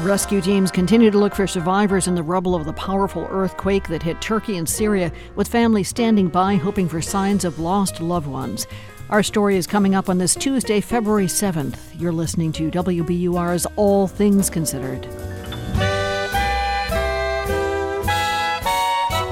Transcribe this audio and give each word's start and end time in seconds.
Rescue 0.00 0.42
teams 0.42 0.70
continue 0.70 1.10
to 1.10 1.18
look 1.18 1.34
for 1.34 1.46
survivors 1.46 2.06
in 2.06 2.14
the 2.14 2.22
rubble 2.22 2.54
of 2.54 2.66
the 2.66 2.72
powerful 2.74 3.26
earthquake 3.30 3.88
that 3.88 4.02
hit 4.02 4.20
Turkey 4.20 4.58
and 4.58 4.68
Syria, 4.68 5.10
with 5.36 5.48
families 5.48 5.88
standing 5.88 6.28
by 6.28 6.56
hoping 6.56 6.86
for 6.86 7.00
signs 7.00 7.46
of 7.46 7.58
lost 7.58 7.98
loved 7.98 8.26
ones. 8.26 8.66
Our 9.08 9.22
story 9.22 9.56
is 9.56 9.66
coming 9.66 9.94
up 9.94 10.10
on 10.10 10.18
this 10.18 10.34
Tuesday, 10.34 10.82
February 10.82 11.28
7th. 11.28 11.78
You're 11.98 12.12
listening 12.12 12.52
to 12.52 12.70
WBUR's 12.70 13.66
All 13.76 14.06
Things 14.06 14.50
Considered. 14.50 15.08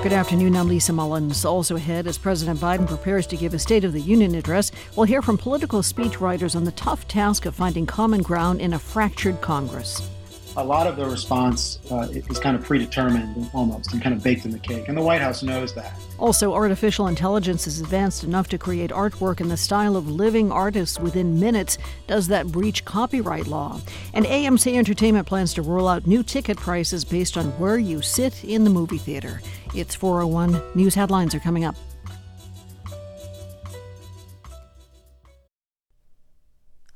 Good 0.03 0.15
afternoon. 0.15 0.57
I'm 0.57 0.69
Lisa 0.69 0.95
Mullins. 0.95 1.45
Also 1.45 1.77
ahead, 1.77 2.07
as 2.07 2.17
President 2.17 2.59
Biden 2.59 2.89
prepares 2.89 3.27
to 3.27 3.37
give 3.37 3.53
a 3.53 3.59
State 3.59 3.85
of 3.85 3.93
the 3.93 4.01
Union 4.01 4.35
address, 4.35 4.73
we'll 4.96 5.05
hear 5.05 5.21
from 5.21 5.37
political 5.37 5.83
speechwriters 5.83 6.57
on 6.57 6.65
the 6.65 6.73
tough 6.73 7.07
task 7.07 7.45
of 7.45 7.55
finding 7.55 7.85
common 7.85 8.23
ground 8.23 8.62
in 8.62 8.73
a 8.73 8.78
fractured 8.78 9.42
Congress 9.42 10.09
a 10.57 10.65
lot 10.65 10.87
of 10.87 10.97
the 10.97 11.05
response 11.05 11.79
uh, 11.91 12.09
is 12.11 12.39
kind 12.39 12.57
of 12.57 12.63
predetermined 12.63 13.51
almost 13.53 13.93
and 13.93 14.01
kind 14.01 14.15
of 14.15 14.23
baked 14.23 14.45
in 14.45 14.53
the 14.53 14.59
cake. 14.59 14.89
And 14.89 14.97
the 14.97 15.03
White 15.03 15.21
House 15.21 15.43
knows 15.43 15.75
that. 15.75 15.99
Also, 16.19 16.55
artificial 16.55 17.09
intelligence 17.09 17.67
is 17.67 17.80
advanced 17.80 18.23
enough 18.23 18.49
to 18.49 18.59
create 18.59 18.91
artwork 18.91 19.41
in 19.41 19.49
the 19.49 19.57
style 19.57 19.97
of 19.97 20.09
living 20.09 20.53
artists 20.53 21.01
within 21.01 21.41
minutes. 21.41 21.79
Does 22.07 22.29
that 22.29 22.47
breach 22.47 22.85
copyright 22.85 23.47
law? 23.47 23.80
And 24.13 24.25
AMC 24.27 24.75
Entertainment 24.75 25.27
plans 25.27 25.55
to 25.55 25.63
roll 25.63 25.89
out 25.89 26.07
new 26.07 26.23
ticket 26.23 26.57
prices 26.57 27.05
based 27.05 27.37
on 27.37 27.47
where 27.59 27.79
you 27.79 28.01
sit 28.01 28.45
in 28.45 28.65
the 28.65 28.71
movie 28.71 28.99
theater. 28.99 29.41
It's 29.75 29.95
401. 29.95 30.63
News 30.75 30.95
headlines 30.95 31.35
are 31.35 31.41
coming 31.41 31.65
up. 31.65 31.75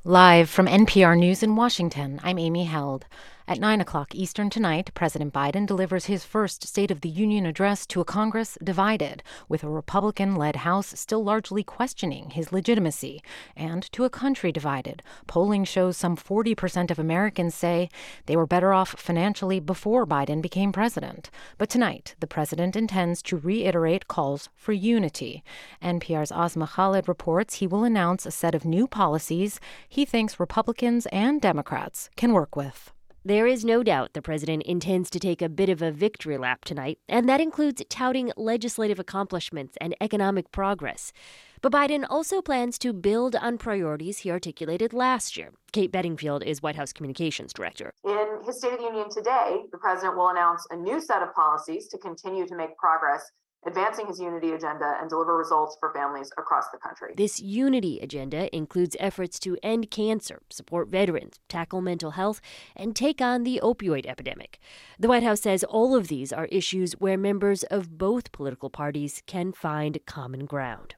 Live 0.04 0.48
from 0.48 0.66
NPR 0.66 1.18
News 1.18 1.42
in 1.42 1.54
Washington, 1.54 2.18
I'm 2.22 2.38
Amy 2.38 2.64
Held. 2.64 3.04
At 3.48 3.60
9 3.60 3.80
o'clock 3.80 4.14
Eastern 4.14 4.50
tonight, 4.50 4.90
President 4.92 5.32
Biden 5.32 5.66
delivers 5.66 6.04
his 6.04 6.22
first 6.22 6.68
State 6.68 6.90
of 6.90 7.00
the 7.00 7.08
Union 7.08 7.46
address 7.46 7.86
to 7.86 8.02
a 8.02 8.04
Congress 8.04 8.58
divided, 8.62 9.22
with 9.48 9.64
a 9.64 9.70
Republican 9.70 10.36
led 10.36 10.56
House 10.56 10.88
still 11.00 11.24
largely 11.24 11.64
questioning 11.64 12.28
his 12.28 12.52
legitimacy, 12.52 13.22
and 13.56 13.90
to 13.92 14.04
a 14.04 14.10
country 14.10 14.52
divided. 14.52 15.02
Polling 15.26 15.64
shows 15.64 15.96
some 15.96 16.14
40% 16.14 16.90
of 16.90 16.98
Americans 16.98 17.54
say 17.54 17.88
they 18.26 18.36
were 18.36 18.46
better 18.46 18.74
off 18.74 18.90
financially 18.90 19.60
before 19.60 20.06
Biden 20.06 20.42
became 20.42 20.70
president. 20.70 21.30
But 21.56 21.70
tonight, 21.70 22.16
the 22.20 22.26
president 22.26 22.76
intends 22.76 23.22
to 23.22 23.38
reiterate 23.38 24.08
calls 24.08 24.50
for 24.56 24.74
unity. 24.74 25.42
NPR's 25.82 26.30
Asma 26.30 26.66
Khalid 26.66 27.08
reports 27.08 27.54
he 27.54 27.66
will 27.66 27.84
announce 27.84 28.26
a 28.26 28.30
set 28.30 28.54
of 28.54 28.66
new 28.66 28.86
policies 28.86 29.58
he 29.88 30.04
thinks 30.04 30.38
Republicans 30.38 31.06
and 31.06 31.40
Democrats 31.40 32.10
can 32.14 32.34
work 32.34 32.54
with. 32.54 32.92
There 33.28 33.46
is 33.46 33.62
no 33.62 33.82
doubt 33.82 34.14
the 34.14 34.22
president 34.22 34.62
intends 34.62 35.10
to 35.10 35.18
take 35.18 35.42
a 35.42 35.50
bit 35.50 35.68
of 35.68 35.82
a 35.82 35.92
victory 35.92 36.38
lap 36.38 36.64
tonight, 36.64 36.98
and 37.10 37.28
that 37.28 37.42
includes 37.42 37.82
touting 37.90 38.32
legislative 38.38 38.98
accomplishments 38.98 39.76
and 39.82 39.94
economic 40.00 40.50
progress. 40.50 41.12
But 41.60 41.70
Biden 41.70 42.06
also 42.08 42.40
plans 42.40 42.78
to 42.78 42.94
build 42.94 43.36
on 43.36 43.58
priorities 43.58 44.20
he 44.20 44.30
articulated 44.30 44.94
last 44.94 45.36
year. 45.36 45.50
Kate 45.72 45.92
Bedingfield 45.92 46.42
is 46.42 46.62
White 46.62 46.76
House 46.76 46.94
Communications 46.94 47.52
Director. 47.52 47.92
In 48.02 48.38
his 48.46 48.60
State 48.60 48.72
of 48.72 48.78
the 48.78 48.84
Union 48.86 49.10
today, 49.10 49.64
the 49.72 49.76
president 49.76 50.16
will 50.16 50.30
announce 50.30 50.66
a 50.70 50.76
new 50.76 50.98
set 50.98 51.20
of 51.20 51.34
policies 51.34 51.86
to 51.88 51.98
continue 51.98 52.46
to 52.46 52.56
make 52.56 52.78
progress 52.78 53.30
advancing 53.66 54.06
his 54.06 54.20
unity 54.20 54.52
agenda 54.52 54.96
and 55.00 55.10
deliver 55.10 55.36
results 55.36 55.76
for 55.80 55.92
families 55.92 56.30
across 56.38 56.68
the 56.72 56.78
country. 56.78 57.14
This 57.16 57.40
unity 57.40 57.98
agenda 58.00 58.54
includes 58.54 58.96
efforts 58.98 59.38
to 59.40 59.56
end 59.62 59.90
cancer, 59.90 60.40
support 60.50 60.88
veterans, 60.88 61.38
tackle 61.48 61.80
mental 61.80 62.12
health, 62.12 62.40
and 62.76 62.94
take 62.94 63.20
on 63.20 63.44
the 63.44 63.60
opioid 63.62 64.06
epidemic. 64.06 64.58
The 64.98 65.08
White 65.08 65.22
House 65.22 65.42
says 65.42 65.64
all 65.64 65.94
of 65.94 66.08
these 66.08 66.32
are 66.32 66.46
issues 66.46 66.94
where 66.94 67.18
members 67.18 67.62
of 67.64 67.98
both 67.98 68.32
political 68.32 68.70
parties 68.70 69.22
can 69.26 69.52
find 69.52 69.98
common 70.06 70.46
ground. 70.46 70.94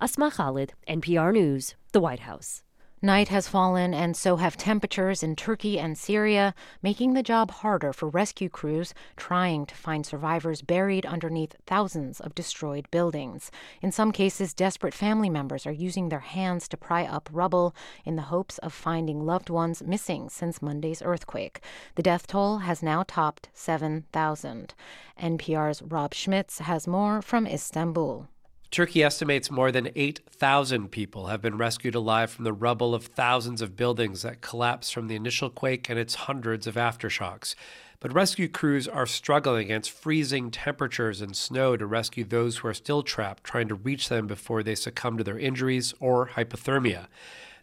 Asma 0.00 0.30
Khalid, 0.30 0.72
NPR 0.88 1.32
News, 1.32 1.74
the 1.92 2.00
White 2.00 2.20
House. 2.20 2.62
Night 3.02 3.28
has 3.28 3.48
fallen, 3.48 3.94
and 3.94 4.14
so 4.14 4.36
have 4.36 4.58
temperatures 4.58 5.22
in 5.22 5.34
Turkey 5.34 5.78
and 5.78 5.96
Syria, 5.96 6.54
making 6.82 7.14
the 7.14 7.22
job 7.22 7.50
harder 7.50 7.94
for 7.94 8.10
rescue 8.10 8.50
crews 8.50 8.92
trying 9.16 9.64
to 9.64 9.74
find 9.74 10.04
survivors 10.04 10.60
buried 10.60 11.06
underneath 11.06 11.56
thousands 11.66 12.20
of 12.20 12.34
destroyed 12.34 12.86
buildings. 12.90 13.50
In 13.80 13.90
some 13.90 14.12
cases, 14.12 14.52
desperate 14.52 14.92
family 14.92 15.30
members 15.30 15.66
are 15.66 15.72
using 15.72 16.10
their 16.10 16.20
hands 16.20 16.68
to 16.68 16.76
pry 16.76 17.04
up 17.04 17.30
rubble 17.32 17.74
in 18.04 18.16
the 18.16 18.28
hopes 18.28 18.58
of 18.58 18.74
finding 18.74 19.24
loved 19.24 19.48
ones 19.48 19.82
missing 19.82 20.28
since 20.28 20.60
Monday's 20.60 21.00
earthquake. 21.00 21.62
The 21.94 22.02
death 22.02 22.26
toll 22.26 22.58
has 22.58 22.82
now 22.82 23.04
topped 23.08 23.48
7,000. 23.54 24.74
NPR's 25.18 25.80
Rob 25.80 26.12
Schmitz 26.12 26.58
has 26.58 26.86
more 26.86 27.22
from 27.22 27.46
Istanbul. 27.46 28.28
Turkey 28.70 29.02
estimates 29.02 29.50
more 29.50 29.72
than 29.72 29.90
8,000 29.96 30.92
people 30.92 31.26
have 31.26 31.42
been 31.42 31.58
rescued 31.58 31.96
alive 31.96 32.30
from 32.30 32.44
the 32.44 32.52
rubble 32.52 32.94
of 32.94 33.06
thousands 33.06 33.60
of 33.60 33.74
buildings 33.74 34.22
that 34.22 34.42
collapsed 34.42 34.94
from 34.94 35.08
the 35.08 35.16
initial 35.16 35.50
quake 35.50 35.90
and 35.90 35.98
its 35.98 36.14
hundreds 36.14 36.68
of 36.68 36.76
aftershocks. 36.76 37.56
But 37.98 38.14
rescue 38.14 38.46
crews 38.46 38.86
are 38.86 39.06
struggling 39.06 39.64
against 39.64 39.90
freezing 39.90 40.52
temperatures 40.52 41.20
and 41.20 41.34
snow 41.34 41.76
to 41.76 41.84
rescue 41.84 42.22
those 42.22 42.58
who 42.58 42.68
are 42.68 42.74
still 42.74 43.02
trapped, 43.02 43.42
trying 43.42 43.66
to 43.66 43.74
reach 43.74 44.08
them 44.08 44.28
before 44.28 44.62
they 44.62 44.76
succumb 44.76 45.18
to 45.18 45.24
their 45.24 45.38
injuries 45.38 45.92
or 45.98 46.28
hypothermia. 46.28 47.08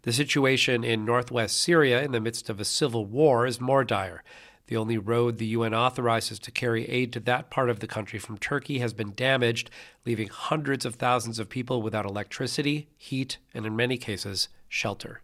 The 0.02 0.12
situation 0.12 0.84
in 0.84 1.06
northwest 1.06 1.58
Syria, 1.58 2.04
in 2.04 2.12
the 2.12 2.20
midst 2.20 2.50
of 2.50 2.60
a 2.60 2.66
civil 2.66 3.06
war, 3.06 3.46
is 3.46 3.62
more 3.62 3.86
dire. 3.86 4.24
The 4.68 4.78
only 4.78 4.98
road 4.98 5.38
the 5.38 5.48
UN 5.48 5.74
authorizes 5.74 6.40
to 6.40 6.52
carry 6.52 6.88
aid 6.90 7.14
to 7.14 7.20
that 7.22 7.50
part 7.50 7.70
of 7.70 7.80
the 7.80 7.88
country 7.88 8.20
from 8.20 8.38
Turkey 8.38 8.80
has 8.80 8.94
been 8.94 9.14
damaged, 9.16 9.70
leaving 10.06 10.28
hundreds 10.28 10.86
of 10.86 10.96
thousands 10.96 11.40
of 11.40 11.50
people 11.50 11.82
without 11.82 12.06
electricity, 12.06 12.90
heat, 12.98 13.38
and 13.54 13.66
in 13.66 13.76
many 13.76 13.98
cases, 13.98 14.50
shelter. 14.68 15.22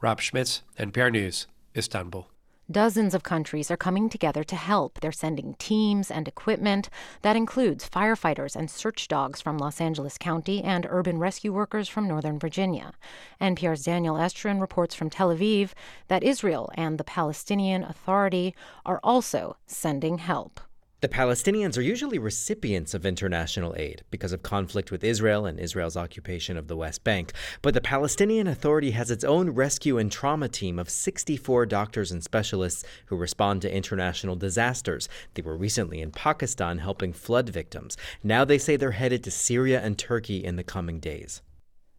Rob 0.00 0.20
Schmitz, 0.20 0.62
NPR 0.78 1.10
News, 1.10 1.46
Istanbul. 1.76 2.28
Dozens 2.70 3.14
of 3.14 3.22
countries 3.22 3.70
are 3.70 3.76
coming 3.76 4.08
together 4.08 4.42
to 4.42 4.56
help. 4.56 5.00
They're 5.00 5.12
sending 5.12 5.52
teams 5.58 6.10
and 6.10 6.26
equipment. 6.26 6.88
That 7.20 7.36
includes 7.36 7.86
firefighters 7.86 8.56
and 8.56 8.70
search 8.70 9.06
dogs 9.06 9.42
from 9.42 9.58
Los 9.58 9.82
Angeles 9.82 10.16
County 10.16 10.64
and 10.64 10.86
urban 10.88 11.18
rescue 11.18 11.52
workers 11.52 11.90
from 11.90 12.08
Northern 12.08 12.38
Virginia. 12.38 12.94
NPR's 13.38 13.84
Daniel 13.84 14.16
Estrin 14.16 14.62
reports 14.62 14.94
from 14.94 15.10
Tel 15.10 15.28
Aviv 15.28 15.72
that 16.08 16.22
Israel 16.22 16.70
and 16.74 16.96
the 16.96 17.04
Palestinian 17.04 17.84
Authority 17.84 18.54
are 18.86 19.00
also 19.04 19.58
sending 19.66 20.16
help. 20.16 20.58
The 21.04 21.08
Palestinians 21.08 21.76
are 21.76 21.82
usually 21.82 22.18
recipients 22.18 22.94
of 22.94 23.04
international 23.04 23.74
aid 23.76 24.04
because 24.10 24.32
of 24.32 24.42
conflict 24.42 24.90
with 24.90 25.04
Israel 25.04 25.44
and 25.44 25.60
Israel's 25.60 25.98
occupation 25.98 26.56
of 26.56 26.66
the 26.66 26.78
West 26.78 27.04
Bank. 27.04 27.34
But 27.60 27.74
the 27.74 27.82
Palestinian 27.82 28.46
Authority 28.46 28.92
has 28.92 29.10
its 29.10 29.22
own 29.22 29.50
rescue 29.50 29.98
and 29.98 30.10
trauma 30.10 30.48
team 30.48 30.78
of 30.78 30.88
64 30.88 31.66
doctors 31.66 32.10
and 32.10 32.24
specialists 32.24 32.84
who 33.08 33.16
respond 33.16 33.60
to 33.60 33.70
international 33.70 34.34
disasters. 34.34 35.06
They 35.34 35.42
were 35.42 35.58
recently 35.58 36.00
in 36.00 36.10
Pakistan 36.10 36.78
helping 36.78 37.12
flood 37.12 37.50
victims. 37.50 37.98
Now 38.22 38.46
they 38.46 38.56
say 38.56 38.76
they're 38.76 38.92
headed 38.92 39.22
to 39.24 39.30
Syria 39.30 39.82
and 39.82 39.98
Turkey 39.98 40.42
in 40.42 40.56
the 40.56 40.64
coming 40.64 41.00
days. 41.00 41.42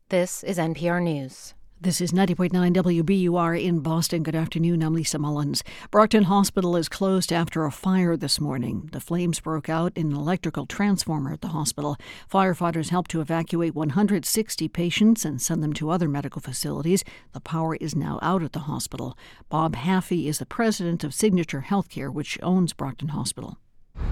This 0.10 0.44
is 0.44 0.58
NPR 0.58 1.04
News. 1.04 1.54
This 1.82 2.00
is 2.00 2.14
90.9 2.14 2.52
WBUR 2.74 3.62
in 3.62 3.82
Boston. 3.82 4.24
Good 4.24 4.34
afternoon. 4.34 4.82
I'm 4.82 4.94
Lisa 4.94 5.20
Mullins. 5.20 5.62
Brockton 5.92 6.24
Hospital 6.24 6.78
is 6.78 6.88
closed 6.88 7.34
after 7.34 7.66
a 7.66 7.72
fire 7.72 8.16
this 8.16 8.40
morning. 8.40 8.90
The 8.94 9.02
flames 9.02 9.42
broke 9.42 9.68
out 9.68 9.92
in 9.94 10.08
an 10.08 10.16
electrical 10.16 10.66
transformer 10.66 11.34
at 11.34 11.42
the 11.42 11.50
hospital. 11.50 11.98
Firefighters 12.32 12.90
helped 12.90 13.12
to 13.12 13.20
evacuate 13.20 13.76
160 13.76 14.68
patients 14.70 15.26
and 15.26 15.42
send 15.42 15.62
them 15.62 15.74
to 15.74 15.90
other 15.90 16.08
medical 16.08 16.42
facilities. 16.42 17.04
The 17.34 17.42
power 17.42 17.76
is 17.76 17.94
now 17.94 18.20
out 18.22 18.42
at 18.42 18.54
the 18.54 18.60
hospital. 18.60 19.18
Bob 19.50 19.76
Haffey 19.76 20.28
is 20.28 20.40
the 20.40 20.46
president 20.46 21.04
of 21.04 21.14
Signature 21.14 21.66
Healthcare, 21.68 22.12
which 22.12 22.40
owns 22.42 22.72
Brockton 22.72 23.10
Hospital. 23.10 23.58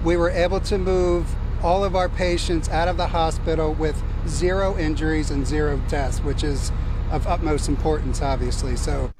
We 0.04 0.18
were 0.18 0.30
able 0.30 0.60
to 0.60 0.76
move 0.76 1.34
all 1.62 1.82
of 1.82 1.96
our 1.96 2.10
patients 2.10 2.68
out 2.68 2.88
of 2.88 2.98
the 2.98 3.06
hospital 3.06 3.72
with 3.72 4.00
zero 4.28 4.76
injuries 4.76 5.30
and 5.30 5.46
zero 5.46 5.80
deaths, 5.88 6.18
which 6.20 6.44
is 6.44 6.70
of 7.14 7.26
utmost 7.26 7.68
importance, 7.68 8.20
obviously. 8.20 8.76
So. 8.76 9.12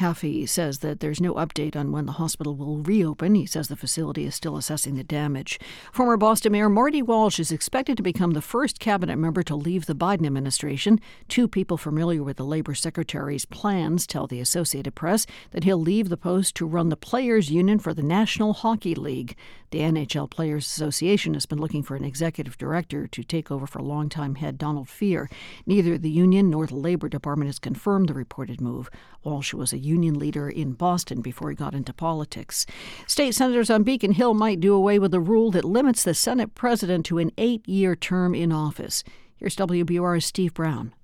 Haffey 0.00 0.48
says 0.48 0.80
that 0.80 0.98
there's 0.98 1.20
no 1.20 1.34
update 1.34 1.76
on 1.76 1.92
when 1.92 2.06
the 2.06 2.12
hospital 2.12 2.56
will 2.56 2.78
reopen. 2.78 3.36
He 3.36 3.46
says 3.46 3.68
the 3.68 3.76
facility 3.76 4.24
is 4.24 4.34
still 4.34 4.56
assessing 4.56 4.96
the 4.96 5.04
damage. 5.04 5.60
Former 5.92 6.16
Boston 6.16 6.50
Mayor 6.50 6.68
Marty 6.68 7.00
Walsh 7.00 7.38
is 7.38 7.52
expected 7.52 7.96
to 7.96 8.02
become 8.02 8.32
the 8.32 8.42
first 8.42 8.80
cabinet 8.80 9.16
member 9.16 9.44
to 9.44 9.54
leave 9.54 9.86
the 9.86 9.94
Biden 9.94 10.26
administration. 10.26 10.98
Two 11.28 11.46
people 11.46 11.76
familiar 11.76 12.24
with 12.24 12.38
the 12.38 12.44
labor 12.44 12.74
secretary's 12.74 13.44
plans 13.44 14.04
tell 14.04 14.26
the 14.26 14.40
Associated 14.40 14.96
Press 14.96 15.26
that 15.52 15.62
he'll 15.62 15.80
leave 15.80 16.08
the 16.08 16.16
post 16.16 16.56
to 16.56 16.66
run 16.66 16.88
the 16.88 16.96
players' 16.96 17.50
union 17.50 17.78
for 17.78 17.94
the 17.94 18.02
National 18.02 18.52
Hockey 18.52 18.96
League. 18.96 19.36
The 19.74 19.80
NHL 19.80 20.30
Players 20.30 20.66
Association 20.66 21.34
has 21.34 21.46
been 21.46 21.58
looking 21.58 21.82
for 21.82 21.96
an 21.96 22.04
executive 22.04 22.56
director 22.56 23.08
to 23.08 23.24
take 23.24 23.50
over 23.50 23.66
for 23.66 23.80
longtime 23.80 24.36
head 24.36 24.56
Donald 24.56 24.86
Fehr. 24.86 25.28
Neither 25.66 25.98
the 25.98 26.12
union 26.12 26.48
nor 26.48 26.68
the 26.68 26.76
Labor 26.76 27.08
Department 27.08 27.48
has 27.48 27.58
confirmed 27.58 28.08
the 28.08 28.14
reported 28.14 28.60
move. 28.60 28.88
Walsh 29.24 29.52
was 29.52 29.72
a 29.72 29.78
union 29.78 30.16
leader 30.16 30.48
in 30.48 30.74
Boston 30.74 31.22
before 31.22 31.50
he 31.50 31.56
got 31.56 31.74
into 31.74 31.92
politics. 31.92 32.66
State 33.08 33.34
senators 33.34 33.68
on 33.68 33.82
Beacon 33.82 34.12
Hill 34.12 34.32
might 34.32 34.60
do 34.60 34.74
away 34.74 35.00
with 35.00 35.12
a 35.12 35.18
rule 35.18 35.50
that 35.50 35.64
limits 35.64 36.04
the 36.04 36.14
Senate 36.14 36.54
president 36.54 37.04
to 37.06 37.18
an 37.18 37.32
eight 37.36 37.68
year 37.68 37.96
term 37.96 38.32
in 38.32 38.52
office. 38.52 39.02
Here's 39.34 39.56
WBUR's 39.56 40.24
Steve 40.24 40.54
Brown. 40.54 40.94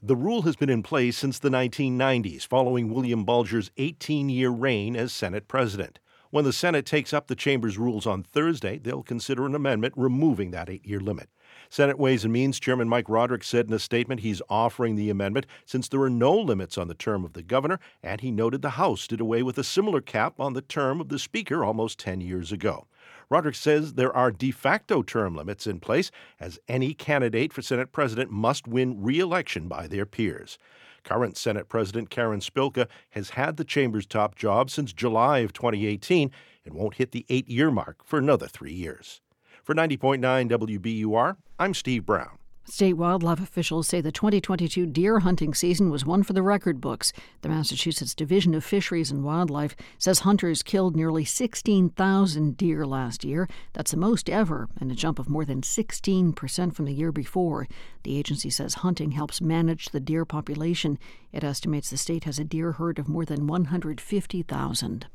The 0.00 0.14
rule 0.14 0.42
has 0.42 0.54
been 0.54 0.70
in 0.70 0.84
place 0.84 1.18
since 1.18 1.40
the 1.40 1.50
1990s, 1.50 2.46
following 2.46 2.94
William 2.94 3.24
Bulger's 3.24 3.72
18 3.76 4.28
year 4.28 4.50
reign 4.50 4.94
as 4.94 5.12
Senate 5.12 5.48
president. 5.48 5.98
When 6.32 6.44
the 6.44 6.52
Senate 6.52 6.86
takes 6.86 7.12
up 7.12 7.26
the 7.26 7.34
chamber's 7.34 7.76
rules 7.76 8.06
on 8.06 8.22
Thursday, 8.22 8.78
they'll 8.78 9.02
consider 9.02 9.46
an 9.46 9.56
amendment 9.56 9.94
removing 9.96 10.52
that 10.52 10.70
eight 10.70 10.86
year 10.86 11.00
limit. 11.00 11.28
Senate 11.68 11.98
Ways 11.98 12.22
and 12.22 12.32
Means 12.32 12.60
Chairman 12.60 12.88
Mike 12.88 13.08
Rodrigues 13.08 13.48
said 13.48 13.66
in 13.66 13.72
a 13.72 13.80
statement 13.80 14.20
he's 14.20 14.40
offering 14.48 14.94
the 14.94 15.10
amendment 15.10 15.46
since 15.66 15.88
there 15.88 16.02
are 16.02 16.08
no 16.08 16.32
limits 16.32 16.78
on 16.78 16.86
the 16.86 16.94
term 16.94 17.24
of 17.24 17.32
the 17.32 17.42
governor, 17.42 17.80
and 18.00 18.20
he 18.20 18.30
noted 18.30 18.62
the 18.62 18.70
House 18.70 19.08
did 19.08 19.20
away 19.20 19.42
with 19.42 19.58
a 19.58 19.64
similar 19.64 20.00
cap 20.00 20.38
on 20.38 20.52
the 20.52 20.62
term 20.62 21.00
of 21.00 21.08
the 21.08 21.18
Speaker 21.18 21.64
almost 21.64 21.98
10 21.98 22.20
years 22.20 22.52
ago. 22.52 22.86
Rodrigues 23.28 23.58
says 23.58 23.94
there 23.94 24.14
are 24.14 24.30
de 24.30 24.52
facto 24.52 25.02
term 25.02 25.34
limits 25.34 25.66
in 25.66 25.80
place, 25.80 26.12
as 26.38 26.60
any 26.68 26.94
candidate 26.94 27.52
for 27.52 27.62
Senate 27.62 27.90
President 27.90 28.30
must 28.30 28.68
win 28.68 29.02
re 29.02 29.18
election 29.18 29.66
by 29.66 29.88
their 29.88 30.06
peers. 30.06 30.58
Current 31.04 31.36
Senate 31.36 31.68
President 31.68 32.10
Karen 32.10 32.40
Spilka 32.40 32.86
has 33.10 33.30
had 33.30 33.56
the 33.56 33.64
chamber's 33.64 34.06
top 34.06 34.34
job 34.34 34.70
since 34.70 34.92
July 34.92 35.38
of 35.38 35.52
2018 35.52 36.30
and 36.64 36.74
won't 36.74 36.94
hit 36.94 37.12
the 37.12 37.26
eight 37.28 37.48
year 37.48 37.70
mark 37.70 38.04
for 38.04 38.18
another 38.18 38.46
three 38.46 38.72
years. 38.72 39.20
For 39.62 39.74
90.9 39.74 40.20
WBUR, 40.50 41.36
I'm 41.58 41.74
Steve 41.74 42.06
Brown. 42.06 42.39
State 42.70 42.92
wildlife 42.92 43.40
officials 43.40 43.88
say 43.88 44.00
the 44.00 44.12
2022 44.12 44.86
deer 44.86 45.18
hunting 45.18 45.54
season 45.54 45.90
was 45.90 46.06
one 46.06 46.22
for 46.22 46.34
the 46.34 46.42
record 46.42 46.80
books. 46.80 47.12
The 47.42 47.48
Massachusetts 47.48 48.14
Division 48.14 48.54
of 48.54 48.64
Fisheries 48.64 49.10
and 49.10 49.24
Wildlife 49.24 49.74
says 49.98 50.20
hunters 50.20 50.62
killed 50.62 50.94
nearly 50.94 51.24
16,000 51.24 52.56
deer 52.56 52.86
last 52.86 53.24
year. 53.24 53.48
That's 53.72 53.90
the 53.90 53.96
most 53.96 54.30
ever, 54.30 54.68
and 54.80 54.92
a 54.92 54.94
jump 54.94 55.18
of 55.18 55.28
more 55.28 55.44
than 55.44 55.62
16% 55.62 56.72
from 56.72 56.84
the 56.84 56.94
year 56.94 57.10
before. 57.10 57.66
The 58.04 58.16
agency 58.16 58.50
says 58.50 58.74
hunting 58.74 59.10
helps 59.10 59.40
manage 59.40 59.86
the 59.86 60.00
deer 60.00 60.24
population. 60.24 60.96
It 61.32 61.42
estimates 61.42 61.90
the 61.90 61.96
state 61.96 62.24
has 62.24 62.38
a 62.38 62.44
deer 62.44 62.72
herd 62.72 63.00
of 63.00 63.08
more 63.08 63.24
than 63.24 63.48
150,000. 63.48 65.06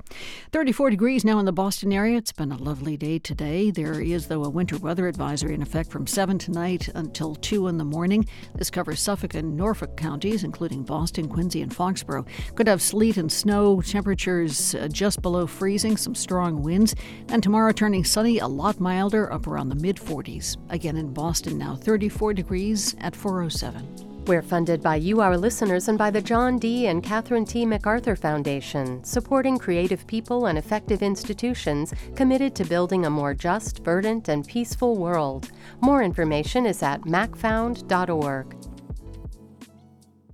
34 0.51 0.89
degrees 0.89 1.25
now 1.25 1.39
in 1.39 1.45
the 1.45 1.51
Boston 1.51 1.93
area. 1.93 2.17
It's 2.17 2.31
been 2.31 2.51
a 2.51 2.57
lovely 2.57 2.97
day 2.97 3.17
today. 3.17 3.71
There 3.71 4.01
is, 4.01 4.27
though, 4.27 4.43
a 4.43 4.49
winter 4.49 4.77
weather 4.77 5.07
advisory 5.07 5.53
in 5.53 5.61
effect 5.61 5.89
from 5.89 6.05
7 6.05 6.37
tonight 6.37 6.89
until 6.93 7.35
2 7.45 7.67
in 7.67 7.77
the 7.77 7.83
morning. 7.83 8.27
This 8.55 8.71
covers 8.71 8.99
Suffolk 8.99 9.35
and 9.35 9.55
Norfolk 9.55 9.95
counties, 9.95 10.43
including 10.43 10.81
Boston, 10.81 11.29
Quincy, 11.29 11.61
and 11.61 11.71
Foxborough. 11.71 12.25
Could 12.55 12.67
have 12.67 12.81
sleet 12.81 13.17
and 13.17 13.31
snow, 13.31 13.81
temperatures 13.81 14.73
uh, 14.73 14.87
just 14.87 15.21
below 15.21 15.45
freezing, 15.45 15.95
some 15.95 16.15
strong 16.15 16.63
winds. 16.63 16.95
And 17.29 17.43
tomorrow 17.43 17.71
turning 17.71 18.03
sunny, 18.03 18.39
a 18.39 18.47
lot 18.47 18.79
milder, 18.79 19.31
up 19.31 19.45
around 19.45 19.69
the 19.69 19.75
mid 19.75 19.97
40s. 19.97 20.57
Again 20.71 20.97
in 20.97 21.13
Boston 21.13 21.59
now, 21.59 21.75
34 21.75 22.33
degrees 22.33 22.95
at 22.99 23.15
407. 23.15 24.14
We're 24.27 24.41
funded 24.41 24.81
by 24.81 24.95
you, 24.95 25.21
our 25.21 25.37
listeners, 25.37 25.87
and 25.87 25.99
by 25.99 26.09
the 26.09 26.21
John 26.21 26.57
D. 26.57 26.87
and 26.87 27.03
Catherine 27.03 27.45
T. 27.45 27.63
MacArthur 27.63 28.15
Foundation, 28.15 29.03
supporting 29.03 29.59
creative 29.59 30.07
people 30.07 30.47
and 30.47 30.57
effective 30.57 31.03
institutions 31.03 31.93
committed 32.15 32.55
to 32.55 32.65
building 32.65 33.05
a 33.05 33.09
more 33.11 33.35
just, 33.35 33.83
verdant, 33.83 34.27
and 34.27 34.47
peaceful 34.47 34.95
world. 34.95 35.51
More 35.79 36.01
information 36.01 36.65
is 36.65 36.81
at 36.81 37.01
macfound.org. 37.01 38.55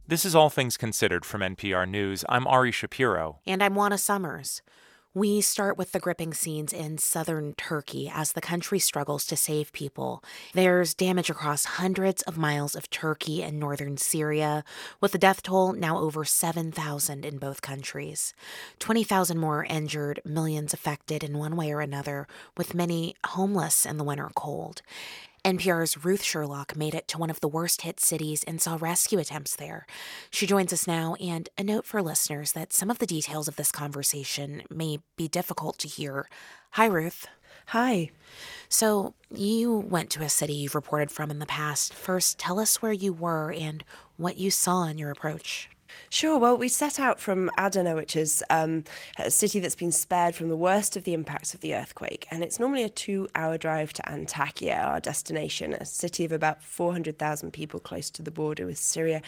This 0.07 0.23
is 0.23 0.35
All 0.35 0.49
Things 0.49 0.77
Considered 0.77 1.25
from 1.25 1.41
NPR 1.41 1.87
News. 1.87 2.23
I'm 2.29 2.47
Ari 2.47 2.71
Shapiro. 2.71 3.39
And 3.45 3.61
I'm 3.61 3.75
Juana 3.75 3.97
Summers. 3.97 4.61
We 5.13 5.41
start 5.41 5.77
with 5.77 5.91
the 5.91 5.99
gripping 5.99 6.33
scenes 6.33 6.71
in 6.71 6.97
southern 6.97 7.53
Turkey 7.55 8.09
as 8.09 8.31
the 8.31 8.39
country 8.39 8.79
struggles 8.79 9.25
to 9.25 9.35
save 9.35 9.73
people. 9.73 10.23
There's 10.53 10.93
damage 10.93 11.29
across 11.29 11.65
hundreds 11.65 12.21
of 12.21 12.37
miles 12.37 12.77
of 12.77 12.89
Turkey 12.89 13.43
and 13.43 13.59
northern 13.59 13.97
Syria, 13.97 14.63
with 15.01 15.11
the 15.11 15.17
death 15.17 15.43
toll 15.43 15.73
now 15.73 15.99
over 15.99 16.23
7,000 16.23 17.25
in 17.25 17.39
both 17.39 17.61
countries. 17.61 18.33
20,000 18.79 19.37
more 19.37 19.65
injured, 19.65 20.21
millions 20.23 20.73
affected 20.73 21.25
in 21.25 21.37
one 21.37 21.57
way 21.57 21.73
or 21.73 21.81
another, 21.81 22.25
with 22.55 22.73
many 22.73 23.13
homeless 23.25 23.85
in 23.85 23.97
the 23.97 24.05
winter 24.05 24.29
cold. 24.33 24.81
NPR's 25.43 26.05
Ruth 26.05 26.21
Sherlock 26.21 26.75
made 26.75 26.93
it 26.93 27.07
to 27.07 27.17
one 27.17 27.31
of 27.31 27.39
the 27.39 27.47
worst 27.47 27.81
hit 27.81 27.99
cities 27.99 28.43
and 28.43 28.61
saw 28.61 28.77
rescue 28.79 29.17
attempts 29.17 29.55
there. 29.55 29.87
She 30.29 30.45
joins 30.45 30.71
us 30.71 30.85
now, 30.85 31.15
and 31.15 31.49
a 31.57 31.63
note 31.63 31.85
for 31.85 31.99
listeners 32.03 32.51
that 32.51 32.73
some 32.73 32.91
of 32.91 32.99
the 32.99 33.07
details 33.07 33.47
of 33.47 33.55
this 33.55 33.71
conversation 33.71 34.61
may 34.69 34.99
be 35.17 35.27
difficult 35.27 35.79
to 35.79 35.87
hear. 35.87 36.29
Hi, 36.71 36.85
Ruth. 36.85 37.25
Hi. 37.67 38.11
So, 38.69 39.15
you 39.33 39.71
went 39.77 40.11
to 40.11 40.23
a 40.23 40.29
city 40.29 40.53
you've 40.53 40.75
reported 40.75 41.09
from 41.09 41.31
in 41.31 41.39
the 41.39 41.47
past. 41.47 41.91
First, 41.91 42.37
tell 42.37 42.59
us 42.59 42.83
where 42.83 42.93
you 42.93 43.11
were 43.11 43.51
and 43.51 43.83
what 44.17 44.37
you 44.37 44.51
saw 44.51 44.83
in 44.83 44.99
your 44.99 45.09
approach. 45.09 45.69
Sure. 46.09 46.37
Well, 46.37 46.57
we 46.57 46.67
set 46.67 46.99
out 46.99 47.19
from 47.19 47.49
Adana, 47.57 47.95
which 47.95 48.15
is 48.15 48.43
um, 48.49 48.83
a 49.17 49.31
city 49.31 49.59
that's 49.59 49.75
been 49.75 49.91
spared 49.91 50.35
from 50.35 50.49
the 50.49 50.57
worst 50.57 50.97
of 50.97 51.05
the 51.05 51.13
impacts 51.13 51.53
of 51.53 51.61
the 51.61 51.73
earthquake. 51.73 52.27
And 52.29 52.43
it's 52.43 52.59
normally 52.59 52.83
a 52.83 52.89
two 52.89 53.29
hour 53.33 53.57
drive 53.57 53.93
to 53.93 54.01
Antakya, 54.03 54.85
our 54.85 54.99
destination, 54.99 55.73
a 55.73 55.85
city 55.85 56.25
of 56.25 56.31
about 56.31 56.61
400,000 56.61 57.51
people 57.51 57.79
close 57.79 58.09
to 58.11 58.21
the 58.21 58.31
border 58.31 58.65
with 58.65 58.77
Syria. 58.77 59.21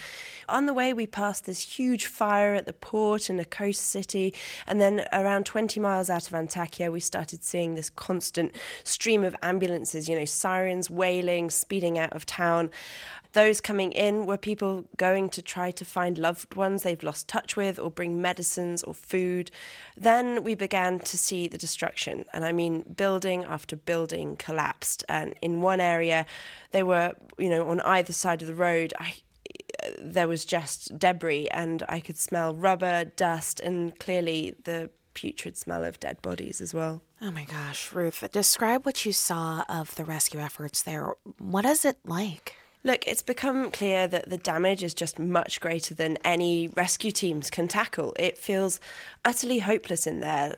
On 0.49 0.65
the 0.65 0.73
way, 0.73 0.93
we 0.93 1.07
passed 1.07 1.45
this 1.45 1.61
huge 1.61 2.05
fire 2.05 2.53
at 2.53 2.65
the 2.65 2.73
port 2.73 3.29
in 3.29 3.39
a 3.39 3.45
coast 3.45 3.81
city. 3.81 4.33
And 4.67 4.81
then 4.81 5.05
around 5.13 5.45
20 5.45 5.79
miles 5.79 6.09
out 6.09 6.27
of 6.27 6.33
Antakya, 6.33 6.91
we 6.91 6.99
started 6.99 7.43
seeing 7.43 7.75
this 7.75 7.89
constant 7.89 8.55
stream 8.83 9.23
of 9.23 9.35
ambulances, 9.41 10.09
you 10.09 10.17
know, 10.17 10.25
sirens 10.25 10.89
wailing, 10.89 11.49
speeding 11.49 11.97
out 11.97 12.13
of 12.13 12.25
town. 12.25 12.71
Those 13.33 13.61
coming 13.61 13.91
in 13.91 14.25
were 14.25 14.37
people 14.37 14.85
going 14.97 15.29
to 15.29 15.41
try 15.41 15.71
to 15.71 15.85
find 15.85 16.17
loved 16.17 16.55
ones 16.55 16.83
they've 16.83 17.01
lost 17.01 17.27
touch 17.27 17.55
with 17.55 17.79
or 17.79 17.89
bring 17.89 18.21
medicines 18.21 18.83
or 18.83 18.93
food. 18.93 19.49
Then 19.97 20.43
we 20.43 20.53
began 20.55 20.99
to 20.99 21.17
see 21.17 21.47
the 21.47 21.57
destruction. 21.57 22.25
And 22.31 22.45
I 22.45 22.51
mean, 22.51 22.83
building 22.95 23.43
after 23.43 23.75
building 23.75 24.35
collapsed. 24.37 25.03
And 25.09 25.33
in 25.41 25.61
one 25.61 25.81
area, 25.81 26.25
they 26.71 26.83
were, 26.83 27.13
you 27.37 27.49
know, 27.49 27.67
on 27.69 27.81
either 27.81 28.13
side 28.13 28.41
of 28.41 28.47
the 28.47 28.55
road. 28.55 28.93
I, 28.99 29.15
there 29.99 30.27
was 30.27 30.45
just 30.45 30.97
debris, 30.97 31.47
and 31.49 31.83
I 31.89 31.99
could 31.99 32.17
smell 32.17 32.55
rubber, 32.55 33.05
dust, 33.05 33.59
and 33.59 33.97
clearly 33.99 34.55
the 34.63 34.91
putrid 35.13 35.57
smell 35.57 35.83
of 35.83 35.99
dead 35.99 36.21
bodies 36.21 36.61
as 36.61 36.73
well. 36.73 37.01
Oh 37.21 37.31
my 37.31 37.45
gosh, 37.45 37.91
Ruth, 37.93 38.23
describe 38.31 38.85
what 38.85 39.05
you 39.05 39.13
saw 39.13 39.63
of 39.67 39.95
the 39.95 40.05
rescue 40.05 40.39
efforts 40.39 40.83
there. 40.83 41.13
What 41.39 41.65
is 41.65 41.85
it 41.85 41.97
like? 42.05 42.55
Look, 42.85 43.07
it's 43.07 43.21
become 43.21 43.71
clear 43.71 44.09
that 44.09 44.29
the 44.29 44.37
damage 44.37 44.83
is 44.83 44.93
just 44.93 45.17
much 45.17 45.61
greater 45.61 45.93
than 45.93 46.17
any 46.25 46.67
rescue 46.67 47.11
teams 47.11 47.49
can 47.49 47.69
tackle. 47.69 48.13
It 48.19 48.37
feels 48.37 48.81
utterly 49.23 49.59
hopeless 49.59 50.05
in 50.05 50.19
there. 50.19 50.55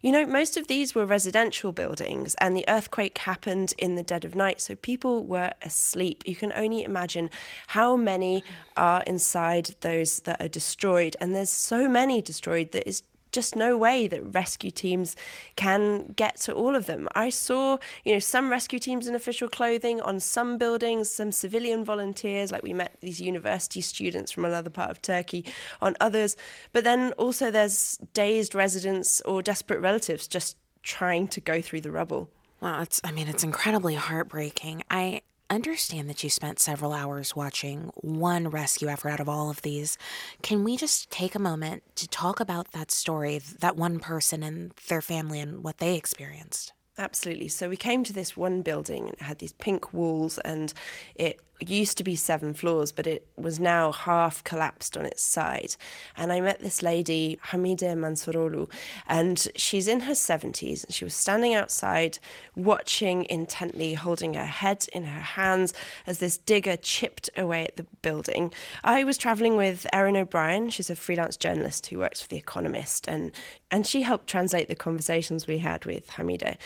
You 0.00 0.12
know, 0.12 0.24
most 0.24 0.56
of 0.56 0.66
these 0.66 0.94
were 0.94 1.04
residential 1.04 1.72
buildings, 1.72 2.34
and 2.36 2.56
the 2.56 2.64
earthquake 2.68 3.18
happened 3.18 3.74
in 3.76 3.96
the 3.96 4.02
dead 4.02 4.24
of 4.24 4.34
night, 4.34 4.62
so 4.62 4.76
people 4.76 5.26
were 5.26 5.52
asleep. 5.60 6.22
You 6.24 6.36
can 6.36 6.54
only 6.54 6.84
imagine 6.84 7.28
how 7.66 7.96
many 7.96 8.44
are 8.78 9.02
inside 9.02 9.74
those 9.80 10.20
that 10.20 10.40
are 10.40 10.48
destroyed, 10.48 11.16
and 11.20 11.34
there's 11.34 11.52
so 11.52 11.86
many 11.86 12.22
destroyed 12.22 12.72
that 12.72 12.88
is 12.88 13.02
just 13.32 13.56
no 13.56 13.76
way 13.76 14.06
that 14.08 14.22
rescue 14.34 14.70
teams 14.70 15.16
can 15.56 16.12
get 16.16 16.36
to 16.40 16.52
all 16.52 16.74
of 16.74 16.86
them. 16.86 17.08
I 17.14 17.30
saw, 17.30 17.78
you 18.04 18.12
know, 18.12 18.18
some 18.18 18.50
rescue 18.50 18.78
teams 18.78 19.06
in 19.06 19.14
official 19.14 19.48
clothing 19.48 20.00
on 20.00 20.20
some 20.20 20.58
buildings, 20.58 21.10
some 21.10 21.32
civilian 21.32 21.84
volunteers, 21.84 22.52
like 22.52 22.62
we 22.62 22.72
met 22.72 22.96
these 23.00 23.20
university 23.20 23.80
students 23.80 24.32
from 24.32 24.44
another 24.44 24.70
part 24.70 24.90
of 24.90 25.02
Turkey 25.02 25.44
on 25.80 25.96
others. 26.00 26.36
But 26.72 26.84
then 26.84 27.12
also 27.12 27.50
there's 27.50 27.98
dazed 28.14 28.54
residents 28.54 29.20
or 29.22 29.42
desperate 29.42 29.80
relatives 29.80 30.26
just 30.26 30.56
trying 30.82 31.28
to 31.28 31.40
go 31.40 31.60
through 31.60 31.82
the 31.82 31.90
rubble. 31.90 32.30
Well, 32.60 32.82
it's 32.82 33.00
I 33.04 33.12
mean, 33.12 33.28
it's 33.28 33.44
incredibly 33.44 33.94
heartbreaking. 33.94 34.82
I 34.90 35.22
understand 35.50 36.08
that 36.08 36.22
you 36.22 36.30
spent 36.30 36.58
several 36.58 36.92
hours 36.92 37.34
watching 37.34 37.90
one 37.96 38.48
rescue 38.48 38.88
effort 38.88 39.10
out 39.10 39.20
of 39.20 39.28
all 39.28 39.50
of 39.50 39.62
these. 39.62 39.96
Can 40.42 40.64
we 40.64 40.76
just 40.76 41.10
take 41.10 41.34
a 41.34 41.40
moment 41.40 41.82
to 41.96 42.08
talk 42.08 42.40
about 42.40 42.72
that 42.72 42.90
story, 42.90 43.40
that 43.60 43.76
one 43.76 43.98
person 43.98 44.42
and 44.42 44.72
their 44.88 45.02
family 45.02 45.40
and 45.40 45.62
what 45.64 45.78
they 45.78 45.96
experienced? 45.96 46.72
Absolutely. 46.98 47.48
So 47.48 47.68
we 47.68 47.76
came 47.76 48.02
to 48.04 48.12
this 48.12 48.36
one 48.36 48.62
building 48.62 49.04
and 49.04 49.12
it 49.14 49.22
had 49.22 49.38
these 49.38 49.52
pink 49.52 49.92
walls 49.94 50.38
and 50.38 50.74
it 51.14 51.40
used 51.60 51.98
to 51.98 52.04
be 52.04 52.16
seven 52.16 52.54
floors, 52.54 52.92
but 52.92 53.06
it 53.06 53.26
was 53.36 53.58
now 53.58 53.92
half 53.92 54.44
collapsed 54.44 54.96
on 54.96 55.04
its 55.04 55.22
side. 55.22 55.76
And 56.16 56.32
I 56.32 56.40
met 56.40 56.60
this 56.60 56.82
lady, 56.82 57.38
Hamide 57.48 57.80
Mansurolu, 57.80 58.70
and 59.06 59.48
she's 59.56 59.88
in 59.88 60.00
her 60.00 60.12
70s. 60.12 60.84
And 60.84 60.94
she 60.94 61.04
was 61.04 61.14
standing 61.14 61.54
outside, 61.54 62.18
watching 62.54 63.26
intently, 63.28 63.94
holding 63.94 64.34
her 64.34 64.46
head 64.46 64.86
in 64.92 65.04
her 65.04 65.20
hands 65.20 65.74
as 66.06 66.18
this 66.18 66.38
digger 66.38 66.76
chipped 66.76 67.30
away 67.36 67.64
at 67.64 67.76
the 67.76 67.86
building. 68.02 68.52
I 68.84 69.04
was 69.04 69.18
traveling 69.18 69.56
with 69.56 69.86
Erin 69.92 70.16
O'Brien. 70.16 70.70
She's 70.70 70.90
a 70.90 70.96
freelance 70.96 71.36
journalist 71.36 71.86
who 71.86 71.98
works 71.98 72.22
for 72.22 72.28
The 72.28 72.36
Economist, 72.36 73.08
and, 73.08 73.32
and 73.70 73.86
she 73.86 74.02
helped 74.02 74.28
translate 74.28 74.68
the 74.68 74.74
conversations 74.74 75.46
we 75.46 75.58
had 75.58 75.84
with 75.84 76.08
Hamide. 76.10 76.56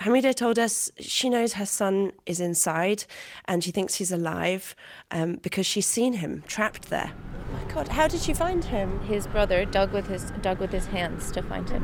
Hamida 0.00 0.34
told 0.34 0.58
us 0.58 0.90
she 0.98 1.28
knows 1.28 1.54
her 1.54 1.66
son 1.66 2.12
is 2.24 2.40
inside 2.40 3.04
and 3.44 3.62
she 3.62 3.70
thinks 3.70 3.96
he's 3.96 4.10
alive 4.10 4.74
um, 5.10 5.36
because 5.42 5.66
she's 5.66 5.86
seen 5.86 6.14
him 6.14 6.42
trapped 6.46 6.88
there. 6.88 7.12
Oh 7.12 7.52
my 7.52 7.72
God, 7.74 7.88
how 7.88 8.08
did 8.08 8.20
she 8.20 8.32
find 8.32 8.64
him? 8.64 9.00
His 9.00 9.26
brother 9.26 9.66
dug 9.66 9.92
with 9.92 10.06
his 10.06 10.30
dug 10.40 10.58
with 10.58 10.72
his 10.72 10.86
hands 10.86 11.30
to 11.32 11.42
find 11.42 11.68
him. 11.68 11.82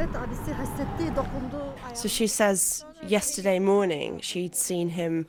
So 1.94 2.08
she 2.08 2.26
says 2.26 2.86
yesterday 3.06 3.58
morning 3.58 4.20
she'd 4.20 4.54
seen 4.54 4.88
him 4.88 5.26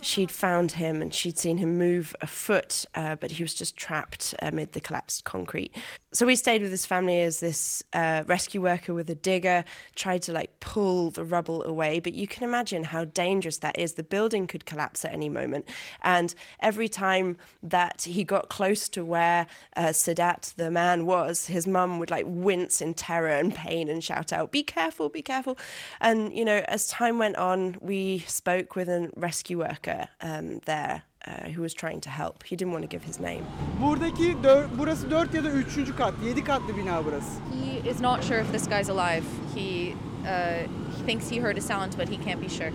she'd 0.00 0.30
found 0.30 0.72
him 0.72 1.02
and 1.02 1.12
she'd 1.12 1.38
seen 1.38 1.58
him 1.58 1.76
move 1.78 2.14
a 2.20 2.26
foot, 2.26 2.84
uh, 2.94 3.16
but 3.16 3.32
he 3.32 3.42
was 3.42 3.54
just 3.54 3.76
trapped 3.76 4.34
amid 4.40 4.72
the 4.72 4.80
collapsed 4.80 5.24
concrete. 5.24 5.74
So 6.12 6.24
we 6.24 6.36
stayed 6.36 6.62
with 6.62 6.70
his 6.70 6.86
family 6.86 7.20
as 7.20 7.40
this 7.40 7.82
uh, 7.92 8.24
rescue 8.26 8.62
worker 8.62 8.94
with 8.94 9.10
a 9.10 9.14
digger 9.14 9.64
tried 9.94 10.22
to 10.22 10.32
like 10.32 10.58
pull 10.60 11.10
the 11.10 11.24
rubble 11.24 11.62
away. 11.64 12.00
But 12.00 12.14
you 12.14 12.26
can 12.26 12.44
imagine 12.44 12.84
how 12.84 13.04
dangerous 13.04 13.58
that 13.58 13.78
is. 13.78 13.94
The 13.94 14.02
building 14.02 14.46
could 14.46 14.64
collapse 14.64 15.04
at 15.04 15.12
any 15.12 15.28
moment. 15.28 15.68
And 16.02 16.34
every 16.60 16.88
time 16.88 17.36
that 17.62 18.02
he 18.02 18.24
got 18.24 18.48
close 18.48 18.88
to 18.90 19.04
where 19.04 19.46
uh, 19.76 19.88
Sadat, 19.88 20.54
the 20.54 20.70
man, 20.70 21.06
was, 21.06 21.46
his 21.46 21.66
mum 21.66 21.98
would 21.98 22.10
like 22.10 22.24
wince 22.26 22.80
in 22.80 22.94
terror 22.94 23.28
and 23.28 23.54
pain 23.54 23.88
and 23.88 24.02
shout 24.02 24.32
out, 24.32 24.52
Be 24.52 24.62
careful, 24.62 25.08
be 25.08 25.22
careful. 25.22 25.58
And, 26.00 26.32
you 26.32 26.44
know, 26.44 26.62
as 26.68 26.86
time 26.88 27.18
went 27.18 27.36
on, 27.36 27.76
we 27.80 28.20
spoke 28.20 28.76
with 28.76 28.88
a 28.88 29.10
rescue 29.16 29.58
worker 29.58 29.87
um, 30.20 30.60
there 30.66 31.02
uh, 31.26 31.48
who 31.50 31.62
was 31.62 31.74
trying 31.74 32.00
to 32.00 32.10
help. 32.10 32.42
He 32.44 32.56
didn't 32.56 32.72
want 32.72 32.82
to 32.82 32.88
give 32.88 33.04
his 33.04 33.20
name. 33.20 33.44
Buradaki 33.80 34.42
dör, 34.42 34.68
burası 34.78 35.10
4 35.10 35.34
ya 35.34 35.44
da 35.44 35.50
3. 35.50 35.96
kat, 35.96 36.14
7 36.24 36.44
katlı 36.44 36.76
bina 36.76 37.04
burası. 37.04 37.40
He 37.62 37.90
is 37.90 38.00
not 38.00 38.24
sure 38.24 38.40
if 38.40 38.52
this 38.52 38.68
guy's 38.68 38.90
alive. 38.90 39.24
He 39.54 39.94
uh, 40.24 40.68
he 40.96 41.02
thinks 41.06 41.30
he 41.30 41.40
heard 41.40 41.56
a 41.56 41.60
sound, 41.60 41.92
but 41.98 42.08
he 42.08 42.16
can't 42.24 42.40
be 42.40 42.48
sure. 42.48 42.72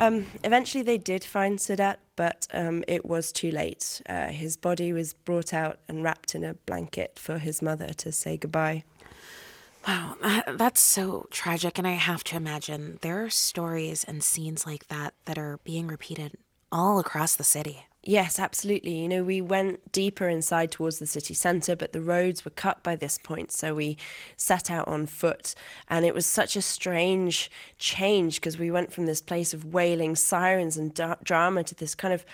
Um, 0.00 0.26
eventually, 0.44 0.84
they 0.84 0.98
did 0.98 1.24
find 1.24 1.58
Sadat, 1.58 1.96
but 2.16 2.46
um, 2.54 2.84
it 2.86 3.04
was 3.04 3.32
too 3.32 3.50
late. 3.50 4.00
Uh, 4.08 4.28
his 4.28 4.56
body 4.56 4.92
was 4.92 5.12
brought 5.12 5.52
out 5.52 5.78
and 5.88 6.04
wrapped 6.04 6.34
in 6.34 6.44
a 6.44 6.54
blanket 6.54 7.18
for 7.18 7.38
his 7.38 7.62
mother 7.62 7.92
to 7.94 8.12
say 8.12 8.36
goodbye. 8.36 8.84
Wow, 9.86 10.16
that's 10.56 10.80
so 10.80 11.26
tragic. 11.30 11.78
And 11.78 11.86
I 11.86 11.92
have 11.92 12.22
to 12.24 12.36
imagine 12.36 12.98
there 13.00 13.24
are 13.24 13.30
stories 13.30 14.04
and 14.04 14.22
scenes 14.22 14.66
like 14.66 14.86
that 14.88 15.14
that 15.24 15.38
are 15.38 15.58
being 15.64 15.88
repeated 15.88 16.36
all 16.70 16.98
across 16.98 17.36
the 17.36 17.44
city. 17.44 17.86
Yes, 18.02 18.38
absolutely. 18.38 19.00
You 19.00 19.08
know, 19.08 19.22
we 19.24 19.40
went 19.40 19.92
deeper 19.92 20.28
inside 20.28 20.70
towards 20.70 20.98
the 20.98 21.06
city 21.06 21.34
centre, 21.34 21.76
but 21.76 21.92
the 21.92 22.00
roads 22.00 22.44
were 22.44 22.50
cut 22.52 22.82
by 22.82 22.96
this 22.96 23.18
point. 23.18 23.52
So 23.52 23.74
we 23.74 23.98
set 24.36 24.70
out 24.70 24.88
on 24.88 25.06
foot. 25.06 25.54
And 25.88 26.06
it 26.06 26.14
was 26.14 26.24
such 26.24 26.56
a 26.56 26.62
strange 26.62 27.50
change 27.78 28.36
because 28.36 28.58
we 28.58 28.70
went 28.70 28.92
from 28.92 29.06
this 29.06 29.20
place 29.20 29.52
of 29.52 29.74
wailing 29.74 30.16
sirens 30.16 30.76
and 30.76 30.94
da- 30.94 31.16
drama 31.22 31.64
to 31.64 31.74
this 31.74 31.94
kind 31.94 32.14
of 32.14 32.24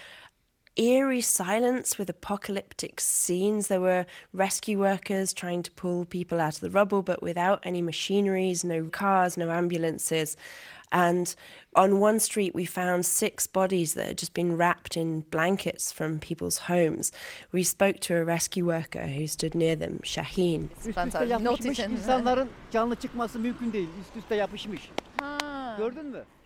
eerie 0.76 1.21
silence 1.21 1.99
with 1.99 2.11
apocalyptic 2.11 3.00
scenes. 3.00 3.69
There 3.69 3.81
were 3.81 4.07
rescue 4.33 4.79
workers 4.79 5.33
trying 5.33 5.62
to 5.64 5.71
pull 5.73 6.05
people 6.05 6.41
out 6.41 6.55
of 6.57 6.61
the 6.61 6.71
rubble, 6.71 7.03
but 7.03 7.23
without 7.23 7.61
any 7.62 7.81
machineries, 7.81 8.64
no 8.64 8.85
cars, 8.87 9.37
no 9.37 9.50
ambulances. 9.50 10.37
And 10.94 11.34
on 11.74 11.98
one 11.98 12.20
street, 12.20 12.54
we 12.54 12.64
found 12.64 13.04
six 13.04 13.48
bodies 13.48 13.94
that 13.94 14.06
had 14.06 14.18
just 14.18 14.32
been 14.32 14.56
wrapped 14.56 14.96
in 14.96 15.22
blankets 15.22 15.90
from 15.90 16.20
people's 16.20 16.58
homes. 16.58 17.10
We 17.50 17.64
spoke 17.64 17.98
to 18.00 18.16
a 18.16 18.24
rescue 18.24 18.64
worker 18.64 19.08
who 19.08 19.26
stood 19.26 19.56
near 19.56 19.74
them, 19.74 19.98
Shaheen. 20.04 20.68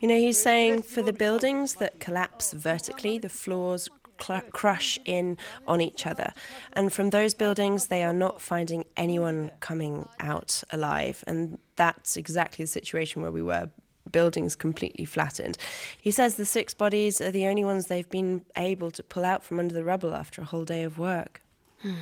You 0.01 0.09
know, 0.09 0.17
he's 0.17 0.43
saying 0.43 0.83
for 0.83 1.03
the 1.03 1.13
buildings 1.13 1.75
that 1.75 2.01
collapse 2.01 2.55
vertically, 2.55 3.19
the 3.19 3.29
floors 3.29 3.91
cl- 4.19 4.41
crush 4.53 4.99
in 5.05 5.37
on 5.67 5.83
each 5.83 6.07
other. 6.07 6.33
And 6.73 6.91
from 6.91 7.11
those 7.11 7.35
buildings, 7.35 7.89
they 7.89 8.03
are 8.03 8.15
not 8.15 8.41
finding 8.41 8.87
anyone 8.97 9.51
coming 9.61 10.09
out 10.21 10.63
alive. 10.71 11.23
And 11.27 11.59
that's 11.77 12.17
exactly 12.17 12.65
the 12.65 12.71
situation 12.71 13.21
where 13.21 13.31
we 13.31 13.43
were 13.43 13.69
buildings 14.13 14.57
completely 14.57 15.05
flattened. 15.05 15.59
He 16.01 16.11
says 16.11 16.37
the 16.37 16.45
six 16.45 16.75
bodies 16.75 17.21
are 17.21 17.31
the 17.31 17.47
only 17.47 17.65
ones 17.65 17.87
they've 17.87 18.09
been 18.09 18.43
able 18.57 18.91
to 18.93 19.03
pull 19.03 19.25
out 19.25 19.45
from 19.45 19.59
under 19.59 19.75
the 19.75 19.85
rubble 19.85 20.15
after 20.15 20.43
a 20.43 20.47
whole 20.47 20.65
day 20.65 20.83
of 20.83 20.99
work. 20.99 21.43
Hmm. 21.83 21.95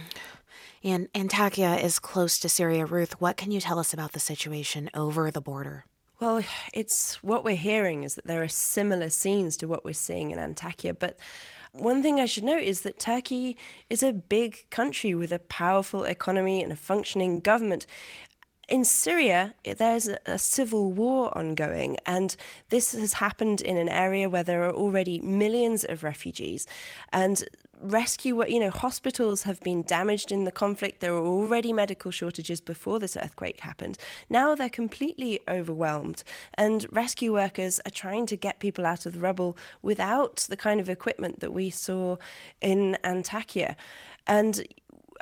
And 0.83 1.13
Antakya 1.13 1.83
is 1.83 1.99
close 1.99 2.39
to 2.39 2.49
Syria. 2.49 2.87
Ruth, 2.87 3.21
what 3.21 3.37
can 3.37 3.51
you 3.51 3.61
tell 3.61 3.79
us 3.79 3.93
about 3.93 4.13
the 4.13 4.21
situation 4.21 4.89
over 4.95 5.31
the 5.31 5.41
border? 5.41 5.85
Well, 6.21 6.43
it's 6.73 7.23
what 7.23 7.45
we're 7.45 7.57
hearing 7.57 8.05
is 8.05 8.15
that 8.15 8.27
there 8.27 8.43
are 8.43 8.49
similar 8.49 9.11
scenes 9.11 9.57
to 9.59 9.67
what 9.67 9.85
we're 9.85 9.93
seeing 9.93 10.31
in 10.31 10.39
Antakya, 10.39 10.99
but 10.99 11.19
one 11.73 12.03
thing 12.03 12.21
I 12.21 12.27
should 12.27 12.45
note 12.45 12.63
is 12.63 12.83
that 12.83 12.99
Turkey 12.99 13.57
is 13.91 14.03
a 14.03 14.13
big 14.13 14.65
country 14.71 15.15
with 15.15 15.31
a 15.31 15.39
powerful 15.39 16.05
economy 16.05 16.63
and 16.63 16.73
a 16.73 16.77
functioning 16.77 17.41
government 17.41 17.87
in 18.69 18.85
Syria, 18.85 19.55
there's 19.65 20.09
a, 20.27 20.39
civil 20.39 20.91
war 20.91 21.37
ongoing, 21.39 21.97
and 22.05 22.35
this 22.71 22.93
has 22.93 23.15
happened 23.15 23.61
in 23.61 23.77
an 23.77 23.89
area 23.89 24.29
where 24.29 24.43
there 24.43 24.65
are 24.65 24.73
already 24.73 25.21
millions 25.21 25.85
of 25.85 26.03
refugees. 26.03 26.67
And 27.13 27.45
rescue, 27.81 28.45
you 28.47 28.59
know, 28.59 28.71
hospitals 28.71 29.45
have 29.45 29.61
been 29.61 29.83
damaged 29.83 30.33
in 30.33 30.45
the 30.45 30.51
conflict. 30.51 31.01
There 31.01 31.13
were 31.13 31.27
already 31.27 31.73
medical 31.73 32.11
shortages 32.11 32.61
before 32.61 32.99
this 32.99 33.17
earthquake 33.17 33.61
happened. 33.61 33.99
Now 34.29 34.57
they're 34.57 34.69
completely 34.69 35.41
overwhelmed, 35.49 36.25
and 36.55 36.87
rescue 36.91 37.33
workers 37.33 37.81
are 37.87 37.91
trying 37.91 38.27
to 38.27 38.37
get 38.37 38.59
people 38.59 38.85
out 38.85 39.07
of 39.07 39.13
the 39.13 39.21
rubble 39.21 39.57
without 39.83 40.47
the 40.49 40.57
kind 40.57 40.81
of 40.81 40.89
equipment 40.89 41.39
that 41.39 41.53
we 41.53 41.71
saw 41.71 42.17
in 42.61 42.99
Antakya. 43.05 43.77
And 44.27 44.67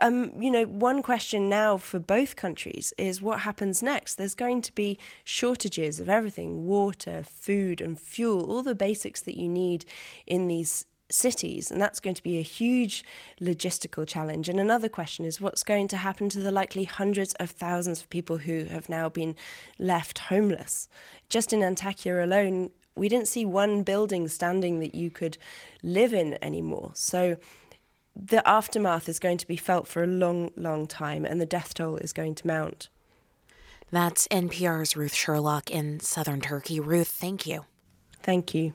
um, 0.00 0.32
you 0.40 0.50
know, 0.50 0.64
one 0.64 1.02
question 1.02 1.48
now 1.48 1.76
for 1.76 1.98
both 1.98 2.36
countries 2.36 2.92
is 2.98 3.22
what 3.22 3.40
happens 3.40 3.82
next? 3.82 4.16
There's 4.16 4.34
going 4.34 4.62
to 4.62 4.74
be 4.74 4.98
shortages 5.24 6.00
of 6.00 6.08
everything 6.08 6.66
water, 6.66 7.22
food, 7.22 7.80
and 7.80 7.98
fuel, 7.98 8.50
all 8.50 8.62
the 8.62 8.74
basics 8.74 9.20
that 9.22 9.36
you 9.36 9.48
need 9.48 9.84
in 10.26 10.48
these 10.48 10.86
cities. 11.10 11.70
And 11.70 11.80
that's 11.80 12.00
going 12.00 12.14
to 12.14 12.22
be 12.22 12.38
a 12.38 12.42
huge 12.42 13.04
logistical 13.40 14.06
challenge. 14.06 14.48
And 14.48 14.58
another 14.58 14.88
question 14.88 15.24
is 15.24 15.40
what's 15.40 15.62
going 15.62 15.88
to 15.88 15.96
happen 15.96 16.28
to 16.30 16.40
the 16.40 16.50
likely 16.50 16.84
hundreds 16.84 17.34
of 17.34 17.50
thousands 17.50 18.00
of 18.00 18.10
people 18.10 18.38
who 18.38 18.64
have 18.64 18.88
now 18.88 19.08
been 19.08 19.36
left 19.78 20.18
homeless? 20.18 20.88
Just 21.28 21.52
in 21.52 21.60
Antakya 21.60 22.22
alone, 22.22 22.70
we 22.96 23.08
didn't 23.08 23.28
see 23.28 23.44
one 23.44 23.82
building 23.82 24.28
standing 24.28 24.80
that 24.80 24.94
you 24.94 25.10
could 25.10 25.36
live 25.82 26.14
in 26.14 26.38
anymore. 26.42 26.92
So, 26.94 27.36
the 28.16 28.46
aftermath 28.48 29.08
is 29.08 29.18
going 29.18 29.38
to 29.38 29.46
be 29.46 29.56
felt 29.56 29.88
for 29.88 30.02
a 30.02 30.06
long, 30.06 30.50
long 30.56 30.86
time, 30.86 31.24
and 31.24 31.40
the 31.40 31.46
death 31.46 31.74
toll 31.74 31.96
is 31.96 32.12
going 32.12 32.34
to 32.36 32.46
mount. 32.46 32.88
That's 33.90 34.26
NPR's 34.28 34.96
Ruth 34.96 35.14
Sherlock 35.14 35.70
in 35.70 36.00
southern 36.00 36.40
Turkey. 36.40 36.80
Ruth, 36.80 37.08
thank 37.08 37.46
you. 37.46 37.64
Thank 38.22 38.54
you. 38.54 38.74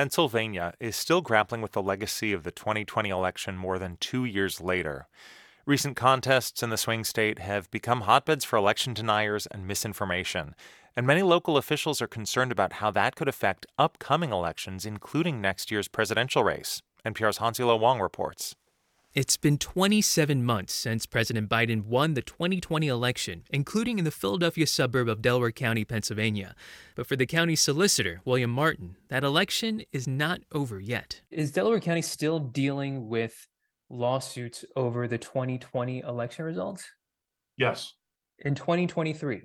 Pennsylvania 0.00 0.72
is 0.80 0.96
still 0.96 1.20
grappling 1.20 1.60
with 1.60 1.72
the 1.72 1.82
legacy 1.82 2.32
of 2.32 2.42
the 2.42 2.50
2020 2.50 3.10
election 3.10 3.58
more 3.58 3.78
than 3.78 3.98
two 4.00 4.24
years 4.24 4.58
later. 4.58 5.06
Recent 5.66 5.94
contests 5.94 6.62
in 6.62 6.70
the 6.70 6.78
swing 6.78 7.04
state 7.04 7.38
have 7.38 7.70
become 7.70 8.04
hotbeds 8.04 8.42
for 8.42 8.56
election 8.56 8.94
deniers 8.94 9.46
and 9.48 9.66
misinformation, 9.66 10.54
and 10.96 11.06
many 11.06 11.20
local 11.20 11.58
officials 11.58 12.00
are 12.00 12.06
concerned 12.06 12.50
about 12.50 12.72
how 12.80 12.90
that 12.90 13.14
could 13.14 13.28
affect 13.28 13.66
upcoming 13.76 14.32
elections, 14.32 14.86
including 14.86 15.38
next 15.38 15.70
year's 15.70 15.86
presidential 15.86 16.42
race. 16.42 16.80
NPR's 17.04 17.36
Hansi 17.36 17.62
Lo 17.62 17.76
Wang 17.76 18.00
reports. 18.00 18.56
It's 19.12 19.36
been 19.36 19.58
27 19.58 20.44
months 20.44 20.72
since 20.72 21.04
President 21.04 21.48
Biden 21.48 21.86
won 21.86 22.14
the 22.14 22.22
2020 22.22 22.86
election, 22.86 23.42
including 23.50 23.98
in 23.98 24.04
the 24.04 24.12
Philadelphia 24.12 24.68
suburb 24.68 25.08
of 25.08 25.20
Delaware 25.20 25.50
County, 25.50 25.84
Pennsylvania. 25.84 26.54
But 26.94 27.08
for 27.08 27.16
the 27.16 27.26
county 27.26 27.56
solicitor, 27.56 28.20
William 28.24 28.50
Martin, 28.50 28.94
that 29.08 29.24
election 29.24 29.82
is 29.90 30.06
not 30.06 30.42
over 30.52 30.78
yet. 30.78 31.22
Is 31.28 31.50
Delaware 31.50 31.80
County 31.80 32.02
still 32.02 32.38
dealing 32.38 33.08
with 33.08 33.48
lawsuits 33.88 34.64
over 34.76 35.08
the 35.08 35.18
2020 35.18 35.98
election 35.98 36.44
results? 36.44 36.88
Yes. 37.56 37.94
In 38.38 38.54
2023? 38.54 39.42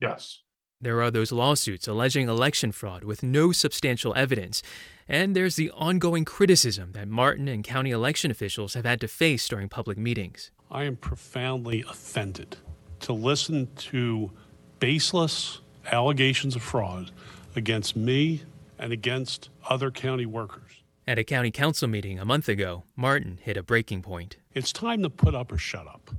Yes. 0.00 0.40
There 0.78 1.00
are 1.00 1.10
those 1.10 1.32
lawsuits 1.32 1.88
alleging 1.88 2.28
election 2.28 2.70
fraud 2.70 3.02
with 3.02 3.22
no 3.22 3.50
substantial 3.50 4.14
evidence. 4.14 4.62
And 5.08 5.34
there's 5.34 5.56
the 5.56 5.70
ongoing 5.70 6.26
criticism 6.26 6.92
that 6.92 7.08
Martin 7.08 7.48
and 7.48 7.64
county 7.64 7.92
election 7.92 8.30
officials 8.30 8.74
have 8.74 8.84
had 8.84 9.00
to 9.00 9.08
face 9.08 9.48
during 9.48 9.70
public 9.70 9.96
meetings. 9.96 10.50
I 10.70 10.84
am 10.84 10.96
profoundly 10.96 11.82
offended 11.88 12.58
to 13.00 13.14
listen 13.14 13.68
to 13.76 14.30
baseless 14.78 15.62
allegations 15.90 16.54
of 16.56 16.62
fraud 16.62 17.10
against 17.54 17.96
me 17.96 18.42
and 18.78 18.92
against 18.92 19.48
other 19.70 19.90
county 19.90 20.26
workers. 20.26 20.82
At 21.06 21.18
a 21.18 21.24
county 21.24 21.50
council 21.50 21.88
meeting 21.88 22.18
a 22.18 22.24
month 22.26 22.50
ago, 22.50 22.82
Martin 22.96 23.38
hit 23.40 23.56
a 23.56 23.62
breaking 23.62 24.02
point. 24.02 24.36
It's 24.52 24.72
time 24.72 25.02
to 25.04 25.08
put 25.08 25.34
up 25.34 25.52
or 25.52 25.56
shut 25.56 25.86
up. 25.86 26.10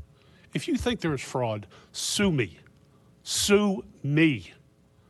If 0.56 0.68
you 0.68 0.78
think 0.78 1.02
there 1.02 1.14
is 1.14 1.22
fraud, 1.22 1.68
sue 1.92 2.32
me. 2.32 2.58
Sue 3.29 3.84
me. 4.03 4.53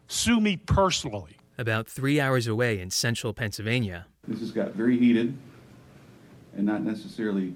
Sue 0.07 0.41
me 0.41 0.57
personally. 0.57 1.37
About 1.55 1.87
three 1.87 2.19
hours 2.19 2.47
away 2.47 2.79
in 2.79 2.89
central 2.89 3.31
Pennsylvania. 3.31 4.07
This 4.27 4.39
has 4.39 4.49
got 4.49 4.71
very 4.71 4.97
heated 4.97 5.37
and 6.55 6.65
not 6.65 6.81
necessarily 6.81 7.53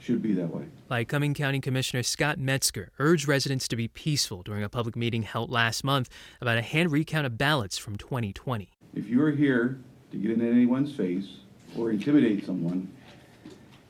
should 0.00 0.20
be 0.20 0.32
that 0.32 0.52
way. 0.52 0.64
Lycoming 0.90 1.32
County 1.32 1.60
Commissioner 1.60 2.02
Scott 2.02 2.40
Metzger 2.40 2.90
urged 2.98 3.28
residents 3.28 3.68
to 3.68 3.76
be 3.76 3.86
peaceful 3.86 4.42
during 4.42 4.64
a 4.64 4.68
public 4.68 4.96
meeting 4.96 5.22
held 5.22 5.48
last 5.48 5.84
month 5.84 6.10
about 6.40 6.58
a 6.58 6.62
hand 6.62 6.90
recount 6.90 7.24
of 7.24 7.38
ballots 7.38 7.78
from 7.78 7.94
2020. 7.94 8.68
If 8.94 9.06
you 9.06 9.22
are 9.22 9.30
here 9.30 9.78
to 10.10 10.16
get 10.16 10.32
in 10.32 10.40
anyone's 10.40 10.92
face 10.92 11.28
or 11.78 11.92
intimidate 11.92 12.44
someone, 12.44 12.92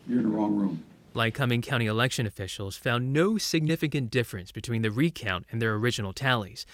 you're 0.06 0.18
in 0.18 0.30
the 0.30 0.36
wrong 0.36 0.54
room. 0.54 0.84
Lycoming 1.14 1.62
County 1.62 1.86
election 1.86 2.26
officials 2.26 2.76
found 2.76 3.12
no 3.12 3.36
significant 3.36 4.10
difference 4.10 4.52
between 4.52 4.82
the 4.82 4.90
recount 4.90 5.44
and 5.50 5.60
their 5.60 5.74
original 5.74 6.12
tallies. 6.12 6.66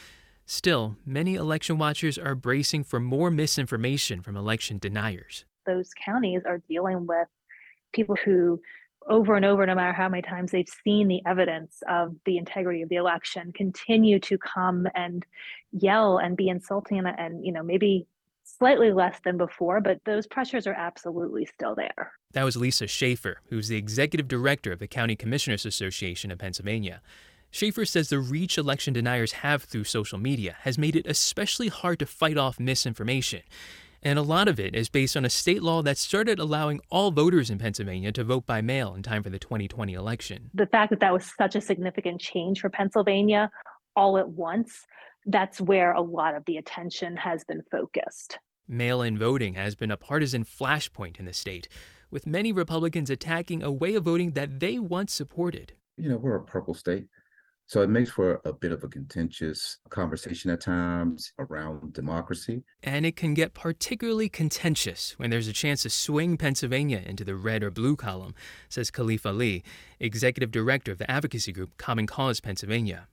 Still, 0.45 0.97
many 1.07 1.35
election 1.35 1.79
watchers 1.79 2.19
are 2.19 2.35
bracing 2.35 2.85
for 2.85 3.01
more 3.01 3.31
misinformation 3.31 4.21
from 4.21 4.37
election 4.37 4.79
deniers. 4.79 5.45
Those 5.67 5.91
counties 6.05 6.43
are 6.47 6.63
dealing 6.69 7.07
with 7.07 7.29
people 7.93 8.17
who, 8.25 8.61
over 9.09 9.37
and 9.37 9.45
over, 9.45 9.65
no 9.67 9.75
matter 9.75 9.93
how 9.93 10.09
many 10.09 10.23
times 10.23 10.53
they've 10.53 10.69
seen 10.85 11.09
the 11.09 11.23
evidence 11.27 11.83
of 11.89 12.15
the 12.27 12.37
integrity 12.37 12.83
of 12.83 12.89
the 12.91 12.97
election, 12.97 13.53
continue 13.53 14.21
to 14.21 14.39
come 14.39 14.87
and 14.95 15.25
yell 15.73 16.19
and 16.19 16.37
be 16.37 16.49
insulting 16.49 16.99
and, 16.99 17.19
and 17.19 17.45
you 17.45 17.53
know, 17.53 17.63
maybe 17.63 18.07
slightly 18.59 18.93
less 18.93 19.19
than 19.25 19.37
before, 19.37 19.81
but 19.81 20.01
those 20.05 20.27
pressures 20.27 20.67
are 20.67 20.75
absolutely 20.75 21.47
still 21.47 21.75
there. 21.75 22.13
That 22.33 22.45
was 22.45 22.57
Lisa 22.57 22.87
Schaefer, 22.87 23.41
who's 23.49 23.69
the 23.69 23.77
executive 23.77 24.29
director 24.29 24.73
of 24.73 24.79
the 24.79 24.89
County 24.89 25.17
Commissioners 25.17 25.67
Association 25.67 26.31
of 26.31 26.39
Pennsylvania. 26.39 27.01
Schaefer 27.51 27.85
says 27.85 28.09
the 28.09 28.19
reach 28.19 28.59
election 28.59 28.93
deniers 28.93 29.33
have 29.33 29.63
through 29.63 29.85
social 29.85 30.19
media 30.19 30.57
has 30.61 30.77
made 30.77 30.97
it 30.97 31.07
especially 31.07 31.69
hard 31.69 31.99
to 32.01 32.07
fight 32.07 32.37
off 32.37 32.61
misinformation. 32.61 33.43
And 34.03 34.19
a 34.19 34.23
lot 34.23 34.47
of 34.47 34.61
it 34.61 34.75
is 34.75 34.89
based 34.89 35.17
on 35.17 35.25
a 35.25 35.31
state 35.31 35.63
law 35.63 35.83
that 35.83 35.99
started 35.99 36.39
allowing 36.39 36.81
all 36.91 37.11
voters 37.11 37.51
in 37.51 37.59
Pennsylvania 37.59 38.13
to 38.13 38.25
vote 38.25 38.47
by 38.47 38.61
mail 38.61 38.95
in 38.95 39.03
time 39.03 39.23
for 39.23 39.31
the 39.31 39.39
2020 39.39 39.95
election. 39.95 40.51
The 40.55 40.67
fact 40.67 40.91
that 40.91 41.01
that 41.01 41.13
was 41.13 41.33
such 41.37 41.57
a 41.57 41.61
significant 41.61 42.21
change 42.21 42.61
for 42.61 42.69
Pennsylvania 42.69 43.51
all 43.97 44.19
at 44.19 44.29
once, 44.29 44.85
that's 45.25 45.61
where 45.61 45.93
a 45.93 46.03
lot 46.03 46.35
of 46.35 46.45
the 46.45 46.57
attention 46.57 47.17
has 47.17 47.43
been 47.45 47.63
focused. 47.71 48.39
Mail 48.69 49.03
in 49.03 49.19
voting 49.19 49.55
has 49.55 49.75
been 49.75 49.91
a 49.91 49.97
partisan 49.97 50.45
flashpoint 50.45 51.19
in 51.19 51.25
the 51.25 51.33
state, 51.33 51.69
with 52.11 52.27
many 52.27 52.53
Republicans 52.53 53.11
attacking 53.11 53.63
a 53.63 53.71
way 53.71 53.95
of 53.95 54.05
voting 54.05 54.33
that 54.33 54.61
they 54.61 54.79
once 54.79 55.13
supported. 55.13 55.73
You 55.97 56.09
know, 56.09 56.17
we're 56.17 56.37
a 56.37 56.45
purple 56.45 56.75
state. 56.75 57.07
So 57.69 57.83
it 57.83 57.91
makes 57.91 58.11
for 58.11 58.41
a 58.45 58.53
bit 58.53 58.71
of 58.71 58.85
a 58.85 58.89
contentious 58.89 59.79
conversation 59.89 60.53
at 60.53 60.61
times 60.61 61.33
around 61.41 61.95
democracy. 61.95 62.63
And 62.85 63.05
it 63.05 63.17
can 63.17 63.35
get 63.35 63.55
particularly 63.55 64.29
contentious 64.29 65.19
when 65.19 65.31
there's 65.31 65.49
a 65.49 65.53
chance 65.53 65.83
to 65.83 65.91
swing 65.91 66.37
Pennsylvania 66.37 67.03
into 67.05 67.25
the 67.25 67.35
red 67.35 67.65
or 67.65 67.73
blue 67.73 67.97
column, 67.97 68.37
says 68.69 68.93
Khalif 68.93 69.27
Ali, 69.27 69.65
executive 69.99 70.53
director 70.53 70.93
of 70.93 70.99
the 70.99 71.11
advocacy 71.11 71.53
group 71.53 71.77
Common 71.77 72.07
Cause 72.07 72.39
Pennsylvania. 72.39 73.09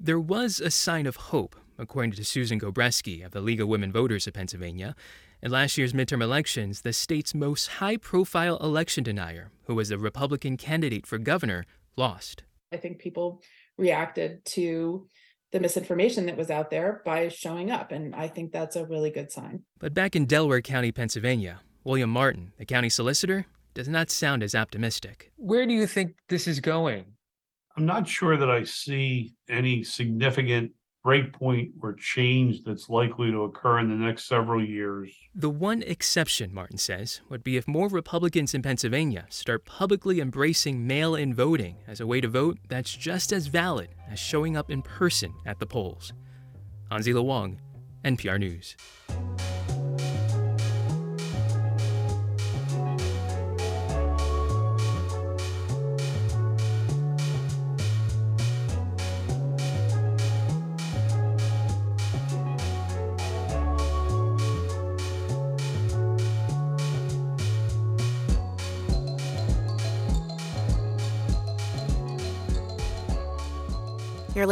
There 0.00 0.20
was 0.20 0.60
a 0.60 0.70
sign 0.70 1.06
of 1.06 1.16
hope, 1.16 1.56
according 1.78 2.12
to 2.12 2.24
Susan 2.24 2.58
Gobreski 2.58 3.24
of 3.24 3.32
the 3.32 3.40
League 3.40 3.60
of 3.60 3.68
Women 3.68 3.92
Voters 3.92 4.26
of 4.26 4.34
Pennsylvania. 4.34 4.94
In 5.42 5.50
last 5.50 5.78
year's 5.78 5.92
midterm 5.92 6.22
elections, 6.22 6.82
the 6.82 6.92
state's 6.92 7.34
most 7.34 7.66
high 7.66 7.96
profile 7.96 8.56
election 8.58 9.04
denier, 9.04 9.50
who 9.64 9.74
was 9.74 9.90
the 9.90 9.98
Republican 9.98 10.56
candidate 10.56 11.06
for 11.06 11.18
governor, 11.18 11.64
lost. 11.96 12.42
I 12.72 12.76
think 12.76 12.98
people 12.98 13.42
reacted 13.78 14.44
to 14.46 15.06
the 15.52 15.60
misinformation 15.60 16.26
that 16.26 16.36
was 16.36 16.50
out 16.50 16.70
there 16.70 17.02
by 17.04 17.28
showing 17.28 17.70
up. 17.70 17.92
And 17.92 18.14
I 18.14 18.26
think 18.26 18.52
that's 18.52 18.76
a 18.76 18.86
really 18.86 19.10
good 19.10 19.30
sign. 19.30 19.62
But 19.78 19.94
back 19.94 20.16
in 20.16 20.26
Delaware 20.26 20.62
County, 20.62 20.90
Pennsylvania, 20.92 21.60
William 21.84 22.10
Martin, 22.10 22.52
the 22.58 22.64
county 22.64 22.88
solicitor, 22.88 23.46
does 23.74 23.88
not 23.88 24.10
sound 24.10 24.42
as 24.42 24.54
optimistic. 24.54 25.32
Where 25.36 25.66
do 25.66 25.72
you 25.72 25.86
think 25.86 26.16
this 26.28 26.46
is 26.46 26.60
going? 26.60 27.04
I'm 27.76 27.86
not 27.86 28.06
sure 28.06 28.36
that 28.36 28.50
I 28.50 28.64
see 28.64 29.34
any 29.48 29.82
significant 29.82 30.72
breakpoint 31.04 31.72
or 31.80 31.94
change 31.94 32.62
that's 32.64 32.88
likely 32.88 33.30
to 33.30 33.42
occur 33.42 33.80
in 33.80 33.88
the 33.88 33.94
next 33.94 34.28
several 34.28 34.64
years. 34.64 35.12
The 35.34 35.50
one 35.50 35.82
exception, 35.82 36.54
Martin 36.54 36.78
says, 36.78 37.20
would 37.28 37.42
be 37.42 37.56
if 37.56 37.66
more 37.66 37.88
Republicans 37.88 38.54
in 38.54 38.62
Pennsylvania 38.62 39.26
start 39.28 39.64
publicly 39.64 40.20
embracing 40.20 40.86
mail 40.86 41.14
in 41.14 41.34
voting 41.34 41.78
as 41.88 42.00
a 42.00 42.06
way 42.06 42.20
to 42.20 42.28
vote 42.28 42.58
that's 42.68 42.94
just 42.94 43.32
as 43.32 43.48
valid 43.48 43.88
as 44.10 44.18
showing 44.18 44.56
up 44.56 44.70
in 44.70 44.82
person 44.82 45.34
at 45.44 45.58
the 45.58 45.66
polls. 45.66 46.12
Hansi 46.90 47.12
Wang, 47.14 47.60
NPR 48.04 48.38
News. 48.38 48.76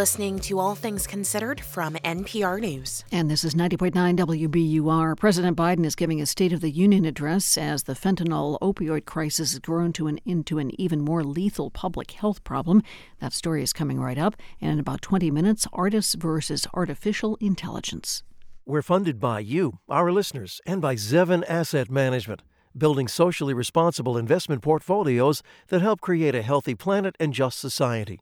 Listening 0.01 0.39
to 0.39 0.59
All 0.59 0.75
Things 0.75 1.07
Considered 1.07 1.61
from 1.61 1.93
NPR 1.97 2.59
News. 2.59 3.05
And 3.13 3.31
this 3.31 3.45
is 3.45 3.55
90.9 3.55 3.93
WBUR. 4.17 5.15
President 5.15 5.59
Biden 5.59 5.85
is 5.85 5.95
giving 5.95 6.23
a 6.23 6.25
State 6.25 6.55
of 6.55 6.63
the 6.63 6.71
Union 6.71 7.05
address 7.05 7.59
as 7.59 7.83
the 7.83 7.93
fentanyl 7.93 8.59
opioid 8.61 9.05
crisis 9.05 9.53
has 9.53 9.59
grown 9.59 9.93
to 9.93 10.07
an, 10.07 10.19
into 10.25 10.59
an 10.59 10.71
even 10.81 11.03
more 11.03 11.23
lethal 11.23 11.71
public 11.71 12.13
health 12.13 12.43
problem. 12.45 12.83
That 13.19 13.35
story 13.35 13.63
is 13.63 13.75
coming 13.75 14.01
right 14.01 14.17
up. 14.17 14.37
And 14.59 14.73
in 14.73 14.79
about 14.79 15.03
20 15.03 15.31
minutes, 15.31 15.67
artists 15.71 16.15
versus 16.15 16.67
artificial 16.73 17.37
intelligence. 17.39 18.23
We're 18.65 18.81
funded 18.81 19.21
by 19.21 19.41
you, 19.41 19.81
our 19.87 20.11
listeners, 20.11 20.63
and 20.65 20.81
by 20.81 20.95
Zevin 20.95 21.45
Asset 21.47 21.91
Management, 21.91 22.41
building 22.75 23.07
socially 23.07 23.53
responsible 23.53 24.17
investment 24.17 24.63
portfolios 24.63 25.43
that 25.69 25.83
help 25.83 26.01
create 26.01 26.35
a 26.35 26.41
healthy 26.41 26.75
planet 26.75 27.17
and 27.21 27.35
just 27.35 27.59
society. 27.59 28.19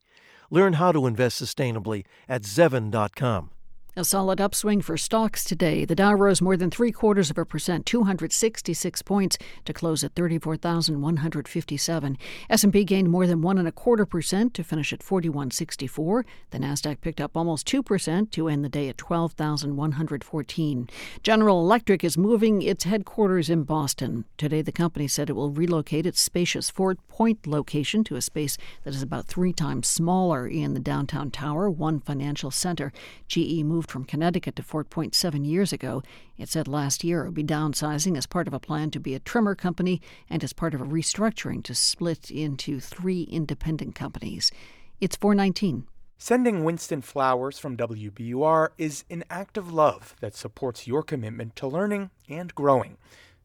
Learn 0.50 0.74
how 0.74 0.92
to 0.92 1.06
invest 1.06 1.40
sustainably 1.40 2.04
at 2.28 2.42
Zevin.com. 2.42 3.50
A 3.98 4.04
solid 4.04 4.40
upswing 4.40 4.80
for 4.80 4.96
stocks 4.96 5.42
today. 5.42 5.84
The 5.84 5.96
Dow 5.96 6.14
rose 6.14 6.40
more 6.40 6.56
than 6.56 6.70
three 6.70 6.92
quarters 6.92 7.30
of 7.30 7.38
a 7.38 7.44
percent, 7.44 7.84
266 7.84 9.02
points, 9.02 9.36
to 9.64 9.72
close 9.72 10.04
at 10.04 10.14
34,157. 10.14 12.16
S&P 12.48 12.84
gained 12.84 13.10
more 13.10 13.26
than 13.26 13.42
one 13.42 13.58
and 13.58 13.66
a 13.66 13.72
quarter 13.72 14.06
percent 14.06 14.54
to 14.54 14.62
finish 14.62 14.92
at 14.92 15.02
4164. 15.02 16.24
The 16.50 16.58
Nasdaq 16.58 17.00
picked 17.00 17.20
up 17.20 17.36
almost 17.36 17.66
two 17.66 17.82
percent 17.82 18.30
to 18.30 18.46
end 18.46 18.64
the 18.64 18.68
day 18.68 18.88
at 18.88 18.98
12,114. 18.98 20.90
General 21.24 21.60
Electric 21.60 22.04
is 22.04 22.16
moving 22.16 22.62
its 22.62 22.84
headquarters 22.84 23.50
in 23.50 23.64
Boston. 23.64 24.26
Today, 24.36 24.62
the 24.62 24.70
company 24.70 25.08
said 25.08 25.28
it 25.28 25.32
will 25.32 25.50
relocate 25.50 26.06
its 26.06 26.20
spacious 26.20 26.70
Fort 26.70 27.04
Point 27.08 27.48
location 27.48 28.04
to 28.04 28.14
a 28.14 28.22
space 28.22 28.56
that 28.84 28.94
is 28.94 29.02
about 29.02 29.26
three 29.26 29.52
times 29.52 29.88
smaller 29.88 30.46
in 30.46 30.74
the 30.74 30.78
downtown 30.78 31.32
tower, 31.32 31.68
one 31.68 31.98
financial 31.98 32.52
center. 32.52 32.92
GE 33.26 33.64
moved 33.64 33.87
moved 33.88 33.92
from 33.92 34.04
Connecticut 34.04 34.54
to 34.56 34.62
Fort 34.62 34.90
Point 34.90 35.14
seven 35.14 35.44
years 35.44 35.72
ago. 35.72 36.02
It 36.36 36.48
said 36.48 36.68
last 36.68 37.02
year 37.02 37.22
it 37.22 37.28
would 37.28 37.34
be 37.34 37.44
downsizing 37.44 38.16
as 38.18 38.26
part 38.26 38.46
of 38.46 38.52
a 38.52 38.60
plan 38.60 38.90
to 38.90 39.00
be 39.00 39.14
a 39.14 39.18
trimmer 39.18 39.54
company 39.54 40.02
and 40.28 40.44
as 40.44 40.52
part 40.52 40.74
of 40.74 40.80
a 40.80 40.84
restructuring 40.84 41.62
to 41.64 41.74
split 41.74 42.30
into 42.30 42.80
three 42.80 43.22
independent 43.22 43.94
companies. 43.94 44.52
It's 45.00 45.16
419. 45.16 45.86
Sending 46.18 46.64
Winston 46.64 47.00
flowers 47.00 47.58
from 47.58 47.76
WBUR 47.76 48.70
is 48.76 49.04
an 49.08 49.24
act 49.30 49.56
of 49.56 49.72
love 49.72 50.14
that 50.20 50.34
supports 50.34 50.86
your 50.86 51.02
commitment 51.02 51.56
to 51.56 51.66
learning 51.66 52.10
and 52.28 52.54
growing. 52.54 52.98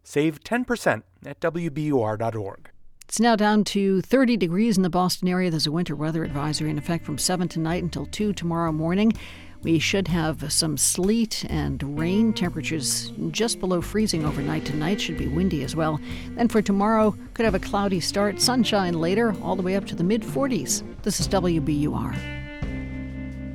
Save 0.04 0.44
10% 0.44 1.04
at 1.26 1.40
WBUR.org. 1.40 2.70
It's 3.08 3.20
now 3.20 3.36
down 3.36 3.64
to 3.66 4.02
30 4.02 4.38
degrees 4.38 4.76
in 4.76 4.84
the 4.84 4.90
Boston 4.90 5.28
area. 5.28 5.52
There's 5.52 5.68
a 5.68 5.72
winter 5.72 5.96
weather 5.96 6.24
advisory 6.24 6.72
in 6.72 6.80
effect 6.80 7.06
from 7.06 7.20
7 7.20 7.48
tonight 7.48 7.84
until 7.84 8.08
2 8.08 8.34
tomorrow 8.34 8.72
morning. 8.72 9.14
We 9.64 9.80
should 9.80 10.10
have 10.10 10.52
some 10.52 10.78
sleet 10.78 11.46
and 11.50 11.98
rain. 11.98 12.34
Temperatures 12.34 13.14
just 13.32 13.62
below 13.62 13.82
freezing 13.82 14.26
overnight 14.26 14.66
tonight. 14.66 15.00
Should 15.00 15.18
be 15.18 15.28
windy 15.28 15.64
as 15.64 15.74
well. 15.74 16.02
Then 16.36 16.50
for 16.50 16.62
tomorrow, 16.62 17.16
could 17.34 17.46
have 17.46 17.56
a 17.56 17.60
cloudy 17.60 18.02
start, 18.02 18.42
sunshine 18.42 19.00
later, 19.00 19.34
all 19.42 19.56
the 19.56 19.62
way 19.62 19.78
up 19.78 19.86
to 19.86 19.96
the 19.96 20.04
mid 20.04 20.22
40s. 20.22 20.84
This 21.04 21.22
is 21.22 21.30
WBUR. 21.30 22.14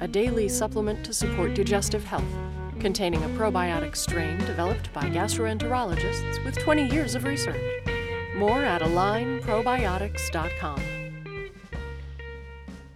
a 0.00 0.08
daily 0.08 0.48
supplement 0.48 1.04
to 1.04 1.12
support 1.12 1.54
digestive 1.54 2.04
health, 2.04 2.24
containing 2.78 3.22
a 3.24 3.28
probiotic 3.30 3.96
strain 3.96 4.38
developed 4.38 4.92
by 4.92 5.02
gastroenterologists 5.02 6.44
with 6.44 6.56
20 6.58 6.88
years 6.88 7.16
of 7.16 7.24
research. 7.24 7.60
More 8.36 8.64
at 8.64 8.82
alignprobiotics.com. 8.82 10.82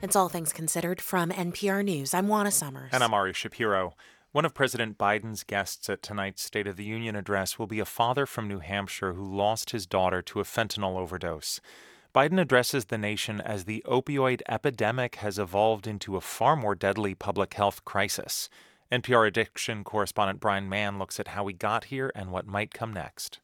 It's 0.01 0.16
All 0.16 0.29
Things 0.29 0.53
Considered 0.53 1.01
from 1.01 1.31
NPR 1.31 1.85
News. 1.85 2.12
I'm 2.12 2.27
Juana 2.29 2.51
Summers. 2.51 2.90
And 2.92 3.05
I'm 3.05 3.14
Ari 3.14 3.35
Shapiro. 3.35 3.95
One 4.33 4.47
of 4.47 4.55
President 4.55 4.97
Biden's 4.97 5.45
guests 5.45 5.90
at 5.90 6.03
tonight's 6.03 6.42
State 6.42 6.66
of 6.66 6.77
the 6.77 6.85
Union 6.85 7.14
address 7.14 7.59
will 7.59 7.66
be 7.66 7.81
a 7.81 7.85
father 7.85 8.25
from 8.25 8.49
New 8.49 8.61
Hampshire 8.61 9.12
who 9.12 9.37
lost 9.37 9.71
his 9.71 9.87
daughter 9.87 10.23
to 10.23 10.40
a 10.40 10.45
fentanyl 10.45 10.97
overdose. 10.97 11.61
Biden 12.14 12.40
addresses 12.40 12.87
the 12.87 12.97
nation 12.97 13.42
as 13.42 13.64
the 13.64 13.85
opioid 13.87 14.40
epidemic 14.49 15.16
has 15.16 15.38
evolved 15.38 15.87
into 15.87 16.16
a 16.16 16.23
far 16.23 16.57
more 16.57 16.75
deadly 16.75 17.14
public 17.14 17.53
health 17.53 17.85
crisis. 17.85 18.49
NPR 18.90 19.29
addiction 19.29 19.85
correspondent 19.85 20.40
Brian 20.40 20.66
Mann 20.66 20.99
looks 20.99 21.21
at 21.21 21.29
how 21.29 21.45
we 21.45 21.53
got 21.53 21.85
here 21.85 22.11
and 22.14 22.33
what 22.33 22.47
might 22.47 22.73
come 22.73 22.95
next. 22.95 23.40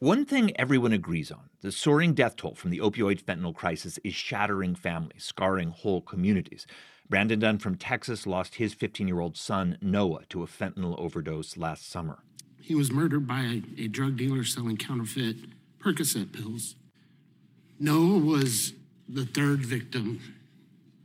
One 0.00 0.24
thing 0.24 0.50
everyone 0.58 0.92
agrees 0.92 1.30
on 1.30 1.50
the 1.60 1.70
soaring 1.70 2.14
death 2.14 2.34
toll 2.34 2.56
from 2.56 2.70
the 2.70 2.78
opioid 2.78 3.22
fentanyl 3.22 3.54
crisis 3.54 4.00
is 4.02 4.14
shattering 4.14 4.74
families, 4.74 5.22
scarring 5.22 5.70
whole 5.70 6.00
communities. 6.00 6.66
Brandon 7.10 7.40
Dunn 7.40 7.58
from 7.58 7.74
Texas 7.74 8.24
lost 8.24 8.54
his 8.54 8.72
15 8.72 9.08
year 9.08 9.18
old 9.18 9.36
son, 9.36 9.76
Noah, 9.82 10.24
to 10.28 10.44
a 10.44 10.46
fentanyl 10.46 10.96
overdose 10.96 11.56
last 11.56 11.90
summer. 11.90 12.20
He 12.60 12.76
was 12.76 12.92
murdered 12.92 13.26
by 13.26 13.40
a, 13.40 13.62
a 13.82 13.88
drug 13.88 14.16
dealer 14.16 14.44
selling 14.44 14.76
counterfeit 14.76 15.36
Percocet 15.80 16.32
pills. 16.32 16.76
Noah 17.80 18.18
was 18.18 18.74
the 19.08 19.26
third 19.26 19.66
victim 19.66 20.20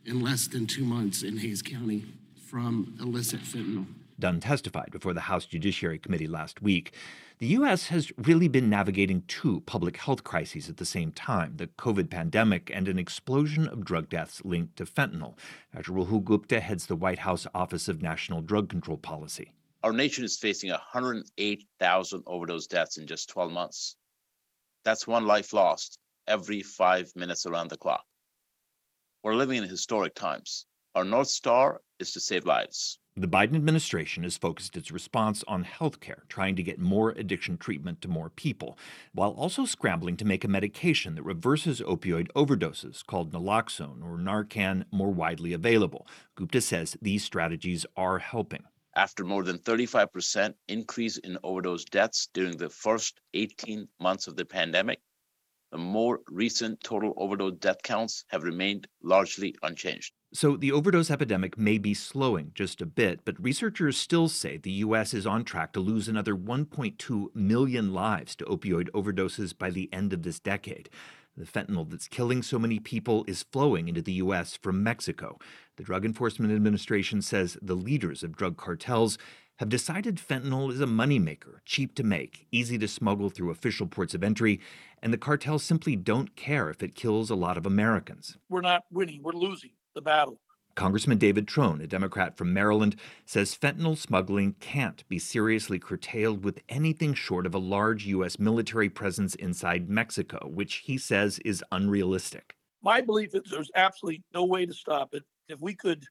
in 0.06 0.22
less 0.22 0.46
than 0.46 0.68
two 0.68 0.86
months 0.86 1.24
in 1.24 1.38
Hays 1.38 1.63
County 1.63 2.06
from 2.48 2.96
illicit 3.02 3.39
fentanyl. 3.39 3.88
Dunn 4.20 4.39
testified 4.39 4.91
before 4.91 5.13
the 5.13 5.22
House 5.22 5.48
Judiciary 5.48 5.98
Committee 5.98 6.28
last 6.28 6.62
week. 6.62 6.94
The 7.38 7.48
U.S. 7.48 7.88
has 7.88 8.13
really 8.17 8.48
been 8.48 8.69
navigating 8.69 9.24
two 9.28 9.60
public 9.65 9.98
health 9.98 10.24
crises 10.24 10.69
at 10.69 10.78
the 10.78 10.86
same 10.86 11.12
time 11.12 11.58
the 11.58 11.67
COVID 11.67 12.10
pandemic 12.10 12.71
and 12.74 12.88
an 12.88 12.98
explosion 12.98 13.67
of 13.67 13.84
drug 13.84 14.08
deaths 14.08 14.41
linked 14.45 14.78
to 14.78 14.86
fentanyl. 14.86 15.38
Dr. 15.74 15.91
Rahul 15.91 16.24
Gupta 16.24 16.62
heads 16.62 16.86
the 16.86 16.95
White 16.95 17.19
House 17.19 17.45
Office 17.54 17.89
of 17.89 18.02
National 18.02 18.41
Drug 18.41 18.69
Control 18.69 18.98
Policy. 18.98 19.52
Our 19.84 19.91
nation 19.91 20.24
is 20.24 20.38
facing 20.38 20.69
108,000 20.69 22.24
overdose 22.26 22.67
deaths 22.67 22.98
in 22.98 23.06
just 23.06 23.28
12 23.28 23.52
months. 23.52 23.98
That's 24.86 25.06
one 25.06 25.28
life 25.28 25.52
lost 25.52 26.00
every 26.28 26.62
five 26.62 27.12
minutes 27.17 27.45
around 27.45 27.69
the 27.69 27.78
clock. 27.78 28.06
We're 29.24 29.36
living 29.36 29.62
in 29.62 29.67
historic 29.67 30.15
times. 30.15 30.65
Our 30.95 31.04
North 31.04 31.28
Star 31.28 31.82
is 32.00 32.13
to 32.13 32.21
save 32.21 32.45
lives. 32.45 32.98
The 33.17 33.30
Biden 33.30 33.56
administration 33.56 34.23
has 34.23 34.36
focused 34.36 34.75
its 34.75 34.91
response 34.91 35.41
on 35.47 35.63
healthcare, 35.63 36.28
trying 36.28 36.58
to 36.58 36.63
get 36.63 36.80
more 36.80 37.12
addiction 37.12 37.58
treatment 37.58 38.01
to 38.01 38.10
more 38.10 38.30
people, 38.30 38.78
while 39.13 39.32
also 39.32 39.63
scrambling 39.63 40.17
to 40.17 40.25
make 40.25 40.43
a 40.43 40.49
medication 40.49 41.15
that 41.15 41.23
reverses 41.23 41.80
opioid 41.80 42.28
overdoses 42.36 43.06
called 43.06 43.32
naloxone 43.32 44.04
or 44.04 44.17
Narcan 44.17 44.84
more 44.91 45.13
widely 45.13 45.54
available. 45.54 46.06
Gupta 46.36 46.60
says 46.60 46.97
these 47.01 47.23
strategies 47.23 47.86
are 47.95 48.19
helping. 48.19 48.65
After 48.97 49.23
more 49.23 49.43
than 49.43 49.60
35% 49.60 50.54
increase 50.67 51.15
in 51.15 51.38
overdose 51.41 51.86
deaths 51.86 52.28
during 52.34 52.58
the 52.58 52.69
first 52.69 53.21
18 53.34 53.88
months 53.97 54.28
of 54.28 54.36
the 54.36 54.43
pandemic, 54.43 54.99
the 55.71 55.78
more 55.78 56.19
recent 56.28 56.82
total 56.84 57.13
overdose 57.15 57.60
death 57.60 57.82
counts 57.82 58.25
have 58.28 58.43
remained 58.43 58.89
largely 59.01 59.56
unchanged. 59.63 60.13
So 60.36 60.58
the 60.58 60.74
overdose 60.74 61.10
epidemic 61.10 61.58
may 61.58 61.78
be 61.78 61.93
slowing 61.93 62.52
just 62.54 62.82
a 62.82 62.86
bit, 62.86 63.21
but 63.24 63.41
researchers 63.41 63.95
still 63.95 64.28
say 64.28 64.58
the 64.58 64.69
U.S. 64.84 65.13
is 65.13 65.26
on 65.26 65.45
track 65.45 65.71
to 65.71 65.80
lose 65.80 66.10
another 66.10 66.36
1.2 66.36 67.34
million 67.34 67.93
lives 67.93 68.36
to 68.36 68.43
opioid 68.43 68.89
overdoses 68.89 69.58
by 69.58 69.69
the 69.69 69.88
end 69.93 70.12
of 70.12 70.24
this 70.24 70.41
decade. 70.41 70.89
The 71.38 71.45
fentanyl 71.45 71.89
that's 71.89 72.10
killing 72.10 72.43
so 72.43 72.60
many 72.60 72.80
people 72.82 73.24
is 73.30 73.43
flowing 73.43 73.88
into 73.88 74.02
the 74.02 74.12
U.S. 74.12 74.58
from 74.58 74.84
Mexico. 74.84 75.39
The 75.78 75.84
Drug 75.84 76.04
Enforcement 76.04 76.52
Administration 76.52 77.21
says 77.21 77.58
the 77.62 77.74
leaders 77.74 78.21
of 78.21 78.36
drug 78.36 78.58
cartels 78.58 79.17
have 79.60 79.69
decided 79.69 80.17
fentanyl 80.17 80.69
is 80.69 80.82
a 80.82 80.86
moneymaker, 80.86 81.60
cheap 81.63 81.95
to 81.95 82.04
make, 82.04 82.45
easy 82.52 82.78
to 82.80 82.89
smuggle 82.89 83.30
through 83.30 83.52
official 83.52 83.88
ports 83.88 84.13
of 84.13 84.21
entry, 84.21 84.60
and 85.02 85.13
the 85.13 85.17
cartels 85.17 85.63
simply 85.63 85.95
don't 85.95 86.36
care 86.36 86.69
if 86.69 86.84
it 86.84 86.93
kills 86.93 87.30
a 87.30 87.36
lot 87.36 87.56
of 87.56 87.65
Americans. 87.65 88.38
We're 88.50 88.60
not 88.60 88.84
winning, 88.91 89.24
we're 89.24 89.32
losing 89.32 89.71
the 89.95 90.01
battle. 90.01 90.39
Congressman 90.75 91.17
David 91.17 91.47
Trone, 91.47 91.79
a 91.79 91.88
Democrat 91.88 92.38
from 92.38 92.53
Maryland, 92.53 92.97
says 93.25 93.55
fentanyl 93.55 93.97
smuggling 93.97 94.53
can't 94.60 95.08
be 95.08 95.17
seriously 95.17 95.79
curtailed 95.79 96.43
with 96.43 96.62
anything 96.67 97.13
short 97.13 97.45
of 97.45 97.55
a 97.55 97.60
large 97.60 98.05
U.S. 98.08 98.38
military 98.38 98.89
presence 98.89 99.36
inside 99.36 99.89
Mexico, 99.89 100.49
which 100.53 100.75
he 100.86 100.97
says 100.97 101.39
is 101.39 101.63
unrealistic. 101.71 102.55
My 102.84 102.99
belief 102.99 103.34
is 103.34 103.43
there's 103.49 103.71
absolutely 103.75 104.23
no 104.34 104.43
way 104.43 104.65
to 104.65 104.73
stop 104.73 105.13
it. 105.13 105.23
If 105.47 105.62
we 105.62 105.73
could, 105.75 106.03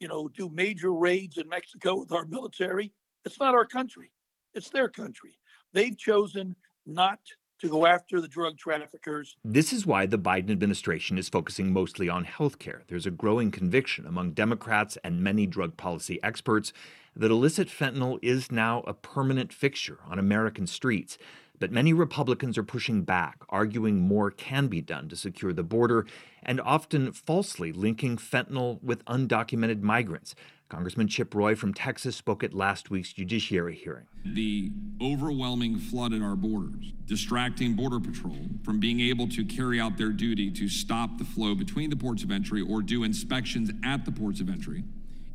you 0.00 0.08
know, 0.08 0.28
do 0.28 0.50
major 0.50 0.92
raids 0.92 1.38
in 1.38 1.48
Mexico 1.48 2.00
with 2.00 2.12
our 2.12 2.26
military, 2.26 2.92
it's 3.24 3.38
not 3.38 3.54
our 3.54 3.64
country, 3.64 4.10
it's 4.52 4.70
their 4.70 4.88
country. 4.88 5.38
They've 5.72 5.96
chosen 5.96 6.56
not 6.86 7.20
to 7.60 7.68
go 7.68 7.86
after 7.86 8.20
the 8.20 8.28
drug 8.28 8.56
traffickers. 8.56 9.36
This 9.44 9.72
is 9.72 9.86
why 9.86 10.06
the 10.06 10.18
Biden 10.18 10.50
administration 10.50 11.18
is 11.18 11.28
focusing 11.28 11.72
mostly 11.72 12.08
on 12.08 12.24
health 12.24 12.58
care. 12.58 12.82
There's 12.88 13.06
a 13.06 13.10
growing 13.10 13.50
conviction 13.50 14.06
among 14.06 14.32
Democrats 14.32 14.96
and 15.02 15.22
many 15.22 15.46
drug 15.46 15.76
policy 15.76 16.22
experts 16.22 16.72
that 17.16 17.30
illicit 17.30 17.68
fentanyl 17.68 18.18
is 18.22 18.52
now 18.52 18.84
a 18.86 18.94
permanent 18.94 19.52
fixture 19.52 19.98
on 20.08 20.18
American 20.18 20.66
streets. 20.66 21.18
But 21.60 21.72
many 21.72 21.92
Republicans 21.92 22.56
are 22.56 22.62
pushing 22.62 23.02
back, 23.02 23.42
arguing 23.48 23.98
more 23.98 24.30
can 24.30 24.68
be 24.68 24.80
done 24.80 25.08
to 25.08 25.16
secure 25.16 25.52
the 25.52 25.64
border, 25.64 26.06
and 26.40 26.60
often 26.60 27.10
falsely 27.10 27.72
linking 27.72 28.16
fentanyl 28.16 28.80
with 28.80 29.04
undocumented 29.06 29.82
migrants. 29.82 30.36
Congressman 30.68 31.08
Chip 31.08 31.34
Roy 31.34 31.54
from 31.54 31.72
Texas 31.72 32.14
spoke 32.14 32.44
at 32.44 32.52
last 32.52 32.90
week's 32.90 33.14
judiciary 33.14 33.74
hearing. 33.74 34.04
The 34.26 34.70
overwhelming 35.00 35.78
flood 35.78 36.12
at 36.12 36.20
our 36.20 36.36
borders, 36.36 36.92
distracting 37.06 37.74
Border 37.74 37.98
Patrol 37.98 38.36
from 38.62 38.78
being 38.78 39.00
able 39.00 39.28
to 39.28 39.46
carry 39.46 39.80
out 39.80 39.96
their 39.96 40.10
duty 40.10 40.50
to 40.50 40.68
stop 40.68 41.16
the 41.16 41.24
flow 41.24 41.54
between 41.54 41.88
the 41.88 41.96
ports 41.96 42.22
of 42.22 42.30
entry 42.30 42.60
or 42.60 42.82
do 42.82 43.02
inspections 43.02 43.70
at 43.82 44.04
the 44.04 44.12
ports 44.12 44.40
of 44.40 44.50
entry, 44.50 44.84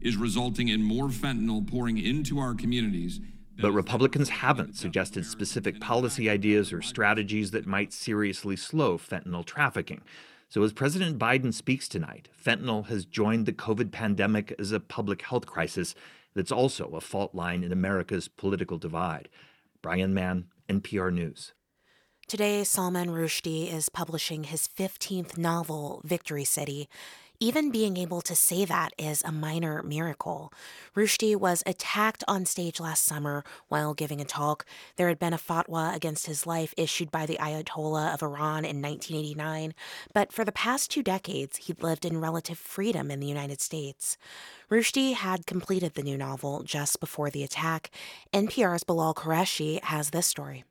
is 0.01 0.17
resulting 0.17 0.67
in 0.67 0.83
more 0.83 1.07
fentanyl 1.07 1.67
pouring 1.67 1.97
into 1.97 2.37
our 2.37 2.53
communities. 2.53 3.19
But 3.59 3.71
Republicans 3.71 4.29
haven't 4.29 4.75
suggested 4.75 5.25
specific 5.25 5.79
policy 5.79 6.29
ideas 6.29 6.71
or 6.71 6.83
strategies 6.83 7.51
that 7.51 7.65
might 7.65 7.91
seriously 7.91 8.55
slow 8.55 8.99
fentanyl 8.99 9.45
trafficking. 9.45 10.01
So, 10.53 10.61
as 10.61 10.71
President 10.71 11.17
Biden 11.17 11.51
speaks 11.51 11.87
tonight, 11.87 12.29
fentanyl 12.31 12.85
has 12.85 13.05
joined 13.05 13.47
the 13.47 13.53
COVID 13.53 13.91
pandemic 13.91 14.53
as 14.59 14.71
a 14.71 14.79
public 14.79 15.23
health 15.23 15.47
crisis 15.47 15.95
that's 16.35 16.51
also 16.51 16.89
a 16.89 17.01
fault 17.01 17.33
line 17.33 17.63
in 17.63 17.71
America's 17.71 18.27
political 18.27 18.77
divide. 18.77 19.29
Brian 19.81 20.13
Mann, 20.13 20.49
NPR 20.69 21.11
News. 21.11 21.53
Today, 22.27 22.63
Salman 22.63 23.09
Rushdie 23.09 23.73
is 23.73 23.89
publishing 23.89 24.43
his 24.43 24.67
15th 24.67 25.39
novel, 25.39 26.01
Victory 26.05 26.45
City. 26.45 26.87
Even 27.39 27.71
being 27.71 27.97
able 27.97 28.21
to 28.21 28.35
say 28.35 28.63
that 28.63 28.93
is 28.97 29.21
a 29.23 29.31
minor 29.31 29.83
miracle. 29.83 30.53
Rushdie 30.95 31.35
was 31.35 31.63
attacked 31.65 32.23
on 32.27 32.45
stage 32.45 32.79
last 32.79 33.03
summer 33.03 33.43
while 33.67 33.93
giving 33.93 34.21
a 34.21 34.25
talk. 34.25 34.65
There 34.95 35.07
had 35.09 35.19
been 35.19 35.33
a 35.33 35.37
fatwa 35.37 35.95
against 35.95 36.27
his 36.27 36.45
life 36.45 36.73
issued 36.77 37.11
by 37.11 37.25
the 37.25 37.37
Ayatollah 37.37 38.13
of 38.13 38.21
Iran 38.21 38.65
in 38.65 38.81
1989, 38.81 39.73
but 40.13 40.31
for 40.31 40.45
the 40.45 40.51
past 40.51 40.91
two 40.91 41.03
decades, 41.03 41.57
he'd 41.57 41.83
lived 41.83 42.05
in 42.05 42.21
relative 42.21 42.57
freedom 42.57 43.09
in 43.11 43.19
the 43.19 43.27
United 43.27 43.61
States. 43.61 44.15
Rushdie 44.69 45.15
had 45.15 45.45
completed 45.45 45.95
the 45.95 46.03
new 46.03 46.17
novel 46.17 46.63
just 46.63 46.99
before 46.99 47.29
the 47.29 47.43
attack. 47.43 47.89
NPR's 48.31 48.83
Bilal 48.83 49.15
Qureshi 49.15 49.83
has 49.83 50.11
this 50.11 50.27
story. 50.27 50.63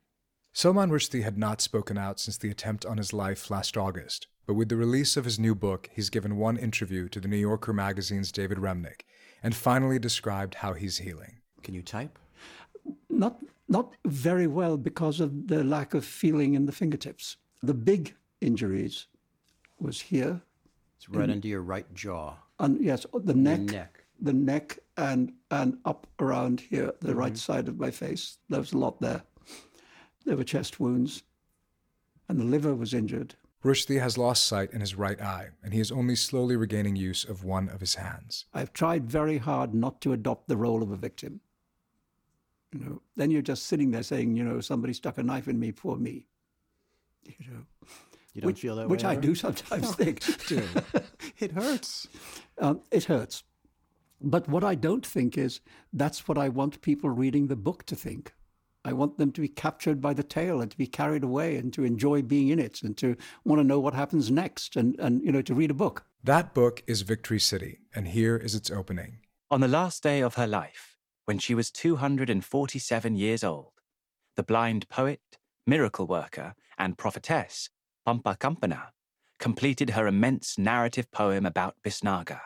Salman 0.53 0.91
Rushdie 0.91 1.23
had 1.23 1.37
not 1.37 1.61
spoken 1.61 1.97
out 1.97 2.19
since 2.19 2.37
the 2.37 2.51
attempt 2.51 2.85
on 2.85 2.97
his 2.97 3.11
life 3.11 3.49
last 3.49 3.75
August, 3.75 4.27
but 4.45 4.55
with 4.55 4.69
the 4.69 4.75
release 4.75 5.15
of 5.15 5.25
his 5.25 5.39
new 5.39 5.55
book, 5.55 5.89
he's 5.93 6.09
given 6.09 6.37
one 6.37 6.57
interview 6.57 7.07
to 7.09 7.19
the 7.19 7.27
New 7.27 7.37
Yorker 7.37 7.73
magazine's 7.73 8.31
David 8.31 8.57
Remnick 8.57 9.01
and 9.41 9.55
finally 9.55 9.99
described 9.99 10.55
how 10.55 10.73
he's 10.73 10.97
healing. 10.97 11.41
Can 11.61 11.73
you 11.73 11.81
type? 11.81 12.19
Not 13.09 13.39
not 13.69 13.93
very 14.05 14.47
well 14.47 14.77
because 14.77 15.19
of 15.19 15.47
the 15.47 15.63
lack 15.63 15.93
of 15.93 16.03
feeling 16.03 16.53
in 16.53 16.65
the 16.65 16.71
fingertips. 16.71 17.37
The 17.61 17.73
big 17.73 18.13
injuries 18.41 19.07
was 19.79 20.01
here. 20.01 20.41
It's 20.97 21.09
right 21.09 21.23
in, 21.25 21.31
under 21.31 21.47
your 21.47 21.61
right 21.61 21.91
jaw. 21.93 22.35
And 22.59 22.83
yes, 22.83 23.05
the 23.13 23.33
neck, 23.33 23.61
neck, 23.61 24.03
the 24.19 24.33
neck, 24.33 24.79
and 24.97 25.31
and 25.51 25.77
up 25.85 26.07
around 26.19 26.59
here, 26.59 26.93
the 26.99 27.09
mm-hmm. 27.09 27.19
right 27.19 27.37
side 27.37 27.67
of 27.67 27.79
my 27.79 27.91
face. 27.91 28.37
There 28.49 28.59
was 28.59 28.73
a 28.73 28.77
lot 28.77 28.99
there. 28.99 29.23
There 30.25 30.37
were 30.37 30.43
chest 30.43 30.79
wounds, 30.79 31.23
and 32.27 32.39
the 32.39 32.45
liver 32.45 32.75
was 32.75 32.93
injured. 32.93 33.35
Rushdie 33.63 34.01
has 34.01 34.17
lost 34.17 34.45
sight 34.45 34.71
in 34.71 34.81
his 34.81 34.95
right 34.95 35.19
eye, 35.21 35.49
and 35.63 35.73
he 35.73 35.79
is 35.79 35.91
only 35.91 36.15
slowly 36.15 36.55
regaining 36.57 36.95
use 36.95 37.23
of 37.23 37.45
one 37.45 37.69
of 37.69 37.79
his 37.79 37.95
hands. 37.95 38.45
I've 38.53 38.73
tried 38.73 39.09
very 39.09 39.37
hard 39.37 39.73
not 39.73 40.01
to 40.01 40.11
adopt 40.11 40.47
the 40.47 40.57
role 40.57 40.83
of 40.83 40.91
a 40.91 40.97
victim. 40.97 41.39
You 42.73 42.79
know, 42.79 43.01
then 43.15 43.31
you're 43.31 43.41
just 43.41 43.67
sitting 43.67 43.91
there 43.91 44.03
saying, 44.03 44.35
you 44.35 44.43
know, 44.43 44.59
somebody 44.59 44.93
stuck 44.93 45.17
a 45.17 45.23
knife 45.23 45.47
in 45.47 45.59
me, 45.59 45.71
poor 45.71 45.95
me. 45.95 46.25
You 47.23 47.51
know, 47.51 47.87
you 48.33 48.41
don't 48.41 48.47
which, 48.47 48.59
feel 48.59 48.75
that 48.75 48.89
which 48.89 49.03
way, 49.03 49.11
I 49.11 49.15
do 49.15 49.33
sometimes 49.35 49.95
think. 49.95 50.21
Too. 50.47 50.67
It 51.39 51.51
hurts. 51.51 52.07
Um, 52.59 52.81
it 52.91 53.05
hurts. 53.05 53.43
But 54.21 54.47
what 54.47 54.63
I 54.63 54.75
don't 54.75 55.05
think 55.05 55.37
is 55.37 55.59
that's 55.91 56.27
what 56.27 56.37
I 56.37 56.47
want 56.49 56.81
people 56.81 57.09
reading 57.09 57.47
the 57.47 57.55
book 57.55 57.85
to 57.87 57.95
think. 57.95 58.33
I 58.85 58.93
want 58.93 59.17
them 59.17 59.31
to 59.31 59.41
be 59.41 59.47
captured 59.47 60.01
by 60.01 60.13
the 60.13 60.23
tale 60.23 60.61
and 60.61 60.69
to 60.69 60.77
be 60.77 60.87
carried 60.87 61.23
away 61.23 61.55
and 61.55 61.71
to 61.73 61.83
enjoy 61.83 62.21
being 62.21 62.49
in 62.49 62.59
it 62.59 62.81
and 62.83 62.97
to 62.97 63.15
want 63.45 63.59
to 63.59 63.63
know 63.63 63.79
what 63.79 63.93
happens 63.93 64.29
next 64.29 64.75
and, 64.75 64.99
and 64.99 65.23
you 65.23 65.31
know 65.31 65.41
to 65.41 65.53
read 65.53 65.71
a 65.71 65.75
book. 65.75 66.05
That 66.23 66.53
book 66.53 66.83
is 66.87 67.01
Victory 67.01 67.39
City, 67.39 67.79
and 67.95 68.07
here 68.07 68.35
is 68.35 68.55
its 68.55 68.71
opening. 68.71 69.19
On 69.51 69.61
the 69.61 69.67
last 69.67 70.03
day 70.03 70.21
of 70.21 70.35
her 70.35 70.47
life, 70.47 70.97
when 71.25 71.37
she 71.37 71.55
was 71.55 71.71
247 71.71 73.15
years 73.15 73.43
old, 73.43 73.71
the 74.35 74.43
blind 74.43 74.89
poet, 74.89 75.21
miracle 75.65 76.07
worker, 76.07 76.55
and 76.77 76.97
prophetess, 76.97 77.69
Pampa 78.05 78.35
Kampana, 78.39 78.91
completed 79.39 79.91
her 79.91 80.07
immense 80.07 80.57
narrative 80.57 81.11
poem 81.11 81.45
about 81.45 81.75
Bisnaga 81.85 82.39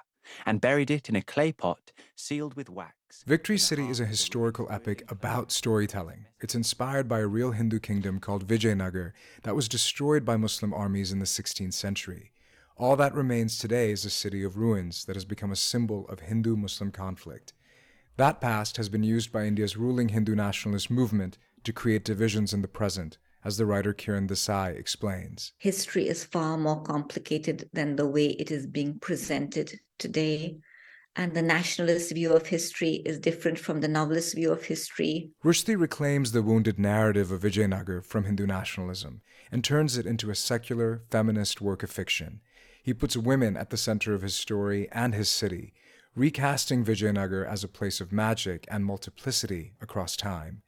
and 0.46 0.62
buried 0.62 0.92
it 0.92 1.10
in 1.10 1.16
a 1.16 1.22
clay 1.22 1.52
pot 1.52 1.92
sealed 2.16 2.56
with 2.56 2.70
wax. 2.70 3.24
Victory 3.26 3.58
City 3.58 3.90
is 3.90 4.00
a 4.00 4.06
historical 4.06 4.68
epic 4.70 5.04
about 5.10 5.52
storytelling. 5.52 6.26
It's 6.40 6.56
inspired 6.56 7.08
by 7.08 7.20
a 7.20 7.28
real 7.28 7.52
Hindu 7.52 7.80
kingdom 7.80 8.20
called 8.20 8.48
Vijayanagar 8.48 9.13
that 9.44 9.56
was 9.56 9.68
destroyed 9.68 10.26
by 10.26 10.38
Muslim 10.38 10.74
armies 10.74 11.12
in 11.12 11.20
the 11.20 11.26
16th 11.26 11.74
century. 11.74 12.32
All 12.76 12.96
that 12.96 13.16
remains 13.16 13.58
today 13.58 13.92
is 13.92 14.06
a 14.06 14.10
city 14.10 14.44
of 14.44 14.58
ruins 14.58 15.06
that 15.06 15.16
has 15.16 15.26
become 15.26 15.52
a 15.52 15.56
symbol 15.56 16.08
of 16.10 16.20
Hindu 16.20 16.56
Muslim 16.56 16.92
conflict. 16.92 17.54
That 18.18 18.40
past 18.40 18.78
has 18.78 18.90
been 18.90 19.04
used 19.04 19.32
by 19.32 19.46
India's 19.46 19.78
ruling 19.78 20.10
Hindu 20.10 20.36
nationalist 20.36 20.90
movement 20.90 21.38
to 21.63 21.74
create 21.74 22.04
divisions 22.04 22.54
in 22.54 22.62
the 22.62 22.68
present, 22.68 23.18
as 23.48 23.56
the 23.56 23.66
writer 23.66 23.94
Kiran 23.94 24.28
Desai 24.28 24.78
explains. 24.78 25.54
History 25.58 26.10
is 26.10 26.26
far 26.26 26.58
more 26.58 26.84
complicated 26.84 27.70
than 27.72 27.96
the 27.96 28.06
way 28.06 28.28
it 28.28 28.52
is 28.52 28.68
being 28.68 29.00
presented 29.00 29.80
today 29.98 30.60
and 31.18 31.34
the 31.34 31.42
nationalist 31.42 32.14
view 32.14 32.32
of 32.34 32.46
history 32.46 33.02
is 33.04 33.18
different 33.20 33.58
from 33.58 33.82
the 33.82 33.88
novelist 33.88 34.36
view 34.36 34.52
of 34.52 34.66
history. 34.66 35.32
Rushdie 35.44 35.80
reclaims 35.80 36.32
the 36.32 36.44
wounded 36.44 36.78
narrative 36.78 37.32
of 37.32 37.42
Vijayanagar 37.42 38.06
from 38.06 38.26
Hindu 38.26 38.46
nationalism 38.46 39.22
and 39.52 39.64
turns 39.64 39.98
it 39.98 40.06
into 40.06 40.30
a 40.30 40.36
secular, 40.36 41.02
feminist 41.10 41.60
work 41.60 41.82
of 41.82 41.90
fiction. 41.90 42.42
He 42.84 42.94
puts 42.94 43.18
women 43.18 43.58
at 43.58 43.72
the 43.72 43.78
center 43.78 44.14
of 44.14 44.22
his 44.22 44.36
story 44.36 44.88
and 44.92 45.16
his 45.16 45.28
city, 45.28 45.74
recasting 46.16 46.86
Vijayanagar 46.86 47.48
as 47.48 47.64
a 47.64 47.68
place 47.68 48.00
of 48.00 48.12
magic 48.12 48.68
and 48.70 48.86
multiplicity 48.86 49.74
across 49.82 50.16
time. 50.16 50.62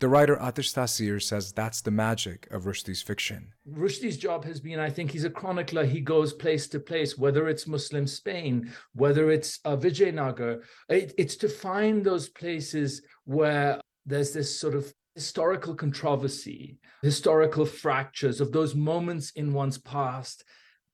The 0.00 0.08
writer 0.08 0.36
Aatish 0.36 0.74
Taseer 0.74 1.20
says 1.20 1.52
that's 1.52 1.80
the 1.80 1.90
magic 1.90 2.46
of 2.52 2.64
Rushdie's 2.64 3.02
fiction. 3.02 3.52
Rushdie's 3.68 4.16
job 4.16 4.44
has 4.44 4.60
been, 4.60 4.78
I 4.78 4.90
think, 4.90 5.10
he's 5.10 5.24
a 5.24 5.30
chronicler. 5.30 5.84
He 5.84 6.00
goes 6.00 6.32
place 6.32 6.68
to 6.68 6.78
place, 6.78 7.18
whether 7.18 7.48
it's 7.48 7.66
Muslim 7.66 8.06
Spain, 8.06 8.72
whether 8.94 9.32
it's 9.32 9.58
uh, 9.64 9.76
Vijayanagar. 9.76 10.62
It, 10.88 11.14
it's 11.18 11.34
to 11.38 11.48
find 11.48 12.04
those 12.04 12.28
places 12.28 13.02
where 13.24 13.80
there's 14.06 14.32
this 14.32 14.56
sort 14.56 14.76
of 14.76 14.94
historical 15.16 15.74
controversy, 15.74 16.78
historical 17.02 17.66
fractures 17.66 18.40
of 18.40 18.52
those 18.52 18.76
moments 18.76 19.32
in 19.32 19.52
one's 19.52 19.78
past 19.78 20.44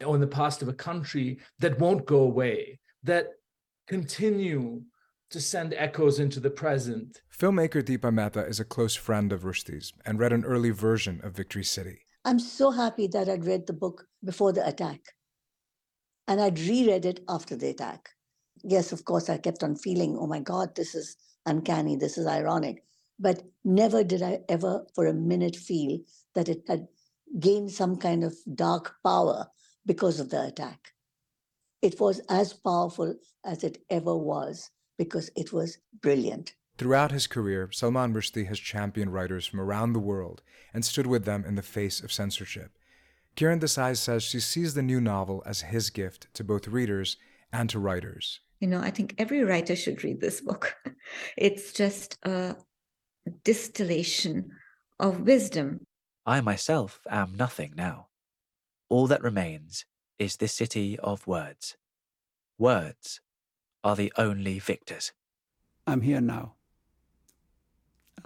or 0.02 0.14
in 0.14 0.20
the 0.22 0.26
past 0.26 0.62
of 0.62 0.68
a 0.68 0.72
country 0.72 1.40
that 1.58 1.78
won't 1.78 2.06
go 2.06 2.20
away, 2.20 2.80
that 3.02 3.26
continue 3.86 4.80
to 5.30 5.40
send 5.40 5.74
echoes 5.74 6.18
into 6.18 6.40
the 6.40 6.50
present. 6.50 7.20
Filmmaker 7.36 7.82
Deepa 7.82 8.12
Mehta 8.12 8.46
is 8.46 8.60
a 8.60 8.64
close 8.64 8.94
friend 8.94 9.32
of 9.32 9.42
Rushdie's 9.42 9.92
and 10.04 10.18
read 10.18 10.32
an 10.32 10.44
early 10.44 10.70
version 10.70 11.20
of 11.22 11.34
Victory 11.34 11.64
City. 11.64 12.00
I'm 12.24 12.38
so 12.38 12.70
happy 12.70 13.06
that 13.08 13.28
I'd 13.28 13.44
read 13.44 13.66
the 13.66 13.72
book 13.72 14.06
before 14.24 14.52
the 14.52 14.66
attack. 14.66 15.00
And 16.26 16.40
I'd 16.40 16.58
reread 16.58 17.04
it 17.04 17.20
after 17.28 17.56
the 17.56 17.68
attack. 17.68 18.10
Yes, 18.62 18.92
of 18.92 19.04
course, 19.04 19.28
I 19.28 19.36
kept 19.36 19.62
on 19.62 19.76
feeling, 19.76 20.16
oh 20.18 20.26
my 20.26 20.40
God, 20.40 20.74
this 20.74 20.94
is 20.94 21.16
uncanny, 21.44 21.96
this 21.96 22.16
is 22.16 22.26
ironic. 22.26 22.82
But 23.18 23.42
never 23.64 24.02
did 24.02 24.22
I 24.22 24.40
ever 24.48 24.86
for 24.94 25.06
a 25.06 25.12
minute 25.12 25.56
feel 25.56 25.98
that 26.34 26.48
it 26.48 26.62
had 26.66 26.88
gained 27.38 27.70
some 27.70 27.96
kind 27.96 28.24
of 28.24 28.34
dark 28.54 28.94
power 29.04 29.46
because 29.84 30.18
of 30.18 30.30
the 30.30 30.46
attack. 30.46 30.92
It 31.82 32.00
was 32.00 32.20
as 32.30 32.54
powerful 32.54 33.14
as 33.44 33.64
it 33.64 33.78
ever 33.90 34.16
was 34.16 34.70
because 34.98 35.30
it 35.36 35.52
was 35.52 35.78
brilliant. 36.00 36.54
Throughout 36.76 37.12
his 37.12 37.26
career, 37.26 37.68
Salman 37.72 38.12
Rushdie 38.12 38.48
has 38.48 38.58
championed 38.58 39.12
writers 39.12 39.46
from 39.46 39.60
around 39.60 39.92
the 39.92 40.00
world 40.00 40.42
and 40.72 40.84
stood 40.84 41.06
with 41.06 41.24
them 41.24 41.44
in 41.44 41.54
the 41.54 41.62
face 41.62 42.02
of 42.02 42.12
censorship. 42.12 42.72
Kiran 43.36 43.60
Desai 43.60 43.96
says 43.96 44.22
she 44.22 44.40
sees 44.40 44.74
the 44.74 44.82
new 44.82 45.00
novel 45.00 45.42
as 45.46 45.62
his 45.62 45.90
gift 45.90 46.32
to 46.34 46.44
both 46.44 46.68
readers 46.68 47.16
and 47.52 47.70
to 47.70 47.78
writers. 47.78 48.40
You 48.60 48.68
know, 48.68 48.80
I 48.80 48.90
think 48.90 49.14
every 49.18 49.44
writer 49.44 49.76
should 49.76 50.02
read 50.02 50.20
this 50.20 50.40
book. 50.40 50.76
it's 51.36 51.72
just 51.72 52.18
a 52.24 52.56
distillation 53.44 54.50
of 54.98 55.20
wisdom. 55.20 55.86
I 56.26 56.40
myself 56.40 57.00
am 57.08 57.36
nothing 57.36 57.74
now. 57.76 58.08
All 58.88 59.06
that 59.08 59.22
remains 59.22 59.84
is 60.18 60.36
this 60.36 60.54
city 60.54 60.98
of 60.98 61.26
words. 61.26 61.76
Words 62.58 63.20
are 63.84 63.94
the 63.94 64.12
only 64.16 64.58
victors. 64.58 65.12
I'm 65.86 66.00
here 66.00 66.20
now. 66.20 66.54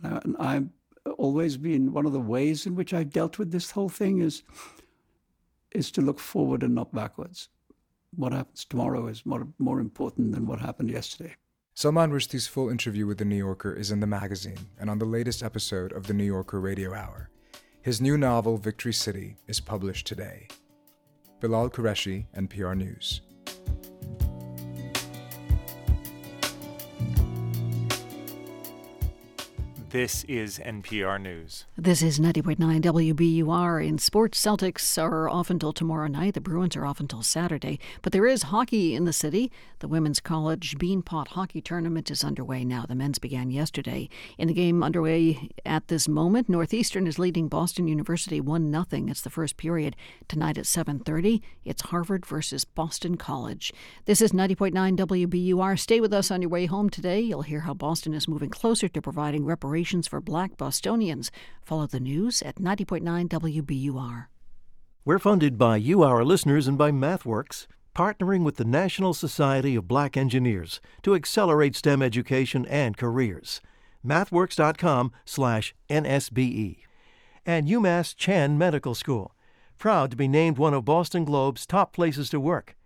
And 0.03 0.37
I've 0.38 0.68
always 1.18 1.57
been 1.57 1.92
one 1.92 2.07
of 2.07 2.12
the 2.12 2.21
ways 2.21 2.64
in 2.64 2.77
which 2.77 2.94
I've 2.94 3.11
dealt 3.11 3.38
with 3.38 3.51
this 3.51 3.73
whole 3.73 3.88
thing 3.88 4.21
is 4.21 4.44
is 5.73 5.90
to 5.90 6.01
look 6.01 6.18
forward 6.18 6.62
and 6.62 6.75
not 6.75 6.94
backwards. 6.94 7.51
What 8.16 8.33
happens 8.33 8.64
tomorrow 8.64 9.07
is 9.09 9.27
more, 9.27 9.47
more 9.59 9.81
important 9.81 10.33
than 10.33 10.47
what 10.47 10.61
happened 10.61 10.90
yesterday. 10.90 11.37
Salman 11.75 12.11
Rushdie's 12.11 12.47
full 12.47 12.71
interview 12.71 13.07
with 13.07 13.18
The 13.18 13.27
New 13.27 13.37
Yorker 13.37 13.75
is 13.75 13.90
in 13.90 14.01
the 14.01 14.07
magazine 14.07 14.59
and 14.81 14.88
on 14.88 14.99
the 14.99 15.05
latest 15.05 15.42
episode 15.42 15.92
of 15.92 16.07
The 16.07 16.14
New 16.14 16.25
Yorker 16.25 16.59
Radio 16.59 16.94
Hour. 16.94 17.29
His 17.83 18.01
new 18.01 18.16
novel, 18.16 18.57
Victory 18.57 18.94
City, 18.94 19.37
is 19.47 19.61
published 19.61 20.07
today. 20.07 20.49
Bilal 21.40 21.71
Qureshi, 21.71 22.27
NPR 22.35 22.77
News. 22.77 23.21
This 29.90 30.22
is 30.24 30.59
NPR 30.59 31.18
News. 31.18 31.64
This 31.74 32.03
is 32.03 32.20
90.9 32.20 32.59
WBUR. 32.83 33.88
In 33.88 33.96
sports, 33.96 34.38
Celtics 34.38 35.03
are 35.03 35.31
off 35.31 35.48
until 35.48 35.72
tomorrow 35.72 36.09
night. 36.09 36.35
The 36.35 36.42
Bruins 36.42 36.77
are 36.77 36.85
off 36.85 37.01
until 37.01 37.22
Saturday. 37.22 37.81
But 38.03 38.12
there 38.12 38.27
is 38.27 38.42
hockey 38.42 38.94
in 38.94 39.07
the 39.07 39.14
city. 39.14 39.51
The 39.79 39.88
Women's 39.88 40.20
College 40.20 40.77
Beanpot 40.77 41.29
Hockey 41.29 41.62
Tournament 41.62 42.11
is 42.11 42.22
underway 42.22 42.66
now. 42.66 42.85
The 42.87 42.94
men's 42.94 43.18
began 43.18 43.51
yesterday. 43.51 44.11
In 44.37 44.46
the 44.48 44.53
game 44.53 44.83
underway 44.83 45.48
at 45.64 45.88
this 45.88 46.07
moment, 46.07 46.51
Northeastern 46.51 47.07
is 47.07 47.18
leading 47.18 47.48
Boston 47.48 47.88
University 47.88 48.42
1 48.42 48.70
0. 48.70 48.85
It's 49.09 49.22
the 49.22 49.31
first 49.31 49.57
period. 49.57 49.96
Tonight 50.29 50.59
at 50.59 50.66
7.30, 50.66 51.40
it's 51.64 51.81
Harvard 51.81 52.27
versus 52.27 52.66
Boston 52.66 53.16
College. 53.16 53.72
This 54.05 54.20
is 54.20 54.33
90.9 54.33 54.98
WBUR. 54.98 55.79
Stay 55.79 55.98
with 55.98 56.12
us 56.12 56.31
on 56.31 56.42
your 56.42 56.51
way 56.51 56.66
home 56.66 56.90
today. 56.90 57.20
You'll 57.20 57.40
hear 57.40 57.61
how 57.61 57.72
Boston 57.72 58.12
is 58.12 58.29
moving 58.29 58.51
closer 58.51 58.88
to 58.88 59.01
providing 59.01 59.46
reparations 59.46 59.78
for 59.85 60.21
black 60.21 60.57
Bostonians. 60.57 61.31
Follow 61.62 61.87
the 61.87 62.01
news 62.01 62.43
at 62.43 62.57
90.9 62.57 63.29
WBUR. 63.29 64.27
We're 65.05 65.19
funded 65.19 65.57
by 65.57 65.77
you, 65.77 66.03
our 66.03 66.25
listeners, 66.25 66.67
and 66.67 66.77
by 66.77 66.91
MathWorks, 66.91 67.67
partnering 67.95 68.45
with 68.45 68.57
the 68.57 68.64
National 68.64 69.14
Society 69.14 69.77
of 69.77 69.88
Black 69.88 70.17
Engineers 70.17 70.81
to 71.03 71.14
accelerate 71.14 71.77
STEM 71.77 72.03
education 72.03 72.67
and 72.67 72.97
careers. 72.97 73.61
MathWorks.com 74.07 75.12
slash 75.25 75.75
NSBE. 75.88 76.79
and 77.47 77.69
UMass 77.69 78.14
Chan 78.17 78.59
Medical 78.59 78.95
School, 78.95 79.35
proud 79.79 80.11
to 80.11 80.17
be 80.17 80.29
named 80.29 80.59
one 80.59 80.75
of 80.75 80.85
Boston 80.85 81.25
Globe's 81.25 81.67
top 81.67 81.95
places 81.95 82.29
to 82.31 82.38
work. 82.38 82.77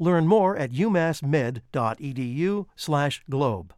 Learn 0.00 0.26
more 0.26 0.56
at 0.56 0.72
umassmed.edu/globe. 0.72 3.72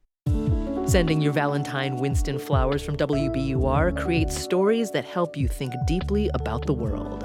Sending 0.90 1.20
your 1.20 1.32
Valentine 1.32 1.98
Winston 1.98 2.36
flowers 2.36 2.82
from 2.82 2.96
WBUR 2.96 3.96
creates 3.96 4.36
stories 4.36 4.90
that 4.90 5.04
help 5.04 5.36
you 5.36 5.46
think 5.46 5.72
deeply 5.86 6.28
about 6.34 6.66
the 6.66 6.72
world. 6.72 7.22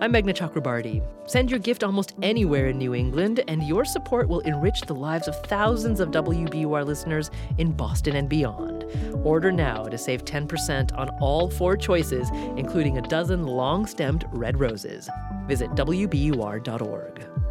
I'm 0.00 0.12
Meghna 0.12 0.34
Chakrabarty. 0.34 1.00
Send 1.30 1.48
your 1.48 1.60
gift 1.60 1.84
almost 1.84 2.14
anywhere 2.22 2.66
in 2.66 2.76
New 2.76 2.92
England, 2.92 3.44
and 3.46 3.62
your 3.62 3.84
support 3.84 4.28
will 4.28 4.40
enrich 4.40 4.80
the 4.80 4.96
lives 4.96 5.28
of 5.28 5.40
thousands 5.46 6.00
of 6.00 6.10
WBUR 6.10 6.84
listeners 6.84 7.30
in 7.58 7.70
Boston 7.70 8.16
and 8.16 8.28
beyond. 8.28 8.84
Order 9.22 9.52
now 9.52 9.84
to 9.84 9.96
save 9.96 10.24
10% 10.24 10.92
on 10.98 11.08
all 11.20 11.48
four 11.48 11.76
choices, 11.76 12.28
including 12.56 12.98
a 12.98 13.02
dozen 13.02 13.46
long 13.46 13.86
stemmed 13.86 14.24
red 14.32 14.58
roses. 14.58 15.08
Visit 15.46 15.70
WBUR.org. 15.76 17.43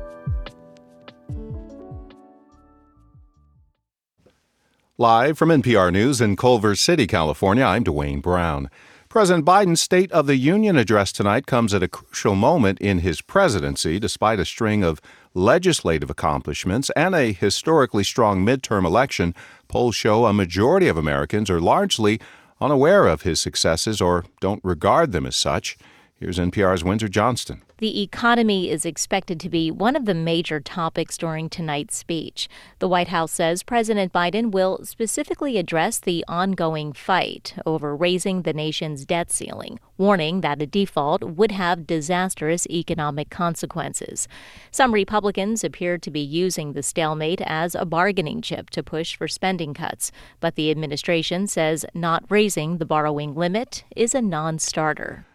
Live 5.00 5.40
from 5.40 5.50
NPR 5.50 5.92
News 5.92 6.22
in 6.22 6.36
Culver 6.36 6.76
City, 6.76 7.08
California, 7.08 7.64
I'm 7.64 7.84
Dwayne 7.84 8.22
Brown. 8.22 8.70
President 9.10 9.44
Biden's 9.44 9.82
State 9.82 10.12
of 10.12 10.28
the 10.28 10.36
Union 10.36 10.78
address 10.78 11.12
tonight 11.12 11.48
comes 11.48 11.74
at 11.74 11.82
a 11.82 11.88
crucial 11.88 12.36
moment 12.36 12.78
in 12.80 13.00
his 13.00 13.20
presidency, 13.20 13.98
despite 13.98 14.40
a 14.40 14.46
string 14.46 14.84
of 14.84 15.02
legislative 15.34 16.12
accomplishments 16.12 16.92
and 16.96 17.16
a 17.16 17.34
historically 17.34 18.04
strong 18.04 18.46
midterm 18.46 18.86
election. 18.86 19.34
Polls 19.68 19.96
show 19.96 20.28
a 20.28 20.32
majority 20.32 20.88
of 20.88 20.96
Americans 20.96 21.50
are 21.50 21.60
largely 21.60 22.22
unaware 22.62 23.08
of 23.08 23.24
his 23.24 23.42
successes 23.42 24.00
or 24.00 24.26
don't 24.42 24.64
regard 24.64 25.12
them 25.12 25.26
as 25.26 25.36
such. 25.36 25.76
Here's 26.24 26.40
NPR's 26.40 26.86
Windsor 26.86 27.10
Johnston. 27.10 27.64
The 27.80 28.02
economy 28.02 28.70
is 28.70 28.86
expected 28.86 29.42
to 29.42 29.50
be 29.50 29.70
one 29.70 29.98
of 29.98 30.06
the 30.06 30.14
major 30.14 30.62
topics 30.62 31.18
during 31.18 31.50
tonight's 31.50 31.98
speech. 31.98 32.48
The 32.80 32.88
White 32.88 33.10
House 33.10 33.34
says 33.34 33.62
President 33.62 34.14
Biden 34.14 34.52
will 34.52 34.86
specifically 34.86 35.58
address 35.58 36.00
the 36.00 36.24
ongoing 36.30 36.94
fight 36.94 37.56
over 37.66 37.94
raising 37.94 38.44
the 38.44 38.54
nation's 38.54 39.04
debt 39.04 39.34
ceiling, 39.34 39.82
warning 39.98 40.40
that 40.40 40.62
a 40.62 40.66
default 40.66 41.26
would 41.26 41.52
have 41.52 41.86
disastrous 41.86 42.66
economic 42.68 43.30
consequences. 43.30 44.30
Some 44.72 44.94
Republicans 44.94 45.62
appear 45.62 45.98
to 45.98 46.10
be 46.10 46.22
using 46.22 46.72
the 46.72 46.84
stalemate 46.84 47.42
as 47.42 47.76
a 47.76 47.84
bargaining 47.84 48.42
chip 48.42 48.70
to 48.70 48.82
push 48.82 49.18
for 49.18 49.28
spending 49.28 49.74
cuts, 49.74 50.10
but 50.40 50.56
the 50.56 50.72
administration 50.72 51.48
says 51.48 51.86
not 51.94 52.24
raising 52.30 52.78
the 52.78 52.86
borrowing 52.86 53.36
limit 53.36 53.84
is 53.94 54.16
a 54.16 54.22
non 54.22 54.58
starter. 54.58 55.26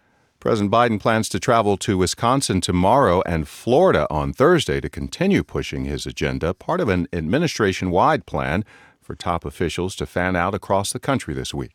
President 0.40 0.70
Biden 0.70 1.00
plans 1.00 1.28
to 1.30 1.40
travel 1.40 1.76
to 1.78 1.98
Wisconsin 1.98 2.60
tomorrow 2.60 3.22
and 3.26 3.48
Florida 3.48 4.06
on 4.08 4.32
Thursday 4.32 4.80
to 4.80 4.88
continue 4.88 5.42
pushing 5.42 5.84
his 5.84 6.06
agenda, 6.06 6.54
part 6.54 6.80
of 6.80 6.88
an 6.88 7.08
administration 7.12 7.90
wide 7.90 8.24
plan 8.24 8.64
for 9.02 9.16
top 9.16 9.44
officials 9.44 9.96
to 9.96 10.06
fan 10.06 10.36
out 10.36 10.54
across 10.54 10.92
the 10.92 11.00
country 11.00 11.34
this 11.34 11.52
week. 11.52 11.72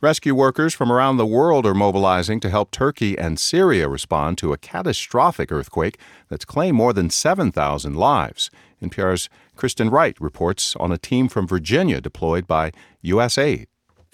Rescue 0.00 0.34
workers 0.34 0.74
from 0.74 0.90
around 0.90 1.18
the 1.18 1.26
world 1.26 1.64
are 1.66 1.74
mobilizing 1.74 2.40
to 2.40 2.50
help 2.50 2.72
Turkey 2.72 3.16
and 3.16 3.38
Syria 3.38 3.88
respond 3.88 4.38
to 4.38 4.52
a 4.52 4.58
catastrophic 4.58 5.52
earthquake 5.52 6.00
that's 6.28 6.44
claimed 6.44 6.76
more 6.76 6.92
than 6.92 7.10
7,000 7.10 7.94
lives. 7.94 8.50
NPR's 8.82 9.28
Kristen 9.54 9.88
Wright 9.88 10.16
reports 10.20 10.74
on 10.76 10.90
a 10.90 10.98
team 10.98 11.28
from 11.28 11.46
Virginia 11.46 12.00
deployed 12.00 12.48
by 12.48 12.72
USAID. 13.04 13.66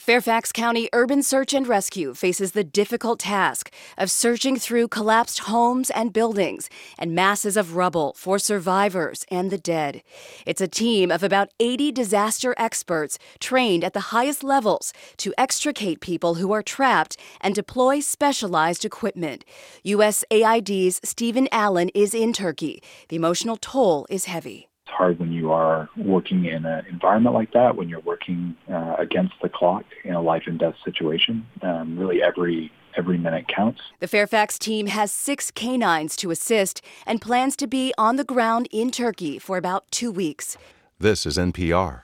Fairfax 0.04 0.52
County 0.52 0.90
Urban 0.92 1.22
Search 1.22 1.54
and 1.54 1.66
Rescue 1.66 2.12
faces 2.12 2.52
the 2.52 2.62
difficult 2.62 3.20
task 3.20 3.72
of 3.96 4.10
searching 4.10 4.58
through 4.58 4.88
collapsed 4.88 5.38
homes 5.38 5.88
and 5.88 6.12
buildings 6.12 6.68
and 6.98 7.14
masses 7.14 7.56
of 7.56 7.74
rubble 7.74 8.12
for 8.12 8.38
survivors 8.38 9.24
and 9.30 9.50
the 9.50 9.56
dead. 9.56 10.02
It's 10.44 10.60
a 10.60 10.68
team 10.68 11.10
of 11.10 11.22
about 11.22 11.48
80 11.58 11.90
disaster 11.92 12.54
experts 12.58 13.18
trained 13.40 13.82
at 13.82 13.94
the 13.94 14.12
highest 14.12 14.44
levels 14.44 14.92
to 15.16 15.32
extricate 15.38 16.00
people 16.02 16.34
who 16.34 16.52
are 16.52 16.62
trapped 16.62 17.16
and 17.40 17.54
deploy 17.54 18.00
specialized 18.00 18.84
equipment. 18.84 19.42
USAID's 19.86 21.00
Stephen 21.02 21.48
Allen 21.50 21.88
is 21.94 22.12
in 22.12 22.34
Turkey. 22.34 22.82
The 23.08 23.16
emotional 23.16 23.56
toll 23.56 24.06
is 24.10 24.26
heavy 24.26 24.68
hard 24.96 25.18
when 25.18 25.32
you 25.32 25.52
are 25.52 25.88
working 25.96 26.44
in 26.46 26.64
an 26.64 26.84
environment 26.86 27.34
like 27.34 27.52
that, 27.52 27.76
when 27.76 27.88
you're 27.88 28.00
working 28.00 28.56
uh, 28.72 28.96
against 28.98 29.34
the 29.42 29.48
clock 29.48 29.84
in 30.04 30.14
a 30.14 30.22
life 30.22 30.44
and 30.46 30.58
death 30.58 30.74
situation. 30.84 31.46
Um, 31.62 31.98
really, 31.98 32.22
every 32.22 32.72
every 32.96 33.18
minute 33.18 33.48
counts. 33.48 33.80
The 34.00 34.08
Fairfax 34.08 34.58
team 34.58 34.86
has 34.86 35.10
six 35.10 35.50
canines 35.50 36.16
to 36.16 36.30
assist 36.30 36.80
and 37.06 37.20
plans 37.20 37.56
to 37.56 37.66
be 37.66 37.92
on 37.98 38.16
the 38.16 38.24
ground 38.24 38.68
in 38.70 38.90
Turkey 38.90 39.38
for 39.38 39.56
about 39.56 39.90
two 39.90 40.12
weeks. 40.12 40.56
This 40.98 41.26
is 41.26 41.36
NPR. 41.36 42.02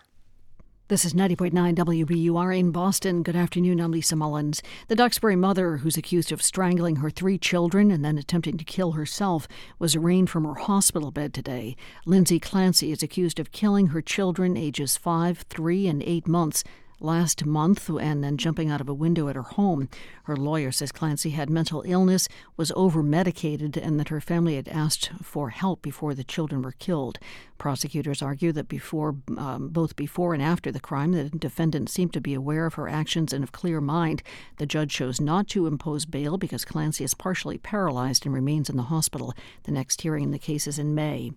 This 0.91 1.05
is 1.05 1.15
90.9 1.15 1.53
WBUR 1.77 2.59
in 2.59 2.73
Boston. 2.73 3.23
Good 3.23 3.37
afternoon. 3.37 3.81
I'm 3.81 3.93
Lisa 3.93 4.17
Mullins. 4.17 4.61
The 4.89 4.97
Duxbury 4.97 5.37
mother, 5.37 5.77
who's 5.77 5.97
accused 5.97 6.33
of 6.33 6.43
strangling 6.43 6.97
her 6.97 7.11
three 7.11 7.39
children 7.39 7.93
and 7.93 8.05
then 8.05 8.19
attempting 8.19 8.59
to 8.59 8.65
kill 8.65 8.91
herself, 8.91 9.47
was 9.79 9.95
arraigned 9.95 10.31
from 10.31 10.45
her 10.45 10.57
hospital 10.57 11.13
bed 11.13 11.33
today. 11.33 11.77
Lindsay 12.07 12.41
Clancy 12.41 12.91
is 12.91 13.05
accused 13.05 13.39
of 13.39 13.53
killing 13.53 13.87
her 13.91 14.03
children, 14.03 14.57
ages 14.57 14.97
5, 14.97 15.43
3, 15.49 15.87
and 15.87 16.03
8 16.03 16.27
months, 16.27 16.65
last 17.01 17.45
month 17.45 17.89
and 17.89 18.23
then 18.23 18.37
jumping 18.37 18.71
out 18.71 18.81
of 18.81 18.89
a 18.89 18.95
window 18.95 19.29
at 19.29 19.37
her 19.37 19.43
home. 19.43 19.89
Her 20.25 20.37
lawyer 20.37 20.71
says 20.71 20.93
Clancy 20.93 21.31
had 21.31 21.51
mental 21.51 21.83
illness, 21.87 22.29
was 22.57 22.73
over 22.77 23.03
medicated, 23.03 23.77
and 23.77 23.99
that 23.99 24.09
her 24.09 24.21
family 24.21 24.57
had 24.57 24.69
asked 24.69 25.11
for 25.23 25.51
help 25.51 25.83
before 25.83 26.15
the 26.15 26.25
children 26.25 26.63
were 26.63 26.73
killed. 26.73 27.19
Prosecutors 27.59 28.23
argue 28.23 28.53
that 28.53 28.69
before, 28.69 29.17
um, 29.37 29.69
both 29.69 29.95
before 29.95 30.33
and 30.33 30.43
after 30.43 30.73
the 30.73 30.81
crime, 30.81 31.13
the 31.13 31.29
defendant 31.29 31.91
seemed 31.91 32.13
to 32.15 32.21
be 32.21 32.33
aware 32.33 32.65
of 32.65 32.75
her 32.75 32.89
actions 32.89 33.33
and 33.33 33.45
of 33.45 33.53
clear 33.53 33.81
mind. 33.81 34.23
The 34.57 34.67
judge 34.67 34.93
chose 34.93 35.21
not 35.21 35.47
to 35.49 35.67
impose 35.67 36.07
bail 36.07 36.39
because 36.39 36.65
Clancy 36.65 37.05
is 37.05 37.13
partially 37.13 37.59
paralyzed 37.59 38.25
and 38.25 38.35
remains 38.35 38.71
in 38.71 38.77
the 38.77 38.85
hospital. 38.85 39.35
The 39.65 39.73
next 39.73 40.01
hearing 40.01 40.25
in 40.25 40.31
the 40.31 40.39
case 40.39 40.67
is 40.67 40.79
in 40.79 40.95
May. 40.95 41.33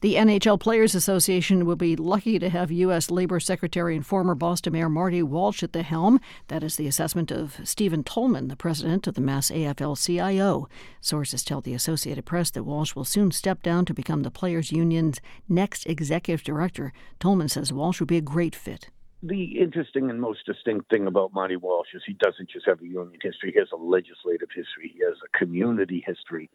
The 0.00 0.16
NHL 0.16 0.58
Players 0.58 0.94
Association 0.96 1.64
will 1.64 1.76
be 1.76 1.94
lucky 1.94 2.38
to 2.38 2.48
have 2.48 2.72
U.S. 2.72 3.10
Labor 3.10 3.38
Secretary 3.38 3.94
and 3.94 4.04
former 4.04 4.34
Boston 4.34 4.72
Mayor 4.72 4.88
Marty 5.08 5.22
Walsh 5.22 5.62
at 5.62 5.72
the 5.72 5.82
helm. 5.82 6.20
That 6.48 6.62
is 6.62 6.76
the 6.76 6.86
assessment 6.86 7.30
of 7.30 7.60
Steven 7.64 8.04
Tolman, 8.04 8.48
the 8.48 8.56
president 8.56 9.06
of 9.06 9.14
the 9.14 9.22
Mass 9.22 9.50
AFL 9.50 9.96
CIO. 9.96 10.68
Sources 11.00 11.42
tell 11.42 11.62
the 11.62 11.72
Associated 11.72 12.26
Press 12.26 12.50
that 12.50 12.64
Walsh 12.64 12.94
will 12.94 13.06
soon 13.06 13.30
step 13.30 13.62
down 13.62 13.86
to 13.86 13.94
become 13.94 14.22
the 14.22 14.30
Players 14.30 14.70
Union's 14.70 15.18
next 15.48 15.86
executive 15.86 16.44
director. 16.44 16.92
Tolman 17.20 17.48
says 17.48 17.72
Walsh 17.72 18.00
would 18.00 18.08
be 18.10 18.18
a 18.18 18.20
great 18.20 18.54
fit. 18.54 18.90
The 19.22 19.58
interesting 19.58 20.10
and 20.10 20.20
most 20.20 20.44
distinct 20.44 20.90
thing 20.90 21.06
about 21.06 21.32
Marty 21.32 21.56
Walsh 21.56 21.94
is 21.94 22.02
he 22.06 22.12
doesn't 22.12 22.50
just 22.50 22.66
have 22.66 22.82
a 22.82 22.84
union 22.84 23.18
history, 23.22 23.52
he 23.54 23.58
has 23.58 23.72
a 23.72 23.76
legislative 23.76 24.50
history, 24.54 24.92
he 24.94 25.02
has 25.06 25.16
a 25.24 25.38
community 25.38 26.04
history. 26.06 26.50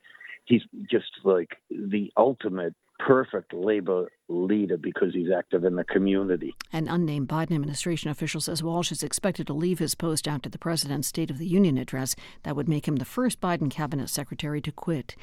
He's 0.46 0.62
just 0.92 1.10
like 1.24 1.58
the 1.72 2.13
ultimate 2.18 2.76
perfect 3.00 3.52
labor 3.52 4.12
leader 4.30 4.78
because 4.78 5.14
he's 5.14 5.32
active 5.32 5.64
in 5.64 5.76
the 5.76 5.84
community. 5.84 6.56
An 6.72 6.88
unnamed 6.88 7.28
Biden 7.28 7.56
administration 7.56 8.10
official 8.10 8.42
says 8.42 8.64
Walsh 8.64 8.92
is 8.92 9.04
expected 9.04 9.48
to 9.48 9.54
leave 9.54 9.80
his 9.80 9.96
post 9.96 10.28
after 10.28 10.50
the 10.50 10.58
president's 10.58 11.08
State 11.08 11.30
of 11.30 11.38
the 11.38 11.48
Union 11.48 11.78
address. 11.78 12.16
That 12.44 12.56
would 12.56 12.70
make 12.70 12.88
him 12.88 12.98
the 12.98 13.06
first 13.06 13.42
Biden 13.42 13.70
cabinet 13.70 14.10
secretary 14.10 14.62
to 14.62 14.72
quit. 14.72 15.16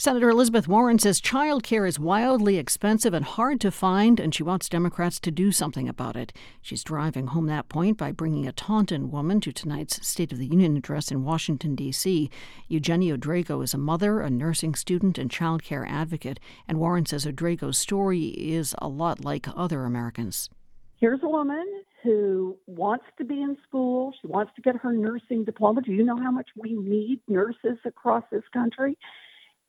Senator 0.00 0.30
Elizabeth 0.30 0.66
Warren 0.66 0.98
says 0.98 1.20
child 1.20 1.62
care 1.62 1.84
is 1.84 1.98
wildly 1.98 2.56
expensive 2.56 3.12
and 3.12 3.22
hard 3.22 3.60
to 3.60 3.70
find, 3.70 4.18
and 4.18 4.34
she 4.34 4.42
wants 4.42 4.66
Democrats 4.66 5.20
to 5.20 5.30
do 5.30 5.52
something 5.52 5.90
about 5.90 6.16
it. 6.16 6.32
She's 6.62 6.82
driving 6.82 7.26
home 7.26 7.48
that 7.48 7.68
point 7.68 7.98
by 7.98 8.10
bringing 8.10 8.46
a 8.46 8.52
Taunton 8.52 9.10
woman 9.10 9.42
to 9.42 9.52
tonight's 9.52 10.08
State 10.08 10.32
of 10.32 10.38
the 10.38 10.46
Union 10.46 10.74
address 10.74 11.10
in 11.10 11.22
Washington, 11.22 11.74
D.C. 11.74 12.30
Eugenio 12.66 13.18
Drago 13.18 13.62
is 13.62 13.74
a 13.74 13.78
mother, 13.78 14.22
a 14.22 14.30
nursing 14.30 14.74
student, 14.74 15.18
and 15.18 15.30
child 15.30 15.62
care 15.62 15.84
advocate, 15.84 16.40
and 16.66 16.78
Warren 16.78 17.04
says 17.04 17.26
Drago's 17.26 17.76
story 17.76 18.20
is 18.40 18.74
a 18.78 18.88
lot 18.88 19.24
like 19.24 19.46
other 19.56 19.84
Americans. 19.84 20.48
Here's 20.96 21.20
a 21.22 21.28
woman 21.28 21.66
who 22.02 22.56
wants 22.66 23.04
to 23.18 23.24
be 23.24 23.40
in 23.40 23.56
school. 23.66 24.12
She 24.20 24.26
wants 24.26 24.52
to 24.56 24.62
get 24.62 24.76
her 24.76 24.92
nursing 24.92 25.44
diploma. 25.44 25.82
Do 25.82 25.92
you 25.92 26.04
know 26.04 26.16
how 26.16 26.30
much 26.30 26.48
we 26.56 26.74
need 26.74 27.20
nurses 27.28 27.78
across 27.84 28.24
this 28.30 28.44
country? 28.52 28.98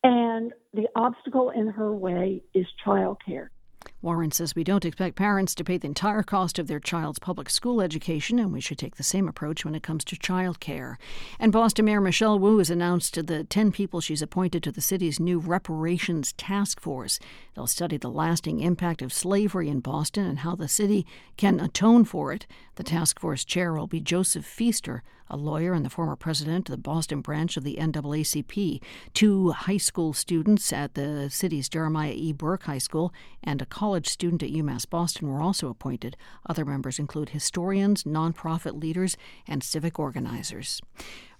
And 0.04 0.52
the 0.74 0.88
obstacle 0.96 1.52
in 1.52 1.68
her 1.68 1.94
way 1.94 2.44
is 2.54 2.66
childcare. 2.86 3.50
Warren 4.02 4.32
says 4.32 4.56
we 4.56 4.64
don't 4.64 4.84
expect 4.84 5.16
parents 5.16 5.54
to 5.54 5.64
pay 5.64 5.78
the 5.78 5.88
entire 5.88 6.24
cost 6.24 6.58
of 6.58 6.68
their 6.68 6.80
child's 6.80 7.20
public 7.20 7.52
school 7.52 7.82
education, 7.82 8.40
and 8.40 8.52
we 8.52 8.60
should 8.60 8.80
take 8.80 8.96
the 8.96 9.04
same 9.04 9.28
approach 9.28 9.64
when 9.64 9.76
it 9.76 9.84
comes 9.84 10.04
to 10.06 10.18
child 10.18 10.60
care. 10.60 10.98
And 11.40 11.52
Boston 11.52 11.86
Mayor 11.86 12.02
Michelle 12.02 12.40
Wu 12.40 12.58
has 12.58 12.72
announced 12.72 13.14
the 13.28 13.44
10 13.44 13.72
people 13.72 14.02
she's 14.02 14.24
appointed 14.24 14.64
to 14.64 14.72
the 14.72 14.82
city's 14.82 15.20
new 15.20 15.38
reparations 15.38 16.34
task 16.34 16.80
force. 16.80 17.20
They'll 17.54 17.68
study 17.68 17.98
the 17.98 18.10
lasting 18.10 18.62
impact 18.62 19.04
of 19.04 19.14
slavery 19.14 19.70
in 19.70 19.82
Boston 19.82 20.26
and 20.26 20.40
how 20.40 20.56
the 20.56 20.68
city 20.68 21.06
can 21.38 21.60
atone 21.60 22.04
for 22.04 22.34
it. 22.34 22.48
The 22.76 22.84
task 22.84 23.20
force 23.20 23.46
chair 23.46 23.74
will 23.74 23.88
be 23.88 24.00
Joseph 24.00 24.46
Feaster, 24.46 25.04
a 25.32 25.38
lawyer 25.38 25.74
and 25.74 25.86
the 25.86 25.90
former 25.90 26.16
president 26.16 26.70
of 26.70 26.74
the 26.74 26.78
Boston 26.78 27.22
branch 27.22 27.58
of 27.58 27.64
the 27.64 27.78
NAACP. 27.80 28.82
Two 29.14 29.52
high 29.52 29.78
school 29.78 30.14
students 30.14 30.72
at 30.72 30.94
the 30.94 31.30
city's 31.30 31.70
Jeremiah 31.70 32.14
E. 32.14 32.34
Burke 32.34 32.64
High 32.64 32.78
School 32.78 33.14
and 33.44 33.62
a 33.62 33.66
college 33.66 34.08
student 34.08 34.44
at 34.44 34.52
UMass 34.52 34.88
Boston 34.88 35.30
were 35.30 35.42
also 35.42 35.70
appointed. 35.70 36.18
Other 36.46 36.66
members 36.66 37.00
include 37.00 37.30
historians, 37.30 38.04
nonprofit 38.04 38.80
leaders, 38.80 39.18
and 39.48 39.64
civic 39.64 39.98
organizers. 39.98 40.82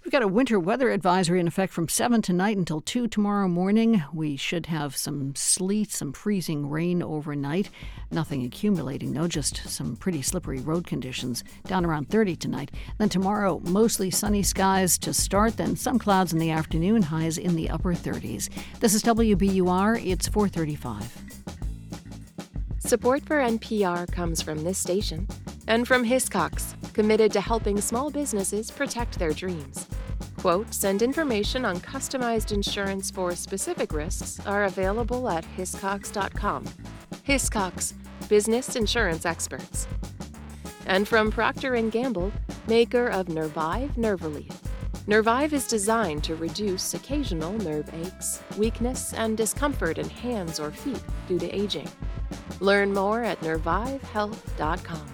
We've 0.04 0.10
got 0.10 0.22
a 0.24 0.28
winter 0.28 0.58
weather 0.58 0.90
advisory 0.90 1.38
in 1.38 1.46
effect 1.46 1.72
from 1.72 1.88
7 1.88 2.22
tonight 2.22 2.56
until 2.56 2.80
2 2.80 3.06
tomorrow 3.06 3.46
morning. 3.46 4.02
We 4.12 4.36
should 4.36 4.66
have 4.66 4.96
some 4.96 5.36
sleet, 5.36 5.92
some 5.92 6.12
freezing 6.12 6.68
rain 6.68 7.04
overnight. 7.04 7.70
Nothing 8.10 8.44
accumulating, 8.44 9.12
though, 9.12 9.28
just 9.28 9.58
some 9.68 9.94
pretty 9.94 10.20
slippery 10.20 10.58
road 10.58 10.88
conditions. 10.88 11.44
Down 11.68 11.84
around 11.84 12.10
30 12.10 12.34
tonight. 12.34 12.72
Then 12.98 13.10
tomorrow, 13.10 13.60
mostly 13.62 14.10
sunny 14.10 14.42
skies 14.42 14.98
to 14.98 15.14
start, 15.14 15.56
then 15.56 15.76
some 15.76 16.00
clouds 16.00 16.32
in 16.32 16.40
the 16.40 16.50
afternoon, 16.50 17.02
highs 17.02 17.38
in 17.38 17.54
the 17.54 17.70
upper 17.70 17.94
30s. 17.94 18.48
This 18.80 18.94
is 18.94 19.04
WBUR, 19.04 20.04
it's 20.04 20.26
435. 20.26 21.61
Support 22.84 23.24
for 23.26 23.36
NPR 23.36 24.10
comes 24.10 24.42
from 24.42 24.64
this 24.64 24.76
station 24.76 25.28
and 25.68 25.86
from 25.86 26.04
Hiscox, 26.04 26.74
committed 26.92 27.30
to 27.32 27.40
helping 27.40 27.80
small 27.80 28.10
businesses 28.10 28.72
protect 28.72 29.20
their 29.20 29.32
dreams. 29.32 29.86
Quotes 30.36 30.82
and 30.82 31.00
information 31.00 31.64
on 31.64 31.78
customized 31.78 32.50
insurance 32.50 33.08
for 33.08 33.36
specific 33.36 33.92
risks 33.92 34.44
are 34.46 34.64
available 34.64 35.28
at 35.28 35.44
hiscox.com. 35.56 36.64
Hiscox, 37.26 37.94
business 38.28 38.74
insurance 38.74 39.24
experts. 39.24 39.86
And 40.86 41.06
from 41.06 41.30
Procter 41.30 41.80
& 41.82 41.90
Gamble, 41.90 42.32
maker 42.66 43.06
of 43.06 43.28
Nervive 43.28 43.96
Nerve 43.96 44.24
Relief. 44.24 44.71
Nervive 45.08 45.52
is 45.52 45.66
designed 45.66 46.22
to 46.24 46.36
reduce 46.36 46.94
occasional 46.94 47.52
nerve 47.54 47.92
aches, 47.92 48.40
weakness, 48.56 49.12
and 49.14 49.36
discomfort 49.36 49.98
in 49.98 50.08
hands 50.08 50.60
or 50.60 50.70
feet 50.70 51.02
due 51.26 51.40
to 51.40 51.50
aging. 51.50 51.88
Learn 52.60 52.94
more 52.94 53.24
at 53.24 53.40
nervivehealth.com. 53.40 55.08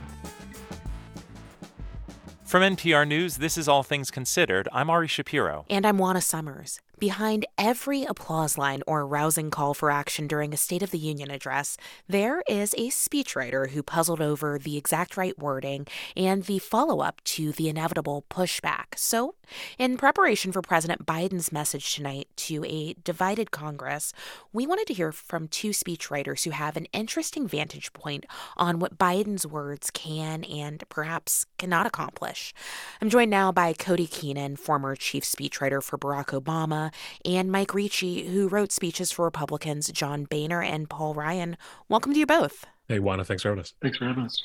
From 2.44 2.62
NPR 2.62 3.08
News, 3.08 3.38
this 3.38 3.56
is 3.56 3.68
All 3.68 3.82
Things 3.82 4.10
Considered. 4.10 4.68
I'm 4.72 4.90
Ari 4.90 5.08
Shapiro. 5.08 5.64
And 5.70 5.86
I'm 5.86 5.98
Juana 5.98 6.20
Summers. 6.20 6.80
Behind 6.98 7.46
every 7.56 8.02
applause 8.02 8.58
line 8.58 8.82
or 8.84 9.06
rousing 9.06 9.50
call 9.50 9.72
for 9.72 9.88
action 9.88 10.26
during 10.26 10.52
a 10.52 10.56
State 10.56 10.82
of 10.82 10.90
the 10.90 10.98
Union 10.98 11.30
address, 11.30 11.76
there 12.08 12.42
is 12.48 12.74
a 12.74 12.88
speechwriter 12.88 13.70
who 13.70 13.84
puzzled 13.84 14.20
over 14.20 14.58
the 14.58 14.76
exact 14.76 15.16
right 15.16 15.38
wording 15.38 15.86
and 16.16 16.44
the 16.44 16.58
follow 16.58 17.00
up 17.00 17.22
to 17.22 17.52
the 17.52 17.68
inevitable 17.68 18.24
pushback. 18.28 18.96
So, 18.96 19.36
in 19.78 19.96
preparation 19.96 20.50
for 20.50 20.60
President 20.60 21.06
Biden's 21.06 21.52
message 21.52 21.94
tonight 21.94 22.28
to 22.36 22.64
a 22.66 22.94
divided 23.04 23.52
Congress, 23.52 24.12
we 24.52 24.66
wanted 24.66 24.88
to 24.88 24.94
hear 24.94 25.12
from 25.12 25.46
two 25.46 25.70
speechwriters 25.70 26.44
who 26.44 26.50
have 26.50 26.76
an 26.76 26.86
interesting 26.86 27.46
vantage 27.46 27.92
point 27.92 28.26
on 28.56 28.80
what 28.80 28.98
Biden's 28.98 29.46
words 29.46 29.90
can 29.90 30.42
and 30.44 30.82
perhaps 30.88 31.46
cannot 31.58 31.86
accomplish. 31.86 32.52
I'm 33.00 33.08
joined 33.08 33.30
now 33.30 33.52
by 33.52 33.72
Cody 33.72 34.08
Keenan, 34.08 34.56
former 34.56 34.96
chief 34.96 35.22
speechwriter 35.22 35.80
for 35.80 35.96
Barack 35.96 36.38
Obama 36.38 36.87
and 37.24 37.50
Mike 37.50 37.74
Ricci, 37.74 38.28
who 38.28 38.48
wrote 38.48 38.72
speeches 38.72 39.12
for 39.12 39.24
Republicans 39.24 39.90
John 39.92 40.24
Boehner 40.24 40.62
and 40.62 40.88
Paul 40.88 41.14
Ryan. 41.14 41.56
Welcome 41.88 42.12
to 42.12 42.18
you 42.18 42.26
both. 42.26 42.64
Hey, 42.88 42.98
Juana, 42.98 43.24
thanks 43.24 43.42
for 43.42 43.50
having 43.50 43.60
us. 43.60 43.74
Thanks 43.82 43.98
for 43.98 44.06
having 44.06 44.24
us. 44.24 44.42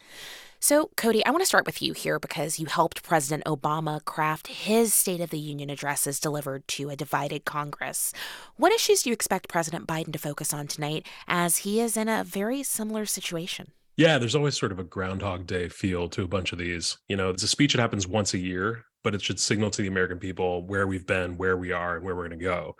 So, 0.60 0.92
Cody, 0.96 1.26
I 1.26 1.32
want 1.32 1.42
to 1.42 1.46
start 1.46 1.66
with 1.66 1.82
you 1.82 1.92
here 1.92 2.20
because 2.20 2.58
you 2.58 2.68
helped 2.68 3.04
President 3.04 3.44
Obama 3.44 4.04
craft 4.06 4.48
his 4.48 4.94
State 4.94 5.20
of 5.20 5.30
the 5.30 5.38
Union 5.38 5.70
addresses 5.70 6.22
delivered 6.22 6.66
to 6.70 6.90
a 6.90 6.96
divided 6.96 7.44
Congress. 7.44 8.14
What 8.56 8.72
issues 8.72 9.04
do 9.04 9.10
you 9.10 9.14
expect 9.14 9.50
President 9.50 9.88
Biden 9.88 10.14
to 10.14 10.20
focus 10.20 10.54
on 10.54 10.68
tonight 10.68 11.06
as 11.28 11.58
he 11.58 11.82
is 11.82 11.98
in 11.98 12.08
a 12.08 12.24
very 12.24 12.64
similar 12.64 13.06
situation? 13.06 13.74
Yeah, 13.98 14.18
there's 14.18 14.36
always 14.36 14.58
sort 14.58 14.72
of 14.72 14.80
a 14.80 14.86
Groundhog 14.86 15.46
Day 15.48 15.68
feel 15.68 16.08
to 16.08 16.24
a 16.24 16.30
bunch 16.30 16.54
of 16.54 16.60
these. 16.60 16.98
You 17.10 17.18
know, 17.18 17.30
it's 17.30 17.44
a 17.44 17.48
speech 17.50 17.74
that 17.74 17.82
happens 17.82 18.08
once 18.08 18.34
a 18.34 18.40
year, 18.40 18.86
but 19.04 19.14
it 19.16 19.22
should 19.22 19.40
signal 19.40 19.70
to 19.72 19.82
the 19.82 19.88
American 19.88 20.20
people 20.20 20.66
where 20.66 20.88
we've 20.88 21.06
been, 21.06 21.38
where 21.38 21.58
we 21.58 21.72
are, 21.72 21.96
and 21.96 22.06
where 22.06 22.16
we're 22.16 22.28
going 22.28 22.40
to 22.40 22.44
go. 22.44 22.76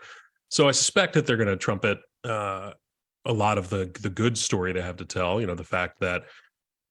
So 0.48 0.68
I 0.68 0.72
suspect 0.72 1.14
that 1.14 1.26
they're 1.26 1.36
going 1.36 1.48
to 1.48 1.56
trumpet 1.56 1.98
uh, 2.24 2.72
a 3.24 3.32
lot 3.32 3.58
of 3.58 3.70
the 3.70 3.90
the 4.00 4.10
good 4.10 4.36
story 4.36 4.72
they 4.72 4.82
have 4.82 4.96
to 4.96 5.04
tell. 5.04 5.40
You 5.40 5.46
know, 5.46 5.54
the 5.54 5.64
fact 5.64 6.00
that 6.00 6.24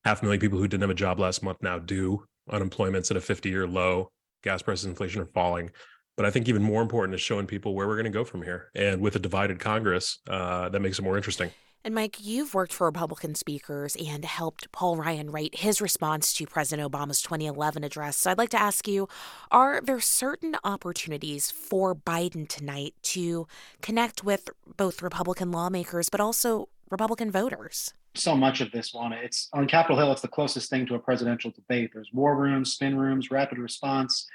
half 0.06 0.22
a 0.22 0.26
million 0.26 0.40
people 0.40 0.60
who 0.60 0.68
didn't 0.68 0.82
have 0.82 0.90
a 0.90 0.96
job 0.96 1.20
last 1.20 1.44
month 1.44 1.58
now 1.62 1.80
do. 1.80 2.26
Unemployment's 2.50 3.10
at 3.10 3.18
a 3.18 3.22
50 3.22 3.50
year 3.50 3.68
low. 3.68 4.12
Gas 4.44 4.62
prices, 4.62 4.86
inflation 4.86 5.22
are 5.22 5.28
falling. 5.28 5.72
But 6.18 6.26
I 6.26 6.32
think 6.32 6.48
even 6.48 6.62
more 6.62 6.82
important 6.82 7.16
is 7.16 7.22
showing 7.22 7.48
people 7.48 7.74
where 7.74 7.88
we're 7.88 7.96
going 7.96 8.04
to 8.06 8.12
go 8.12 8.26
from 8.26 8.44
here. 8.44 8.70
And 8.76 9.02
with 9.02 9.16
a 9.16 9.20
divided 9.20 9.60
Congress, 9.60 10.20
uh, 10.30 10.70
that 10.70 10.82
makes 10.82 11.00
it 11.00 11.02
more 11.02 11.18
interesting. 11.18 11.50
And 11.86 11.94
Mike, 11.94 12.16
you've 12.22 12.54
worked 12.54 12.72
for 12.72 12.88
Republican 12.88 13.36
speakers 13.36 13.98
and 13.98 14.24
helped 14.24 14.72
Paul 14.72 14.96
Ryan 14.96 15.30
write 15.32 15.56
his 15.56 15.82
response 15.82 16.34
to 16.36 16.46
President 16.46 16.90
Obama's 16.90 17.22
2011 17.22 17.84
address. 17.84 18.16
So 18.16 18.32
I'd 18.32 18.38
like 18.38 18.52
to 18.52 18.62
ask 18.62 18.88
you 18.88 19.10
are 19.52 19.82
there 19.82 20.00
certain 20.00 20.56
opportunities 20.64 21.52
for 21.52 21.94
Biden 21.94 22.48
tonight 22.48 22.94
to 23.04 23.48
connect 23.82 24.24
with 24.24 24.50
both 24.78 25.02
Republican 25.02 25.52
lawmakers 25.52 26.08
but 26.08 26.22
also 26.22 26.70
Republican 26.90 27.30
voters? 27.30 27.94
So 28.16 28.34
much 28.34 28.62
of 28.62 28.72
this, 28.72 28.94
Juana, 28.94 29.18
it's 29.22 29.50
on 29.52 29.68
Capitol 29.68 29.98
Hill, 29.98 30.14
it's 30.14 30.22
the 30.22 30.28
closest 30.30 30.70
thing 30.70 30.86
to 30.86 30.96
a 30.96 31.00
presidential 31.00 31.52
debate. 31.52 31.92
There's 31.94 32.14
war 32.14 32.38
rooms, 32.38 32.72
spin 32.72 32.98
rooms, 32.98 33.30
rapid 33.30 33.58
response, 33.58 34.28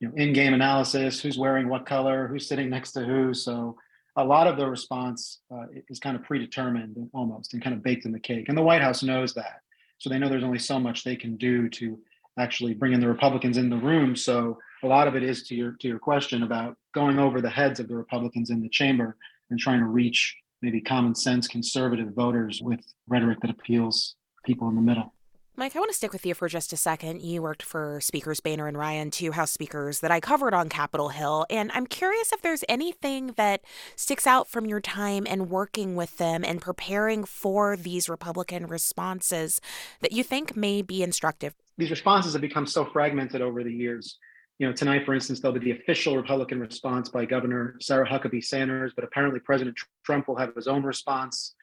you 0.00 0.08
know, 0.08 0.14
in-game 0.16 0.54
analysis, 0.54 1.20
who's 1.20 1.38
wearing 1.38 1.68
what 1.68 1.86
color, 1.86 2.26
who's 2.26 2.48
sitting 2.48 2.68
next 2.68 2.92
to 2.92 3.04
who. 3.04 3.32
So 3.32 3.76
a 4.16 4.24
lot 4.24 4.46
of 4.46 4.56
the 4.56 4.66
response 4.68 5.40
uh, 5.52 5.66
is 5.88 5.98
kind 5.98 6.16
of 6.16 6.22
predetermined 6.22 6.96
almost 7.12 7.52
and 7.52 7.62
kind 7.62 7.74
of 7.74 7.82
baked 7.82 8.06
in 8.06 8.12
the 8.12 8.20
cake. 8.20 8.48
And 8.48 8.56
the 8.56 8.62
White 8.62 8.82
House 8.82 9.02
knows 9.02 9.34
that. 9.34 9.60
So 9.98 10.10
they 10.10 10.18
know 10.18 10.28
there's 10.28 10.44
only 10.44 10.58
so 10.58 10.78
much 10.78 11.04
they 11.04 11.16
can 11.16 11.36
do 11.36 11.68
to 11.70 11.98
actually 12.38 12.74
bring 12.74 12.92
in 12.92 13.00
the 13.00 13.08
Republicans 13.08 13.56
in 13.56 13.70
the 13.70 13.76
room. 13.76 14.16
So 14.16 14.58
a 14.82 14.86
lot 14.86 15.08
of 15.08 15.16
it 15.16 15.22
is 15.22 15.42
to 15.44 15.54
your 15.54 15.72
to 15.80 15.88
your 15.88 15.98
question 15.98 16.42
about 16.42 16.76
going 16.94 17.18
over 17.18 17.40
the 17.40 17.50
heads 17.50 17.80
of 17.80 17.88
the 17.88 17.96
Republicans 17.96 18.50
in 18.50 18.60
the 18.60 18.68
chamber 18.68 19.16
and 19.50 19.58
trying 19.58 19.80
to 19.80 19.86
reach 19.86 20.36
maybe 20.62 20.80
common 20.80 21.14
sense 21.14 21.46
conservative 21.46 22.08
voters 22.14 22.60
with 22.62 22.80
rhetoric 23.08 23.40
that 23.40 23.50
appeals 23.50 24.16
people 24.44 24.68
in 24.68 24.74
the 24.74 24.82
middle. 24.82 25.12
Mike, 25.58 25.74
I 25.74 25.78
want 25.78 25.90
to 25.90 25.96
stick 25.96 26.12
with 26.12 26.26
you 26.26 26.34
for 26.34 26.50
just 26.50 26.74
a 26.74 26.76
second. 26.76 27.22
You 27.22 27.40
worked 27.40 27.62
for 27.62 27.98
Speakers 28.02 28.40
Boehner 28.40 28.68
and 28.68 28.76
Ryan, 28.76 29.10
two 29.10 29.32
House 29.32 29.50
Speakers 29.50 30.00
that 30.00 30.10
I 30.10 30.20
covered 30.20 30.52
on 30.52 30.68
Capitol 30.68 31.08
Hill. 31.08 31.46
And 31.48 31.72
I'm 31.72 31.86
curious 31.86 32.30
if 32.30 32.42
there's 32.42 32.62
anything 32.68 33.28
that 33.38 33.62
sticks 33.96 34.26
out 34.26 34.48
from 34.48 34.66
your 34.66 34.82
time 34.82 35.26
and 35.26 35.48
working 35.48 35.96
with 35.96 36.18
them 36.18 36.44
and 36.44 36.60
preparing 36.60 37.24
for 37.24 37.74
these 37.74 38.06
Republican 38.06 38.66
responses 38.66 39.58
that 40.02 40.12
you 40.12 40.22
think 40.22 40.58
may 40.58 40.82
be 40.82 41.02
instructive. 41.02 41.54
These 41.78 41.88
responses 41.88 42.34
have 42.34 42.42
become 42.42 42.66
so 42.66 42.84
fragmented 42.84 43.40
over 43.40 43.64
the 43.64 43.72
years. 43.72 44.18
You 44.58 44.66
know, 44.66 44.74
tonight, 44.74 45.06
for 45.06 45.14
instance, 45.14 45.40
there'll 45.40 45.58
be 45.58 45.72
the 45.72 45.80
official 45.80 46.18
Republican 46.18 46.60
response 46.60 47.08
by 47.08 47.24
Governor 47.24 47.76
Sarah 47.80 48.06
Huckabee 48.06 48.44
Sanders, 48.44 48.92
but 48.94 49.04
apparently 49.04 49.40
President 49.40 49.78
Trump 50.04 50.28
will 50.28 50.36
have 50.36 50.54
his 50.54 50.68
own 50.68 50.82
response. 50.82 51.54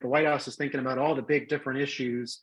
the 0.00 0.06
White 0.06 0.26
House 0.26 0.46
is 0.46 0.54
thinking 0.54 0.78
about 0.78 0.98
all 0.98 1.16
the 1.16 1.22
big 1.22 1.48
different 1.48 1.80
issues 1.80 2.38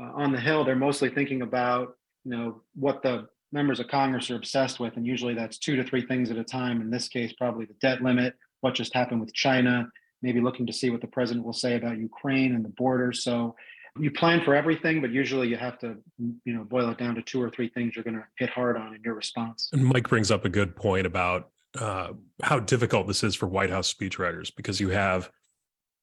uh, 0.00 0.12
on 0.14 0.32
the 0.32 0.40
Hill. 0.40 0.64
They're 0.64 0.76
mostly 0.76 1.10
thinking 1.10 1.42
about, 1.42 1.96
you 2.24 2.30
know, 2.30 2.62
what 2.74 3.02
the 3.02 3.28
members 3.52 3.80
of 3.80 3.88
Congress 3.88 4.30
are 4.30 4.36
obsessed 4.36 4.78
with, 4.78 4.96
and 4.96 5.06
usually 5.06 5.34
that's 5.34 5.58
two 5.58 5.76
to 5.76 5.84
three 5.84 6.06
things 6.06 6.30
at 6.30 6.36
a 6.36 6.44
time. 6.44 6.80
In 6.80 6.90
this 6.90 7.08
case, 7.08 7.32
probably 7.32 7.64
the 7.64 7.74
debt 7.80 8.02
limit, 8.02 8.34
what 8.60 8.74
just 8.74 8.94
happened 8.94 9.20
with 9.20 9.32
China, 9.32 9.88
maybe 10.22 10.40
looking 10.40 10.66
to 10.66 10.72
see 10.72 10.90
what 10.90 11.00
the 11.00 11.06
president 11.06 11.44
will 11.46 11.52
say 11.52 11.76
about 11.76 11.98
Ukraine 11.98 12.54
and 12.54 12.64
the 12.64 12.70
border. 12.70 13.12
So 13.12 13.54
you 13.98 14.10
plan 14.10 14.44
for 14.44 14.54
everything, 14.54 15.00
but 15.00 15.10
usually 15.10 15.48
you 15.48 15.56
have 15.56 15.78
to, 15.78 15.96
you 16.44 16.52
know, 16.52 16.64
boil 16.64 16.90
it 16.90 16.98
down 16.98 17.14
to 17.14 17.22
two 17.22 17.42
or 17.42 17.50
three 17.50 17.68
things 17.68 17.94
you're 17.96 18.04
going 18.04 18.16
to 18.16 18.24
hit 18.38 18.50
hard 18.50 18.76
on 18.76 18.94
in 18.94 19.00
your 19.02 19.14
response. 19.14 19.68
And 19.72 19.84
Mike 19.84 20.08
brings 20.08 20.30
up 20.30 20.44
a 20.44 20.48
good 20.48 20.76
point 20.76 21.06
about 21.06 21.50
uh, 21.78 22.12
how 22.42 22.60
difficult 22.60 23.06
this 23.06 23.22
is 23.22 23.34
for 23.34 23.46
White 23.46 23.70
House 23.70 23.92
speechwriters 23.92 24.54
because 24.54 24.80
you 24.80 24.90
have 24.90 25.30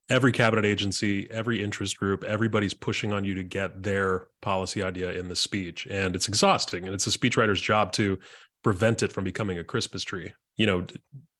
every 0.10 0.32
cabinet 0.32 0.66
agency, 0.66 1.28
every 1.32 1.64
interest 1.64 1.98
group, 1.98 2.24
everybody's 2.24 2.74
pushing 2.74 3.12
on 3.12 3.24
you 3.24 3.34
to 3.36 3.44
get 3.44 3.84
their 3.84 4.28
policy 4.42 4.84
idea 4.84 5.12
in 5.14 5.28
the 5.28 5.36
speech. 5.36 5.88
And 5.90 6.16
it's 6.16 6.28
exhausting. 6.28 6.86
And 6.86 6.94
it's 6.94 7.08
a 7.08 7.18
speechwriter's 7.18 7.62
job 7.62 7.92
to 7.94 8.20
prevent 8.64 9.04
it 9.04 9.12
from 9.12 9.24
becoming 9.24 9.58
a 9.58 9.64
Christmas 9.64 10.04
tree. 10.04 10.34
You 10.58 10.68
know, 10.68 10.86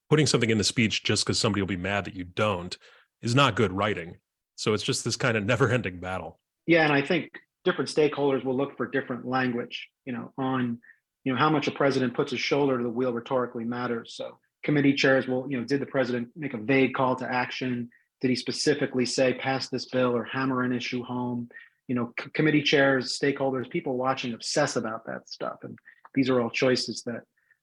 putting 0.10 0.26
something 0.26 0.50
in 0.50 0.58
the 0.58 0.64
speech 0.64 1.04
just 1.04 1.26
because 1.26 1.40
somebody 1.40 1.62
will 1.62 1.68
be 1.68 1.78
mad 1.78 2.06
that 2.06 2.16
you 2.16 2.24
don't 2.24 2.78
is 3.22 3.36
not 3.36 3.56
good 3.56 3.72
writing. 3.72 4.18
So 4.56 4.74
it's 4.74 4.84
just 4.84 5.04
this 5.04 5.16
kind 5.16 5.38
of 5.38 5.46
never 5.46 5.70
ending 5.70 6.00
battle. 6.00 6.40
Yeah. 6.68 6.84
And 6.84 6.94
I 6.94 7.02
think 7.02 7.32
different 7.64 7.90
stakeholders 7.90 8.44
will 8.44 8.56
look 8.56 8.78
for 8.78 8.88
different 8.88 9.26
language, 9.26 9.90
you 10.06 10.14
know, 10.14 10.32
on, 10.38 10.80
you 11.24 11.34
know, 11.34 11.40
how 11.40 11.50
much 11.50 11.68
a 11.68 11.72
president 11.72 12.14
puts 12.14 12.32
his 12.32 12.40
shoulder 12.40 12.78
to 12.78 12.84
the 12.84 12.90
wheel 12.90 13.12
rhetorically 13.12 13.64
matters. 13.64 14.14
So 14.16 14.38
committee 14.64 14.94
chairs 14.94 15.28
will, 15.28 15.50
you 15.50 15.60
know, 15.60 15.66
did 15.66 15.82
the 15.82 15.86
president 15.86 16.30
make 16.36 16.54
a 16.54 16.58
vague 16.58 16.94
call 16.94 17.16
to 17.18 17.32
action? 17.32 17.90
Did 18.26 18.32
he 18.32 18.36
specifically 18.38 19.06
say 19.06 19.36
pass 19.36 19.70
this 19.70 19.86
bill 19.86 20.18
or 20.18 20.24
hammer 20.24 20.64
an 20.64 20.74
issue 20.74 21.04
home? 21.04 21.48
You 21.88 21.94
know, 21.94 22.12
c- 22.20 22.32
committee 22.34 22.64
chairs, 22.64 23.20
stakeholders, 23.20 23.70
people 23.70 23.98
watching 23.98 24.34
obsess 24.34 24.78
about 24.78 25.06
that 25.06 25.30
stuff. 25.30 25.58
And 25.62 25.78
these 26.16 26.28
are 26.32 26.42
all 26.42 26.50
choices 26.50 27.04
that 27.04 27.22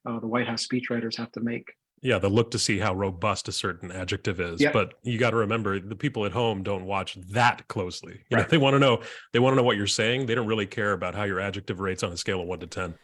uh, 0.09 0.21
the 0.21 0.29
White 0.29 0.47
House 0.47 0.65
speechwriters 0.65 1.17
have 1.17 1.33
to 1.33 1.41
make. 1.41 1.73
Yeah, 2.01 2.19
they 2.19 2.29
look 2.29 2.53
to 2.53 2.61
see 2.61 2.79
how 2.79 2.95
robust 2.95 3.49
a 3.49 3.53
certain 3.53 3.91
adjective 3.91 4.39
is. 4.39 4.61
Yep. 4.61 4.73
But 4.73 4.95
you 5.03 5.19
got 5.19 5.31
to 5.31 5.37
remember 5.39 5.81
the 5.81 5.97
people 5.97 6.27
at 6.27 6.33
home 6.33 6.63
don't 6.63 6.87
watch 6.87 7.17
that 7.31 7.67
closely. 7.67 8.21
You 8.31 8.37
know, 8.37 8.45
they 8.49 8.57
want 8.57 8.75
to 8.75 8.79
know 8.79 9.03
they 9.33 9.41
want 9.41 9.55
to 9.55 9.57
know 9.57 9.65
what 9.65 9.77
you're 9.77 9.89
saying. 9.89 10.27
They 10.27 10.37
don't 10.37 10.47
really 10.47 10.67
care 10.67 10.93
about 10.93 11.17
how 11.17 11.25
your 11.25 11.41
adjective 11.41 11.81
rates 11.81 12.05
on 12.05 12.13
a 12.13 12.17
scale 12.17 12.41
of 12.41 12.47
one 12.47 12.61
to 12.61 12.69
ten. 12.69 12.95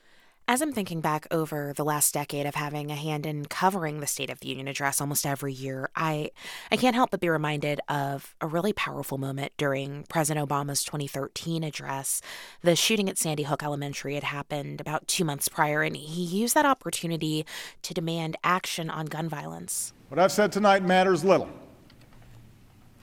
As 0.51 0.63
I'm 0.63 0.73
thinking 0.73 1.03
back 1.03 1.27
over 1.31 1.75
the 1.77 1.85
last 1.85 2.15
decade 2.15 2.47
of 2.47 2.55
having 2.55 2.91
a 2.91 2.95
hand 2.95 3.27
in 3.27 3.45
covering 3.45 4.01
the 4.01 4.07
State 4.07 4.31
of 4.31 4.41
the 4.41 4.49
Union 4.49 4.67
address 4.67 4.99
almost 4.99 5.27
every 5.27 5.53
year, 5.53 5.91
I 5.95 6.31
I 6.73 6.79
can't 6.79 6.95
help 6.95 7.11
but 7.11 7.21
be 7.21 7.29
reminded 7.29 7.83
of 7.87 8.35
a 8.41 8.47
really 8.47 8.73
powerful 8.73 9.19
moment 9.19 9.53
during 9.59 10.05
President 10.09 10.49
Obama's 10.49 10.83
2013 10.85 11.63
address. 11.63 12.23
The 12.63 12.75
shooting 12.77 13.11
at 13.11 13.19
Sandy 13.19 13.43
Hook 13.43 13.63
Elementary 13.63 14.15
had 14.15 14.25
happened 14.25 14.81
about 14.81 15.07
2 15.07 15.23
months 15.23 15.49
prior 15.49 15.83
and 15.83 15.95
he 15.95 16.23
used 16.23 16.55
that 16.55 16.65
opportunity 16.65 17.45
to 17.83 17.93
demand 17.93 18.39
action 18.43 18.89
on 18.89 19.05
gun 19.05 19.29
violence. 19.29 19.93
What 20.09 20.19
I've 20.19 20.33
said 20.33 20.51
tonight 20.51 20.83
matters 20.83 21.27
little 21.27 21.51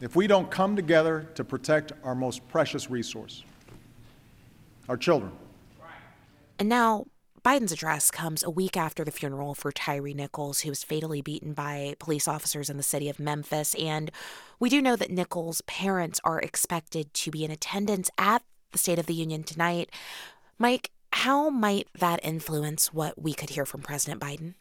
if 0.02 0.16
we 0.16 0.26
don't 0.26 0.50
come 0.50 0.76
together 0.76 1.30
to 1.36 1.44
protect 1.44 1.92
our 2.04 2.16
most 2.16 2.48
precious 2.48 2.90
resource, 2.90 3.44
our 4.90 4.98
children. 4.98 5.32
And 6.58 6.70
now 6.70 7.06
Biden's 7.46 7.72
address 7.72 8.10
comes 8.10 8.42
a 8.42 8.50
week 8.50 8.76
after 8.76 9.04
the 9.04 9.12
funeral 9.12 9.54
for 9.54 9.72
Tyree 9.72 10.16
Nichols, 10.16 10.62
who 10.62 10.70
was 10.70 10.84
fatally 10.84 11.22
beaten 11.22 11.54
by 11.54 11.96
police 12.00 12.28
officers 12.28 12.72
in 12.72 12.78
the 12.78 12.82
city 12.82 13.08
of 13.08 13.20
Memphis. 13.20 13.76
And 13.76 14.10
we 14.60 14.68
do 14.68 14.82
know 14.82 14.96
that 14.96 15.12
Nichols' 15.12 15.62
parents 15.68 16.20
are 16.24 16.40
expected 16.40 17.14
to 17.14 17.30
be 17.30 17.46
in 17.46 17.52
attendance 17.52 18.10
at 18.18 18.42
the 18.72 18.80
State 18.80 18.98
of 18.98 19.06
the 19.06 19.14
Union 19.14 19.44
tonight. 19.44 19.92
Mike, 20.58 20.90
how 21.14 21.52
might 21.52 21.88
that 22.00 22.20
influence 22.24 22.92
what 22.92 23.22
we 23.22 23.32
could 23.36 23.52
hear 23.52 23.68
from 23.68 23.84
President 23.84 24.20
Biden? 24.20 24.56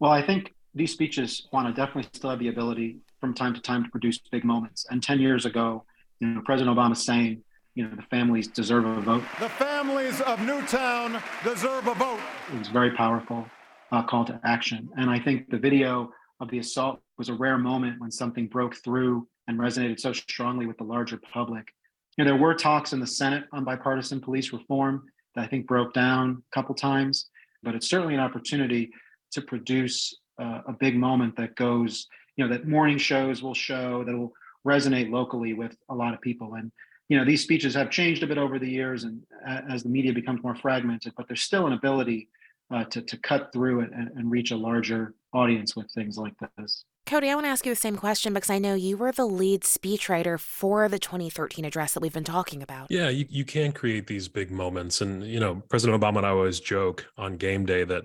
Well, 0.00 0.10
I 0.10 0.26
think 0.26 0.54
these 0.74 0.92
speeches 0.92 1.46
to 1.52 1.72
definitely 1.72 2.10
still 2.12 2.30
have 2.30 2.40
the 2.40 2.48
ability 2.48 2.96
from 3.20 3.32
time 3.32 3.54
to 3.54 3.60
time 3.60 3.84
to 3.84 3.90
produce 3.90 4.18
big 4.18 4.42
moments. 4.42 4.84
And 4.90 5.00
10 5.00 5.20
years 5.20 5.46
ago, 5.46 5.84
you 6.18 6.26
know, 6.26 6.42
President 6.44 6.76
Obama 6.76 6.96
saying, 6.96 7.44
you 7.78 7.86
know, 7.86 7.94
the 7.94 8.02
families 8.02 8.48
deserve 8.48 8.84
a 8.84 9.00
vote. 9.00 9.22
The 9.38 9.48
families 9.48 10.20
of 10.22 10.40
Newtown 10.40 11.22
deserve 11.44 11.86
a 11.86 11.94
vote. 11.94 12.18
It 12.52 12.58
was 12.58 12.66
a 12.66 12.72
very 12.72 12.90
powerful 12.90 13.46
uh, 13.92 14.02
call 14.02 14.24
to 14.24 14.40
action. 14.44 14.88
And 14.96 15.08
I 15.08 15.20
think 15.20 15.48
the 15.48 15.58
video 15.58 16.10
of 16.40 16.50
the 16.50 16.58
assault 16.58 17.00
was 17.18 17.28
a 17.28 17.34
rare 17.34 17.56
moment 17.56 18.00
when 18.00 18.10
something 18.10 18.48
broke 18.48 18.74
through 18.82 19.28
and 19.46 19.60
resonated 19.60 20.00
so 20.00 20.12
strongly 20.12 20.66
with 20.66 20.76
the 20.78 20.82
larger 20.82 21.20
public. 21.32 21.68
You 22.16 22.24
know, 22.24 22.32
there 22.32 22.40
were 22.40 22.52
talks 22.52 22.92
in 22.94 22.98
the 22.98 23.06
Senate 23.06 23.44
on 23.52 23.62
bipartisan 23.62 24.20
police 24.20 24.52
reform 24.52 25.04
that 25.36 25.44
I 25.44 25.46
think 25.46 25.68
broke 25.68 25.94
down 25.94 26.42
a 26.50 26.54
couple 26.56 26.74
times, 26.74 27.28
but 27.62 27.76
it's 27.76 27.88
certainly 27.88 28.14
an 28.14 28.20
opportunity 28.20 28.90
to 29.30 29.40
produce 29.40 30.12
uh, 30.42 30.62
a 30.66 30.72
big 30.72 30.96
moment 30.96 31.36
that 31.36 31.54
goes, 31.54 32.08
you 32.34 32.44
know, 32.44 32.52
that 32.52 32.66
morning 32.66 32.98
shows 32.98 33.40
will 33.40 33.54
show 33.54 34.02
that 34.02 34.18
will 34.18 34.32
resonate 34.66 35.12
locally 35.12 35.52
with 35.52 35.76
a 35.90 35.94
lot 35.94 36.12
of 36.12 36.20
people. 36.20 36.54
And 36.54 36.72
you 37.08 37.16
know, 37.16 37.24
these 37.24 37.42
speeches 37.42 37.74
have 37.74 37.90
changed 37.90 38.22
a 38.22 38.26
bit 38.26 38.38
over 38.38 38.58
the 38.58 38.68
years, 38.68 39.04
and 39.04 39.22
uh, 39.46 39.62
as 39.70 39.82
the 39.82 39.88
media 39.88 40.12
becomes 40.12 40.42
more 40.42 40.54
fragmented, 40.54 41.12
but 41.16 41.26
there's 41.26 41.42
still 41.42 41.66
an 41.66 41.72
ability 41.72 42.28
uh, 42.70 42.84
to 42.84 43.00
to 43.02 43.16
cut 43.18 43.50
through 43.52 43.80
it 43.80 43.90
and, 43.94 44.08
and 44.16 44.30
reach 44.30 44.50
a 44.50 44.56
larger 44.56 45.14
audience 45.32 45.74
with 45.74 45.90
things 45.92 46.18
like 46.18 46.34
this. 46.56 46.84
Cody, 47.08 47.30
I 47.30 47.34
want 47.34 47.46
to 47.46 47.50
ask 47.50 47.64
you 47.64 47.72
the 47.72 47.76
same 47.76 47.96
question 47.96 48.34
because 48.34 48.50
I 48.50 48.58
know 48.58 48.74
you 48.74 48.98
were 48.98 49.12
the 49.12 49.24
lead 49.24 49.62
speechwriter 49.62 50.38
for 50.38 50.90
the 50.90 50.98
2013 50.98 51.64
address 51.64 51.94
that 51.94 52.00
we've 52.00 52.12
been 52.12 52.22
talking 52.22 52.62
about. 52.62 52.90
Yeah, 52.90 53.08
you, 53.08 53.24
you 53.30 53.46
can 53.46 53.72
create 53.72 54.08
these 54.08 54.28
big 54.28 54.50
moments. 54.50 55.00
And, 55.00 55.24
you 55.24 55.40
know, 55.40 55.62
President 55.70 55.98
Obama 55.98 56.18
and 56.18 56.26
I 56.26 56.30
always 56.30 56.60
joke 56.60 57.06
on 57.16 57.38
game 57.38 57.64
day 57.64 57.84
that 57.84 58.04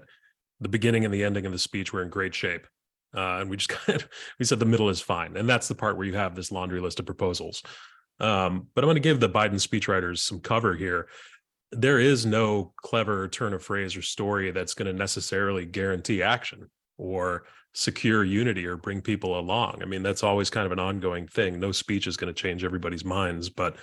the 0.61 0.69
beginning 0.69 1.03
and 1.03 1.13
the 1.13 1.21
ending 1.21 1.45
of 1.45 1.51
the 1.51 1.59
speech 1.59 1.91
were 1.91 2.01
in 2.01 2.07
great 2.07 2.33
shape. 2.33 2.65
Uh, 3.13 3.39
and 3.41 3.49
we 3.49 3.57
just 3.57 3.67
kind 3.85 4.01
of, 4.01 4.07
we 4.39 4.45
said 4.45 4.59
the 4.59 4.65
middle 4.65 4.87
is 4.87 5.01
fine. 5.01 5.35
And 5.35 5.49
that's 5.49 5.67
the 5.67 5.75
part 5.75 5.97
where 5.97 6.07
you 6.07 6.15
have 6.15 6.33
this 6.33 6.49
laundry 6.49 6.79
list 6.79 7.01
of 7.01 7.05
proposals. 7.05 7.61
Um, 8.19 8.67
but 8.73 8.83
I'm 8.83 8.87
going 8.87 8.95
to 8.95 9.01
give 9.01 9.19
the 9.19 9.29
Biden 9.29 9.55
speechwriters 9.55 10.19
some 10.19 10.39
cover 10.39 10.75
here. 10.75 11.07
There 11.71 11.99
is 11.99 12.25
no 12.25 12.73
clever 12.77 13.27
turn 13.27 13.53
of 13.53 13.63
phrase 13.63 13.95
or 13.95 14.01
story 14.01 14.51
that's 14.51 14.73
going 14.73 14.85
to 14.91 14.97
necessarily 14.97 15.65
guarantee 15.65 16.21
action 16.21 16.69
or 16.97 17.43
secure 17.73 18.23
unity 18.23 18.65
or 18.65 18.77
bring 18.77 19.01
people 19.01 19.39
along. 19.39 19.79
I 19.81 19.85
mean, 19.85 20.03
that's 20.03 20.23
always 20.23 20.49
kind 20.49 20.65
of 20.65 20.71
an 20.71 20.79
ongoing 20.79 21.27
thing. 21.27 21.59
No 21.59 21.71
speech 21.71 22.05
is 22.05 22.17
going 22.17 22.33
to 22.33 22.39
change 22.39 22.63
everybody's 22.63 23.03
minds, 23.03 23.49
but 23.49 23.75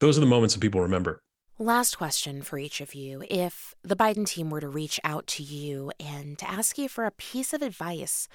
those 0.00 0.16
are 0.16 0.20
the 0.22 0.26
moments 0.26 0.54
that 0.54 0.60
people 0.60 0.80
remember. 0.80 1.22
Last 1.58 1.96
question 1.96 2.42
for 2.42 2.58
each 2.58 2.80
of 2.80 2.94
you. 2.94 3.22
If 3.30 3.74
the 3.82 3.94
Biden 3.94 4.26
team 4.26 4.50
were 4.50 4.60
to 4.60 4.68
reach 4.68 4.98
out 5.04 5.26
to 5.28 5.42
you 5.42 5.92
and 6.00 6.38
to 6.38 6.50
ask 6.50 6.78
you 6.78 6.88
for 6.88 7.04
a 7.04 7.12
piece 7.12 7.52
of 7.52 7.62
advice, 7.62 8.26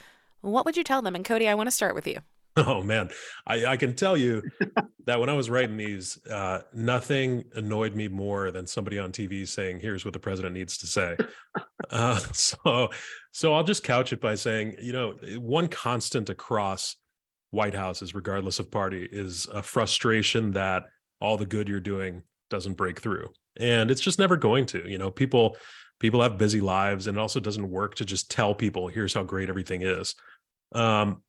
what 0.42 0.66
would 0.66 0.78
you 0.78 0.84
tell 0.84 1.02
them? 1.02 1.16
And 1.16 1.26
Cody, 1.26 1.48
I 1.48 1.56
want 1.56 1.68
to 1.68 1.72
start 1.72 1.96
with 1.96 2.08
you. 2.08 2.20
Oh 2.58 2.82
man, 2.82 3.10
I, 3.46 3.66
I 3.66 3.78
can 3.78 3.96
tell 3.96 4.18
you 4.18 4.42
that 5.06 5.20
when 5.20 5.30
I 5.30 5.34
was 5.34 5.50
writing 5.50 5.78
these, 5.78 6.18
uh, 6.26 6.62
nothing 6.74 7.44
annoyed 7.54 7.96
me 7.96 8.08
more 8.08 8.50
than 8.50 8.66
somebody 8.66 8.98
on 8.98 9.12
TV 9.12 9.48
saying, 9.48 9.80
"Here's 9.80 10.04
what 10.04 10.14
the 10.14 10.20
president 10.20 10.56
needs 10.56 10.78
to 10.80 10.88
say." 10.88 11.18
uh, 11.92 12.18
so, 12.34 12.90
so 13.32 13.54
I'll 13.54 13.64
just 13.64 13.84
couch 13.84 14.12
it 14.12 14.20
by 14.20 14.34
saying, 14.34 14.76
you 14.82 14.92
know, 14.92 15.14
one 15.38 15.68
constant 15.68 16.32
across 16.32 16.96
White 17.52 17.76
Houses, 17.76 18.16
regardless 18.16 18.60
of 18.60 18.72
party, 18.72 19.08
is 19.12 19.48
a 19.54 19.62
frustration 19.62 20.52
that 20.52 20.86
all 21.22 21.38
the 21.38 21.46
good 21.46 21.70
you're 21.70 21.80
doing 21.80 22.24
doesn't 22.50 22.74
break 22.74 23.00
through, 23.00 23.30
and 23.60 23.92
it's 23.92 24.02
just 24.02 24.18
never 24.18 24.36
going 24.36 24.66
to. 24.68 24.90
You 24.90 24.98
know, 24.98 25.12
people 25.12 25.58
people 26.00 26.24
have 26.24 26.40
busy 26.40 26.62
lives, 26.62 27.06
and 27.06 27.18
it 27.18 27.22
also 27.22 27.40
doesn't 27.40 27.70
work 27.70 27.94
to 27.96 28.06
just 28.06 28.32
tell 28.32 28.56
people, 28.56 28.88
"Here's 28.88 29.14
how 29.14 29.24
great 29.24 29.50
everything 29.50 29.84
is." 29.84 30.16
Um, 30.74 31.22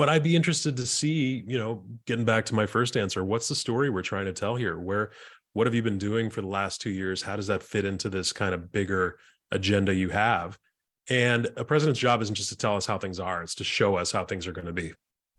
but 0.00 0.08
I'd 0.08 0.22
be 0.22 0.34
interested 0.34 0.78
to 0.78 0.86
see, 0.86 1.44
you 1.46 1.58
know, 1.58 1.84
getting 2.06 2.24
back 2.24 2.46
to 2.46 2.54
my 2.54 2.64
first 2.64 2.96
answer, 2.96 3.22
what's 3.22 3.48
the 3.48 3.54
story 3.54 3.90
we're 3.90 4.00
trying 4.00 4.24
to 4.24 4.32
tell 4.32 4.56
here? 4.56 4.78
Where, 4.78 5.10
what 5.52 5.66
have 5.66 5.74
you 5.74 5.82
been 5.82 5.98
doing 5.98 6.30
for 6.30 6.40
the 6.40 6.46
last 6.46 6.80
two 6.80 6.88
years? 6.88 7.20
How 7.20 7.36
does 7.36 7.48
that 7.48 7.62
fit 7.62 7.84
into 7.84 8.08
this 8.08 8.32
kind 8.32 8.54
of 8.54 8.72
bigger 8.72 9.18
agenda 9.52 9.94
you 9.94 10.08
have? 10.08 10.58
And 11.10 11.50
a 11.58 11.66
president's 11.66 12.00
job 12.00 12.22
isn't 12.22 12.34
just 12.34 12.48
to 12.48 12.56
tell 12.56 12.76
us 12.76 12.86
how 12.86 12.96
things 12.96 13.20
are; 13.20 13.42
it's 13.42 13.54
to 13.56 13.64
show 13.64 13.96
us 13.96 14.10
how 14.10 14.24
things 14.24 14.46
are 14.46 14.52
going 14.52 14.68
to 14.68 14.72
be. 14.72 14.94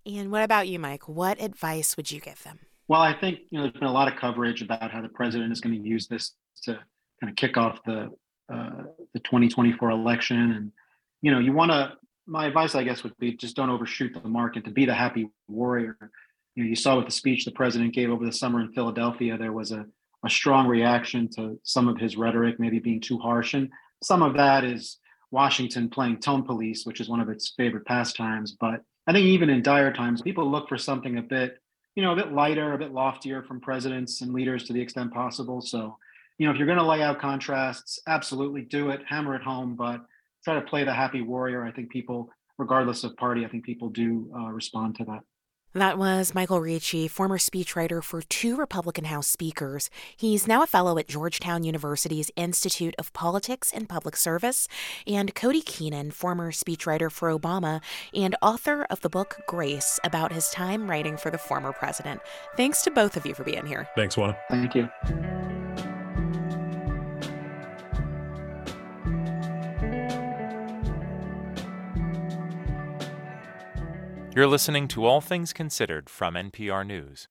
And 0.06 0.32
what 0.32 0.44
about 0.44 0.68
you, 0.68 0.78
Mike? 0.78 1.10
What 1.10 1.42
advice 1.42 1.98
would 1.98 2.12
you 2.12 2.20
give 2.20 2.44
them? 2.44 2.60
Well, 2.88 3.02
I 3.02 3.20
think 3.20 3.40
you 3.50 3.58
know 3.58 3.64
there's 3.64 3.74
been 3.74 3.86
a 3.86 3.92
lot 3.92 4.14
of 4.14 4.20
coverage 4.20 4.62
about 4.62 4.92
how 4.92 5.02
the 5.02 5.10
president 5.10 5.52
is 5.52 5.60
going 5.60 5.82
to 5.82 5.90
use 5.90 6.06
this 6.06 6.34
to 6.66 6.74
kind 7.20 7.32
of 7.32 7.36
kick 7.36 7.58
off 7.58 7.80
the 7.84 8.12
uh, 8.54 8.84
the 9.16 9.22
2024 9.22 9.90
election, 9.90 10.52
and 10.52 10.72
you 11.24 11.32
know 11.32 11.40
you 11.40 11.52
want 11.52 11.72
to 11.72 11.94
my 12.32 12.46
advice, 12.48 12.76
I 12.76 12.84
guess, 12.84 13.04
would 13.04 13.18
be 13.18 13.34
just 13.34 13.56
don't 13.56 13.70
overshoot 13.70 14.14
the 14.14 14.28
mark 14.28 14.56
and 14.56 14.64
to 14.66 14.72
be 14.72 14.86
the 14.86 14.94
happy 14.94 15.30
warrior. 15.48 15.98
You 16.56 16.64
know, 16.64 16.70
you 16.70 16.76
saw 16.76 16.96
with 16.96 17.06
the 17.06 17.12
speech 17.12 17.44
the 17.44 17.52
president 17.52 17.94
gave 17.94 18.10
over 18.10 18.26
the 18.26 18.32
summer 18.32 18.62
in 18.62 18.72
Philadelphia, 18.72 19.38
there 19.38 19.52
was 19.52 19.72
a, 19.72 19.86
a 20.26 20.30
strong 20.30 20.68
reaction 20.68 21.30
to 21.36 21.60
some 21.64 21.88
of 21.88 21.98
his 21.98 22.16
rhetoric, 22.16 22.60
maybe 22.60 22.80
being 22.80 23.02
too 23.02 23.18
harsh. 23.18 23.54
And 23.54 23.70
some 24.02 24.22
of 24.22 24.36
that 24.36 24.64
is 24.64 24.98
Washington 25.30 25.90
playing 25.90 26.20
tone 26.20 26.44
police, 26.44 26.86
which 26.86 27.02
is 27.02 27.10
one 27.10 27.20
of 27.20 27.30
its 27.30 27.54
favorite 27.58 27.86
pastimes. 27.86 28.56
But 28.60 28.82
I 29.08 29.12
think 29.12 29.26
even 29.26 29.50
in 29.50 29.62
dire 29.62 29.92
times, 29.92 30.22
people 30.22 30.50
look 30.50 30.70
for 30.70 30.78
something 30.78 31.18
a 31.18 31.22
bit 31.22 31.58
you 31.96 32.04
know, 32.04 32.14
a 32.14 32.16
bit 32.16 32.32
lighter, 32.32 32.74
a 32.74 32.78
bit 32.78 32.94
loftier 32.94 33.44
from 33.44 33.60
presidents 33.60 34.22
and 34.22 34.34
leaders 34.34 34.64
to 34.64 34.74
the 34.74 34.82
extent 34.82 35.14
possible. 35.14 35.62
So, 35.62 35.98
you 36.38 36.46
know, 36.46 36.54
if 36.54 36.58
you're 36.58 36.68
going 36.68 36.80
to 36.80 36.86
lay 36.86 37.02
out 37.02 37.20
contrasts, 37.20 38.00
absolutely 38.08 38.62
do 38.62 38.90
it, 38.92 39.02
hammer 39.06 39.36
it 39.36 39.42
home, 39.42 39.76
but 39.76 40.02
try 40.44 40.56
to 40.56 40.62
play 40.62 40.84
the 40.84 40.94
happy 40.94 41.22
warrior. 41.22 41.66
I 41.66 41.72
think 41.72 41.90
people, 41.90 42.30
regardless 42.58 43.04
of 43.04 43.16
party, 43.18 43.46
I 43.46 43.50
think 43.50 43.66
people 43.66 43.90
do 43.90 44.32
uh, 44.36 44.52
respond 44.52 44.96
to 44.98 45.06
that. 45.06 45.20
That 45.74 45.98
was 45.98 46.36
Michael 46.36 46.60
Ricci, 46.60 47.08
former 47.08 47.38
speechwriter 47.38 48.04
for 48.04 48.22
two 48.24 48.58
Republican 48.58 49.06
House 49.06 49.28
speakers. 49.28 49.90
He's 50.18 50.46
now 50.46 50.62
a 50.62 50.68
fellow 50.68 50.98
at 50.98 51.08
Georgetown 51.08 51.64
University's 51.64 52.30
Institute 52.36 52.94
of 53.00 53.14
Politics 53.14 53.72
and 53.74 53.88
Public 53.88 54.18
Service. 54.18 54.68
And 55.08 55.34
Cody 55.34 55.62
Keenan, 55.62 56.12
former 56.12 56.52
speechwriter 56.52 57.10
for 57.10 57.32
Obama 57.32 57.82
and 58.14 58.36
author 58.42 58.86
of 58.90 59.00
the 59.00 59.10
book 59.10 59.40
Grace 59.48 59.98
about 60.04 60.34
his 60.34 60.50
time 60.50 60.90
writing 60.90 61.16
for 61.16 61.32
the 61.32 61.38
former 61.38 61.72
president. 61.72 62.20
Thanks 62.58 62.82
to 62.84 62.92
both 62.92 63.16
of 63.16 63.26
you 63.26 63.34
for 63.34 63.46
being 63.46 63.66
here. 63.66 63.88
Thanks, 63.96 64.18
Juana. 64.18 64.38
Thank 64.50 64.76
you. 64.76 64.90
You're 74.34 74.48
listening 74.48 74.88
to 74.90 75.04
All 75.04 75.20
Things 75.20 75.52
Considered 75.52 76.10
from 76.10 76.36
NPR 76.36 76.88
News. 76.88 77.28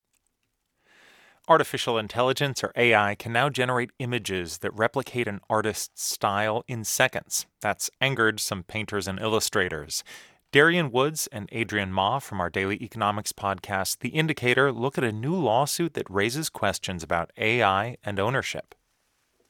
Artificial 1.49 1.97
intelligence, 1.97 2.63
or 2.63 2.73
AI, 2.77 3.15
can 3.15 3.33
now 3.33 3.49
generate 3.49 3.93
images 3.99 4.59
that 4.59 4.77
replicate 4.77 5.27
an 5.27 5.41
artist's 5.49 6.05
style 6.05 6.63
in 6.69 6.85
seconds. 6.85 7.47
That's 7.63 7.89
angered 8.03 8.39
some 8.39 8.65
painters 8.65 9.09
and 9.09 9.19
illustrators. 9.19 10.05
Darian 10.53 10.91
Woods 10.91 11.27
and 11.33 11.49
Adrian 11.53 11.91
Ma 11.91 12.19
from 12.19 12.39
our 12.39 12.51
daily 12.51 12.77
economics 12.83 13.33
podcast, 13.33 14.01
The 14.01 14.11
Indicator, 14.11 14.71
look 14.71 14.99
at 14.99 15.05
a 15.05 15.11
new 15.11 15.35
lawsuit 15.35 15.95
that 15.95 16.11
raises 16.11 16.51
questions 16.51 17.03
about 17.03 17.33
AI 17.39 17.97
and 18.05 18.21
ownership. 18.21 18.75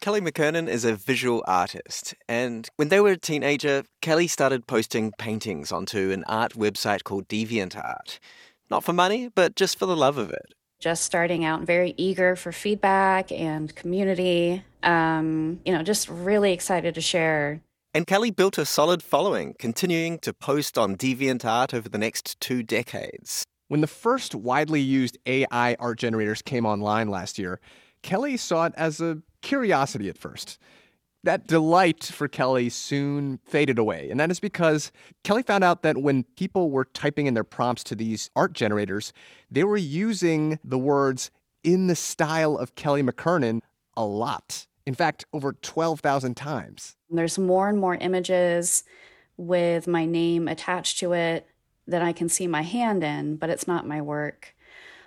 Kelly 0.01 0.23
McKernan 0.23 0.67
is 0.67 0.87
a 0.87 0.95
visual 0.95 1.45
artist, 1.47 2.15
and 2.27 2.67
when 2.77 2.89
they 2.89 3.01
were 3.01 3.11
a 3.11 3.17
teenager, 3.19 3.83
Kelly 4.01 4.27
started 4.29 4.67
posting 4.67 5.13
paintings 5.19 5.71
onto 5.71 6.11
an 6.11 6.25
art 6.25 6.55
website 6.55 7.05
called 7.05 7.29
DeviantArt. 7.29 8.19
Not 8.71 8.83
for 8.83 8.95
money, 8.95 9.29
but 9.35 9.57
just 9.57 9.79
for 9.79 9.85
the 9.85 9.95
love 9.95 10.17
of 10.17 10.31
it. 10.31 10.55
Just 10.79 11.05
starting 11.05 11.45
out, 11.45 11.65
very 11.65 11.93
eager 11.99 12.35
for 12.35 12.51
feedback 12.51 13.31
and 13.31 13.75
community. 13.77 14.65
Um, 14.83 15.61
you 15.67 15.73
know, 15.75 15.83
just 15.83 16.09
really 16.09 16.55
excited 16.55 16.95
to 16.95 17.03
share. 17.03 17.61
And 17.93 18.07
Kelly 18.07 18.31
built 18.31 18.57
a 18.57 18.65
solid 18.65 19.03
following, 19.03 19.55
continuing 19.59 20.19
to 20.21 20.33
post 20.33 20.79
on 20.79 20.97
DeviantArt 20.97 21.75
over 21.75 21.91
the 21.91 21.99
next 21.99 22.41
two 22.41 22.63
decades. 22.63 23.45
When 23.69 23.83
the 23.83 23.87
first 23.87 24.35
widely 24.35 24.81
used 24.81 25.19
AI 25.27 25.77
art 25.79 25.99
generators 25.99 26.41
came 26.41 26.65
online 26.65 27.09
last 27.09 27.39
year, 27.39 27.61
Kelly 28.03 28.37
saw 28.37 28.67
it 28.67 28.75
as 28.77 29.01
a 29.01 29.23
curiosity 29.43 30.09
at 30.09 30.19
first. 30.19 30.59
That 31.23 31.47
delight 31.47 32.05
for 32.05 32.29
Kelly 32.29 32.71
soon 32.71 33.41
faded 33.45 33.79
away. 33.79 34.09
And 34.11 34.19
that 34.19 34.31
is 34.31 34.41
because 34.41 34.91
Kelly 35.23 35.43
found 35.43 35.63
out 35.63 35.83
that 35.83 35.99
when 35.99 36.25
people 36.37 36.71
were 36.71 36.87
typing 36.87 37.27
in 37.27 37.35
their 37.35 37.45
prompts 37.45 37.85
to 37.85 37.95
these 37.95 38.31
art 38.35 38.55
generators, 38.55 39.13
they 39.51 39.65
were 39.65 39.77
using 39.77 40.59
the 40.65 40.79
words 40.79 41.31
in 41.63 41.89
the 41.89 41.97
style 41.97 42.57
of 42.57 42.75
Kelly 42.75 43.03
McKernan 43.03 43.61
a 43.97 44.05
lot. 44.05 44.67
In 44.87 44.95
fact, 44.95 45.27
over 45.33 45.53
12,000 45.53 46.37
times. 46.37 46.97
There's 47.11 47.39
more 47.39 47.69
and 47.69 47.79
more 47.79 47.97
images 47.97 48.83
with 49.37 49.87
my 49.87 50.07
name 50.07 50.49
attached 50.49 50.99
to 51.01 51.13
it 51.13 51.47
that 51.87 52.03
I 52.03 52.13
can 52.13 52.29
see 52.29 52.47
my 52.47 52.63
hand 52.63 53.05
in, 53.05 53.37
but 53.37 53.51
it's 53.51 53.67
not 53.67 53.87
my 53.87 54.01
work. 54.01 54.55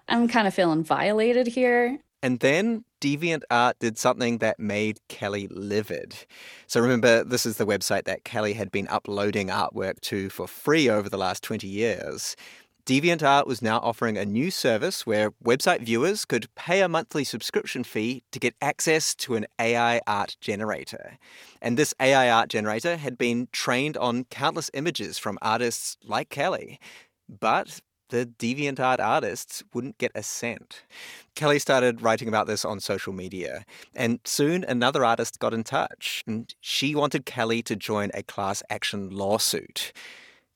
I'm 0.08 0.28
kind 0.28 0.48
of 0.48 0.54
feeling 0.54 0.84
violated 0.84 1.48
here. 1.48 2.00
And 2.24 2.40
then 2.40 2.86
DeviantArt 3.02 3.74
did 3.80 3.98
something 3.98 4.38
that 4.38 4.58
made 4.58 5.02
Kelly 5.10 5.50
livid. 5.52 6.16
So 6.68 6.80
remember, 6.80 7.22
this 7.26 7.46
is 7.46 7.58
the 7.58 7.66
website 7.66 8.06
that 8.06 8.24
Kelly 8.24 8.54
had 8.54 8.72
been 8.72 8.88
uploading 8.88 9.50
artwork 9.50 10.00
to 10.04 10.30
for 10.30 10.48
free 10.48 10.90
over 10.90 11.10
the 11.10 11.18
last 11.18 11.44
20 11.44 11.68
years. 11.68 12.38
DeviantArt 12.86 13.46
was 13.46 13.62
now 13.62 13.80
offering 13.80 14.18
a 14.18 14.26
new 14.26 14.52
service 14.52 15.06
where 15.06 15.32
website 15.44 15.82
viewers 15.82 16.24
could 16.24 16.54
pay 16.56 16.82
a 16.82 16.88
monthly 16.88 17.26
subscription 17.26 17.84
fee 17.84 18.24
to 18.32 18.40
get 18.40 18.56
access 18.62 19.14
to 19.16 19.36
an 19.36 19.46
AI 19.60 20.00
art 20.08 20.38
generator. 20.40 21.18
And 21.62 21.78
this 21.78 21.94
AI 22.00 22.30
art 22.30 22.50
generator 22.50 22.96
had 22.96 23.18
been 23.18 23.50
trained 23.52 23.98
on 23.98 24.26
countless 24.26 24.72
images 24.74 25.18
from 25.18 25.38
artists 25.42 25.98
like 26.06 26.30
Kelly. 26.30 26.80
But 27.28 27.82
the 28.14 28.28
DeviantArt 28.28 29.00
artists 29.00 29.64
wouldn't 29.74 29.98
get 29.98 30.12
a 30.14 30.22
cent. 30.22 30.84
Kelly 31.34 31.58
started 31.58 32.04
writing 32.04 32.28
about 32.28 32.46
this 32.46 32.64
on 32.64 32.80
social 32.80 33.12
media, 33.12 33.66
and 33.96 34.20
soon 34.24 34.64
another 34.64 35.04
artist 35.04 35.40
got 35.40 35.52
in 35.52 35.64
touch, 35.64 36.24
and 36.28 36.54
she 36.62 36.94
wanted 36.94 37.26
Kelly 37.26 37.64
to 37.64 37.76
join 37.76 38.12
a 38.14 38.22
class 38.22 38.62
action 38.70 39.10
lawsuit. 39.10 39.92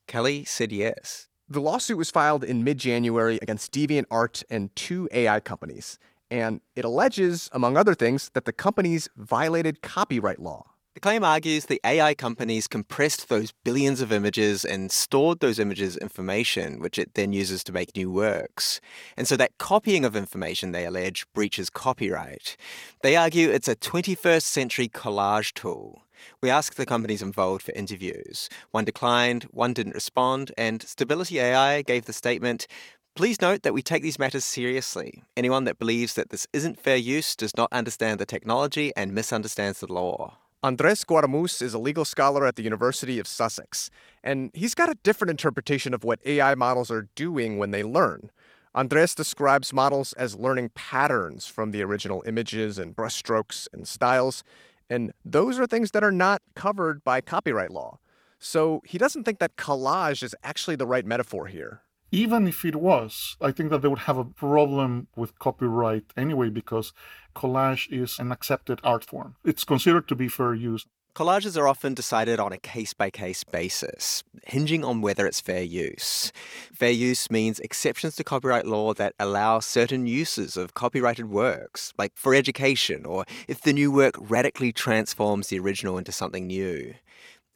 Kelly 0.05 0.45
said 0.45 0.72
yes. 0.72 1.30
The 1.49 1.60
lawsuit 1.60 1.97
was 1.97 2.12
filed 2.12 2.43
in 2.43 2.64
mid 2.64 2.78
January 2.78 3.39
against 3.41 3.74
DeviantArt 3.74 4.43
and 4.51 4.74
two 4.76 5.10
AI 5.12 5.39
companies, 5.39 5.97
and 6.30 6.62
it 6.76 6.86
alleges, 6.86 7.49
among 7.53 7.76
other 7.76 7.95
things, 7.95 8.30
that 8.36 8.45
the 8.45 8.53
companies 8.53 9.10
violated 9.18 9.82
copyright 9.82 10.39
law. 10.39 10.76
The 10.98 11.02
claim 11.02 11.24
argues 11.24 11.68
the 11.68 11.80
AI 11.86 12.16
companies 12.16 12.68
compressed 12.68 13.30
those 13.30 13.54
billions 13.64 14.02
of 14.02 14.12
images 14.12 14.66
and 14.66 14.91
stored 14.91 15.41
those 15.41 15.60
images' 15.60 15.95
information, 15.95 16.80
which 16.80 16.98
it 16.98 17.14
then 17.14 17.34
uses 17.34 17.64
to 17.66 17.72
make 17.72 17.95
new 17.95 18.10
works. 18.10 18.82
And 19.16 19.28
so 19.28 19.38
that 19.38 19.60
copying 19.60 20.06
of 20.06 20.16
information, 20.16 20.72
they 20.72 20.88
allege, 20.88 21.28
breaches 21.36 21.70
copyright. 21.70 22.58
They 23.04 23.16
argue 23.16 23.48
it's 23.52 23.68
a 23.68 23.76
21st 23.76 24.41
century 24.41 24.89
collage 24.89 25.54
tool. 25.54 26.02
We 26.41 26.50
asked 26.50 26.78
the 26.78 26.86
companies 26.88 27.22
involved 27.22 27.62
for 27.62 27.74
interviews. 27.74 28.50
One 28.72 28.86
declined, 28.86 29.43
one 29.52 29.74
didn't 29.74 29.93
respond, 29.93 30.52
and 30.58 30.82
Stability 30.82 31.39
AI 31.39 31.84
gave 31.84 32.06
the 32.06 32.12
statement 32.12 32.66
Please 33.14 33.39
note 33.39 33.62
that 33.62 33.74
we 33.76 33.84
take 33.84 34.02
these 34.02 34.18
matters 34.18 34.45
seriously. 34.45 35.22
Anyone 35.36 35.66
that 35.66 35.78
believes 35.78 36.16
that 36.16 36.32
this 36.32 36.48
isn't 36.54 36.80
fair 36.80 36.98
use 36.98 37.36
does 37.36 37.56
not 37.56 37.72
understand 37.72 38.20
the 38.20 38.26
technology 38.26 38.91
and 38.95 39.14
misunderstands 39.14 39.80
the 39.80 39.93
law. 39.93 40.38
Andres 40.68 41.05
Guadamuz 41.05 41.61
is 41.61 41.74
a 41.74 41.80
legal 41.80 42.03
scholar 42.03 42.45
at 42.45 42.57
the 42.57 42.61
University 42.61 43.20
of 43.20 43.26
Sussex, 43.26 43.89
and 44.22 44.51
he's 44.53 44.76
got 44.76 44.89
a 44.89 44.95
different 44.95 45.32
interpretation 45.32 45.93
of 45.93 46.03
what 46.03 46.20
AI 46.26 46.55
models 46.55 46.91
are 46.91 47.07
doing 47.15 47.57
when 47.57 47.72
they 47.72 47.84
learn. 47.84 48.32
Andres 48.76 49.15
describes 49.15 49.72
models 49.72 50.11
as 50.18 50.36
learning 50.36 50.72
patterns 50.76 51.47
from 51.47 51.72
the 51.72 51.82
original 51.82 52.22
images 52.28 52.78
and 52.78 52.97
brushstrokes 52.97 53.70
and 53.72 53.88
styles, 53.88 54.43
and 54.89 55.13
those 55.24 55.57
are 55.57 55.68
things 55.68 55.91
that 55.91 56.03
are 56.03 56.11
not 56.11 56.41
covered 56.53 57.01
by 57.01 57.22
copyright 57.22 57.72
law. 57.72 57.97
So 58.38 58.82
he 58.86 58.97
doesn't 58.97 59.24
think 59.24 59.39
that 59.39 59.55
collage 59.55 60.22
is 60.22 60.36
actually 60.43 60.76
the 60.76 60.86
right 60.86 61.05
metaphor 61.05 61.47
here 61.47 61.82
even 62.11 62.47
if 62.47 62.63
it 62.63 62.76
was, 62.76 63.36
I 63.41 63.51
think 63.51 63.70
that 63.70 63.82
they 63.82 63.88
would 63.88 63.99
have 63.99 64.18
a 64.18 64.24
problem 64.24 65.07
with 65.15 65.38
copyright 65.39 66.05
anyway 66.15 66.49
because 66.49 66.93
collage 67.38 67.88
is 67.91 68.17
an 68.17 68.31
accepted 68.31 68.79
art 68.83 69.05
form. 69.05 69.35
It's 69.45 69.63
considered 69.63 70.07
to 70.07 70.15
be 70.15 70.27
fair 70.27 70.55
use. 70.55 70.85
Collages 71.15 71.57
are 71.57 71.67
often 71.67 71.93
decided 71.93 72.39
on 72.39 72.51
a 72.51 72.59
case 72.59 72.93
by 72.93 73.09
case 73.09 73.43
basis, 73.43 74.23
hinging 74.45 74.83
on 74.83 75.01
whether 75.01 75.25
it's 75.25 75.41
fair 75.41 75.63
use. 75.63 76.31
Fair 76.73 76.91
use 76.91 77.31
means 77.31 77.59
exceptions 77.59 78.15
to 78.15 78.23
copyright 78.23 78.65
law 78.65 78.93
that 78.93 79.13
allow 79.19 79.59
certain 79.59 80.05
uses 80.05 80.57
of 80.57 80.73
copyrighted 80.73 81.29
works, 81.29 81.93
like 81.97 82.11
for 82.15 82.35
education 82.35 83.05
or 83.05 83.25
if 83.47 83.61
the 83.61 83.73
new 83.73 83.91
work 83.91 84.15
radically 84.19 84.71
transforms 84.71 85.47
the 85.47 85.59
original 85.59 85.97
into 85.97 86.11
something 86.11 86.47
new. 86.47 86.93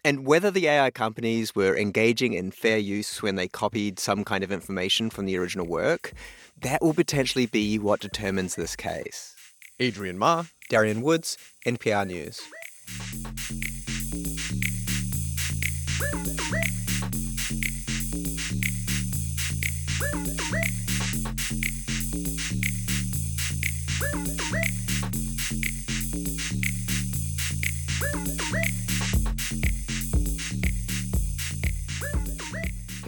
And 0.03 0.25
whether 0.25 0.49
the 0.49 0.67
AI 0.67 0.89
companies 0.89 1.53
were 1.55 1.77
engaging 1.77 2.34
in 2.34 2.49
fair 2.49 2.79
use 2.79 3.21
when 3.21 3.36
they 3.36 3.47
copied 3.47 3.99
some 3.99 4.23
kind 4.23 4.43
of 4.43 4.51
information 4.51 5.11
from 5.11 5.25
the 5.25 5.38
original 5.38 5.67
work, 5.67 6.13
that 6.59 6.82
will 6.82 6.95
potentially 6.95 7.45
be 7.45 7.77
what 7.77 7.99
determines 7.99 8.55
this 8.55 8.75
case. 8.75 9.36
Adrian 9.82 10.17
Ma, 10.17 10.43
Darian 10.69 11.01
Woods, 11.01 11.38
NPR 11.65 12.05
News. 12.05 12.39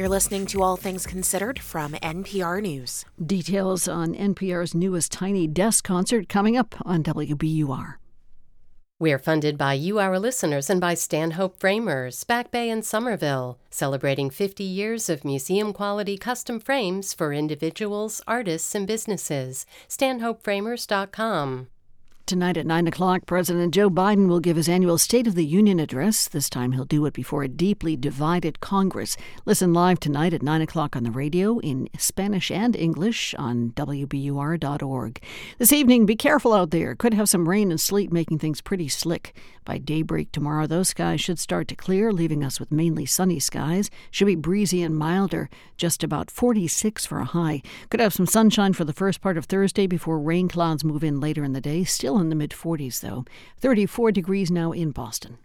You're 0.03 0.09
listening 0.09 0.47
to 0.47 0.61
All 0.61 0.75
Things 0.75 1.07
Considered 1.07 1.59
from 1.59 1.93
NPR 1.93 2.61
News. 2.61 3.05
Details 3.25 3.87
on 3.87 4.13
NPR's 4.13 4.75
newest 4.75 5.13
Tiny 5.13 5.47
Desk 5.47 5.81
concert 5.81 6.27
coming 6.27 6.57
up 6.57 6.75
on 6.83 7.03
WBUR. 7.03 7.95
We're 8.99 9.17
funded 9.17 9.57
by 9.57 9.75
you, 9.75 9.99
our 9.99 10.19
listeners, 10.19 10.69
and 10.69 10.81
by 10.81 10.95
Stanhope 10.95 11.57
Framers, 11.57 12.25
Back 12.25 12.51
Bay 12.51 12.69
and 12.69 12.83
Somerville, 12.83 13.59
celebrating 13.69 14.29
50 14.29 14.65
years 14.65 15.07
of 15.07 15.23
museum 15.23 15.71
quality 15.71 16.17
custom 16.17 16.59
frames 16.59 17.13
for 17.13 17.31
individuals, 17.31 18.21
artists, 18.27 18.75
and 18.75 18.85
businesses. 18.85 19.65
StanhopeFramers.com. 19.87 21.67
Tonight 22.25 22.55
at 22.55 22.65
9 22.65 22.87
o'clock, 22.87 23.25
President 23.25 23.73
Joe 23.73 23.89
Biden 23.89 24.29
will 24.29 24.39
give 24.39 24.55
his 24.55 24.69
annual 24.69 24.97
State 24.97 25.27
of 25.27 25.35
the 25.35 25.45
Union 25.45 25.77
address. 25.77 26.29
This 26.29 26.49
time 26.49 26.71
he'll 26.71 26.85
do 26.85 27.05
it 27.05 27.13
before 27.13 27.43
a 27.43 27.49
deeply 27.49 27.97
divided 27.97 28.61
Congress. 28.61 29.17
Listen 29.43 29.73
live 29.73 29.99
tonight 29.99 30.33
at 30.33 30.41
9 30.41 30.61
o'clock 30.61 30.95
on 30.95 31.03
the 31.03 31.11
radio 31.11 31.59
in 31.59 31.89
Spanish 31.97 32.49
and 32.49 32.77
English 32.77 33.35
on 33.37 33.71
WBUR.org. 33.71 35.21
This 35.57 35.73
evening, 35.73 36.05
be 36.05 36.15
careful 36.15 36.53
out 36.53 36.71
there. 36.71 36.95
Could 36.95 37.13
have 37.13 37.27
some 37.27 37.49
rain 37.49 37.71
and 37.71 37.79
sleet 37.79 38.13
making 38.13 38.39
things 38.39 38.61
pretty 38.61 38.87
slick. 38.87 39.35
By 39.65 39.77
daybreak 39.77 40.31
tomorrow, 40.31 40.65
those 40.65 40.89
skies 40.89 41.19
should 41.19 41.39
start 41.39 41.67
to 41.69 41.75
clear, 41.75 42.11
leaving 42.11 42.43
us 42.43 42.57
with 42.57 42.71
mainly 42.71 43.05
sunny 43.05 43.39
skies. 43.39 43.89
Should 44.11 44.27
be 44.27 44.35
breezy 44.35 44.81
and 44.81 44.97
milder, 44.97 45.49
just 45.75 46.03
about 46.03 46.31
46 46.31 47.05
for 47.05 47.19
a 47.19 47.25
high. 47.25 47.61
Could 47.89 47.99
have 47.99 48.13
some 48.13 48.25
sunshine 48.25 48.73
for 48.73 48.85
the 48.85 48.93
first 48.93 49.21
part 49.21 49.37
of 49.37 49.45
Thursday 49.45 49.87
before 49.87 50.19
rain 50.19 50.47
clouds 50.47 50.85
move 50.85 51.03
in 51.03 51.19
later 51.19 51.43
in 51.43 51.53
the 51.53 51.61
day. 51.61 51.83
Still 51.83 52.12
in 52.19 52.29
the 52.29 52.35
mid 52.35 52.51
40s, 52.51 52.99
though. 53.01 53.25
34 53.59 54.11
degrees 54.11 54.51
now 54.51 54.71
in 54.71 54.91
Boston. 54.91 55.37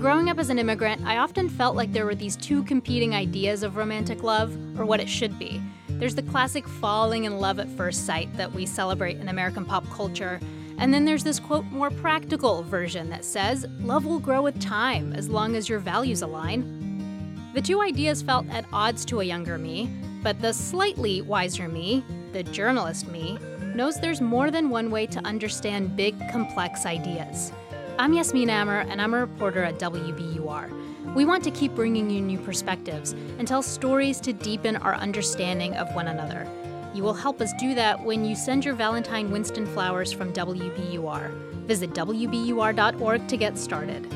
Growing 0.00 0.30
up 0.30 0.38
as 0.38 0.48
an 0.48 0.58
immigrant, 0.58 1.04
I 1.04 1.18
often 1.18 1.50
felt 1.50 1.76
like 1.76 1.92
there 1.92 2.06
were 2.06 2.14
these 2.14 2.34
two 2.34 2.62
competing 2.64 3.14
ideas 3.14 3.62
of 3.62 3.76
romantic 3.76 4.22
love, 4.22 4.56
or 4.78 4.86
what 4.86 4.98
it 4.98 5.10
should 5.10 5.38
be. 5.38 5.60
There's 5.90 6.14
the 6.14 6.22
classic 6.22 6.66
falling 6.66 7.24
in 7.24 7.38
love 7.38 7.60
at 7.60 7.68
first 7.68 8.06
sight 8.06 8.34
that 8.38 8.50
we 8.50 8.64
celebrate 8.64 9.18
in 9.18 9.28
American 9.28 9.66
pop 9.66 9.84
culture. 9.90 10.40
And 10.78 10.94
then 10.94 11.04
there's 11.04 11.22
this 11.22 11.38
quote, 11.38 11.66
more 11.66 11.90
practical 11.90 12.62
version 12.62 13.10
that 13.10 13.26
says, 13.26 13.66
love 13.80 14.06
will 14.06 14.18
grow 14.18 14.40
with 14.40 14.58
time 14.58 15.12
as 15.12 15.28
long 15.28 15.54
as 15.54 15.68
your 15.68 15.78
values 15.78 16.22
align. 16.22 17.50
The 17.52 17.60
two 17.60 17.82
ideas 17.82 18.22
felt 18.22 18.48
at 18.48 18.64
odds 18.72 19.04
to 19.04 19.20
a 19.20 19.24
younger 19.24 19.58
me, 19.58 19.90
but 20.22 20.40
the 20.40 20.52
slightly 20.52 21.22
wiser 21.22 21.68
me, 21.68 22.04
the 22.32 22.42
journalist 22.42 23.08
me, 23.08 23.38
knows 23.74 24.00
there's 24.00 24.20
more 24.20 24.50
than 24.50 24.68
one 24.68 24.90
way 24.90 25.06
to 25.06 25.18
understand 25.20 25.96
big, 25.96 26.14
complex 26.30 26.84
ideas. 26.84 27.52
I'm 27.98 28.12
Yasmin 28.12 28.50
Amer, 28.50 28.80
and 28.88 29.00
I'm 29.00 29.14
a 29.14 29.20
reporter 29.20 29.62
at 29.62 29.78
WBUR. 29.78 31.14
We 31.14 31.24
want 31.24 31.42
to 31.44 31.50
keep 31.50 31.74
bringing 31.74 32.10
you 32.10 32.20
new 32.20 32.38
perspectives 32.38 33.12
and 33.38 33.46
tell 33.46 33.62
stories 33.62 34.20
to 34.20 34.32
deepen 34.32 34.76
our 34.76 34.94
understanding 34.94 35.74
of 35.74 35.92
one 35.94 36.08
another. 36.08 36.46
You 36.94 37.02
will 37.02 37.14
help 37.14 37.40
us 37.40 37.52
do 37.58 37.74
that 37.74 38.02
when 38.02 38.24
you 38.24 38.34
send 38.34 38.64
your 38.64 38.74
Valentine 38.74 39.30
Winston 39.30 39.66
flowers 39.66 40.12
from 40.12 40.32
WBUR. 40.32 41.30
Visit 41.66 41.90
WBUR.org 41.90 43.28
to 43.28 43.36
get 43.36 43.56
started. 43.56 44.06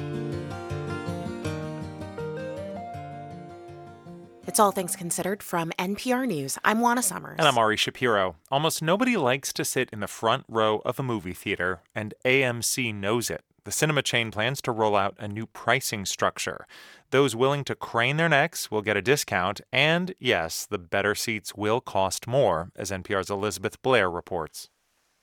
It's 4.47 4.61
All 4.61 4.73
Things 4.73 4.95
Considered 4.95 5.43
from 5.43 5.71
NPR 5.79 6.27
News. 6.27 6.59
I'm 6.63 6.81
Juana 6.81 7.03
Summers. 7.03 7.37
And 7.39 7.49
I'm 7.49 7.57
Ari 7.57 7.79
Shapiro. 7.79 8.37
Almost 8.51 8.83
nobody 8.83 9.17
likes 9.17 9.55
to 9.55 9.65
sit 9.65 9.89
in 9.91 10.01
the 10.01 10.07
front 10.07 10.45
row 10.49 10.83
of 10.85 11.01
a 11.01 11.03
movie 11.03 11.33
theater, 11.33 11.81
and 11.95 12.13
AMC 12.27 12.95
knows 12.95 13.31
it. 13.31 13.43
The 13.65 13.73
cinema 13.73 14.03
chain 14.03 14.31
plans 14.31 14.61
to 14.63 14.73
roll 14.73 14.97
out 14.97 15.17
a 15.19 15.29
new 15.29 15.47
pricing 15.47 16.05
structure. 16.05 16.67
Those 17.11 17.35
willing 17.35 17.65
to 17.65 17.75
crane 17.75 18.19
their 18.19 18.29
necks 18.29 18.71
will 18.71 18.83
get 18.83 18.99
a 18.99 19.03
discount, 19.03 19.63
and 19.73 20.15
yes, 20.19 20.67
the 20.67 20.79
better 20.79 21.15
seats 21.15 21.55
will 21.55 21.81
cost 21.81 22.27
more, 22.27 22.71
as 22.77 22.91
NPR's 22.91 23.31
Elizabeth 23.31 23.81
Blair 23.81 24.11
reports. 24.11 24.69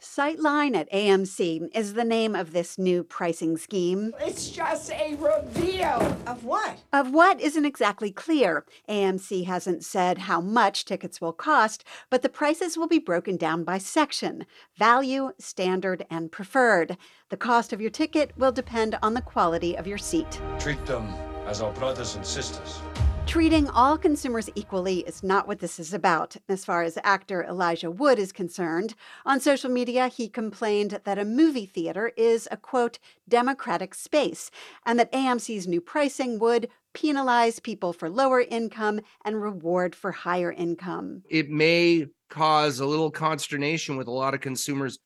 Sightline 0.02 0.76
at 0.76 0.92
AMC 0.92 1.70
is 1.76 1.94
the 1.94 2.04
name 2.04 2.36
of 2.36 2.54
this 2.54 2.80
new 2.80 3.04
pricing 3.04 3.56
scheme. 3.56 4.14
It's 4.20 4.50
just 4.50 4.90
a 4.92 5.16
reveal. 5.16 6.18
Of 6.26 6.44
what? 6.44 6.80
Of 6.92 7.14
what 7.14 7.40
isn't 7.40 7.66
exactly 7.66 8.12
clear. 8.12 8.66
AMC 8.90 9.46
hasn't 9.46 9.86
said 9.86 10.18
how 10.18 10.42
much 10.42 10.86
tickets 10.86 11.22
will 11.22 11.34
cost, 11.34 11.84
but 12.10 12.24
the 12.24 12.30
prices 12.30 12.80
will 12.80 12.88
be 12.88 12.98
broken 12.98 13.38
down 13.38 13.64
by 13.64 13.78
section 13.78 14.48
value, 14.76 15.34
standard, 15.38 16.08
and 16.10 16.32
preferred. 16.32 16.98
The 17.30 17.38
cost 17.38 17.72
of 17.72 17.80
your 17.80 17.92
ticket 17.92 18.36
will 18.36 18.52
depend 18.52 18.98
on 19.04 19.14
the 19.14 19.22
quality 19.22 19.78
of 19.78 19.86
your 19.86 20.00
seat. 20.00 20.42
Treat 20.58 20.84
them 20.88 21.08
as 21.46 21.62
our 21.62 21.72
brothers 21.74 22.16
and 22.16 22.26
sisters. 22.26 22.80
Treating 23.28 23.70
all 23.70 23.98
consumers 23.98 24.50
equally 24.56 25.00
is 25.00 25.24
not 25.24 25.48
what 25.48 25.60
this 25.60 25.80
is 25.80 25.94
about, 25.94 26.36
as 26.50 26.66
far 26.66 26.84
as 26.84 26.98
actor 27.04 27.44
Elijah 27.44 27.90
Wood 27.90 28.20
is 28.20 28.34
concerned. 28.34 28.94
On 29.26 29.40
social 29.40 29.70
media, 29.70 30.10
he 30.10 30.28
complained 30.28 31.00
that 31.06 31.18
a 31.18 31.24
movie 31.24 31.66
theater 31.66 32.12
is 32.18 32.48
a 32.52 32.58
quote, 32.58 33.00
democratic 33.30 33.94
space, 33.94 34.52
and 34.86 35.00
that 35.00 35.12
AMC's 35.14 35.66
new 35.66 35.80
pricing 35.80 36.40
would 36.40 36.68
penalize 36.94 37.60
people 37.60 37.94
for 37.94 38.10
lower 38.10 38.42
income 38.42 39.00
and 39.24 39.42
reward 39.42 39.96
for 39.96 40.12
higher 40.12 40.52
income. 40.52 41.24
It 41.30 41.50
may 41.50 42.08
cause 42.30 42.82
a 42.82 42.86
little 42.86 43.12
consternation 43.12 43.96
with 43.96 44.08
a 44.08 44.12
lot 44.12 44.34
of 44.34 44.42
consumers 44.42 45.00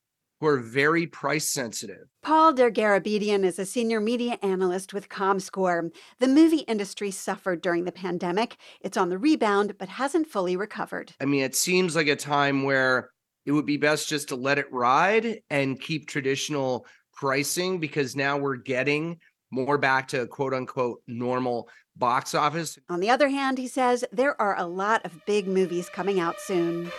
who 0.45 0.51
are 0.51 0.59
very 0.59 1.07
price 1.07 1.49
sensitive. 1.49 2.07
Paul 2.21 2.53
Dergarabedian 2.53 3.43
is 3.43 3.57
a 3.57 3.65
senior 3.65 3.99
media 3.99 4.37
analyst 4.43 4.93
with 4.93 5.09
ComScore. 5.09 5.89
The 6.19 6.27
movie 6.27 6.59
industry 6.67 7.09
suffered 7.09 7.63
during 7.63 7.85
the 7.85 7.91
pandemic. 7.91 8.57
It's 8.79 8.95
on 8.95 9.09
the 9.09 9.17
rebound, 9.17 9.75
but 9.79 9.89
hasn't 9.89 10.27
fully 10.27 10.55
recovered. 10.55 11.13
I 11.19 11.25
mean, 11.25 11.41
it 11.41 11.55
seems 11.55 11.95
like 11.95 12.05
a 12.05 12.15
time 12.15 12.61
where 12.61 13.09
it 13.47 13.53
would 13.53 13.65
be 13.65 13.77
best 13.77 14.07
just 14.07 14.27
to 14.27 14.35
let 14.35 14.59
it 14.59 14.71
ride 14.71 15.39
and 15.49 15.81
keep 15.81 16.07
traditional 16.07 16.85
pricing 17.15 17.79
because 17.79 18.15
now 18.15 18.37
we're 18.37 18.57
getting 18.57 19.17
more 19.49 19.79
back 19.79 20.07
to 20.09 20.27
quote 20.27 20.53
unquote 20.53 21.01
normal 21.07 21.69
box 21.95 22.35
office. 22.35 22.77
On 22.87 22.99
the 22.99 23.09
other 23.09 23.29
hand, 23.29 23.57
he 23.57 23.67
says 23.67 24.05
there 24.11 24.39
are 24.39 24.55
a 24.59 24.67
lot 24.67 25.03
of 25.05 25.25
big 25.25 25.47
movies 25.47 25.89
coming 25.89 26.19
out 26.19 26.39
soon. 26.39 26.91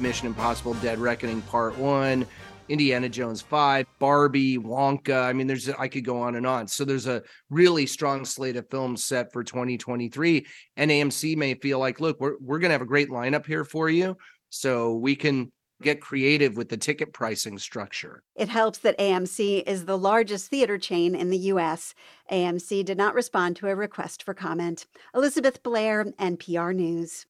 Mission 0.00 0.26
Impossible 0.26 0.74
Dead 0.74 0.98
Reckoning 0.98 1.42
Part 1.42 1.76
1, 1.78 2.26
Indiana 2.68 3.08
Jones 3.08 3.40
5, 3.40 3.86
Barbie, 3.98 4.58
Wonka. 4.58 5.24
I 5.24 5.32
mean, 5.32 5.46
there's 5.46 5.68
I 5.68 5.88
could 5.88 6.04
go 6.04 6.20
on 6.20 6.36
and 6.36 6.46
on. 6.46 6.68
So 6.68 6.84
there's 6.84 7.06
a 7.06 7.22
really 7.50 7.86
strong 7.86 8.24
slate 8.24 8.56
of 8.56 8.68
films 8.70 9.04
set 9.04 9.32
for 9.32 9.42
2023. 9.42 10.46
And 10.76 10.90
AMC 10.90 11.36
may 11.36 11.54
feel 11.54 11.78
like, 11.78 12.00
look, 12.00 12.20
we're 12.20 12.36
we're 12.40 12.58
gonna 12.58 12.74
have 12.74 12.82
a 12.82 12.86
great 12.86 13.08
lineup 13.08 13.46
here 13.46 13.64
for 13.64 13.88
you. 13.88 14.16
So 14.50 14.94
we 14.94 15.16
can 15.16 15.52
get 15.82 16.00
creative 16.00 16.56
with 16.56 16.68
the 16.68 16.76
ticket 16.76 17.12
pricing 17.12 17.58
structure. 17.58 18.22
It 18.34 18.48
helps 18.48 18.78
that 18.78 18.98
AMC 18.98 19.62
is 19.66 19.84
the 19.84 19.98
largest 19.98 20.48
theater 20.48 20.76
chain 20.76 21.14
in 21.14 21.30
the 21.30 21.38
US. 21.38 21.94
AMC 22.32 22.84
did 22.84 22.98
not 22.98 23.14
respond 23.14 23.56
to 23.56 23.68
a 23.68 23.76
request 23.76 24.24
for 24.24 24.34
comment. 24.34 24.86
Elizabeth 25.14 25.62
Blair, 25.62 26.04
NPR 26.18 26.74
News. 26.74 27.26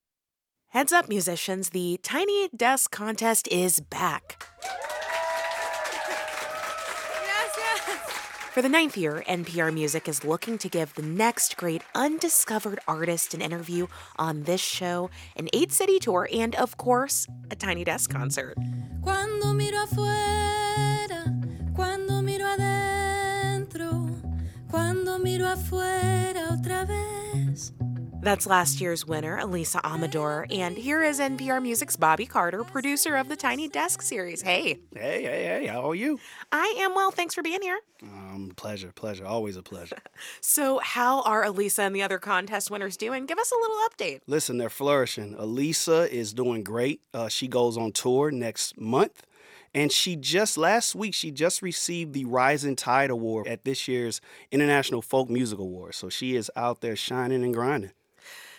Heads 0.72 0.92
up, 0.92 1.08
musicians, 1.08 1.70
the 1.70 1.98
Tiny 2.02 2.50
Desk 2.54 2.90
Contest 2.90 3.48
is 3.48 3.80
back. 3.80 4.46
Yes, 7.24 7.56
yes. 7.56 7.80
For 8.52 8.60
the 8.60 8.68
ninth 8.68 8.94
year, 8.94 9.24
NPR 9.26 9.72
Music 9.72 10.06
is 10.06 10.26
looking 10.26 10.58
to 10.58 10.68
give 10.68 10.92
the 10.94 11.00
next 11.00 11.56
great 11.56 11.80
undiscovered 11.94 12.80
artist 12.86 13.32
an 13.32 13.40
interview 13.40 13.86
on 14.18 14.42
this 14.42 14.60
show, 14.60 15.08
an 15.36 15.48
eight 15.54 15.72
city 15.72 15.98
tour, 15.98 16.28
and 16.30 16.54
of 16.56 16.76
course, 16.76 17.26
a 17.50 17.56
Tiny 17.56 17.82
Desk 17.82 18.10
concert. 18.10 18.54
Cuando 19.02 19.54
miro 19.54 19.78
afuera, 19.78 21.32
cuando 21.74 22.20
miro 22.20 22.44
adentro, 22.44 24.20
cuando 24.70 25.18
miro 25.18 25.46
afuera 25.46 26.50
otra 26.52 26.86
vez. 26.86 27.27
That's 28.20 28.46
last 28.46 28.80
year's 28.80 29.06
winner, 29.06 29.38
Elisa 29.38 29.80
Amador, 29.86 30.46
and 30.50 30.76
here 30.76 31.04
is 31.04 31.20
NPR 31.20 31.62
Music's 31.62 31.96
Bobby 31.96 32.26
Carter, 32.26 32.64
producer 32.64 33.14
of 33.14 33.28
the 33.28 33.36
Tiny 33.36 33.68
Desk 33.68 34.02
series. 34.02 34.42
Hey. 34.42 34.80
Hey, 34.92 35.22
hey, 35.22 35.44
hey, 35.44 35.66
how 35.66 35.88
are 35.88 35.94
you? 35.94 36.18
I 36.50 36.74
am 36.80 36.96
well, 36.96 37.12
thanks 37.12 37.34
for 37.34 37.42
being 37.42 37.62
here. 37.62 37.78
Um, 38.02 38.52
pleasure, 38.56 38.90
pleasure, 38.92 39.24
always 39.24 39.56
a 39.56 39.62
pleasure. 39.62 39.98
So, 40.40 40.80
how 40.82 41.22
are 41.22 41.44
Elisa 41.44 41.82
and 41.82 41.94
the 41.94 42.02
other 42.02 42.18
contest 42.18 42.70
winners 42.70 42.96
doing? 42.96 43.26
Give 43.26 43.38
us 43.38 43.52
a 43.52 43.54
little 43.54 43.76
update. 43.88 44.20
Listen, 44.26 44.58
they're 44.58 44.68
flourishing. 44.68 45.34
Elisa 45.38 46.12
is 46.12 46.32
doing 46.32 46.64
great. 46.64 47.00
Uh, 47.14 47.28
she 47.28 47.46
goes 47.46 47.76
on 47.76 47.92
tour 47.92 48.30
next 48.32 48.80
month. 48.80 49.22
And 49.74 49.92
she 49.92 50.16
just 50.16 50.56
last 50.56 50.94
week 50.94 51.14
she 51.14 51.30
just 51.30 51.60
received 51.62 52.14
the 52.14 52.24
Rising 52.24 52.74
Tide 52.74 53.10
Award 53.10 53.46
at 53.46 53.64
this 53.64 53.86
year's 53.86 54.20
International 54.50 55.02
Folk 55.02 55.28
Music 55.28 55.58
Awards. 55.58 55.98
So 55.98 56.08
she 56.08 56.34
is 56.34 56.50
out 56.56 56.80
there 56.80 56.96
shining 56.96 57.44
and 57.44 57.54
grinding. 57.54 57.92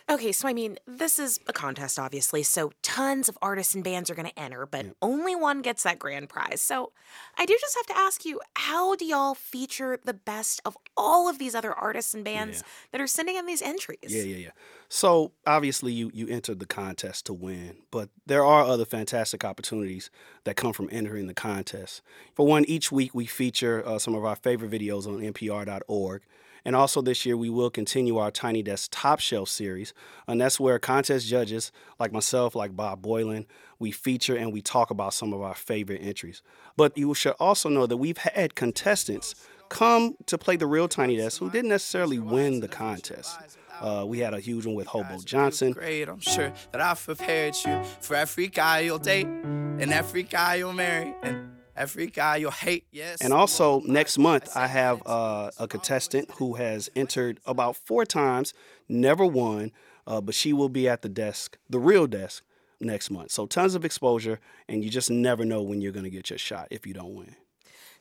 Okay, 0.10 0.32
so 0.32 0.48
I 0.48 0.54
mean, 0.54 0.80
this 0.88 1.20
is 1.20 1.40
a 1.48 1.54
contest, 1.54 2.00
obviously, 2.00 2.42
so 2.42 2.72
tons 2.82 3.30
of 3.30 3.38
artists 3.44 3.76
and 3.76 3.84
bands 3.84 4.10
are 4.10 4.16
going 4.16 4.28
to 4.28 4.40
enter, 4.40 4.66
but 4.66 4.88
only 5.04 5.36
one 5.36 5.62
gets 5.62 5.84
that 5.84 6.00
grand 6.00 6.30
prize. 6.30 6.62
So 6.62 6.94
I 7.38 7.46
do 7.46 7.56
just 7.62 7.76
have 7.76 7.86
to 7.96 7.98
ask 8.02 8.26
you 8.26 8.42
how 8.56 8.96
do 8.96 9.06
y'all 9.06 9.36
feature 9.36 10.00
the 10.04 10.16
best 10.16 10.62
of 10.66 10.76
all 10.98 11.30
of 11.30 11.38
these 11.38 11.54
other 11.54 11.72
artists 11.72 12.16
and 12.16 12.26
bands 12.26 12.64
that 12.92 13.00
are 13.00 13.06
sending 13.06 13.36
in 13.36 13.46
these 13.46 13.62
entries? 13.62 14.00
Yeah, 14.08 14.24
yeah, 14.24 14.38
yeah. 14.38 14.52
So 14.88 15.32
obviously 15.46 15.94
you 15.94 16.10
you 16.12 16.28
entered 16.28 16.60
the 16.60 16.66
contest 16.66 17.28
to 17.28 17.34
win, 17.34 17.78
but 17.92 18.10
there 18.26 18.44
are 18.44 18.64
other 18.64 18.86
fantastic 18.86 19.46
opportunities 19.46 20.10
that 20.44 20.56
come 20.56 20.74
from 20.74 20.90
entering 20.92 21.28
the 21.28 21.36
contest. 21.36 22.02
For 22.34 22.48
one, 22.48 22.66
each 22.66 22.92
week 22.92 23.14
we 23.14 23.28
feature 23.28 23.86
uh, 23.86 24.00
some 24.00 24.16
of 24.16 24.26
our 24.26 24.36
favorite 24.36 24.72
videos 24.72 25.06
on 25.06 25.20
npr.org. 25.20 26.24
And 26.66 26.76
also 26.76 27.02
this 27.02 27.26
year, 27.26 27.38
we 27.38 27.50
will 27.50 27.70
continue 27.70 28.18
our 28.18 28.32
Tiny 28.32 28.62
Desk 28.64 28.90
Top 28.92 29.20
Shelf 29.20 29.50
series. 29.50 29.94
And 30.28 30.40
that's 30.40 30.60
where 30.60 30.80
contest 30.80 31.28
judges 31.28 31.72
like 32.00 32.12
myself, 32.12 32.56
like 32.56 32.76
Bob 32.76 33.02
Boilen, 33.02 33.46
we 33.80 33.92
feature 33.92 34.36
and 34.36 34.52
we 34.52 34.62
talk 34.62 34.90
about 34.90 35.14
some 35.14 35.34
of 35.34 35.42
our 35.42 35.56
favorite 35.56 36.02
entries. 36.02 36.42
But 36.76 36.98
you 36.98 37.14
should 37.14 37.36
also 37.40 37.70
know 37.70 37.86
that 37.86 37.98
we've 37.98 38.18
had 38.18 38.56
contestants 38.56 39.36
come 39.70 40.16
to 40.26 40.38
play 40.38 40.56
the 40.56 40.68
real 40.68 40.88
Tiny 40.88 41.18
Desk 41.18 41.40
who 41.40 41.50
didn't 41.50 41.70
necessarily 41.70 42.20
win 42.20 42.60
the 42.60 42.68
contest. 42.68 43.38
Uh, 43.80 44.04
we 44.06 44.20
had 44.20 44.34
a 44.34 44.40
huge 44.40 44.66
one 44.66 44.76
with 44.76 44.88
Hobo 44.88 45.20
Johnson. 45.20 45.72
Great, 45.72 46.10
I'm 46.10 46.20
sure 46.20 46.52
that 46.72 46.82
I've 46.82 47.02
prepared 47.04 47.56
you 47.66 47.82
for 48.02 48.16
every 48.16 48.48
guy 48.48 48.80
you'll 48.80 49.00
date 49.00 49.28
and 49.28 49.94
every 49.94 50.24
guy 50.24 50.56
you'll 50.56 50.74
marry 50.74 51.16
and 51.24 51.52
every 51.80 52.08
guy 52.08 52.36
you'll 52.36 52.52
hate. 52.52 52.86
Yes. 52.92 53.22
And 53.22 53.34
also, 53.34 53.82
next 53.86 54.20
month, 54.20 54.56
I 54.56 54.68
have 54.68 55.02
uh, 55.06 55.50
a 55.58 55.68
contestant 55.68 56.30
who 56.32 56.56
has 56.56 56.90
entered 56.96 57.40
about 57.46 57.76
four 57.78 58.06
times, 58.06 58.54
never 58.88 59.26
won, 59.26 59.72
uh, 60.06 60.22
but 60.22 60.36
she 60.36 60.54
will 60.54 60.70
be 60.70 60.88
at 60.88 61.02
the 61.02 61.10
desk, 61.10 61.58
the 61.70 61.80
real 61.80 62.06
desk, 62.06 62.44
next 62.82 63.10
month. 63.10 63.32
So, 63.32 63.46
tons 63.46 63.76
of 63.76 63.86
exposure, 63.86 64.40
and 64.68 64.84
you 64.84 64.90
just 64.90 65.10
never 65.10 65.46
know 65.46 65.62
when 65.62 65.82
you're 65.82 65.94
going 65.94 66.04
to 66.04 66.10
get 66.10 66.30
your 66.30 66.40
shot 66.40 66.68
if 66.70 66.86
you 66.86 66.94
don't 66.94 67.16
win. 67.16 67.36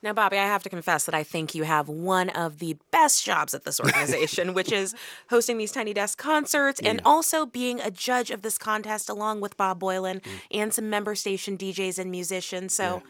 Now, 0.00 0.12
Bobby, 0.12 0.38
I 0.38 0.44
have 0.44 0.62
to 0.62 0.68
confess 0.68 1.06
that 1.06 1.14
I 1.14 1.24
think 1.24 1.56
you 1.56 1.64
have 1.64 1.88
one 1.88 2.28
of 2.30 2.58
the 2.58 2.76
best 2.92 3.24
jobs 3.24 3.52
at 3.52 3.64
this 3.64 3.80
organization, 3.84 4.54
which 4.54 4.70
is 4.70 4.94
hosting 5.28 5.58
these 5.58 5.72
Tiny 5.72 5.92
Desk 5.92 6.16
concerts 6.16 6.80
and 6.80 7.00
also 7.04 7.46
being 7.46 7.80
a 7.80 7.90
judge 7.90 8.30
of 8.30 8.42
this 8.42 8.58
contest 8.58 9.08
along 9.08 9.40
with 9.40 9.56
Bob 9.56 9.80
Boilen 9.80 10.24
and 10.52 10.72
some 10.72 10.88
member 10.88 11.16
station 11.16 11.58
DJs 11.58 11.98
and 11.98 12.12
musicians. 12.12 12.74
So 12.74 13.02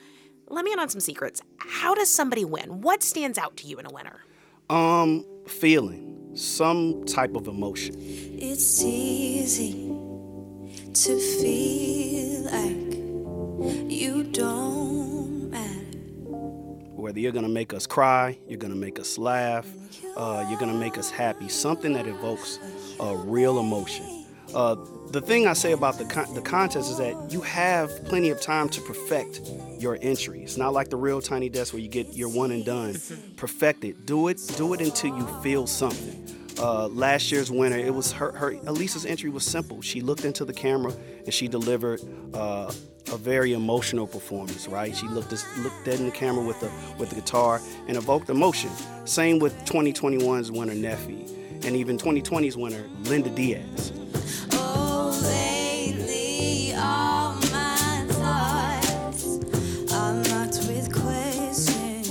let 0.50 0.64
me 0.64 0.72
in 0.72 0.78
on 0.78 0.88
some 0.88 1.00
secrets. 1.00 1.42
How 1.58 1.94
does 1.94 2.10
somebody 2.12 2.44
win? 2.44 2.80
What 2.80 3.02
stands 3.02 3.38
out 3.38 3.56
to 3.58 3.66
you 3.66 3.78
in 3.78 3.86
a 3.86 3.90
winner? 3.90 4.20
Um, 4.70 5.24
feeling 5.46 6.30
some 6.34 7.04
type 7.04 7.34
of 7.34 7.48
emotion. 7.48 7.94
It's 7.98 8.82
easy 8.82 9.88
to 10.92 11.18
feel 11.18 12.44
like 12.44 13.90
you 13.90 14.24
don't 14.24 15.50
matter. 15.50 15.84
Whether 16.94 17.20
you're 17.20 17.32
gonna 17.32 17.48
make 17.48 17.72
us 17.72 17.86
cry, 17.86 18.38
you're 18.48 18.58
gonna 18.58 18.74
make 18.74 18.98
us 18.98 19.18
laugh, 19.18 19.66
uh, 20.16 20.46
you're 20.48 20.58
gonna 20.58 20.74
make 20.74 20.98
us 20.98 21.10
happy. 21.10 21.48
Something 21.48 21.92
that 21.94 22.06
evokes 22.06 22.58
a 23.00 23.16
real 23.16 23.58
emotion. 23.58 24.17
Uh, 24.54 24.76
the 25.10 25.20
thing 25.20 25.46
I 25.46 25.52
say 25.52 25.72
about 25.72 25.98
the 25.98 26.04
con- 26.04 26.32
the 26.34 26.40
contest 26.40 26.90
is 26.90 26.98
that 26.98 27.30
you 27.30 27.40
have 27.42 28.04
plenty 28.06 28.30
of 28.30 28.40
time 28.40 28.68
to 28.70 28.80
perfect 28.80 29.40
your 29.78 29.98
entry. 30.00 30.42
It's 30.42 30.56
not 30.56 30.72
like 30.72 30.88
the 30.88 30.96
real 30.96 31.20
tiny 31.20 31.48
desk 31.48 31.72
where 31.72 31.82
you 31.82 31.88
get 31.88 32.14
your 32.14 32.28
one 32.28 32.50
and 32.50 32.64
done. 32.64 32.96
Perfect 33.36 33.84
it. 33.84 34.06
Do 34.06 34.28
it. 34.28 34.40
Do 34.56 34.72
it 34.74 34.80
until 34.80 35.16
you 35.16 35.26
feel 35.42 35.66
something. 35.66 36.24
Uh, 36.58 36.88
last 36.88 37.30
year's 37.30 37.50
winner, 37.52 37.78
it 37.78 37.94
was 37.94 38.10
her, 38.12 38.32
her. 38.32 38.52
Elisa's 38.66 39.06
entry 39.06 39.30
was 39.30 39.44
simple. 39.44 39.80
She 39.80 40.00
looked 40.00 40.24
into 40.24 40.44
the 40.44 40.52
camera 40.52 40.92
and 41.24 41.32
she 41.32 41.46
delivered 41.46 42.00
uh, 42.34 42.72
a 43.12 43.16
very 43.16 43.52
emotional 43.52 44.06
performance. 44.06 44.66
Right? 44.66 44.96
She 44.96 45.06
looked 45.06 45.30
looked 45.30 45.84
dead 45.84 46.00
in 46.00 46.06
the 46.06 46.12
camera 46.12 46.44
with 46.44 46.58
the 46.60 46.70
with 46.98 47.10
the 47.10 47.14
guitar 47.14 47.60
and 47.86 47.96
evoked 47.96 48.28
emotion. 48.28 48.70
Same 49.04 49.38
with 49.38 49.54
2021's 49.66 50.50
winner 50.50 50.74
Neffy, 50.74 51.37
and 51.64 51.76
even 51.76 51.98
2020's 51.98 52.56
winner 52.56 52.84
Linda 53.04 53.30
Diaz. 53.30 53.92
Oh, 54.52 55.18
lately 55.24 56.74
all 56.74 57.34
my 57.52 58.04
thoughts 58.08 59.38
are 59.92 60.14
marked 60.14 60.58
with 60.68 60.92
questions. 60.92 62.10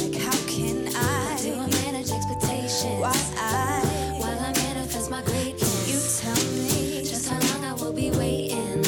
Like 0.00 0.20
how 0.20 0.38
can 0.48 0.88
I 0.94 1.38
do 1.42 1.54
I 1.54 1.66
manage 1.82 2.10
expectations? 2.10 3.00
Why 3.00 3.12
I 3.36 4.16
while 4.18 4.38
I 4.38 4.52
manifest 4.52 5.10
my 5.10 5.22
greatness? 5.22 5.88
You 5.88 5.98
tell 6.20 6.44
me 6.54 7.04
just 7.04 7.28
how 7.28 7.38
long 7.38 7.64
I 7.64 7.72
will 7.74 7.92
be 7.92 8.10
waiting. 8.10 8.82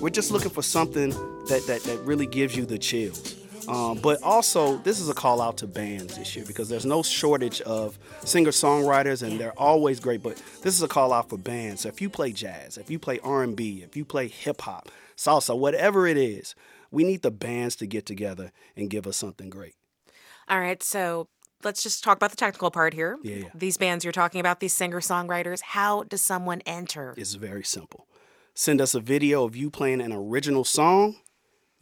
We're 0.00 0.10
just 0.10 0.30
looking 0.30 0.50
for 0.50 0.62
something 0.62 1.10
that 1.46 1.64
that, 1.66 1.82
that 1.84 1.98
really 2.00 2.26
gives 2.26 2.56
you 2.56 2.66
the 2.66 2.78
chills. 2.78 3.43
Um, 3.68 3.98
but 3.98 4.22
also, 4.22 4.78
this 4.78 5.00
is 5.00 5.08
a 5.08 5.14
call 5.14 5.40
out 5.40 5.58
to 5.58 5.66
bands 5.66 6.16
this 6.16 6.34
year 6.36 6.44
because 6.46 6.68
there's 6.68 6.86
no 6.86 7.02
shortage 7.02 7.60
of 7.62 7.98
singer 8.24 8.50
songwriters, 8.50 9.22
and 9.22 9.38
they're 9.38 9.58
always 9.58 10.00
great. 10.00 10.22
But 10.22 10.36
this 10.62 10.74
is 10.74 10.82
a 10.82 10.88
call 10.88 11.12
out 11.12 11.28
for 11.28 11.38
bands. 11.38 11.82
So 11.82 11.88
if 11.88 12.00
you 12.00 12.10
play 12.10 12.32
jazz, 12.32 12.78
if 12.78 12.90
you 12.90 12.98
play 12.98 13.18
R&B, 13.20 13.82
if 13.82 13.96
you 13.96 14.04
play 14.04 14.28
hip 14.28 14.62
hop, 14.62 14.90
salsa, 15.16 15.56
whatever 15.56 16.06
it 16.06 16.16
is, 16.16 16.54
we 16.90 17.04
need 17.04 17.22
the 17.22 17.30
bands 17.30 17.76
to 17.76 17.86
get 17.86 18.06
together 18.06 18.52
and 18.76 18.90
give 18.90 19.06
us 19.06 19.16
something 19.16 19.50
great. 19.50 19.74
All 20.48 20.60
right, 20.60 20.82
so 20.82 21.28
let's 21.62 21.82
just 21.82 22.04
talk 22.04 22.16
about 22.16 22.30
the 22.30 22.36
technical 22.36 22.70
part 22.70 22.94
here. 22.94 23.18
Yeah, 23.22 23.36
yeah. 23.36 23.48
These 23.54 23.76
bands 23.76 24.04
you're 24.04 24.12
talking 24.12 24.40
about, 24.40 24.60
these 24.60 24.74
singer 24.74 25.00
songwriters, 25.00 25.62
how 25.62 26.04
does 26.04 26.22
someone 26.22 26.60
enter? 26.66 27.14
It's 27.16 27.34
very 27.34 27.64
simple. 27.64 28.06
Send 28.54 28.80
us 28.80 28.94
a 28.94 29.00
video 29.00 29.44
of 29.44 29.56
you 29.56 29.70
playing 29.70 30.00
an 30.00 30.12
original 30.12 30.64
song. 30.64 31.16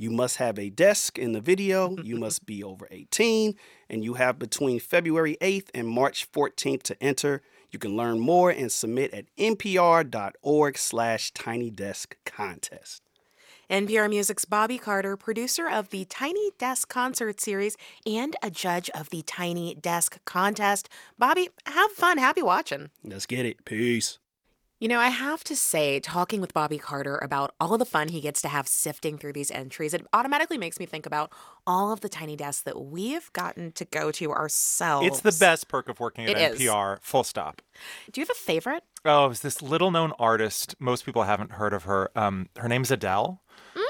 You 0.02 0.10
must 0.10 0.38
have 0.38 0.58
a 0.58 0.68
desk 0.68 1.16
in 1.16 1.30
the 1.30 1.40
video. 1.40 1.94
You 2.02 2.16
must 2.26 2.44
be 2.44 2.64
over 2.64 2.88
18, 2.90 3.54
and 3.88 4.02
you 4.02 4.14
have 4.14 4.36
between 4.36 4.80
February 4.80 5.36
8th 5.40 5.68
and 5.72 5.86
March 5.86 6.26
14th 6.32 6.82
to 6.82 7.00
enter. 7.00 7.40
You 7.70 7.78
can 7.78 7.96
learn 7.96 8.18
more 8.18 8.50
and 8.50 8.72
submit 8.72 9.14
at 9.14 9.26
npr.org 9.38 10.76
slash 10.76 11.30
tiny 11.34 11.70
desk 11.70 12.16
contest. 12.24 13.02
NPR 13.70 14.10
Music's 14.10 14.44
Bobby 14.44 14.76
Carter, 14.76 15.16
producer 15.16 15.68
of 15.68 15.90
the 15.90 16.04
Tiny 16.06 16.50
Desk 16.58 16.88
Concert 16.88 17.40
Series 17.40 17.76
and 18.04 18.34
a 18.42 18.50
judge 18.50 18.90
of 18.90 19.08
the 19.10 19.22
Tiny 19.22 19.76
Desk 19.76 20.18
Contest. 20.24 20.88
Bobby, 21.16 21.48
have 21.66 21.92
fun. 21.92 22.18
Happy 22.18 22.42
watching. 22.42 22.90
Let's 23.04 23.26
get 23.26 23.46
it. 23.46 23.64
Peace. 23.64 24.18
You 24.82 24.88
know, 24.88 24.98
I 24.98 25.10
have 25.10 25.44
to 25.44 25.54
say, 25.54 26.00
talking 26.00 26.40
with 26.40 26.52
Bobby 26.52 26.76
Carter 26.76 27.16
about 27.18 27.54
all 27.60 27.78
the 27.78 27.84
fun 27.84 28.08
he 28.08 28.20
gets 28.20 28.42
to 28.42 28.48
have 28.48 28.66
sifting 28.66 29.16
through 29.16 29.32
these 29.32 29.52
entries, 29.52 29.94
it 29.94 30.04
automatically 30.12 30.58
makes 30.58 30.80
me 30.80 30.86
think 30.86 31.06
about 31.06 31.30
all 31.68 31.92
of 31.92 32.00
the 32.00 32.08
tiny 32.08 32.34
desks 32.34 32.62
that 32.62 32.86
we've 32.86 33.32
gotten 33.32 33.70
to 33.70 33.84
go 33.84 34.10
to 34.10 34.32
ourselves. 34.32 35.06
It's 35.06 35.20
the 35.20 35.30
best 35.38 35.68
perk 35.68 35.88
of 35.88 36.00
working 36.00 36.24
at 36.24 36.30
It 36.36 36.54
is. 36.54 36.60
NPR, 36.60 36.98
full 37.00 37.22
stop. 37.22 37.62
Do 38.10 38.20
you 38.20 38.26
have 38.26 38.30
a 38.30 38.40
favorite? 38.40 38.82
Oh, 39.04 39.30
it's 39.30 39.38
this 39.38 39.62
little 39.62 39.92
known 39.92 40.14
artist. 40.18 40.74
Most 40.80 41.06
people 41.06 41.22
haven't 41.22 41.52
heard 41.52 41.74
of 41.74 41.84
her. 41.84 42.10
Um, 42.16 42.48
her 42.56 42.68
name's 42.68 42.90
Adele. 42.90 43.40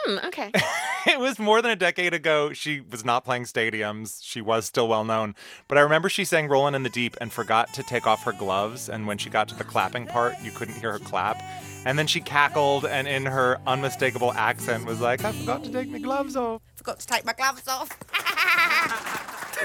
Mm, 0.07 0.25
okay. 0.27 0.51
it 1.07 1.21
was 1.21 1.39
more 1.39 1.63
than 1.63 1.71
a 1.71 1.77
decade 1.77 2.15
ago. 2.15 2.53
She 2.53 2.81
was 2.81 3.05
not 3.05 3.25
playing 3.25 3.45
stadiums. 3.45 4.21
She 4.23 4.41
was 4.41 4.67
still 4.67 4.89
well 4.89 5.05
known. 5.05 5.35
But 5.69 5.79
I 5.79 5.83
remember 5.83 6.09
she 6.09 6.25
sang 6.25 6.49
Rolling 6.49 6.75
in 6.75 6.83
the 6.83 6.91
Deep 6.91 7.17
and 7.21 7.33
forgot 7.33 7.73
to 7.75 7.83
take 7.83 8.07
off 8.07 8.25
her 8.25 8.33
gloves. 8.33 8.89
And 8.89 9.07
when 9.07 9.19
she 9.19 9.31
got 9.31 9.49
to 9.49 9.55
the 9.55 9.65
clapping 9.65 10.07
part, 10.07 10.35
you 10.43 10.51
couldn't 10.51 10.75
hear 10.75 10.93
her 10.93 10.99
clap. 10.99 11.43
And 11.85 11.99
then 11.99 12.07
she 12.07 12.21
cackled 12.21 12.85
and 12.85 13.09
in 13.09 13.27
her 13.27 13.59
unmistakable 13.67 14.33
accent 14.33 14.85
was 14.87 15.01
like, 15.01 15.25
I 15.25 15.33
forgot 15.33 15.65
to 15.65 15.71
take 15.73 15.89
my 15.89 15.99
gloves 15.99 16.37
off. 16.37 16.63
Forgot 16.77 17.01
to 17.01 17.07
take 17.07 17.25
my 17.25 17.33
gloves 17.33 17.67
off. 17.69 17.91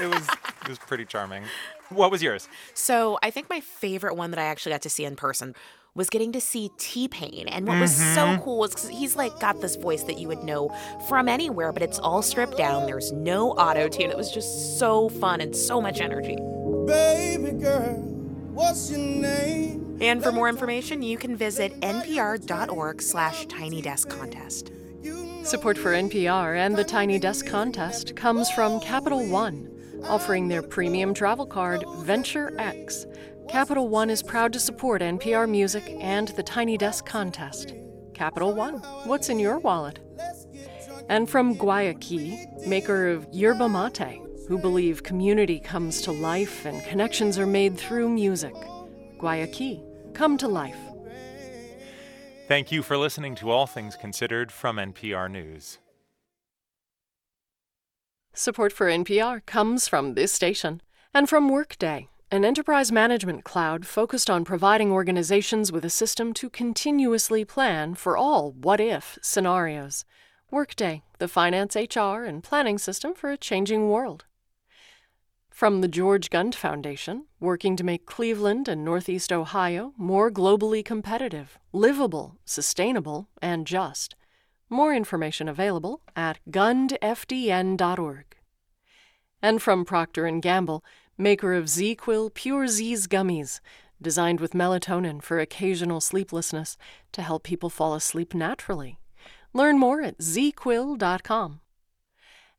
It 0.00 0.06
was 0.06 0.28
it 0.62 0.68
was 0.68 0.78
pretty 0.78 1.04
charming. 1.04 1.44
What 1.88 2.10
was 2.10 2.22
yours? 2.22 2.48
So 2.74 3.18
I 3.22 3.30
think 3.30 3.48
my 3.48 3.60
favorite 3.60 4.14
one 4.14 4.30
that 4.30 4.38
I 4.38 4.44
actually 4.44 4.72
got 4.72 4.82
to 4.82 4.90
see 4.90 5.04
in 5.04 5.16
person 5.16 5.54
was 5.98 6.08
getting 6.08 6.32
to 6.32 6.40
see 6.40 6.70
T 6.78 7.08
Pain. 7.08 7.46
And 7.48 7.66
what 7.66 7.78
was 7.78 7.94
so 7.94 8.24
Mhm. 8.24 8.42
cool 8.44 8.58
was 8.58 8.74
'cause 8.74 8.88
he's 8.88 9.16
like 9.16 9.38
got 9.40 9.60
this 9.60 9.76
voice 9.76 10.04
that 10.04 10.18
you 10.18 10.28
would 10.28 10.44
know 10.44 10.70
from 11.08 11.28
anywhere, 11.28 11.72
but 11.72 11.82
it's 11.82 11.98
all 11.98 12.22
stripped 12.22 12.56
down. 12.56 12.86
There's 12.86 13.12
no 13.12 13.50
auto 13.50 13.88
tune. 13.88 14.10
It 14.10 14.16
was 14.16 14.30
just 14.30 14.78
so 14.78 15.08
fun 15.08 15.40
and 15.42 15.54
so 15.54 15.80
much 15.82 16.00
energy. 16.00 16.36
Baby 16.86 17.50
girl, 17.60 17.96
what's 18.54 18.90
your 18.90 19.00
name? 19.00 19.98
And 20.00 20.22
for 20.22 20.30
more 20.30 20.48
information, 20.48 21.02
you 21.02 21.18
can 21.18 21.34
visit 21.34 21.72
npr.org 21.82 23.02
slash 23.02 23.46
tiny 23.46 23.82
desk 23.82 24.08
contest. 24.08 24.70
Support 25.42 25.78
for 25.78 25.92
NPR 25.94 26.54
and 26.54 26.76
the 26.76 26.84
Tiny 26.84 27.18
Desk 27.18 27.46
Contest 27.46 28.14
comes 28.14 28.50
from 28.50 28.80
Capital 28.80 29.24
One, 29.26 29.68
offering 30.06 30.48
their 30.48 30.62
premium 30.62 31.14
travel 31.14 31.46
card, 31.46 31.84
Venture 32.00 32.54
X. 32.58 33.06
Capital 33.48 33.88
One 33.88 34.10
is 34.10 34.22
proud 34.22 34.52
to 34.52 34.60
support 34.60 35.00
NPR 35.00 35.48
Music 35.48 35.96
and 36.00 36.28
the 36.28 36.42
Tiny 36.42 36.76
Desk 36.76 37.06
Contest. 37.06 37.72
Capital 38.12 38.52
One, 38.52 38.74
what's 39.04 39.30
in 39.30 39.38
your 39.38 39.58
wallet? 39.58 40.00
And 41.08 41.28
from 41.30 41.56
Guayakí, 41.56 42.66
maker 42.66 43.08
of 43.08 43.26
yerba 43.32 43.68
mate, 43.68 44.20
who 44.48 44.58
believe 44.58 45.02
community 45.02 45.58
comes 45.58 46.02
to 46.02 46.12
life 46.12 46.66
and 46.66 46.84
connections 46.84 47.38
are 47.38 47.46
made 47.46 47.78
through 47.78 48.10
music. 48.10 48.54
Guayakí, 49.18 49.82
come 50.12 50.36
to 50.36 50.46
life. 50.46 50.78
Thank 52.48 52.70
you 52.70 52.82
for 52.82 52.98
listening 52.98 53.34
to 53.36 53.50
All 53.50 53.66
Things 53.66 53.96
Considered 53.96 54.52
from 54.52 54.76
NPR 54.76 55.30
News. 55.30 55.78
Support 58.34 58.72
for 58.72 58.86
NPR 58.88 59.44
comes 59.46 59.88
from 59.88 60.14
this 60.14 60.32
station 60.32 60.82
and 61.14 61.28
from 61.28 61.48
Workday, 61.48 62.08
an 62.30 62.44
enterprise 62.44 62.92
management 62.92 63.42
cloud 63.42 63.86
focused 63.86 64.28
on 64.28 64.44
providing 64.44 64.92
organizations 64.92 65.72
with 65.72 65.82
a 65.82 65.90
system 65.90 66.34
to 66.34 66.50
continuously 66.50 67.42
plan 67.42 67.94
for 67.94 68.18
all 68.18 68.52
what 68.52 68.80
if 68.80 69.18
scenarios. 69.22 70.04
Workday, 70.50 71.02
the 71.18 71.28
finance, 71.28 71.74
HR, 71.74 72.24
and 72.24 72.42
planning 72.42 72.76
system 72.76 73.14
for 73.14 73.30
a 73.30 73.38
changing 73.38 73.88
world. 73.88 74.26
From 75.50 75.80
the 75.80 75.88
George 75.88 76.28
Gund 76.28 76.54
Foundation, 76.54 77.24
working 77.40 77.76
to 77.76 77.84
make 77.84 78.04
Cleveland 78.04 78.68
and 78.68 78.84
Northeast 78.84 79.32
Ohio 79.32 79.94
more 79.96 80.30
globally 80.30 80.84
competitive, 80.84 81.58
livable, 81.72 82.36
sustainable, 82.44 83.28
and 83.40 83.66
just. 83.66 84.14
More 84.68 84.94
information 84.94 85.48
available 85.48 86.02
at 86.14 86.38
gundfdn.org. 86.50 88.24
And 89.40 89.62
from 89.62 89.84
Procter 89.84 90.30
& 90.30 90.40
Gamble, 90.40 90.84
maker 91.18 91.54
of 91.54 91.64
ZzzQuil 91.64 92.32
Pure 92.32 92.68
Z's 92.68 93.06
gummies, 93.06 93.60
designed 94.00 94.40
with 94.40 94.52
melatonin 94.52 95.22
for 95.22 95.40
occasional 95.40 96.00
sleeplessness 96.00 96.76
to 97.12 97.22
help 97.22 97.42
people 97.42 97.68
fall 97.68 97.94
asleep 97.94 98.32
naturally. 98.34 98.98
Learn 99.52 99.78
more 99.78 100.00
at 100.02 100.18
zzzquil.com 100.18 101.60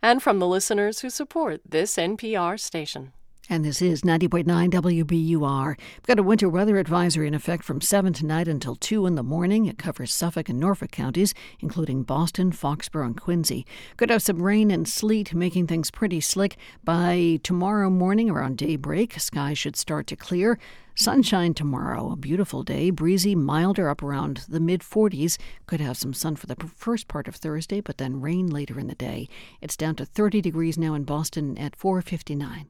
and 0.01 0.24
from 0.24 0.39
the 0.39 0.47
listeners 0.47 0.99
who 0.99 1.10
support 1.10 1.62
this 1.68 1.97
NPR 1.97 2.60
station. 2.60 3.14
And 3.51 3.65
this 3.65 3.81
is 3.81 4.03
90.9 4.03 4.45
WBUR. 4.45 5.67
We've 5.79 6.03
got 6.05 6.19
a 6.19 6.23
winter 6.23 6.47
weather 6.47 6.77
advisory 6.77 7.27
in 7.27 7.33
effect 7.33 7.63
from 7.63 7.81
7 7.81 8.13
tonight 8.13 8.47
until 8.47 8.75
2 8.75 9.07
in 9.07 9.15
the 9.15 9.23
morning. 9.23 9.65
It 9.65 9.79
covers 9.79 10.13
Suffolk 10.13 10.49
and 10.49 10.59
Norfolk 10.59 10.91
counties, 10.91 11.33
including 11.59 12.03
Boston, 12.03 12.51
Foxborough, 12.51 13.07
and 13.07 13.19
Quincy. 13.19 13.65
Could 13.97 14.11
have 14.11 14.21
some 14.21 14.43
rain 14.43 14.69
and 14.69 14.87
sleet, 14.87 15.33
making 15.33 15.65
things 15.65 15.89
pretty 15.89 16.21
slick. 16.21 16.57
By 16.83 17.39
tomorrow 17.41 17.89
morning 17.89 18.29
around 18.29 18.59
daybreak, 18.59 19.19
skies 19.19 19.57
should 19.57 19.75
start 19.75 20.05
to 20.07 20.15
clear. 20.15 20.59
Sunshine 20.93 21.55
tomorrow, 21.55 22.11
a 22.11 22.15
beautiful 22.15 22.61
day, 22.61 22.91
breezy, 22.91 23.33
milder 23.33 23.89
up 23.89 24.03
around 24.03 24.43
the 24.47 24.59
mid 24.59 24.81
40s. 24.81 25.39
Could 25.65 25.81
have 25.81 25.97
some 25.97 26.13
sun 26.13 26.35
for 26.35 26.45
the 26.45 26.57
first 26.75 27.07
part 27.07 27.27
of 27.27 27.35
Thursday, 27.35 27.81
but 27.81 27.97
then 27.97 28.21
rain 28.21 28.45
later 28.45 28.79
in 28.79 28.85
the 28.85 28.93
day. 28.93 29.27
It's 29.59 29.75
down 29.75 29.95
to 29.95 30.05
30 30.05 30.39
degrees 30.39 30.77
now 30.77 30.93
in 30.93 31.03
Boston 31.03 31.57
at 31.57 31.75
459. 31.75 32.69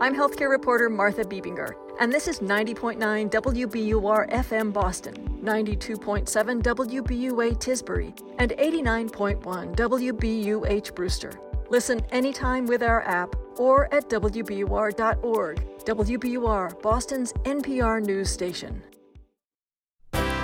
I'm 0.00 0.14
healthcare 0.14 0.48
reporter 0.48 0.88
Martha 0.88 1.24
Bebinger, 1.24 1.74
and 2.00 2.10
this 2.10 2.26
is 2.26 2.40
90.9 2.40 3.30
WBUR 3.30 4.30
FM 4.30 4.72
Boston, 4.72 5.14
92.7 5.42 6.62
WBUA 6.62 7.56
Tisbury, 7.58 8.18
and 8.38 8.52
89.1 8.52 9.76
WBUH 9.76 10.94
Brewster. 10.94 11.32
Listen 11.68 12.00
anytime 12.10 12.66
with 12.66 12.82
our 12.82 13.02
app 13.02 13.36
or 13.58 13.92
at 13.94 14.08
WBUR.org. 14.08 15.56
WBUR, 15.84 16.82
Boston's 16.82 17.32
NPR 17.44 18.02
news 18.02 18.30
station. 18.30 18.82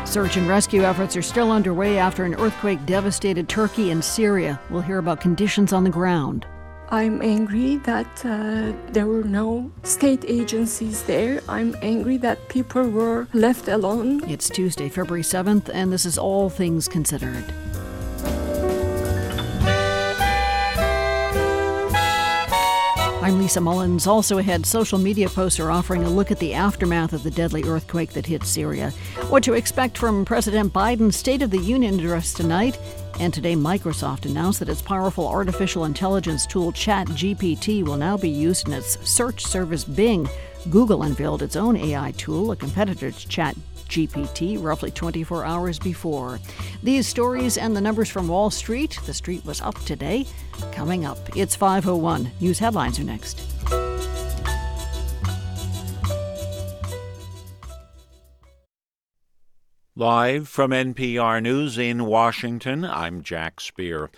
Search 0.05 0.37
and 0.37 0.49
rescue 0.49 0.83
efforts 0.83 1.17
are 1.17 1.23
still 1.23 1.51
underway 1.51 1.99
after 1.99 2.25
an 2.25 2.35
earthquake 2.37 2.85
devastated 2.87 3.49
Turkey 3.49 3.91
and 3.91 4.05
Syria. 4.05 4.61
We'll 4.71 4.83
hear 4.83 4.99
about 4.99 5.21
conditions 5.21 5.73
on 5.73 5.83
the 5.83 5.91
ground. 5.91 6.47
I'm 6.89 7.21
angry 7.21 7.79
that 7.79 8.25
uh, 8.25 8.73
there 8.93 9.07
were 9.07 9.25
no 9.25 9.73
state 9.83 10.25
agencies 10.29 11.03
there. 11.03 11.43
I'm 11.49 11.75
angry 11.83 12.17
that 12.19 12.49
people 12.49 12.89
were 12.89 13.27
left 13.33 13.67
alone. 13.67 14.23
It's 14.31 14.49
Tuesday, 14.49 14.89
February 14.89 15.23
7th, 15.25 15.69
and 15.75 15.93
this 15.93 16.07
is 16.07 16.17
All 16.17 16.49
Things 16.49 16.87
Considered. 16.87 17.53
I'm 23.21 23.41
Lisa 23.41 23.61
Mullins. 23.61 24.07
Also 24.07 24.39
ahead, 24.39 24.65
social 24.65 25.01
media 25.01 25.29
posts 25.29 25.59
are 25.59 25.73
offering 25.73 26.05
a 26.05 26.09
look 26.09 26.31
at 26.31 26.39
the 26.39 26.55
aftermath 26.55 27.13
of 27.13 27.25
the 27.25 27.31
deadly 27.33 27.65
earthquake 27.65 28.11
that 28.13 28.27
hit 28.27 28.45
Syria. 28.45 28.91
What 29.29 29.43
to 29.43 29.55
expect 29.55 29.99
from 29.99 30.25
President 30.25 30.73
Biden's 30.73 31.17
State 31.17 31.43
of 31.43 31.51
the 31.51 31.59
Union 31.59 31.99
address 31.99 32.33
tonight. 32.33 32.79
And 33.19 33.33
today, 33.33 33.55
Microsoft 33.55 34.27
announced 34.27 34.59
that 34.61 34.69
its 34.69 34.83
powerful 34.83 35.27
artificial 35.27 35.85
intelligence 35.87 36.47
tool 36.47 36.71
ChatGPT 36.73 37.83
will 37.83 37.97
now 37.97 38.17
be 38.17 38.29
used 38.29 38.69
in 38.69 38.75
its 38.75 38.99
search 39.09 39.47
service 39.47 39.85
Bing. 39.85 40.29
Google 40.69 41.03
unveiled 41.03 41.43
its 41.43 41.57
own 41.57 41.77
AI 41.77 42.11
tool, 42.13 42.51
a 42.51 42.57
competitor 42.57 43.11
to 43.11 43.29
Chat 43.29 43.57
GPT 43.89 44.63
roughly 44.63 44.91
24 44.91 45.45
hours 45.45 45.79
before. 45.79 46.41
These 46.83 47.07
stories 47.07 47.57
and 47.57 47.75
the 47.75 47.81
numbers 47.81 48.11
from 48.11 48.29
Wall 48.29 48.51
Street, 48.51 48.99
the 49.07 49.15
street 49.15 49.45
was 49.47 49.61
up 49.63 49.79
today. 49.85 50.27
Coming 50.73 51.07
up, 51.07 51.37
it's 51.37 51.57
501. 51.57 52.31
News 52.41 52.59
headlines 52.59 52.99
are 52.99 53.05
next. 53.05 53.41
Live 59.99 60.47
from 60.47 60.73
NPR 60.73 61.43
News 61.43 61.79
in 61.79 62.05
Washington, 62.05 62.85
I'm 62.85 63.23
Jack 63.23 63.63
Speer. 63.63 64.11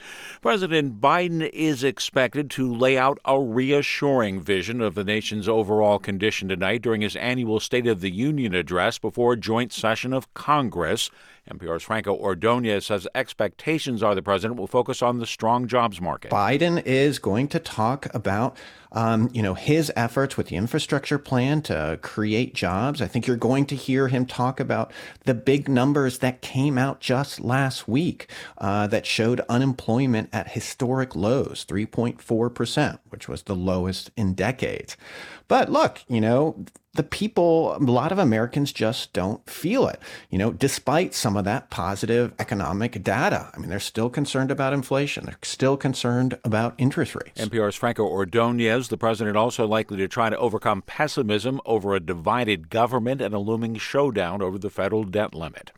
President 0.42 1.00
Biden 1.00 1.48
is 1.52 1.84
expected 1.84 2.50
to 2.50 2.74
lay 2.74 2.98
out 2.98 3.20
a 3.24 3.40
reassuring 3.40 4.40
vision 4.40 4.80
of 4.80 4.96
the 4.96 5.04
nation's 5.04 5.48
overall 5.48 6.00
condition 6.00 6.48
tonight 6.48 6.82
during 6.82 7.02
his 7.02 7.14
annual 7.14 7.60
State 7.60 7.86
of 7.86 8.00
the 8.00 8.10
Union 8.10 8.56
address 8.56 8.98
before 8.98 9.34
a 9.34 9.36
joint 9.36 9.72
session 9.72 10.12
of 10.12 10.34
Congress. 10.34 11.12
NPR's 11.48 11.84
Franco 11.84 12.12
Ordonez 12.12 12.86
says 12.86 13.06
expectations 13.14 14.02
are 14.02 14.16
the 14.16 14.20
president 14.20 14.58
will 14.58 14.66
focus 14.66 15.00
on 15.00 15.20
the 15.20 15.26
strong 15.26 15.68
jobs 15.68 16.00
market. 16.00 16.32
Biden 16.32 16.84
is 16.84 17.20
going 17.20 17.46
to 17.48 17.60
talk 17.60 18.12
about 18.12 18.56
um, 18.92 19.30
you 19.32 19.42
know, 19.42 19.54
his 19.54 19.92
efforts 19.96 20.36
with 20.36 20.48
the 20.48 20.56
infrastructure 20.56 21.18
plan 21.18 21.62
to 21.62 21.98
create 22.02 22.54
jobs. 22.54 23.02
I 23.02 23.06
think 23.06 23.26
you're 23.26 23.36
going 23.36 23.66
to 23.66 23.76
hear 23.76 24.08
him 24.08 24.26
talk 24.26 24.60
about 24.60 24.92
the 25.24 25.34
big 25.34 25.68
numbers 25.68 26.18
that 26.18 26.42
came 26.42 26.78
out 26.78 27.00
just 27.00 27.40
last 27.40 27.88
week 27.88 28.30
uh, 28.58 28.86
that 28.88 29.06
showed 29.06 29.40
unemployment 29.48 30.30
at 30.32 30.52
historic 30.52 31.14
lows, 31.14 31.64
3.4%, 31.68 32.98
which 33.08 33.28
was 33.28 33.42
the 33.42 33.56
lowest 33.56 34.10
in 34.16 34.34
decades. 34.34 34.96
But 35.48 35.70
look, 35.70 36.02
you 36.08 36.20
know, 36.20 36.64
the 36.94 37.02
people, 37.02 37.76
a 37.76 37.78
lot 37.78 38.12
of 38.12 38.18
Americans 38.18 38.72
just 38.72 39.12
don't 39.12 39.48
feel 39.48 39.86
it, 39.86 40.00
you 40.30 40.38
know, 40.38 40.52
despite 40.52 41.14
some 41.14 41.36
of 41.36 41.44
that 41.44 41.70
positive 41.70 42.32
economic 42.38 43.02
data. 43.04 43.50
I 43.54 43.58
mean, 43.58 43.70
they're 43.70 43.78
still 43.78 44.10
concerned 44.10 44.50
about 44.50 44.72
inflation. 44.72 45.24
They're 45.24 45.38
still 45.42 45.76
concerned 45.76 46.38
about 46.44 46.74
interest 46.76 47.14
rates. 47.14 47.40
NPR's 47.40 47.76
Franco 47.76 48.04
Ordonez, 48.04 48.77
the 48.86 48.96
president 48.96 49.36
also 49.36 49.66
likely 49.66 49.96
to 49.96 50.06
try 50.06 50.30
to 50.30 50.38
overcome 50.38 50.82
pessimism 50.82 51.60
over 51.66 51.96
a 51.96 52.00
divided 52.00 52.70
government 52.70 53.20
and 53.20 53.34
a 53.34 53.40
looming 53.40 53.74
showdown 53.74 54.40
over 54.40 54.58
the 54.58 54.70
federal 54.70 55.02
debt 55.02 55.34
limit. 55.34 55.72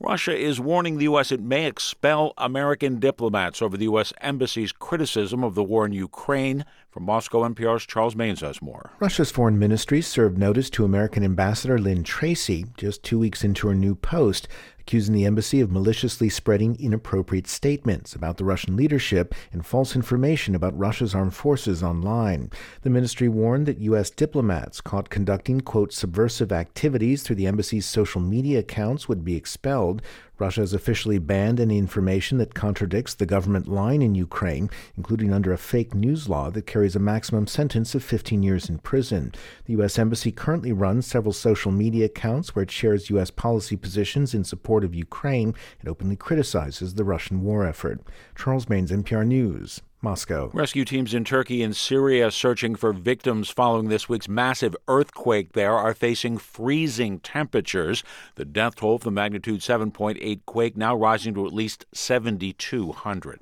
Russia 0.00 0.36
is 0.36 0.60
warning 0.60 0.98
the 0.98 1.04
U.S. 1.04 1.32
it 1.32 1.40
may 1.40 1.66
expel 1.66 2.32
American 2.38 3.00
diplomats 3.00 3.60
over 3.60 3.76
the 3.76 3.86
U.S. 3.86 4.12
Embassy's 4.22 4.70
criticism 4.70 5.42
of 5.42 5.56
the 5.56 5.64
war 5.64 5.84
in 5.86 5.90
Ukraine. 5.90 6.64
From 6.88 7.02
Moscow, 7.02 7.42
NPR's 7.42 7.84
Charles 7.84 8.14
Maynes 8.14 8.40
has 8.40 8.62
more. 8.62 8.92
Russia's 9.00 9.32
foreign 9.32 9.58
ministry 9.58 10.00
served 10.00 10.38
notice 10.38 10.70
to 10.70 10.84
American 10.84 11.24
Ambassador 11.24 11.80
Lynn 11.80 12.04
Tracy 12.04 12.66
just 12.76 13.02
two 13.02 13.18
weeks 13.18 13.42
into 13.42 13.66
her 13.66 13.74
new 13.74 13.96
post, 13.96 14.46
accusing 14.88 15.14
the 15.14 15.26
embassy 15.26 15.60
of 15.60 15.70
maliciously 15.70 16.30
spreading 16.30 16.74
inappropriate 16.80 17.46
statements 17.46 18.14
about 18.14 18.38
the 18.38 18.44
Russian 18.44 18.74
leadership 18.74 19.34
and 19.52 19.66
false 19.66 19.94
information 19.94 20.54
about 20.54 20.78
Russia's 20.78 21.14
armed 21.14 21.34
forces 21.34 21.82
online. 21.82 22.50
The 22.80 22.88
ministry 22.88 23.28
warned 23.28 23.66
that 23.66 23.82
U.S. 23.82 24.08
diplomats 24.08 24.80
caught 24.80 25.10
conducting, 25.10 25.60
quote, 25.60 25.92
subversive 25.92 26.52
activities 26.52 27.22
through 27.22 27.36
the 27.36 27.46
embassy's 27.46 27.84
social 27.84 28.22
media 28.22 28.60
accounts 28.60 29.10
would 29.10 29.26
be 29.26 29.36
expelled. 29.36 30.00
Russia 30.38 30.60
has 30.60 30.72
officially 30.72 31.18
banned 31.18 31.58
any 31.58 31.78
information 31.78 32.38
that 32.38 32.54
contradicts 32.54 33.14
the 33.14 33.26
government 33.26 33.66
line 33.66 34.02
in 34.02 34.14
Ukraine, 34.14 34.70
including 34.96 35.32
under 35.32 35.52
a 35.52 35.58
fake 35.58 35.94
news 35.94 36.28
law 36.28 36.50
that 36.50 36.66
carries 36.66 36.94
a 36.94 37.00
maximum 37.00 37.46
sentence 37.46 37.94
of 37.94 38.04
15 38.04 38.42
years 38.42 38.68
in 38.68 38.78
prison. 38.78 39.32
The 39.64 39.72
U.S. 39.74 39.98
Embassy 39.98 40.30
currently 40.30 40.72
runs 40.72 41.06
several 41.06 41.32
social 41.32 41.72
media 41.72 42.06
accounts 42.06 42.54
where 42.54 42.62
it 42.62 42.70
shares 42.70 43.10
U.S. 43.10 43.30
policy 43.30 43.76
positions 43.76 44.34
in 44.34 44.44
support 44.44 44.84
of 44.84 44.94
Ukraine 44.94 45.54
and 45.80 45.88
openly 45.88 46.16
criticizes 46.16 46.94
the 46.94 47.04
Russian 47.04 47.42
war 47.42 47.66
effort. 47.66 48.00
Charles 48.36 48.66
Maynes, 48.68 48.92
NPR 48.92 49.26
News. 49.26 49.82
Moscow. 50.00 50.50
Rescue 50.52 50.84
teams 50.84 51.12
in 51.12 51.24
Turkey 51.24 51.62
and 51.62 51.74
Syria 51.74 52.30
searching 52.30 52.76
for 52.76 52.92
victims 52.92 53.50
following 53.50 53.88
this 53.88 54.08
week's 54.08 54.28
massive 54.28 54.76
earthquake 54.86 55.52
there 55.52 55.74
are 55.74 55.92
facing 55.92 56.38
freezing 56.38 57.18
temperatures. 57.18 58.04
The 58.36 58.44
death 58.44 58.76
toll 58.76 58.98
from 58.98 59.14
the 59.14 59.20
magnitude 59.20 59.60
7.8 59.60 60.40
quake 60.46 60.76
now 60.76 60.94
rising 60.94 61.34
to 61.34 61.46
at 61.46 61.52
least 61.52 61.86
7,200. 61.92 63.40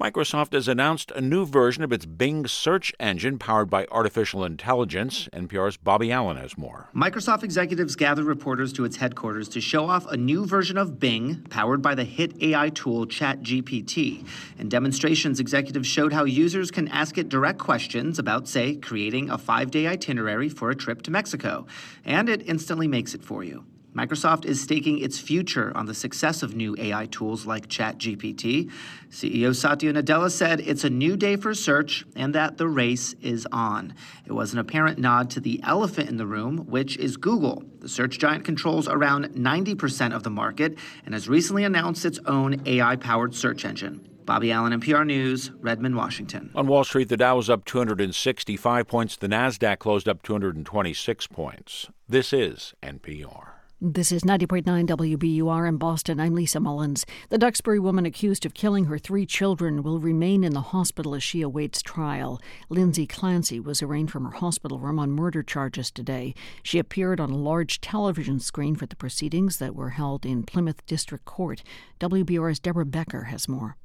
Microsoft 0.00 0.52
has 0.52 0.68
announced 0.68 1.10
a 1.10 1.20
new 1.20 1.44
version 1.44 1.82
of 1.82 1.92
its 1.92 2.06
Bing 2.06 2.46
search 2.46 2.92
engine 3.00 3.36
powered 3.36 3.68
by 3.68 3.84
artificial 3.90 4.44
intelligence. 4.44 5.28
NPR's 5.32 5.76
Bobby 5.76 6.12
Allyn 6.12 6.36
has 6.36 6.56
more. 6.56 6.88
Microsoft 6.94 7.42
executives 7.42 7.96
gathered 7.96 8.26
reporters 8.26 8.72
to 8.74 8.84
its 8.84 8.98
headquarters 8.98 9.48
to 9.48 9.60
show 9.60 9.86
off 9.86 10.06
a 10.06 10.16
new 10.16 10.46
version 10.46 10.78
of 10.78 11.00
Bing 11.00 11.44
powered 11.50 11.82
by 11.82 11.96
the 11.96 12.04
hit 12.04 12.40
AI 12.40 12.68
tool 12.68 13.06
ChatGPT. 13.06 14.24
In 14.60 14.68
demonstrations, 14.68 15.40
executives 15.40 15.88
showed 15.88 16.12
how 16.12 16.22
users 16.22 16.70
can 16.70 16.86
ask 16.86 17.18
it 17.18 17.28
direct 17.28 17.58
questions 17.58 18.20
about, 18.20 18.46
say, 18.46 18.76
creating 18.76 19.30
a 19.30 19.36
five 19.36 19.72
day 19.72 19.88
itinerary 19.88 20.48
for 20.48 20.70
a 20.70 20.76
trip 20.76 21.02
to 21.02 21.10
Mexico, 21.10 21.66
and 22.04 22.28
it 22.28 22.48
instantly 22.48 22.86
makes 22.86 23.14
it 23.14 23.24
for 23.24 23.42
you. 23.42 23.64
Microsoft 23.98 24.44
is 24.44 24.60
staking 24.60 25.00
its 25.00 25.18
future 25.18 25.72
on 25.74 25.86
the 25.86 25.94
success 25.94 26.44
of 26.44 26.54
new 26.54 26.76
AI 26.78 27.06
tools 27.06 27.46
like 27.46 27.66
ChatGPT. 27.66 28.70
CEO 29.10 29.52
Satya 29.52 29.92
Nadella 29.92 30.30
said 30.30 30.60
it's 30.60 30.84
a 30.84 30.90
new 30.90 31.16
day 31.16 31.34
for 31.34 31.52
search 31.52 32.06
and 32.14 32.32
that 32.32 32.58
the 32.58 32.68
race 32.68 33.16
is 33.20 33.44
on. 33.50 33.92
It 34.24 34.30
was 34.30 34.52
an 34.52 34.60
apparent 34.60 35.00
nod 35.00 35.30
to 35.30 35.40
the 35.40 35.60
elephant 35.64 36.08
in 36.08 36.16
the 36.16 36.26
room, 36.26 36.58
which 36.68 36.96
is 36.98 37.16
Google. 37.16 37.64
The 37.80 37.88
search 37.88 38.20
giant 38.20 38.44
controls 38.44 38.86
around 38.86 39.30
90% 39.30 40.14
of 40.14 40.22
the 40.22 40.30
market 40.30 40.78
and 41.04 41.12
has 41.12 41.28
recently 41.28 41.64
announced 41.64 42.04
its 42.04 42.20
own 42.24 42.62
AI 42.66 42.94
powered 42.94 43.34
search 43.34 43.64
engine. 43.64 44.08
Bobby 44.24 44.52
Allyn, 44.52 44.78
NPR 44.78 45.04
News, 45.06 45.50
Redmond, 45.58 45.96
Washington. 45.96 46.52
On 46.54 46.68
Wall 46.68 46.84
Street, 46.84 47.08
the 47.08 47.16
Dow 47.16 47.34
was 47.34 47.50
up 47.50 47.64
265 47.64 48.86
points. 48.86 49.16
The 49.16 49.26
Nasdaq 49.26 49.80
closed 49.80 50.08
up 50.08 50.22
226 50.22 51.26
points. 51.26 51.88
This 52.08 52.32
is 52.32 52.74
NPR. 52.80 53.47
This 53.80 54.10
is 54.10 54.24
90.9 54.24 54.64
WBUR 54.88 55.68
in 55.68 55.76
Boston. 55.76 56.18
I'm 56.18 56.34
Lisa 56.34 56.58
Mullins. 56.58 57.06
The 57.28 57.38
Duxbury 57.38 57.78
woman 57.78 58.06
accused 58.06 58.44
of 58.44 58.52
killing 58.52 58.86
her 58.86 58.98
three 58.98 59.24
children 59.24 59.84
will 59.84 60.00
remain 60.00 60.42
in 60.42 60.52
the 60.52 60.60
hospital 60.60 61.14
as 61.14 61.22
she 61.22 61.42
awaits 61.42 61.80
trial. 61.80 62.40
Lindsay 62.68 63.06
Clancy 63.06 63.60
was 63.60 63.80
arraigned 63.80 64.10
from 64.10 64.24
her 64.24 64.32
hospital 64.32 64.80
room 64.80 64.98
on 64.98 65.12
murder 65.12 65.44
charges 65.44 65.92
today. 65.92 66.34
She 66.64 66.80
appeared 66.80 67.20
on 67.20 67.30
a 67.30 67.36
large 67.36 67.80
television 67.80 68.40
screen 68.40 68.74
for 68.74 68.86
the 68.86 68.96
proceedings 68.96 69.58
that 69.58 69.76
were 69.76 69.90
held 69.90 70.26
in 70.26 70.42
Plymouth 70.42 70.84
District 70.86 71.24
Court. 71.24 71.62
WBUR's 72.00 72.58
Deborah 72.58 72.84
Becker 72.84 73.24
has 73.26 73.48
more. 73.48 73.76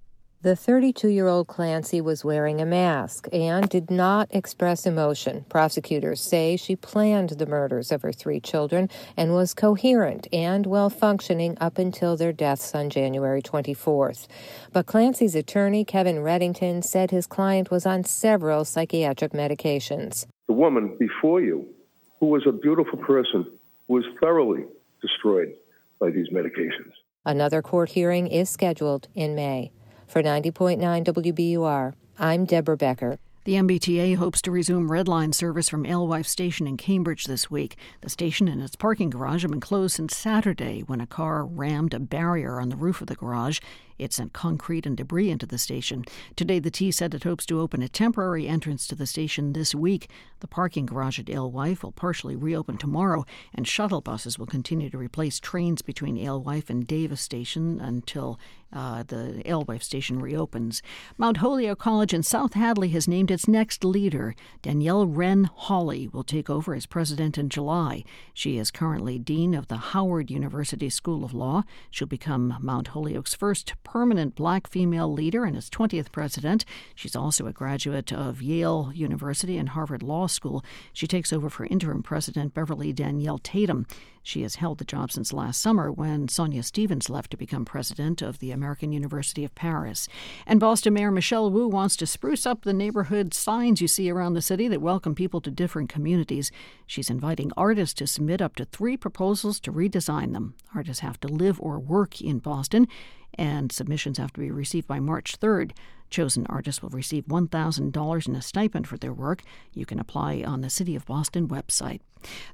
The 0.43 0.57
32 0.57 1.07
year 1.07 1.29
old 1.29 1.47
Clancy 1.47 2.01
was 2.01 2.25
wearing 2.25 2.59
a 2.59 2.65
mask 2.65 3.29
and 3.31 3.69
did 3.69 3.89
not 3.89 4.27
express 4.29 4.85
emotion. 4.85 5.45
Prosecutors 5.47 6.19
say 6.19 6.57
she 6.57 6.75
planned 6.75 7.29
the 7.29 7.45
murders 7.45 7.93
of 7.93 8.01
her 8.01 8.11
three 8.11 8.41
children 8.41 8.89
and 9.15 9.33
was 9.33 9.53
coherent 9.53 10.27
and 10.33 10.65
well 10.65 10.89
functioning 10.89 11.57
up 11.61 11.77
until 11.77 12.17
their 12.17 12.33
deaths 12.33 12.75
on 12.75 12.89
January 12.89 13.41
24th. 13.41 14.27
But 14.73 14.85
Clancy's 14.85 15.33
attorney, 15.33 15.85
Kevin 15.85 16.17
Reddington, 16.17 16.83
said 16.83 17.09
his 17.09 17.25
client 17.25 17.71
was 17.71 17.85
on 17.85 18.03
several 18.03 18.65
psychiatric 18.65 19.31
medications. 19.31 20.25
The 20.47 20.53
woman 20.55 20.97
before 20.99 21.39
you, 21.39 21.65
who 22.19 22.25
was 22.25 22.43
a 22.45 22.51
beautiful 22.51 22.99
person, 22.99 23.45
was 23.87 24.03
thoroughly 24.19 24.65
destroyed 25.01 25.53
by 26.01 26.09
these 26.09 26.27
medications. 26.33 26.91
Another 27.25 27.61
court 27.61 27.91
hearing 27.91 28.27
is 28.27 28.49
scheduled 28.49 29.07
in 29.15 29.35
May. 29.35 29.71
For 30.13 30.21
90.9 30.21 30.77
WBUR, 31.05 31.95
I'm 32.19 32.45
Deborah 32.45 32.77
Becker. 32.77 33.17
The 33.45 33.55
MBTA 33.55 34.17
hopes 34.17 34.43
to 34.43 34.51
resume 34.51 34.91
Red 34.91 35.07
Line 35.07 35.33
service 35.33 35.67
from 35.67 35.87
Alewife 35.87 36.27
Station 36.27 36.67
in 36.67 36.77
Cambridge 36.77 37.25
this 37.25 37.49
week. 37.49 37.77
The 38.01 38.11
station 38.11 38.47
and 38.47 38.61
its 38.61 38.75
parking 38.75 39.09
garage 39.09 39.41
have 39.41 39.49
been 39.49 39.59
closed 39.59 39.95
since 39.95 40.15
Saturday 40.15 40.81
when 40.81 41.01
a 41.01 41.07
car 41.07 41.43
rammed 41.43 41.95
a 41.95 41.99
barrier 41.99 42.61
on 42.61 42.69
the 42.69 42.75
roof 42.75 43.01
of 43.01 43.07
the 43.07 43.15
garage. 43.15 43.59
It 43.97 44.13
sent 44.13 44.33
concrete 44.33 44.85
and 44.85 44.97
debris 44.97 45.29
into 45.29 45.45
the 45.45 45.57
station. 45.57 46.05
Today, 46.35 46.59
the 46.59 46.71
T 46.71 46.91
said 46.91 47.13
it 47.13 47.23
hopes 47.23 47.45
to 47.47 47.59
open 47.59 47.81
a 47.81 47.87
temporary 47.87 48.47
entrance 48.47 48.87
to 48.87 48.95
the 48.95 49.07
station 49.07 49.53
this 49.53 49.73
week. 49.75 50.09
The 50.39 50.47
parking 50.47 50.85
garage 50.85 51.19
at 51.19 51.29
Alewife 51.29 51.83
will 51.83 51.91
partially 51.91 52.35
reopen 52.35 52.77
tomorrow, 52.77 53.25
and 53.53 53.67
shuttle 53.67 54.01
buses 54.01 54.37
will 54.37 54.45
continue 54.45 54.89
to 54.89 54.97
replace 54.97 55.39
trains 55.39 55.81
between 55.81 56.17
Alewife 56.17 56.69
and 56.69 56.85
Davis 56.85 57.21
Station 57.21 57.79
until 57.79 58.39
uh, 58.73 59.03
the 59.03 59.41
Alewife 59.45 59.83
station 59.83 60.19
reopens. 60.19 60.81
Mount 61.17 61.37
Holyoke 61.37 61.79
College 61.79 62.13
in 62.13 62.23
South 62.23 62.53
Hadley 62.53 62.89
has 62.89 63.07
named 63.07 63.29
its 63.31 63.47
next 63.47 63.83
leader. 63.83 64.35
Danielle 64.61 65.05
Ren 65.05 65.49
Holley 65.55 66.07
will 66.07 66.23
take 66.23 66.49
over 66.49 66.73
as 66.73 66.85
president 66.85 67.37
in 67.37 67.49
July. 67.49 68.03
She 68.33 68.57
is 68.57 68.71
currently 68.71 69.19
dean 69.19 69.53
of 69.53 69.67
the 69.67 69.77
Howard 69.77 70.31
University 70.31 70.89
School 70.89 71.23
of 71.23 71.33
Law. 71.33 71.63
She'll 71.91 72.07
become 72.07 72.57
Mount 72.61 72.89
Holyoke's 72.89 73.35
first 73.35 73.73
permanent 73.83 74.35
black 74.35 74.67
female 74.67 75.11
leader 75.11 75.45
and 75.45 75.55
its 75.55 75.69
20th 75.69 76.11
president. 76.11 76.65
She's 76.95 77.15
also 77.15 77.47
a 77.47 77.53
graduate 77.53 78.11
of 78.11 78.41
Yale 78.41 78.91
University 78.93 79.57
and 79.57 79.69
Harvard 79.69 80.03
Law 80.03 80.27
School. 80.27 80.63
She 80.91 81.07
takes 81.07 81.31
over 81.31 81.49
for 81.49 81.65
interim 81.65 82.03
president 82.03 82.53
Beverly 82.53 82.93
Daniel 82.93 83.37
Tatum. 83.37 83.85
She 84.25 84.41
has 84.43 84.55
held 84.55 84.77
the 84.77 84.85
job 84.85 85.11
since 85.11 85.33
last 85.33 85.61
summer 85.61 85.91
when 85.91 86.29
Sonya 86.29 86.63
Stephens 86.63 87.09
left 87.09 87.31
to 87.31 87.37
become 87.37 87.65
president 87.65 88.21
of 88.21 88.39
the 88.39 88.51
American 88.51 88.93
University 88.93 89.43
of 89.43 89.53
Paris. 89.53 90.07
And 90.47 90.61
Boston 90.61 90.93
Mayor 90.93 91.11
Michelle 91.11 91.51
Wu 91.51 91.67
wants 91.67 91.97
to 91.97 92.07
spruce 92.07 92.45
up 92.45 92.61
the 92.61 92.73
neighborhood 92.73 93.33
signs 93.33 93.81
you 93.81 93.87
see 93.89 94.09
around 94.09 94.33
the 94.33 94.41
city 94.41 94.69
that 94.69 94.81
welcome 94.81 95.13
people 95.13 95.41
to 95.41 95.51
different 95.51 95.89
communities. 95.89 96.51
She's 96.87 97.09
inviting 97.09 97.51
artists 97.57 97.93
to 97.95 98.07
submit 98.07 98.41
up 98.41 98.55
to 98.55 98.65
three 98.65 98.95
proposals 98.95 99.59
to 99.59 99.73
redesign 99.73 100.31
them. 100.31 100.55
Artists 100.73 101.01
have 101.01 101.19
to 101.19 101.27
live 101.27 101.59
or 101.59 101.77
work 101.77 102.21
in 102.21 102.39
Boston 102.39 102.87
and 103.35 103.71
submissions 103.71 104.17
have 104.17 104.33
to 104.33 104.39
be 104.39 104.51
received 104.51 104.87
by 104.87 104.99
March 104.99 105.39
3rd. 105.39 105.71
Chosen 106.09 106.45
artists 106.47 106.81
will 106.81 106.89
receive 106.89 107.25
$1,000 107.25 108.27
in 108.27 108.35
a 108.35 108.41
stipend 108.41 108.87
for 108.87 108.97
their 108.97 109.13
work. 109.13 109.41
You 109.73 109.85
can 109.85 109.99
apply 109.99 110.43
on 110.45 110.61
the 110.61 110.69
City 110.69 110.95
of 110.95 111.05
Boston 111.05 111.47
website. 111.47 112.01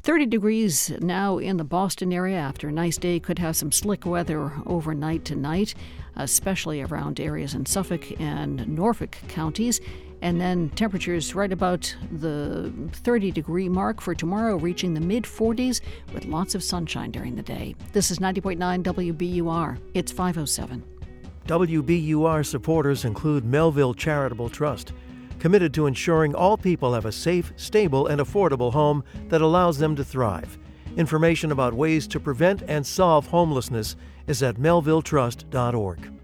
30 0.02 0.26
degrees 0.28 0.92
now 1.02 1.38
in 1.38 1.58
the 1.58 1.64
Boston 1.64 2.14
area 2.14 2.38
after 2.38 2.70
a 2.70 2.72
nice 2.72 2.98
day. 2.98 3.20
Could 3.20 3.40
have 3.40 3.58
some 3.58 3.72
slick 3.72 4.06
weather 4.06 4.54
overnight 4.66 5.26
tonight, 5.26 5.76
especially 6.16 6.82
around 6.82 7.20
areas 7.20 7.54
in 7.54 7.66
Suffolk 7.66 8.20
and 8.20 8.68
Norfolk 8.68 9.18
counties. 9.28 9.82
And 10.22 10.40
then 10.40 10.70
temperatures 10.72 11.34
right 11.34 11.52
about 11.52 11.96
the 12.12 12.74
30 12.92 13.32
degree 13.32 13.70
mark 13.70 14.02
for 14.02 14.14
tomorrow, 14.14 14.58
reaching 14.58 14.94
the 14.94 15.00
mid 15.00 15.24
40s 15.24 15.82
with 16.14 16.26
lots 16.26 16.56
of 16.56 16.64
sunshine 16.64 17.12
during 17.12 17.36
the 17.36 17.42
day. 17.42 17.76
This 17.94 18.12
is 18.12 18.20
90.9 18.20 18.84
WBUR. 18.84 19.80
It's 19.94 20.12
507. 20.12 20.84
WBUR 21.48 22.46
supporters 22.46 23.06
include 23.06 23.44
Melville 23.44 23.94
Charitable 23.94 24.50
Trust, 24.50 24.94
committed 25.40 25.74
to 25.74 25.88
ensuring 25.88 26.36
all 26.36 26.58
people 26.58 26.94
have 26.94 27.06
a 27.06 27.12
safe, 27.12 27.54
stable, 27.56 28.08
and 28.08 28.22
affordable 28.22 28.72
home 28.72 29.04
that 29.30 29.42
allows 29.42 29.80
them 29.80 29.96
to 29.96 30.04
thrive. 30.04 30.60
Information 30.98 31.52
about 31.52 31.74
ways 31.74 32.08
to 32.08 32.20
prevent 32.20 32.62
and 32.64 32.86
solve 32.86 33.26
homelessness 33.28 33.96
is 34.28 34.44
at 34.44 34.58
melvilletrust.org. 34.58 36.19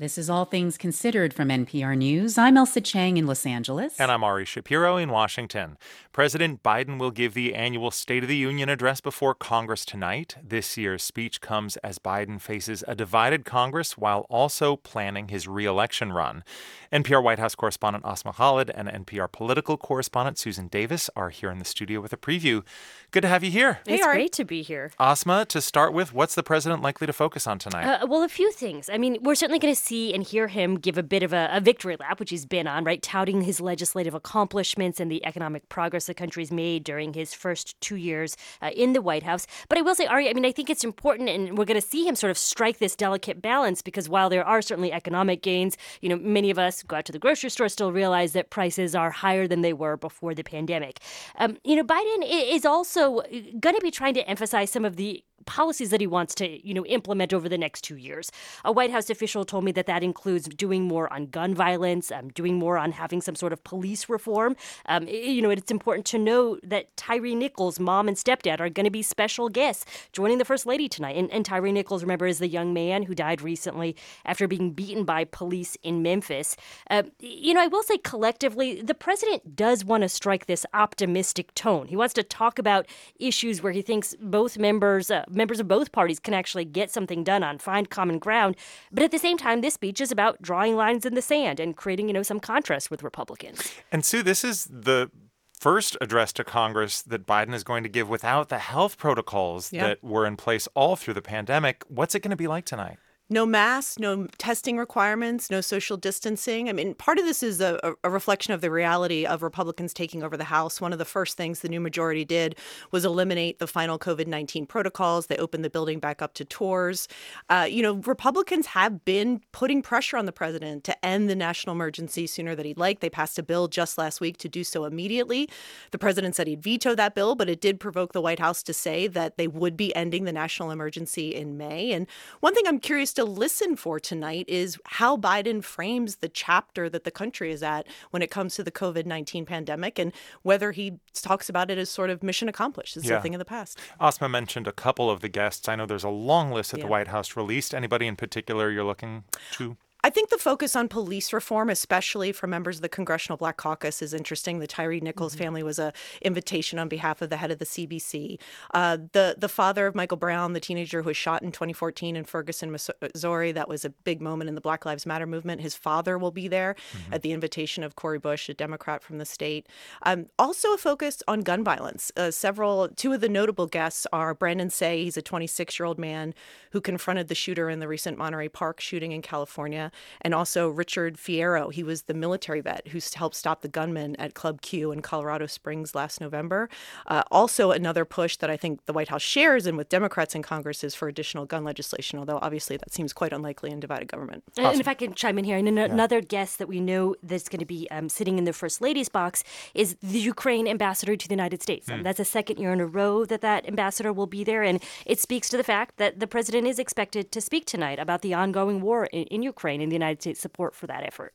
This 0.00 0.16
is 0.16 0.30
All 0.30 0.46
Things 0.46 0.78
Considered 0.78 1.34
from 1.34 1.50
NPR 1.50 1.94
News. 1.94 2.38
I'm 2.38 2.56
Ailsa 2.56 2.82
Chang 2.82 3.18
in 3.18 3.26
Los 3.26 3.44
Angeles. 3.44 4.00
And 4.00 4.10
I'm 4.10 4.24
Ari 4.24 4.46
Shapiro 4.46 4.96
in 4.96 5.10
Washington. 5.10 5.76
President 6.10 6.62
Biden 6.62 6.98
will 6.98 7.10
give 7.10 7.34
the 7.34 7.54
annual 7.54 7.90
State 7.90 8.22
of 8.22 8.30
the 8.30 8.36
Union 8.38 8.70
address 8.70 9.02
before 9.02 9.34
Congress 9.34 9.84
tonight. 9.84 10.36
This 10.42 10.78
year's 10.78 11.04
speech 11.04 11.42
comes 11.42 11.76
as 11.78 11.98
Biden 11.98 12.40
faces 12.40 12.82
a 12.88 12.94
divided 12.94 13.44
Congress 13.44 13.98
while 13.98 14.24
also 14.30 14.74
planning 14.74 15.28
his 15.28 15.46
reelection 15.46 16.14
run. 16.14 16.44
NPR 16.90 17.22
White 17.22 17.38
House 17.38 17.54
correspondent 17.54 18.06
Asma 18.06 18.32
Khalid 18.32 18.70
and 18.70 18.88
NPR 18.88 19.30
political 19.30 19.76
correspondent 19.76 20.38
Susan 20.38 20.68
Davis 20.68 21.10
are 21.14 21.28
here 21.28 21.50
in 21.50 21.58
the 21.58 21.64
studio 21.66 22.00
with 22.00 22.14
a 22.14 22.16
preview. 22.16 22.64
Good 23.12 23.22
to 23.22 23.28
have 23.28 23.42
you 23.42 23.50
here. 23.50 23.80
It's 23.86 24.04
great 24.04 24.32
to 24.34 24.44
be 24.44 24.62
here. 24.62 24.92
Asma, 25.00 25.44
to 25.46 25.60
start 25.60 25.92
with, 25.92 26.14
what's 26.14 26.36
the 26.36 26.44
president 26.44 26.80
likely 26.80 27.08
to 27.08 27.12
focus 27.12 27.44
on 27.44 27.58
tonight? 27.58 27.84
Uh, 27.84 28.06
well, 28.06 28.22
a 28.22 28.28
few 28.28 28.52
things. 28.52 28.88
I 28.88 28.98
mean, 28.98 29.18
we're 29.20 29.34
certainly 29.34 29.58
going 29.58 29.74
to 29.74 29.80
see 29.80 30.14
and 30.14 30.22
hear 30.22 30.46
him 30.46 30.76
give 30.76 30.96
a 30.96 31.02
bit 31.02 31.24
of 31.24 31.32
a, 31.32 31.48
a, 31.52 31.60
victory 31.60 31.96
lap, 31.98 32.20
which 32.20 32.30
he's 32.30 32.46
been 32.46 32.68
on, 32.68 32.84
right? 32.84 33.02
Touting 33.02 33.42
his 33.42 33.60
legislative 33.60 34.14
accomplishments 34.14 35.00
and 35.00 35.10
the 35.10 35.24
economic 35.26 35.68
progress 35.68 36.06
the 36.06 36.14
country's 36.14 36.52
made 36.52 36.84
during 36.84 37.12
his 37.12 37.34
first 37.34 37.80
two 37.80 37.96
years 37.96 38.36
uh, 38.62 38.70
in 38.76 38.92
the 38.92 39.02
White 39.02 39.24
House. 39.24 39.44
But 39.68 39.78
I 39.78 39.82
will 39.82 39.96
say, 39.96 40.06
Ari, 40.06 40.28
I 40.28 40.32
mean, 40.32 40.46
I 40.46 40.52
think 40.52 40.70
it's 40.70 40.84
important, 40.84 41.28
and 41.28 41.58
we're 41.58 41.64
going 41.64 41.80
to 41.80 41.86
see 41.86 42.06
him 42.06 42.14
sort 42.14 42.30
of 42.30 42.38
strike 42.38 42.78
this 42.78 42.94
delicate 42.94 43.42
balance 43.42 43.82
because 43.82 44.08
while 44.08 44.30
there 44.30 44.46
are 44.46 44.62
certainly 44.62 44.92
economic 44.92 45.42
gains, 45.42 45.76
you 46.00 46.08
know, 46.08 46.16
many 46.16 46.48
of 46.48 46.60
us 46.60 46.84
go 46.84 46.96
out 46.96 47.06
to 47.06 47.12
the 47.12 47.18
grocery 47.18 47.50
store 47.50 47.68
still 47.68 47.90
realize 47.90 48.34
that 48.34 48.50
prices 48.50 48.94
are 48.94 49.10
higher 49.10 49.48
than 49.48 49.62
they 49.62 49.72
were 49.72 49.96
before 49.96 50.32
the 50.32 50.44
pandemic. 50.44 51.00
Um, 51.40 51.56
you 51.64 51.74
know, 51.74 51.82
Biden 51.82 52.22
is 52.22 52.64
also 52.64 52.99
Uh, 53.00 53.22
going 53.58 53.74
to 53.74 53.80
be 53.82 53.90
trying 53.90 54.14
to 54.14 54.28
emphasize 54.28 54.70
some 54.70 54.84
of 54.84 54.96
the 54.96 55.24
policies 55.46 55.90
that 55.90 56.00
he 56.00 56.06
wants 56.06 56.34
to, 56.36 56.66
you 56.66 56.74
know, 56.74 56.84
implement 56.86 57.32
over 57.32 57.48
the 57.48 57.58
next 57.58 57.82
two 57.82 57.96
years. 57.96 58.30
A 58.64 58.72
White 58.72 58.90
House 58.90 59.10
official 59.10 59.44
told 59.44 59.64
me 59.64 59.72
that 59.72 59.86
that 59.86 60.02
includes 60.02 60.48
doing 60.48 60.84
more 60.84 61.12
on 61.12 61.26
gun 61.26 61.54
violence, 61.54 62.10
um, 62.10 62.28
doing 62.28 62.56
more 62.56 62.78
on 62.78 62.92
having 62.92 63.20
some 63.20 63.34
sort 63.34 63.52
of 63.52 63.62
police 63.64 64.08
reform. 64.08 64.56
Um, 64.86 65.06
you 65.08 65.42
know, 65.42 65.50
it's 65.50 65.70
important 65.70 66.06
to 66.06 66.18
know 66.18 66.58
that 66.62 66.96
Tyre 66.96 67.34
Nichols' 67.34 67.80
mom 67.80 68.08
and 68.08 68.16
stepdad 68.16 68.60
are 68.60 68.68
going 68.68 68.84
to 68.84 68.90
be 68.90 69.02
special 69.02 69.48
guests 69.48 69.84
joining 70.12 70.38
the 70.38 70.44
First 70.44 70.66
Lady 70.66 70.88
tonight. 70.88 71.16
And, 71.16 71.30
and 71.30 71.44
Tyre 71.44 71.72
Nichols, 71.72 72.02
remember, 72.02 72.26
is 72.26 72.38
the 72.38 72.48
young 72.48 72.72
man 72.72 73.02
who 73.04 73.14
died 73.14 73.42
recently 73.42 73.96
after 74.24 74.46
being 74.46 74.72
beaten 74.72 75.04
by 75.04 75.24
police 75.24 75.76
in 75.82 76.02
Memphis. 76.02 76.56
Uh, 76.90 77.04
you 77.18 77.54
know, 77.54 77.60
I 77.60 77.66
will 77.66 77.82
say 77.82 77.98
collectively, 77.98 78.82
the 78.82 78.94
president 78.94 79.56
does 79.56 79.84
want 79.84 80.02
to 80.02 80.08
strike 80.08 80.46
this 80.46 80.66
optimistic 80.74 81.54
tone. 81.54 81.86
He 81.88 81.96
wants 81.96 82.14
to 82.14 82.22
talk 82.22 82.58
about 82.58 82.86
issues 83.18 83.62
where 83.62 83.72
he 83.72 83.82
thinks 83.82 84.14
both 84.20 84.58
members, 84.58 85.10
uh, 85.10 85.24
members 85.30 85.60
of 85.60 85.68
both 85.68 85.92
parties, 85.92 86.18
can 86.18 86.34
actually 86.34 86.64
get 86.64 86.90
something 86.90 87.24
done 87.24 87.42
on, 87.42 87.58
find 87.58 87.88
common 87.90 88.18
ground. 88.18 88.56
But 88.92 89.04
at 89.04 89.10
the 89.10 89.18
same 89.18 89.36
time, 89.38 89.60
this 89.60 89.74
speech 89.74 90.00
is 90.00 90.12
about 90.12 90.40
drawing 90.42 90.76
lines 90.76 91.06
in 91.06 91.14
the 91.14 91.22
sand 91.22 91.60
and 91.60 91.76
creating, 91.76 92.08
you 92.08 92.12
know, 92.14 92.22
some 92.22 92.40
contrast 92.40 92.90
with 92.90 93.02
Republicans. 93.02 93.72
And 93.92 94.04
Sue, 94.04 94.22
this 94.22 94.44
is 94.44 94.66
the 94.70 95.10
first 95.58 95.96
address 96.00 96.32
to 96.32 96.44
Congress 96.44 97.02
that 97.02 97.26
Biden 97.26 97.52
is 97.54 97.64
going 97.64 97.82
to 97.82 97.88
give 97.88 98.08
without 98.08 98.48
the 98.48 98.58
health 98.58 98.96
protocols 98.96 99.72
Yep. 99.72 99.82
that 99.82 100.02
were 100.02 100.26
in 100.26 100.36
place 100.36 100.66
all 100.74 100.96
through 100.96 101.14
the 101.14 101.22
pandemic. 101.22 101.84
What's 101.88 102.14
it 102.14 102.20
going 102.20 102.30
to 102.30 102.36
be 102.36 102.46
like 102.46 102.64
tonight? 102.64 102.98
No 103.32 103.46
masks, 103.46 103.96
no 104.00 104.26
testing 104.38 104.76
requirements, 104.76 105.50
no 105.50 105.60
social 105.60 105.96
distancing. 105.96 106.68
I 106.68 106.72
mean, 106.72 106.94
part 106.94 107.16
of 107.16 107.24
this 107.24 107.44
is 107.44 107.60
a, 107.60 107.94
a- 108.02 108.10
reflection 108.10 108.52
of 108.52 108.60
the 108.60 108.72
reality 108.72 109.24
of 109.24 109.44
Republicans 109.44 109.94
taking 109.94 110.24
over 110.24 110.36
the 110.36 110.42
House. 110.42 110.80
One 110.80 110.92
of 110.92 110.98
the 110.98 111.04
first 111.04 111.36
things 111.36 111.60
the 111.60 111.68
new 111.68 111.80
majority 111.80 112.24
did 112.24 112.56
was 112.90 113.04
eliminate 113.04 113.60
the 113.60 113.68
final 113.68 114.00
COVID 114.00 114.26
19 114.26 114.66
protocols. 114.66 115.28
They 115.28 115.36
opened 115.36 115.64
the 115.64 115.70
building 115.70 116.00
back 116.00 116.20
up 116.20 116.34
to 116.34 116.44
tours. 116.44 117.06
Uh, 117.48 117.68
you 117.70 117.82
know, 117.82 117.94
Republicans 118.04 118.66
have 118.66 119.04
been 119.04 119.40
putting 119.52 119.80
pressure 119.80 120.16
on 120.16 120.26
the 120.26 120.32
president 120.32 120.82
to 120.84 121.06
end 121.06 121.30
the 121.30 121.36
national 121.36 121.76
emergency 121.76 122.26
sooner 122.26 122.56
than 122.56 122.66
he'd 122.66 122.78
like. 122.78 122.98
They 122.98 123.10
passed 123.10 123.38
a 123.38 123.44
bill 123.44 123.68
just 123.68 123.96
last 123.96 124.20
week 124.20 124.38
to 124.38 124.48
do 124.48 124.64
so 124.64 124.86
immediately. 124.86 125.48
The 125.92 125.98
president 125.98 126.34
said 126.34 126.48
he'd 126.48 126.64
veto 126.64 126.96
that 126.96 127.14
bill, 127.14 127.36
but 127.36 127.48
it 127.48 127.60
did 127.60 127.78
provoke 127.78 128.12
the 128.12 128.20
White 128.20 128.40
House 128.40 128.64
to 128.64 128.74
say 128.74 129.06
that 129.06 129.36
they 129.36 129.46
would 129.46 129.76
be 129.76 129.94
ending 129.94 130.24
the 130.24 130.32
national 130.32 130.72
emergency 130.72 131.32
in 131.32 131.56
May. 131.56 131.92
And 131.92 132.08
one 132.40 132.56
thing 132.56 132.66
I'm 132.66 132.80
curious 132.80 133.12
to 133.12 133.19
listen 133.24 133.76
for 133.76 133.98
tonight 134.00 134.46
is 134.48 134.78
how 134.86 135.16
Biden 135.16 135.62
frames 135.62 136.16
the 136.16 136.28
chapter 136.28 136.88
that 136.88 137.04
the 137.04 137.10
country 137.10 137.52
is 137.52 137.62
at 137.62 137.86
when 138.10 138.22
it 138.22 138.30
comes 138.30 138.54
to 138.56 138.62
the 138.62 138.70
COVID 138.70 139.06
19 139.06 139.46
pandemic 139.46 139.98
and 139.98 140.12
whether 140.42 140.72
he 140.72 140.94
talks 141.14 141.48
about 141.48 141.70
it 141.70 141.78
as 141.78 141.90
sort 141.90 142.10
of 142.10 142.22
mission 142.22 142.48
accomplished. 142.48 142.96
It's 142.96 143.06
Yeah. 143.06 143.18
a 143.18 143.22
thing 143.22 143.34
of 143.34 143.38
the 143.38 143.44
past. 143.44 143.78
Asma 144.00 144.28
mentioned 144.28 144.66
a 144.66 144.72
couple 144.72 145.10
of 145.10 145.20
the 145.20 145.28
guests. 145.28 145.68
I 145.68 145.76
know 145.76 145.86
there's 145.86 146.04
a 146.04 146.08
long 146.08 146.50
list 146.52 146.70
that 146.72 146.78
Yeah. 146.78 146.84
the 146.84 146.90
White 146.90 147.08
House 147.08 147.36
released. 147.36 147.74
Anybody 147.74 148.06
in 148.06 148.16
particular 148.16 148.70
you're 148.70 148.84
looking 148.84 149.24
to? 149.52 149.76
I 150.02 150.10
think 150.10 150.30
the 150.30 150.38
focus 150.38 150.74
on 150.74 150.88
police 150.88 151.32
reform, 151.32 151.70
especially 151.70 152.32
for 152.32 152.46
members 152.46 152.76
of 152.76 152.82
the 152.82 152.88
Congressional 152.88 153.36
Black 153.36 153.56
Caucus, 153.56 154.02
is 154.02 154.14
interesting. 154.14 154.58
The 154.58 154.66
Tyre 154.66 155.00
Nichols 155.00 155.34
family 155.34 155.62
was 155.62 155.78
a 155.78 155.92
invitation 156.22 156.78
on 156.78 156.88
behalf 156.88 157.22
of 157.22 157.30
the 157.30 157.36
head 157.36 157.50
of 157.50 157.58
the 157.58 157.64
CBC. 157.64 158.38
Uh, 158.72 158.98
the 159.12 159.36
the 159.38 159.48
father 159.48 159.86
of 159.86 159.94
Michael 159.94 160.16
Brown, 160.16 160.52
the 160.52 160.60
teenager 160.60 161.02
who 161.02 161.08
was 161.08 161.16
shot 161.16 161.42
in 161.42 161.52
2014 161.52 162.16
in 162.16 162.24
Ferguson, 162.24 162.70
Missouri, 162.70 163.52
that 163.52 163.68
was 163.68 163.84
a 163.84 163.90
big 163.90 164.20
moment 164.20 164.48
in 164.48 164.54
the 164.54 164.60
Black 164.60 164.86
Lives 164.86 165.06
Matter 165.06 165.26
movement. 165.26 165.60
His 165.60 165.74
father 165.74 166.18
will 166.18 166.30
be 166.30 166.48
there 166.48 166.76
at 167.12 167.22
the 167.22 167.32
invitation 167.32 167.84
of 167.84 167.96
Cori 167.96 168.18
Bush, 168.18 168.48
a 168.48 168.54
Democrat 168.54 169.02
from 169.02 169.18
the 169.18 169.24
state. 169.24 169.68
Um, 170.02 170.26
also, 170.38 170.72
a 170.72 170.78
focus 170.78 171.22
on 171.28 171.40
gun 171.40 171.64
violence. 171.64 172.12
Uh, 172.16 172.30
several, 172.30 172.88
two 172.88 173.12
of 173.12 173.20
the 173.20 173.28
notable 173.28 173.66
guests 173.66 174.06
are 174.12 174.34
Brandon 174.34 174.70
Tsay. 174.70 175.04
He's 175.04 175.16
a 175.16 175.22
26 175.22 175.78
year 175.78 175.86
old 175.86 175.98
man 175.98 176.34
who 176.72 176.80
confronted 176.80 177.28
the 177.28 177.34
shooter 177.34 177.68
in 177.68 177.80
the 177.80 177.88
recent 177.88 178.18
Monterey 178.18 178.48
Park 178.48 178.80
shooting 178.80 179.12
in 179.12 179.22
California, 179.22 179.89
and 180.20 180.34
also 180.34 180.68
Richard 180.68 181.16
Fierro. 181.16 181.72
He 181.72 181.82
was 181.82 182.02
the 182.02 182.14
military 182.14 182.60
vet 182.60 182.88
who 182.88 183.00
helped 183.14 183.36
stop 183.36 183.62
the 183.62 183.68
gunman 183.68 184.16
at 184.16 184.34
Club 184.34 184.60
Q 184.62 184.92
in 184.92 185.02
Colorado 185.02 185.46
Springs 185.46 185.94
last 185.94 186.20
November. 186.20 186.68
Uh, 187.06 187.22
also, 187.30 187.70
another 187.70 188.04
push 188.04 188.36
that 188.36 188.50
I 188.50 188.56
think 188.56 188.84
the 188.86 188.92
White 188.92 189.08
House 189.08 189.22
shares 189.22 189.66
and 189.66 189.76
with 189.76 189.88
Democrats 189.88 190.34
in 190.34 190.42
Congress 190.42 190.82
is 190.84 190.94
for 190.94 191.08
additional 191.08 191.46
gun 191.46 191.64
legislation, 191.64 192.18
although 192.18 192.38
obviously 192.42 192.76
that 192.76 192.92
seems 192.92 193.12
quite 193.12 193.32
unlikely 193.32 193.70
in 193.70 193.80
divided 193.80 194.08
government. 194.08 194.44
And- 194.56 194.66
And 194.66 194.80
if 194.80 194.88
I 194.88 194.94
can 194.94 195.14
chime 195.14 195.38
in 195.38 195.44
here, 195.44 195.56
and 195.56 195.68
an- 195.68 195.78
another 195.78 196.20
guest 196.20 196.58
that 196.58 196.68
we 196.68 196.80
know 196.80 197.14
that's 197.22 197.48
going 197.48 197.60
to 197.60 197.66
be 197.66 197.90
um, 197.90 198.08
sitting 198.08 198.38
in 198.38 198.44
the 198.44 198.52
First 198.52 198.80
Lady's 198.80 199.08
box 199.08 199.42
is 199.74 199.96
the 200.02 200.18
Ukraine 200.18 200.66
ambassador 200.68 201.16
to 201.16 201.28
the 201.28 201.34
United 201.34 201.60
States. 201.62 201.88
Um, 201.90 201.98
Hmm. 201.98 202.02
that's 202.04 202.20
a 202.20 202.24
second 202.24 202.58
year 202.58 202.72
in 202.72 202.80
a 202.80 202.86
row 202.86 203.24
that 203.24 203.40
that 203.42 203.66
ambassador 203.68 204.12
will 204.12 204.26
be 204.26 204.44
there. 204.44 204.62
And 204.62 204.82
it 205.06 205.18
speaks 205.20 205.48
to 205.50 205.56
the 205.56 205.64
fact 205.64 205.96
that 205.98 206.20
the 206.20 206.26
president 206.26 206.66
is 206.66 206.78
expected 206.78 207.30
to 207.32 207.40
speak 207.40 207.66
tonight 207.66 207.98
about 207.98 208.22
the 208.22 208.32
ongoing 208.34 208.80
war 208.80 209.06
in, 209.06 209.24
in 209.24 209.42
Ukraine 209.42 209.79
and 209.82 209.90
the 209.90 209.96
United 209.96 210.20
States' 210.20 210.40
support 210.40 210.74
for 210.74 210.86
that 210.86 211.04
effort. 211.04 211.34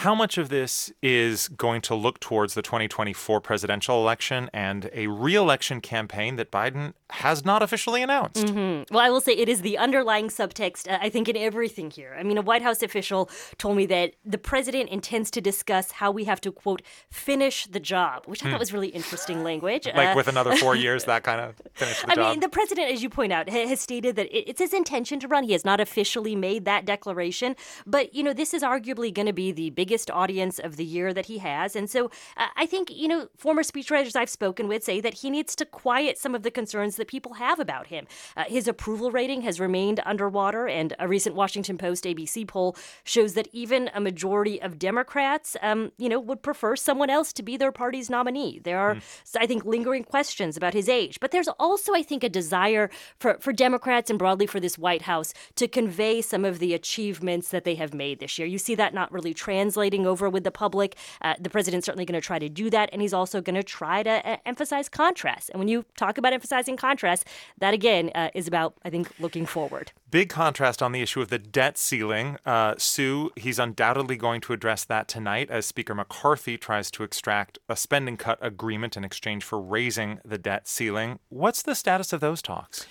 How 0.00 0.14
much 0.14 0.36
of 0.36 0.50
this 0.50 0.92
is 1.02 1.48
going 1.48 1.80
to 1.82 1.94
look 1.94 2.20
towards 2.20 2.52
the 2.52 2.60
2024 2.60 3.40
presidential 3.40 3.98
election 3.98 4.50
and 4.52 4.90
a 4.92 5.06
re-election 5.06 5.80
campaign 5.80 6.36
that 6.36 6.50
Biden 6.50 6.92
has 7.08 7.46
not 7.46 7.62
officially 7.62 8.02
announced? 8.02 8.46
hmm 8.50 8.82
Well, 8.90 9.00
I 9.00 9.08
will 9.08 9.22
say 9.22 9.32
it 9.32 9.48
is 9.48 9.62
the 9.62 9.78
underlying 9.78 10.28
subtext, 10.28 10.86
uh, 10.92 10.98
I 11.00 11.08
think, 11.08 11.30
in 11.30 11.36
everything 11.38 11.90
here. 11.90 12.14
I 12.18 12.24
mean, 12.24 12.36
a 12.36 12.42
White 12.42 12.60
House 12.60 12.82
official 12.82 13.30
told 13.56 13.78
me 13.78 13.86
that 13.86 14.12
the 14.22 14.36
president 14.36 14.90
intends 14.90 15.30
to 15.30 15.40
discuss 15.40 15.92
how 15.92 16.10
we 16.10 16.24
have 16.24 16.42
to, 16.42 16.52
quote, 16.52 16.82
finish 17.10 17.66
the 17.66 17.80
job, 17.80 18.26
which 18.26 18.42
I 18.42 18.48
Hmm. 18.48 18.50
thought 18.52 18.60
was 18.60 18.74
really 18.74 18.88
interesting 18.88 19.42
language. 19.42 19.86
Like 19.86 20.10
Uh, 20.10 20.14
with 20.14 20.28
another 20.28 20.54
four 20.56 20.76
years, 20.84 21.04
that 21.04 21.22
kind 21.22 21.40
of 21.40 21.54
finish 21.72 22.02
the 22.02 22.10
I 22.10 22.14
job. 22.16 22.24
I 22.26 22.30
mean, 22.32 22.40
the 22.40 22.50
president, 22.50 22.92
as 22.92 23.02
you 23.02 23.08
point 23.08 23.32
out, 23.32 23.48
ha- 23.48 23.66
has 23.66 23.80
stated 23.80 24.14
that 24.16 24.28
it's 24.30 24.60
his 24.60 24.74
intention 24.74 25.20
to 25.20 25.26
run. 25.26 25.44
He 25.44 25.52
has 25.52 25.64
not 25.64 25.80
officially 25.80 26.36
made 26.36 26.66
that 26.66 26.84
declaration, 26.84 27.56
but 27.86 28.14
you 28.14 28.22
know, 28.22 28.34
this 28.34 28.52
is 28.52 28.62
arguably 28.62 29.10
going 29.14 29.24
to 29.26 29.32
be 29.32 29.52
the 29.52 29.70
biggest 29.86 30.10
audience 30.10 30.58
of 30.58 30.74
the 30.74 30.84
year 30.84 31.14
that 31.14 31.26
he 31.26 31.38
has, 31.38 31.76
and 31.76 31.88
so 31.88 32.06
uh, 32.36 32.48
I 32.56 32.66
think 32.66 32.90
you 32.90 33.06
know, 33.06 33.28
former 33.36 33.62
speechwriters 33.62 34.16
I've 34.16 34.28
spoken 34.28 34.66
with 34.66 34.82
say 34.82 35.00
that 35.00 35.14
he 35.14 35.30
needs 35.30 35.54
to 35.56 35.64
quiet 35.64 36.18
some 36.18 36.34
of 36.34 36.42
the 36.42 36.50
concerns 36.50 36.96
that 36.96 37.06
people 37.06 37.34
have 37.34 37.60
about 37.60 37.86
him. 37.86 38.06
Uh, 38.36 38.44
his 38.48 38.66
approval 38.66 39.12
rating 39.12 39.42
has 39.42 39.60
remained 39.60 40.00
underwater, 40.04 40.66
and 40.66 40.94
a 40.98 41.06
recent 41.06 41.36
Washington 41.36 41.78
Post 41.78 42.02
ABC 42.02 42.48
poll 42.48 42.74
shows 43.04 43.34
that 43.34 43.46
even 43.52 43.88
a 43.94 44.00
majority 44.00 44.60
of 44.60 44.76
Democrats, 44.76 45.56
um, 45.62 45.92
you 45.98 46.08
know, 46.08 46.18
would 46.18 46.42
prefer 46.42 46.74
someone 46.74 47.10
else 47.10 47.32
to 47.34 47.44
be 47.44 47.56
their 47.56 47.70
party's 47.70 48.10
nominee. 48.10 48.58
There 48.58 48.80
are, 48.80 48.96
I 49.38 49.46
think, 49.46 49.64
lingering 49.64 50.02
questions 50.02 50.56
about 50.56 50.74
his 50.74 50.88
age, 50.88 51.20
but 51.20 51.30
there's 51.30 51.48
also, 51.60 51.94
I 51.94 52.02
think, 52.02 52.24
a 52.24 52.28
desire 52.28 52.90
for, 53.20 53.38
for 53.38 53.52
Democrats 53.52 54.10
and 54.10 54.18
broadly 54.18 54.46
for 54.46 54.58
this 54.58 54.76
White 54.76 55.02
House 55.02 55.32
to 55.54 55.68
convey 55.68 56.22
some 56.22 56.44
of 56.44 56.58
the 56.58 56.74
achievements 56.74 57.50
that 57.50 57.62
they 57.62 57.76
have 57.76 57.94
made 57.94 58.18
this 58.18 58.36
year. 58.36 58.48
You 58.48 58.58
see 58.58 58.74
that 58.74 58.94
not 58.94 59.12
really 59.12 59.34
translating 59.76 60.06
over 60.06 60.30
with 60.30 60.44
the 60.44 60.50
public. 60.50 60.96
Uh, 61.20 61.34
the 61.38 61.50
president's 61.50 61.84
certainly 61.84 62.06
going 62.06 62.18
to 62.18 62.26
try 62.26 62.38
to 62.38 62.48
do 62.48 62.70
that, 62.70 62.88
and 62.92 63.02
he's 63.02 63.12
also 63.12 63.42
going 63.42 63.54
to 63.54 63.62
try 63.62 64.02
to 64.02 64.26
uh, 64.26 64.36
emphasize 64.46 64.88
contrast. 64.88 65.50
And 65.50 65.58
when 65.58 65.68
you 65.68 65.84
talk 65.96 66.16
about 66.16 66.32
emphasizing 66.32 66.76
contrast, 66.76 67.26
that 67.58 67.74
again 67.74 68.10
uh, 68.14 68.30
is 68.34 68.48
about, 68.48 68.74
I 68.84 68.90
think, 68.90 69.10
looking 69.20 69.44
forward. 69.44 69.92
Big 70.10 70.30
contrast 70.30 70.82
on 70.82 70.92
the 70.92 71.02
issue 71.02 71.20
of 71.20 71.28
the 71.28 71.38
debt 71.38 71.76
ceiling. 71.76 72.38
Uh, 72.46 72.74
Sue, 72.78 73.30
he's 73.36 73.58
undoubtedly 73.58 74.16
going 74.16 74.40
to 74.42 74.54
address 74.54 74.84
that 74.84 75.08
tonight 75.08 75.50
as 75.50 75.66
Speaker 75.66 75.94
McCarthy 75.94 76.56
tries 76.56 76.90
to 76.92 77.02
extract 77.02 77.58
a 77.68 77.76
spending 77.76 78.16
cut 78.16 78.38
agreement 78.40 78.96
in 78.96 79.04
exchange 79.04 79.44
for 79.44 79.60
raising 79.60 80.20
the 80.24 80.38
debt 80.38 80.66
ceiling. 80.66 81.18
What's 81.28 81.62
the 81.62 81.74
status 81.74 82.14
of 82.14 82.20
those 82.20 82.40
talks? 82.40 82.86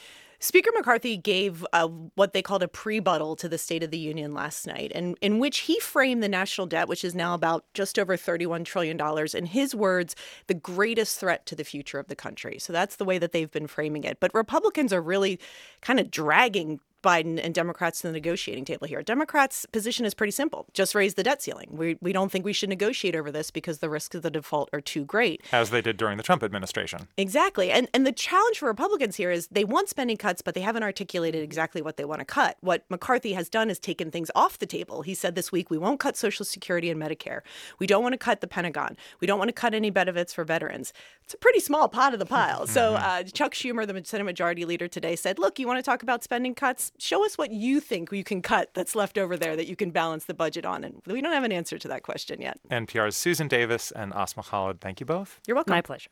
Speaker 0.45 0.69
McCarthy 0.75 1.17
gave 1.17 1.65
what 2.13 2.33
they 2.33 2.43
called 2.43 2.61
a 2.61 2.67
prebuttal 2.67 3.35
to 3.35 3.49
the 3.49 3.57
State 3.57 3.81
of 3.81 3.89
the 3.89 3.97
Union 3.97 4.35
last 4.35 4.67
night, 4.67 4.91
and 4.93 5.17
in 5.19 5.39
which 5.39 5.59
he 5.59 5.79
framed 5.79 6.21
the 6.21 6.29
national 6.29 6.67
debt, 6.67 6.87
which 6.87 7.03
is 7.03 7.15
now 7.15 7.33
about 7.33 7.65
just 7.73 7.97
over 7.97 8.15
$31 8.15 8.63
trillion, 8.63 8.99
in 9.33 9.45
his 9.47 9.73
words, 9.73 10.15
the 10.45 10.53
greatest 10.53 11.19
threat 11.19 11.47
to 11.47 11.55
the 11.55 11.63
future 11.63 11.97
of 11.97 12.09
the 12.09 12.15
country. 12.15 12.59
So 12.59 12.71
that's 12.71 12.97
the 12.97 13.05
way 13.05 13.17
that 13.17 13.31
they've 13.31 13.51
been 13.51 13.65
framing 13.65 14.03
it. 14.03 14.19
But 14.19 14.35
Republicans 14.35 14.93
are 14.93 15.01
really 15.01 15.39
kind 15.81 15.99
of 15.99 16.11
dragging 16.11 16.79
Biden 17.05 17.39
and 17.41 17.53
Democrats 17.53 18.01
to 18.01 18.07
the 18.07 18.13
negotiating 18.13 18.65
table 18.65 18.87
here. 18.87 19.03
Democrats' 19.03 19.65
position 19.71 20.05
is 20.05 20.13
pretty 20.15 20.31
simple 20.31 20.65
just 20.73 20.95
raise 20.95 21.13
the 21.13 21.23
debt 21.23 21.41
ceiling. 21.41 21.69
We, 21.71 21.97
we 22.01 22.11
don't 22.11 22.31
think 22.31 22.43
we 22.43 22.53
should 22.53 22.69
negotiate 22.69 23.15
over 23.15 23.31
this 23.31 23.51
because 23.51 23.77
the 23.77 23.89
risks 23.89 24.15
of 24.15 24.23
the 24.23 24.31
default 24.31 24.69
are 24.73 24.81
too 24.81 25.05
great. 25.05 25.41
As 25.51 25.69
they 25.69 25.81
did 25.81 25.97
during 25.97 26.17
the 26.17 26.23
Trump 26.23 26.43
administration. 26.43 27.07
Exactly. 27.17 27.71
And 27.71 27.87
and 27.93 28.05
the 28.05 28.11
challenge 28.11 28.59
for 28.59 28.67
Republicans 28.67 29.15
here 29.15 29.31
is 29.31 29.47
they 29.47 29.63
want 29.63 29.89
spending 29.89 30.17
cuts, 30.17 30.41
but 30.41 30.55
they 30.55 30.61
haven't 30.61 30.83
articulated 30.83 31.43
exactly 31.43 31.81
what 31.81 31.97
they 31.97 32.05
want 32.05 32.19
to 32.19 32.25
cut. 32.25 32.57
What 32.61 32.83
McCarthy 32.89 33.33
has 33.33 33.49
done 33.49 33.69
is 33.69 33.79
taken 33.79 34.09
things 34.09 34.31
off 34.35 34.57
the 34.57 34.65
table. 34.65 35.03
He 35.03 35.13
said 35.13 35.35
this 35.35 35.51
week, 35.51 35.69
we 35.69 35.77
won't 35.77 35.99
cut 35.99 36.17
Social 36.17 36.45
Security 36.45 36.89
and 36.89 37.01
Medicare. 37.01 37.41
We 37.79 37.87
don't 37.87 38.01
want 38.01 38.13
to 38.13 38.17
cut 38.17 38.41
the 38.41 38.47
Pentagon. 38.47 38.97
We 39.19 39.27
don't 39.27 39.37
want 39.37 39.49
to 39.49 39.53
cut 39.53 39.73
any 39.73 39.91
benefits 39.91 40.33
for 40.33 40.43
veterans 40.43 40.93
it's 41.25 41.33
a 41.33 41.37
pretty 41.37 41.59
small 41.59 41.89
pot 41.89 42.13
of 42.13 42.19
the 42.19 42.25
pile. 42.25 42.67
So 42.67 42.93
mm-hmm. 42.93 43.03
uh, 43.03 43.23
Chuck 43.23 43.53
Schumer, 43.53 43.87
the 43.87 43.99
Senate 44.05 44.25
Majority 44.25 44.63
Leader 44.63 44.87
today, 44.87 45.15
said, 45.15 45.39
"Look, 45.39 45.57
you 45.57 45.65
want 45.65 45.79
to 45.79 45.83
talk 45.83 46.03
about 46.03 46.23
spending 46.23 46.53
cuts? 46.53 46.91
Show 46.99 47.25
us 47.25 47.35
what 47.35 47.51
you 47.51 47.79
think 47.79 48.11
you 48.11 48.23
can 48.23 48.43
cut 48.43 48.69
that's 48.75 48.95
left 48.95 49.17
over 49.17 49.35
there 49.35 49.55
that 49.55 49.67
you 49.67 49.75
can 49.75 49.89
balance 49.89 50.25
the 50.25 50.35
budget 50.35 50.65
on." 50.65 50.83
And 50.83 51.01
we 51.07 51.21
don't 51.21 51.33
have 51.33 51.43
an 51.43 51.51
answer 51.51 51.79
to 51.79 51.87
that 51.87 52.03
question 52.03 52.41
yet. 52.41 52.59
NPR's 52.69 53.17
Susan 53.17 53.47
Davis 53.47 53.91
and 53.91 54.13
Asma 54.13 54.43
Khalid, 54.43 54.81
thank 54.81 54.99
you 54.99 55.07
both. 55.07 55.39
You're 55.47 55.55
welcome. 55.55 55.71
My 55.71 55.81
pleasure. 55.81 56.11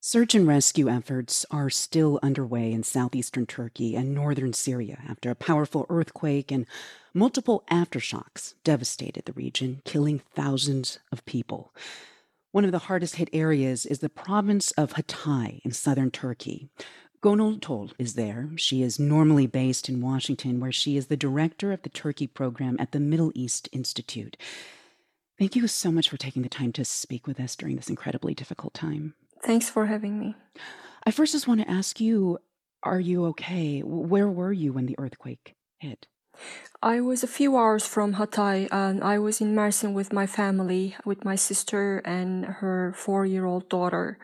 Search 0.00 0.36
and 0.36 0.46
rescue 0.46 0.88
efforts 0.88 1.44
are 1.50 1.68
still 1.68 2.20
underway 2.22 2.72
in 2.72 2.84
southeastern 2.84 3.44
Turkey 3.44 3.96
and 3.96 4.14
northern 4.14 4.52
Syria 4.52 4.98
after 5.08 5.30
a 5.30 5.34
powerful 5.34 5.84
earthquake 5.90 6.52
and 6.52 6.64
multiple 7.16 7.64
aftershocks 7.70 8.54
devastated 8.62 9.24
the 9.24 9.32
region, 9.32 9.80
killing 9.84 10.20
thousands 10.34 10.98
of 11.10 11.24
people. 11.24 11.74
One 12.52 12.66
of 12.66 12.72
the 12.72 12.80
hardest 12.80 13.16
hit 13.16 13.30
areas 13.32 13.86
is 13.86 14.00
the 14.00 14.10
province 14.10 14.70
of 14.72 14.92
Hatay 14.92 15.60
in 15.64 15.72
southern 15.72 16.10
Turkey. 16.10 16.68
Gonul 17.22 17.60
Tol 17.60 17.90
is 17.98 18.14
there. 18.14 18.50
She 18.56 18.82
is 18.82 19.00
normally 19.00 19.46
based 19.46 19.88
in 19.88 20.02
Washington, 20.02 20.60
where 20.60 20.70
she 20.70 20.98
is 20.98 21.06
the 21.06 21.16
director 21.16 21.72
of 21.72 21.82
the 21.82 21.88
Turkey 21.88 22.26
program 22.26 22.76
at 22.78 22.92
the 22.92 23.00
Middle 23.00 23.32
East 23.34 23.70
Institute. 23.72 24.36
Thank 25.38 25.56
you 25.56 25.66
so 25.68 25.90
much 25.90 26.10
for 26.10 26.18
taking 26.18 26.42
the 26.42 26.50
time 26.50 26.72
to 26.72 26.84
speak 26.84 27.26
with 27.26 27.40
us 27.40 27.56
during 27.56 27.76
this 27.76 27.88
incredibly 27.88 28.34
difficult 28.34 28.74
time. 28.74 29.14
Thanks 29.42 29.70
for 29.70 29.86
having 29.86 30.18
me. 30.18 30.34
I 31.04 31.10
first 31.10 31.32
just 31.32 31.48
want 31.48 31.62
to 31.62 31.70
ask 31.70 31.98
you 31.98 32.38
are 32.82 33.00
you 33.00 33.24
okay? 33.26 33.80
Where 33.80 34.28
were 34.28 34.52
you 34.52 34.74
when 34.74 34.86
the 34.86 34.98
earthquake 34.98 35.54
hit? 35.78 36.06
I 36.82 37.00
was 37.00 37.22
a 37.22 37.26
few 37.26 37.56
hours 37.56 37.86
from 37.86 38.14
Hatay 38.14 38.68
and 38.70 39.02
I 39.02 39.18
was 39.18 39.40
in 39.40 39.54
Mersin 39.54 39.94
with 39.94 40.12
my 40.12 40.26
family, 40.26 40.94
with 41.04 41.24
my 41.24 41.36
sister 41.36 41.98
and 42.04 42.44
her 42.44 42.92
four 42.94 43.24
year 43.26 43.46
old 43.46 43.68
daughter, 43.68 44.18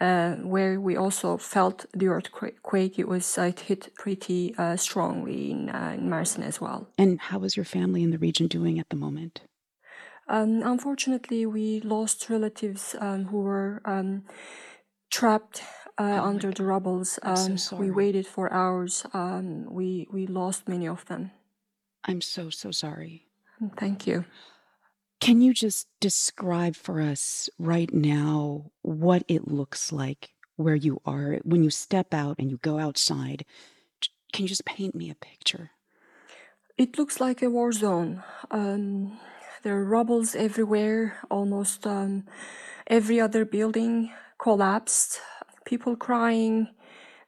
uh, 0.00 0.34
where 0.36 0.80
we 0.80 0.96
also 0.96 1.36
felt 1.36 1.86
the 1.92 2.06
earthquake. 2.06 2.98
It 2.98 3.08
was, 3.08 3.36
it 3.36 3.60
hit 3.60 3.94
pretty 3.96 4.54
uh, 4.56 4.76
strongly 4.76 5.50
in, 5.50 5.70
uh, 5.70 5.96
in 5.98 6.08
Mersin 6.08 6.44
as 6.44 6.60
well. 6.60 6.88
And 6.96 7.20
how 7.20 7.42
is 7.42 7.56
your 7.56 7.64
family 7.64 8.02
in 8.02 8.10
the 8.10 8.18
region 8.18 8.46
doing 8.46 8.78
at 8.78 8.88
the 8.90 8.96
moment? 8.96 9.42
Um, 10.28 10.62
unfortunately, 10.62 11.46
we 11.46 11.80
lost 11.80 12.30
relatives 12.30 12.94
um, 13.00 13.24
who 13.24 13.40
were 13.40 13.80
um, 13.84 14.24
trapped 15.10 15.62
uh, 15.98 16.20
oh 16.20 16.24
under 16.24 16.52
the 16.52 16.64
rubbles. 16.64 17.18
So 17.34 17.76
we 17.76 17.90
waited 17.90 18.26
for 18.26 18.52
hours. 18.52 19.04
Um, 19.12 19.66
we 19.70 20.06
we 20.12 20.26
lost 20.26 20.68
many 20.68 20.86
of 20.86 21.04
them. 21.06 21.32
I'm 22.04 22.20
so 22.20 22.50
so 22.50 22.70
sorry. 22.70 23.26
Thank 23.76 24.06
you. 24.06 24.24
Can 25.20 25.40
you 25.40 25.52
just 25.52 25.88
describe 26.00 26.76
for 26.76 27.00
us 27.00 27.50
right 27.58 27.92
now 27.92 28.70
what 28.82 29.24
it 29.26 29.48
looks 29.48 29.90
like 29.92 30.30
where 30.56 30.76
you 30.76 31.00
are 31.04 31.38
when 31.44 31.64
you 31.64 31.70
step 31.70 32.14
out 32.14 32.36
and 32.38 32.50
you 32.50 32.58
go 32.58 32.78
outside? 32.78 33.44
Can 34.32 34.44
you 34.44 34.48
just 34.48 34.64
paint 34.64 34.94
me 34.94 35.10
a 35.10 35.14
picture? 35.14 35.70
It 36.76 36.98
looks 36.98 37.20
like 37.20 37.42
a 37.42 37.50
war 37.50 37.72
zone. 37.72 38.22
Um, 38.52 39.18
there 39.64 39.76
are 39.76 39.84
rubbles 39.84 40.36
everywhere. 40.36 41.18
Almost 41.30 41.86
um, 41.86 42.24
every 42.86 43.20
other 43.20 43.44
building 43.44 44.12
collapsed. 44.38 45.20
People 45.64 45.96
crying. 45.96 46.68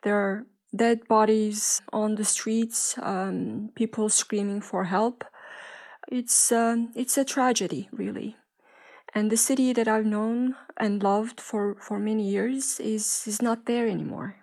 There 0.03 0.17
are 0.17 0.47
dead 0.75 1.07
bodies 1.09 1.83
on 1.93 2.15
the 2.17 2.25
streets. 2.25 2.97
Um, 2.99 3.71
people 3.75 4.09
screaming 4.09 4.61
for 4.61 4.85
help. 4.85 5.25
It's 6.09 6.53
um, 6.53 6.93
it's 6.95 7.19
a 7.19 7.25
tragedy, 7.25 7.89
really. 7.93 8.37
And 9.15 9.31
the 9.31 9.37
city 9.37 9.73
that 9.73 9.89
I've 9.89 10.07
known 10.07 10.57
and 10.77 11.03
loved 11.03 11.41
for, 11.41 11.77
for 11.77 11.99
many 11.99 12.29
years 12.31 12.81
is 12.81 13.25
is 13.27 13.43
not 13.43 13.67
there 13.67 13.89
anymore. 13.89 14.37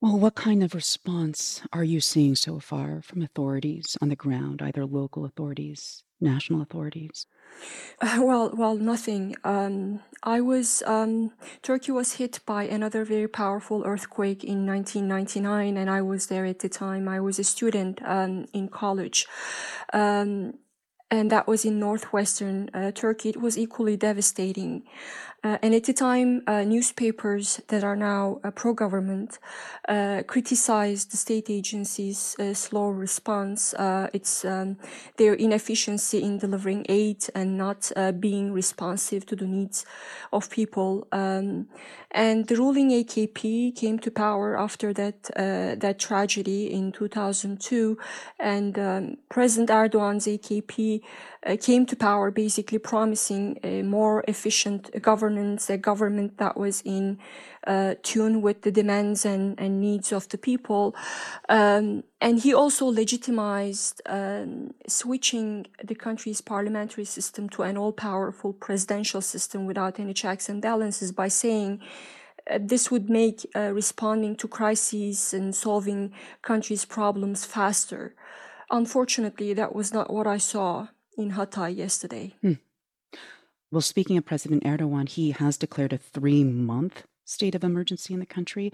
Well, 0.00 0.18
what 0.20 0.34
kind 0.34 0.62
of 0.62 0.74
response 0.74 1.62
are 1.72 1.82
you 1.84 2.00
seeing 2.00 2.36
so 2.36 2.60
far 2.60 3.00
from 3.02 3.22
authorities 3.22 3.96
on 4.00 4.08
the 4.08 4.16
ground, 4.16 4.60
either 4.62 4.84
local 4.86 5.24
authorities, 5.24 6.04
national 6.20 6.62
authorities? 6.62 7.26
Well, 8.18 8.50
well, 8.54 8.76
nothing. 8.76 9.36
Um, 9.44 10.00
I 10.22 10.40
was 10.40 10.82
um, 10.86 11.32
Turkey 11.62 11.92
was 11.92 12.14
hit 12.14 12.40
by 12.44 12.64
another 12.64 13.04
very 13.04 13.28
powerful 13.28 13.82
earthquake 13.84 14.42
in 14.42 14.66
1999, 14.66 15.76
and 15.76 15.90
I 15.90 16.02
was 16.02 16.26
there 16.26 16.44
at 16.44 16.58
the 16.58 16.68
time. 16.68 17.08
I 17.08 17.20
was 17.20 17.38
a 17.38 17.44
student 17.44 18.00
um, 18.04 18.46
in 18.52 18.68
college, 18.68 19.26
um, 19.92 20.54
and 21.10 21.30
that 21.30 21.46
was 21.46 21.64
in 21.64 21.78
northwestern 21.78 22.70
uh, 22.74 22.90
Turkey. 22.92 23.30
It 23.30 23.40
was 23.40 23.56
equally 23.58 23.96
devastating. 23.96 24.84
Uh, 25.44 25.58
and 25.60 25.74
at 25.74 25.84
the 25.84 25.92
time, 25.92 26.42
uh, 26.46 26.64
newspapers 26.64 27.60
that 27.68 27.84
are 27.84 27.96
now 27.96 28.40
uh, 28.42 28.50
pro-government 28.50 29.38
uh, 29.86 30.22
criticized 30.26 31.12
the 31.12 31.18
state 31.18 31.50
agency's 31.50 32.34
uh, 32.38 32.54
slow 32.54 32.88
response. 32.88 33.74
It's 34.14 34.44
um, 34.46 34.78
their 35.18 35.34
inefficiency 35.34 36.22
in 36.22 36.38
delivering 36.38 36.86
aid 36.88 37.26
and 37.34 37.58
not 37.58 37.92
being 38.18 38.52
responsive 38.52 39.26
to 39.26 39.36
the 39.36 39.46
needs 39.46 39.84
of 40.32 40.48
people. 40.48 41.06
Um, 41.12 41.68
and 42.10 42.46
the 42.46 42.56
ruling 42.56 42.90
AKP 42.90 43.76
came 43.76 43.98
to 43.98 44.10
power 44.10 44.56
after 44.56 44.94
that 44.94 45.24
that 45.34 45.98
tragedy 45.98 46.72
in 46.72 46.92
2002, 46.92 47.98
and 48.38 48.78
um, 48.78 49.16
President 49.28 49.68
Erdogan's 49.68 50.26
AKP 50.26 50.93
came 51.60 51.86
to 51.86 51.96
power 51.96 52.30
basically 52.30 52.78
promising 52.78 53.58
a 53.62 53.82
more 53.82 54.24
efficient 54.28 54.90
governance, 55.02 55.70
a 55.70 55.76
government 55.76 56.38
that 56.38 56.56
was 56.56 56.82
in 56.82 57.18
uh, 57.66 57.94
tune 58.02 58.42
with 58.42 58.62
the 58.62 58.70
demands 58.70 59.24
and, 59.24 59.58
and 59.58 59.80
needs 59.80 60.12
of 60.12 60.28
the 60.28 60.38
people. 60.38 60.94
Um, 61.48 62.04
and 62.20 62.40
he 62.40 62.54
also 62.54 62.86
legitimized 62.86 64.02
um, 64.06 64.74
switching 64.86 65.66
the 65.82 65.94
country's 65.94 66.40
parliamentary 66.40 67.04
system 67.04 67.48
to 67.50 67.62
an 67.62 67.76
all 67.76 67.92
powerful 67.92 68.52
presidential 68.52 69.20
system 69.20 69.66
without 69.66 69.98
any 69.98 70.14
checks 70.14 70.48
and 70.48 70.60
balances 70.62 71.12
by 71.12 71.28
saying, 71.28 71.80
uh, 72.50 72.58
this 72.60 72.90
would 72.90 73.08
make 73.08 73.46
uh, 73.56 73.72
responding 73.72 74.36
to 74.36 74.48
crises 74.48 75.32
and 75.32 75.54
solving 75.54 76.12
countries' 76.42 76.84
problems 76.84 77.44
faster. 77.44 78.14
Unfortunately, 78.70 79.52
that 79.54 79.74
was 79.74 79.92
not 79.92 80.12
what 80.12 80.26
I 80.26 80.38
saw 80.38 80.88
in 81.16 81.32
Hatay 81.32 81.76
yesterday. 81.76 82.34
Hmm. 82.40 82.54
Well, 83.70 83.80
speaking 83.80 84.16
of 84.16 84.24
President 84.24 84.64
Erdogan, 84.64 85.08
he 85.08 85.32
has 85.32 85.56
declared 85.56 85.92
a 85.92 85.98
three 85.98 86.44
month 86.44 87.04
state 87.24 87.54
of 87.54 87.64
emergency 87.64 88.14
in 88.14 88.20
the 88.20 88.26
country. 88.26 88.72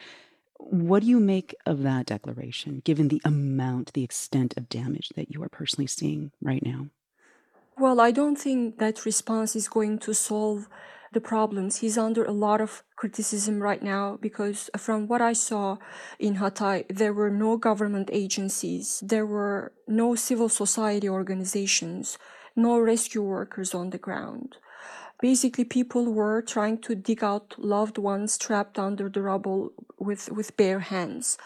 What 0.59 1.03
do 1.03 1.09
you 1.09 1.21
make 1.21 1.55
of 1.65 1.83
that 1.83 2.07
declaration, 2.07 2.83
given 2.85 3.09
the 3.09 3.23
amount, 3.25 3.95
the 3.95 4.05
extent 4.05 4.55
of 4.57 4.69
damage 4.69 5.09
that 5.17 5.31
you 5.33 5.43
are 5.43 5.49
personally 5.49 5.87
seeing 5.87 6.33
right 6.43 6.63
now? 6.65 6.89
Well, 7.81 7.99
I 7.99 8.11
don't 8.11 8.37
think 8.37 8.77
that 8.77 9.07
response 9.07 9.57
is 9.57 9.67
going 9.67 10.01
to 10.01 10.13
solve 10.13 10.69
the 11.15 11.21
problems. 11.23 11.79
He's 11.79 11.97
under 11.97 12.23
a 12.23 12.31
lot 12.31 12.61
of 12.61 12.85
criticism 12.97 13.63
right 13.63 13.83
now 13.83 14.19
because 14.21 14.69
uh, 14.75 14.77
from 14.77 15.09
what 15.09 15.23
I 15.23 15.33
saw 15.33 15.79
in 16.19 16.37
Hatay, 16.37 16.95
there 16.95 17.15
were 17.15 17.31
no 17.31 17.57
government 17.57 18.11
agencies, 18.13 19.03
there 19.03 19.25
were 19.25 19.73
no 19.89 20.15
civil 20.15 20.51
society 20.51 21.09
organizations, 21.09 22.19
no 22.55 22.79
rescue 22.79 23.23
workers 23.23 23.75
on 23.75 23.89
the 23.89 23.99
ground 23.99 24.59
basically 25.21 25.65
people 25.65 26.13
were 26.13 26.43
trying 26.43 26.79
to 26.79 26.95
dig 26.95 27.23
out 27.23 27.55
loved 27.59 27.99
ones 27.99 28.39
trapped 28.39 28.79
under 28.79 29.09
the 29.09 29.23
rubble 29.23 29.73
with, 29.99 30.31
with 30.33 30.57
bare 30.57 30.81
hands. 30.81 31.37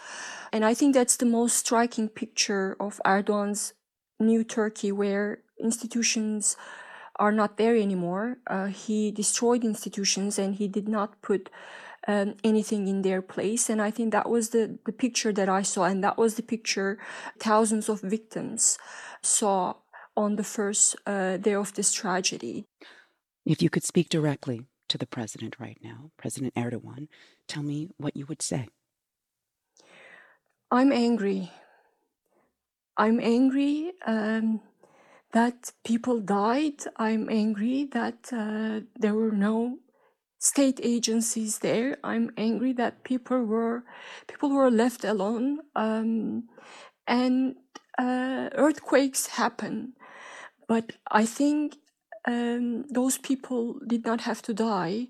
And 0.51 0.63
I 0.63 0.73
think 0.73 0.93
that's 0.93 1.17
the 1.17 1.25
most 1.25 1.57
striking 1.57 2.09
picture 2.09 2.75
of 2.79 3.01
Erdogan's 3.05 3.73
new 4.19 4.43
Turkey, 4.43 4.91
where 4.91 5.39
institutions 5.59 6.57
are 7.17 7.31
not 7.31 7.57
there 7.57 7.75
anymore. 7.75 8.37
Uh, 8.47 8.67
he 8.67 9.11
destroyed 9.11 9.63
institutions 9.63 10.37
and 10.37 10.55
he 10.55 10.67
did 10.67 10.87
not 10.87 11.21
put 11.21 11.49
um, 12.07 12.35
anything 12.43 12.87
in 12.87 13.01
their 13.01 13.21
place. 13.21 13.69
And 13.69 13.81
I 13.81 13.91
think 13.91 14.11
that 14.11 14.29
was 14.29 14.49
the, 14.49 14.77
the 14.85 14.91
picture 14.91 15.33
that 15.33 15.49
I 15.49 15.61
saw. 15.61 15.85
And 15.85 16.03
that 16.03 16.17
was 16.17 16.35
the 16.35 16.43
picture 16.43 16.99
thousands 17.39 17.89
of 17.89 18.01
victims 18.01 18.77
saw 19.21 19.75
on 20.17 20.35
the 20.35 20.43
first 20.43 20.95
uh, 21.05 21.37
day 21.37 21.53
of 21.55 21.73
this 21.73 21.91
tragedy. 21.91 22.65
If 23.45 23.61
you 23.61 23.69
could 23.69 23.83
speak 23.83 24.09
directly 24.09 24.65
to 24.89 24.97
the 24.97 25.07
president 25.07 25.55
right 25.59 25.77
now, 25.83 26.11
President 26.17 26.53
Erdogan, 26.55 27.07
tell 27.47 27.63
me 27.63 27.89
what 27.97 28.15
you 28.15 28.25
would 28.25 28.41
say. 28.41 28.67
I'm 30.71 30.91
angry. 30.91 31.51
I'm 32.97 33.19
angry 33.19 33.93
um, 34.05 34.61
that 35.33 35.71
people 35.83 36.19
died. 36.21 36.83
I'm 36.95 37.29
angry 37.29 37.85
that 37.91 38.31
uh, 38.31 38.81
there 38.95 39.13
were 39.13 39.31
no 39.31 39.79
state 40.39 40.79
agencies 40.83 41.59
there. 41.59 41.97
I'm 42.03 42.31
angry 42.37 42.73
that 42.73 43.03
people 43.03 43.43
were 43.43 43.83
people 44.27 44.49
were 44.51 44.71
left 44.71 45.03
alone. 45.03 45.59
Um, 45.75 46.49
and 47.07 47.55
uh, 47.97 48.49
earthquakes 48.53 49.27
happen, 49.27 49.93
but 50.67 50.93
I 51.11 51.25
think 51.25 51.77
um, 52.27 52.85
those 52.89 53.17
people 53.17 53.79
did 53.85 54.05
not 54.05 54.21
have 54.21 54.41
to 54.43 54.53
die 54.53 55.07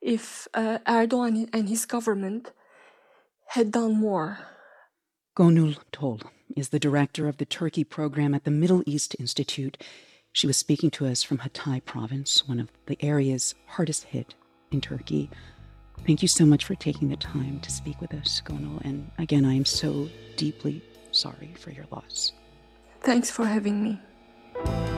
if 0.00 0.46
uh, 0.54 0.78
Erdogan 0.86 1.48
and 1.52 1.68
his 1.68 1.84
government 1.86 2.52
had 3.48 3.72
done 3.72 3.96
more. 3.96 4.38
Gonul 5.36 5.76
Tol 5.92 6.18
is 6.56 6.70
the 6.70 6.78
director 6.78 7.28
of 7.28 7.36
the 7.36 7.44
Turkey 7.44 7.84
program 7.84 8.34
at 8.34 8.44
the 8.44 8.50
Middle 8.50 8.82
East 8.86 9.14
Institute. 9.20 9.76
She 10.32 10.46
was 10.46 10.56
speaking 10.56 10.90
to 10.92 11.06
us 11.06 11.22
from 11.22 11.38
Hatay 11.38 11.84
province, 11.84 12.48
one 12.48 12.58
of 12.58 12.72
the 12.86 12.96
areas 13.02 13.54
hardest 13.66 14.04
hit 14.04 14.34
in 14.70 14.80
Turkey. 14.80 15.28
Thank 16.06 16.22
you 16.22 16.28
so 16.28 16.46
much 16.46 16.64
for 16.64 16.74
taking 16.74 17.10
the 17.10 17.18
time 17.18 17.60
to 17.60 17.70
speak 17.70 18.00
with 18.00 18.14
us, 18.14 18.40
Gonul. 18.46 18.80
And 18.82 19.10
again, 19.18 19.44
I 19.44 19.52
am 19.52 19.66
so 19.66 20.08
deeply 20.36 20.82
sorry 21.10 21.54
for 21.58 21.70
your 21.70 21.84
loss. 21.90 22.32
Thanks 23.02 23.30
for 23.30 23.44
having 23.44 23.82
me. 23.82 24.95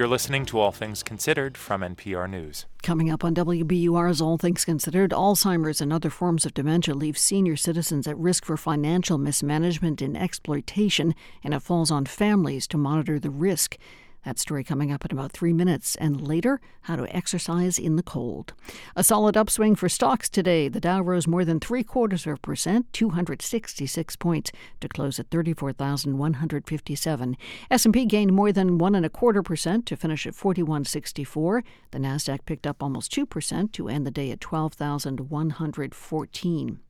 You're 0.00 0.08
listening 0.08 0.46
to 0.46 0.58
All 0.58 0.72
Things 0.72 1.02
Considered 1.02 1.58
from 1.58 1.82
NPR 1.82 2.26
News. 2.26 2.64
Coming 2.82 3.10
up 3.10 3.22
on 3.22 3.34
WBUR's 3.34 4.22
All 4.22 4.38
Things 4.38 4.64
Considered, 4.64 5.10
Alzheimer's 5.10 5.82
and 5.82 5.92
other 5.92 6.08
forms 6.08 6.46
of 6.46 6.54
dementia 6.54 6.94
leave 6.94 7.18
senior 7.18 7.54
citizens 7.54 8.06
at 8.06 8.16
risk 8.16 8.46
for 8.46 8.56
financial 8.56 9.18
mismanagement 9.18 10.00
and 10.00 10.16
exploitation, 10.16 11.14
and 11.44 11.52
it 11.52 11.60
falls 11.60 11.90
on 11.90 12.06
families 12.06 12.66
to 12.68 12.78
monitor 12.78 13.18
the 13.18 13.28
risk. 13.28 13.76
That 14.24 14.38
story 14.38 14.64
coming 14.64 14.92
up 14.92 15.04
in 15.04 15.12
about 15.12 15.32
three 15.32 15.54
minutes. 15.54 15.96
And 15.96 16.20
later, 16.20 16.60
how 16.82 16.94
to 16.96 17.14
exercise 17.14 17.78
in 17.78 17.96
the 17.96 18.02
cold. 18.02 18.52
A 18.94 19.02
solid 19.02 19.34
upswing 19.36 19.74
for 19.76 19.88
stocks 19.88 20.28
today. 20.28 20.68
The 20.68 20.80
Dow 20.80 21.00
rose 21.00 21.26
more 21.26 21.42
than 21.44 21.58
three 21.58 21.82
quarters 21.82 22.26
of 22.26 22.34
a 22.34 22.36
percent, 22.36 22.92
266 22.92 24.16
points, 24.16 24.52
to 24.80 24.88
close 24.88 25.18
at 25.18 25.30
34,157. 25.30 27.36
S&P 27.70 28.04
gained 28.04 28.32
more 28.32 28.52
than 28.52 28.76
one 28.76 28.94
and 28.94 29.06
a 29.06 29.10
quarter 29.10 29.42
percent 29.42 29.86
to 29.86 29.96
finish 29.96 30.26
at 30.26 30.34
4164. 30.34 31.64
The 31.90 31.98
Nasdaq 31.98 32.44
picked 32.44 32.66
up 32.66 32.82
almost 32.82 33.10
two 33.12 33.24
percent 33.24 33.72
to 33.74 33.88
end 33.88 34.06
the 34.06 34.10
day 34.10 34.30
at 34.30 34.40
12,114. 34.40 36.80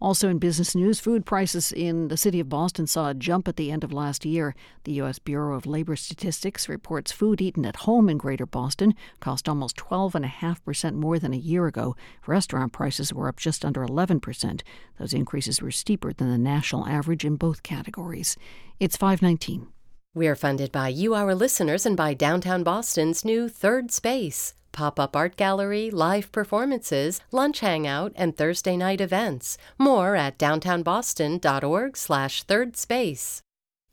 Also 0.00 0.28
in 0.28 0.38
business 0.38 0.74
news, 0.74 1.00
food 1.00 1.24
prices 1.24 1.72
in 1.72 2.08
the 2.08 2.16
city 2.16 2.40
of 2.40 2.48
Boston 2.48 2.86
saw 2.86 3.08
a 3.08 3.14
jump 3.14 3.48
at 3.48 3.56
the 3.56 3.70
end 3.70 3.84
of 3.84 3.92
last 3.92 4.24
year. 4.24 4.54
The 4.84 4.92
U.S. 4.94 5.18
Bureau 5.18 5.56
of 5.56 5.66
Labor 5.66 5.96
Statistics 5.96 6.68
reports 6.68 7.12
food 7.12 7.40
eaten 7.40 7.64
at 7.64 7.76
home 7.76 8.08
in 8.08 8.18
Greater 8.18 8.46
Boston 8.46 8.94
cost 9.20 9.48
almost 9.48 9.76
12.5% 9.76 10.94
more 10.94 11.18
than 11.18 11.32
a 11.32 11.38
year 11.38 11.66
ago. 11.66 11.96
Restaurant 12.26 12.72
prices 12.72 13.12
were 13.12 13.28
up 13.28 13.36
just 13.36 13.64
under 13.64 13.84
11%. 13.84 14.62
Those 14.98 15.14
increases 15.14 15.62
were 15.62 15.70
steeper 15.70 16.12
than 16.12 16.30
the 16.30 16.38
national 16.38 16.86
average 16.86 17.24
in 17.24 17.36
both 17.36 17.62
categories. 17.62 18.36
It's 18.80 18.96
519. 18.96 19.68
We're 20.14 20.36
funded 20.36 20.70
by 20.70 20.88
you, 20.88 21.14
our 21.14 21.34
listeners, 21.34 21.86
and 21.86 21.96
by 21.96 22.14
downtown 22.14 22.62
Boston's 22.62 23.24
new 23.24 23.48
Third 23.48 23.90
Space 23.90 24.54
pop 24.74 25.00
up 25.00 25.16
art 25.16 25.36
gallery, 25.36 25.90
live 25.90 26.30
performances, 26.32 27.22
lunch 27.32 27.60
hangout, 27.60 28.12
and 28.16 28.36
Thursday 28.36 28.76
night 28.76 29.00
events. 29.00 29.56
More 29.78 30.16
at 30.16 30.38
downtownboston.org/slash 30.38 32.42
third 32.42 32.76
space. 32.76 33.40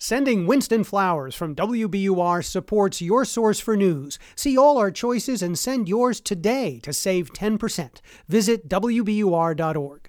Sending 0.04 0.48
Winston 0.48 0.84
Flowers 0.84 1.36
from 1.36 1.54
WBUR 1.54 2.44
supports 2.44 3.04
your 3.04 3.24
source 3.24 3.60
for 3.60 3.78
news. 3.78 4.18
See 4.36 4.58
all 4.58 4.80
our 4.80 4.90
choices 4.90 5.44
and 5.44 5.60
send 5.60 5.88
yours 5.88 6.20
today 6.20 6.80
to 6.82 6.92
save 6.92 7.34
10%. 7.34 8.02
Visit 8.28 8.68
WBUR.org. 8.68 10.01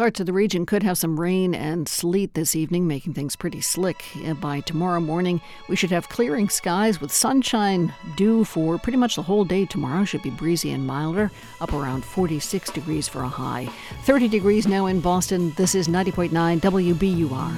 Parts 0.00 0.18
of 0.18 0.24
the 0.24 0.32
region 0.32 0.64
could 0.64 0.82
have 0.82 0.96
some 0.96 1.20
rain 1.20 1.54
and 1.54 1.86
sleet 1.86 2.32
this 2.32 2.56
evening, 2.56 2.86
making 2.86 3.12
things 3.12 3.36
pretty 3.36 3.60
slick. 3.60 4.02
Uh, 4.24 4.32
by 4.32 4.60
tomorrow 4.60 4.98
morning, 4.98 5.42
we 5.68 5.76
should 5.76 5.90
have 5.90 6.08
clearing 6.08 6.48
skies 6.48 7.02
with 7.02 7.12
sunshine 7.12 7.92
due 8.16 8.44
for 8.44 8.78
pretty 8.78 8.96
much 8.96 9.16
the 9.16 9.22
whole 9.22 9.44
day 9.44 9.66
tomorrow. 9.66 10.06
Should 10.06 10.22
be 10.22 10.30
breezy 10.30 10.70
and 10.70 10.86
milder, 10.86 11.30
up 11.60 11.74
around 11.74 12.02
46 12.02 12.70
degrees 12.70 13.08
for 13.08 13.24
a 13.24 13.28
high. 13.28 13.68
30 14.04 14.26
degrees 14.28 14.66
now 14.66 14.86
in 14.86 15.00
Boston. 15.00 15.52
This 15.58 15.74
is 15.74 15.86
90.9 15.86 16.30
WBUR. 16.62 17.52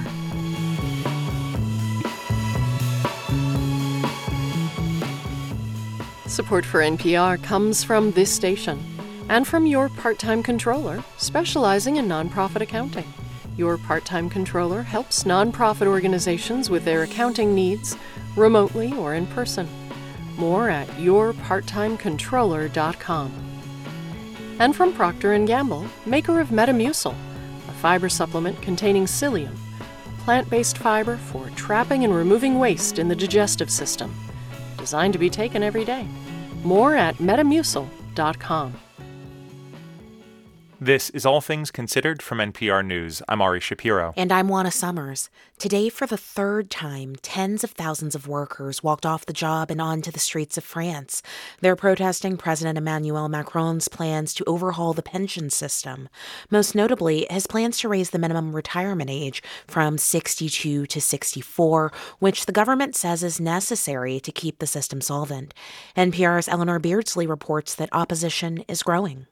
Support 6.29 6.65
for 6.65 6.81
NPR 6.81 7.41
comes 7.41 7.85
from 7.85 8.11
this 8.11 8.29
station 8.29 8.92
and 9.29 9.47
from 9.47 9.65
your 9.65 9.89
part 9.89 10.19
time 10.19 10.43
controller 10.43 11.03
specializing 11.17 11.95
in 11.97 12.07
nonprofit 12.07 12.61
accounting. 12.61 13.11
Your 13.57 13.77
part 13.77 14.05
time 14.05 14.29
controller 14.29 14.81
helps 14.81 15.23
nonprofit 15.23 15.87
organizations 15.87 16.69
with 16.69 16.85
their 16.85 17.03
accounting 17.03 17.53
needs 17.53 17.97
remotely 18.35 18.93
or 18.93 19.13
in 19.13 19.27
person. 19.27 19.67
More 20.37 20.69
at 20.69 20.87
yourparttimecontroller.com. 20.89 23.31
And 24.59 24.75
from 24.75 24.93
Procter 24.93 25.37
& 25.45 25.45
Gamble, 25.45 25.87
maker 26.05 26.39
of 26.39 26.49
Metamucil, 26.49 27.15
a 27.67 27.71
fiber 27.73 28.09
supplement 28.09 28.61
containing 28.61 29.05
psyllium, 29.05 29.55
plant-based 30.19 30.77
fiber 30.77 31.17
for 31.17 31.49
trapping 31.51 32.03
and 32.03 32.13
removing 32.13 32.59
waste 32.59 32.99
in 32.99 33.07
the 33.07 33.15
digestive 33.15 33.69
system, 33.69 34.13
designed 34.77 35.13
to 35.13 35.19
be 35.19 35.29
taken 35.29 35.63
every 35.63 35.85
day. 35.85 36.05
More 36.63 36.95
at 36.95 37.15
metamucil.com. 37.17 38.73
This 40.83 41.09
is 41.11 41.25
All 41.25 41.39
Things 41.39 41.71
Considered 41.71 42.21
from 42.21 42.39
NPR 42.39 42.85
News. 42.85 43.21
I'm 43.29 43.41
Ari 43.41 43.61
Shapiro. 43.61 44.13
And 44.17 44.33
I'm 44.33 44.49
Juana 44.49 44.69
Summers. 44.69 45.29
Today, 45.57 45.87
for 45.87 46.05
the 46.05 46.17
third 46.17 46.69
time, 46.69 47.15
tens 47.21 47.63
of 47.63 47.71
thousands 47.71 48.15
of 48.15 48.27
workers 48.27 48.83
walked 48.83 49.05
off 49.05 49.25
the 49.25 49.31
job 49.31 49.71
and 49.71 49.79
onto 49.79 50.11
the 50.11 50.19
streets 50.19 50.57
of 50.57 50.65
France. 50.65 51.23
They're 51.61 51.77
protesting 51.77 52.35
President 52.35 52.77
Emmanuel 52.77 53.29
Macron's 53.29 53.87
plans 53.87 54.33
to 54.33 54.43
overhaul 54.43 54.91
the 54.91 55.01
pension 55.01 55.49
system. 55.49 56.09
Most 56.51 56.75
notably, 56.75 57.27
his 57.29 57.47
plans 57.47 57.77
to 57.79 57.87
raise 57.87 58.09
the 58.09 58.19
minimum 58.19 58.53
retirement 58.53 59.09
age 59.09 59.41
from 59.65 59.97
62 59.97 60.85
to 60.85 60.99
64, 60.99 61.93
which 62.19 62.45
the 62.45 62.51
government 62.51 62.97
says 62.97 63.23
is 63.23 63.39
necessary 63.39 64.19
to 64.19 64.33
keep 64.33 64.59
the 64.59 64.67
system 64.67 64.99
solvent. 64.99 65.53
NPR's 65.95 66.49
Eleanor 66.49 66.79
Beardsley 66.79 67.25
reports 67.25 67.73
that 67.73 67.87
opposition 67.93 68.65
is 68.67 68.83
growing. 68.83 69.27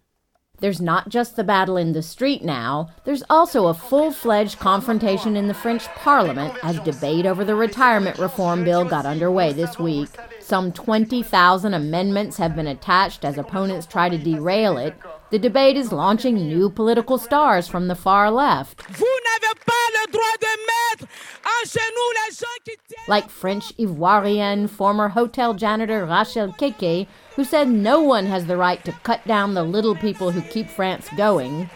There's 0.61 0.79
not 0.79 1.09
just 1.09 1.35
the 1.35 1.43
battle 1.43 1.75
in 1.75 1.93
the 1.93 2.03
street 2.03 2.43
now, 2.43 2.91
there's 3.03 3.23
also 3.31 3.65
a 3.65 3.73
full 3.73 4.11
fledged 4.11 4.59
confrontation 4.59 5.35
in 5.35 5.47
the 5.47 5.55
French 5.55 5.87
parliament 5.95 6.53
as 6.61 6.79
debate 6.81 7.25
over 7.25 7.43
the 7.43 7.55
retirement 7.55 8.19
reform 8.19 8.63
bill 8.63 8.85
got 8.85 9.07
underway 9.07 9.53
this 9.53 9.79
week. 9.79 10.09
Some 10.39 10.71
20,000 10.71 11.73
amendments 11.73 12.37
have 12.37 12.55
been 12.55 12.67
attached 12.67 13.25
as 13.25 13.39
opponents 13.39 13.87
try 13.87 14.07
to 14.09 14.19
derail 14.19 14.77
it. 14.77 14.93
The 15.31 15.39
debate 15.39 15.77
is 15.77 15.91
launching 15.91 16.35
new 16.35 16.69
political 16.69 17.17
stars 17.17 17.67
from 17.67 17.87
the 17.87 17.95
far 17.95 18.29
left. 18.29 18.83
Like 23.07 23.29
French 23.29 23.75
Ivoirian 23.77 24.69
former 24.69 25.09
hotel 25.09 25.55
janitor 25.55 26.05
Rachel 26.05 26.49
Keke, 26.49 27.07
who 27.35 27.43
said 27.43 27.67
no 27.67 28.01
one 28.01 28.25
has 28.25 28.45
the 28.45 28.57
right 28.57 28.83
to 28.85 28.91
cut 29.03 29.25
down 29.27 29.53
the 29.53 29.63
little 29.63 29.95
people 29.95 30.31
who 30.31 30.41
keep 30.41 30.69
France 30.69 31.07
going. 31.15 31.69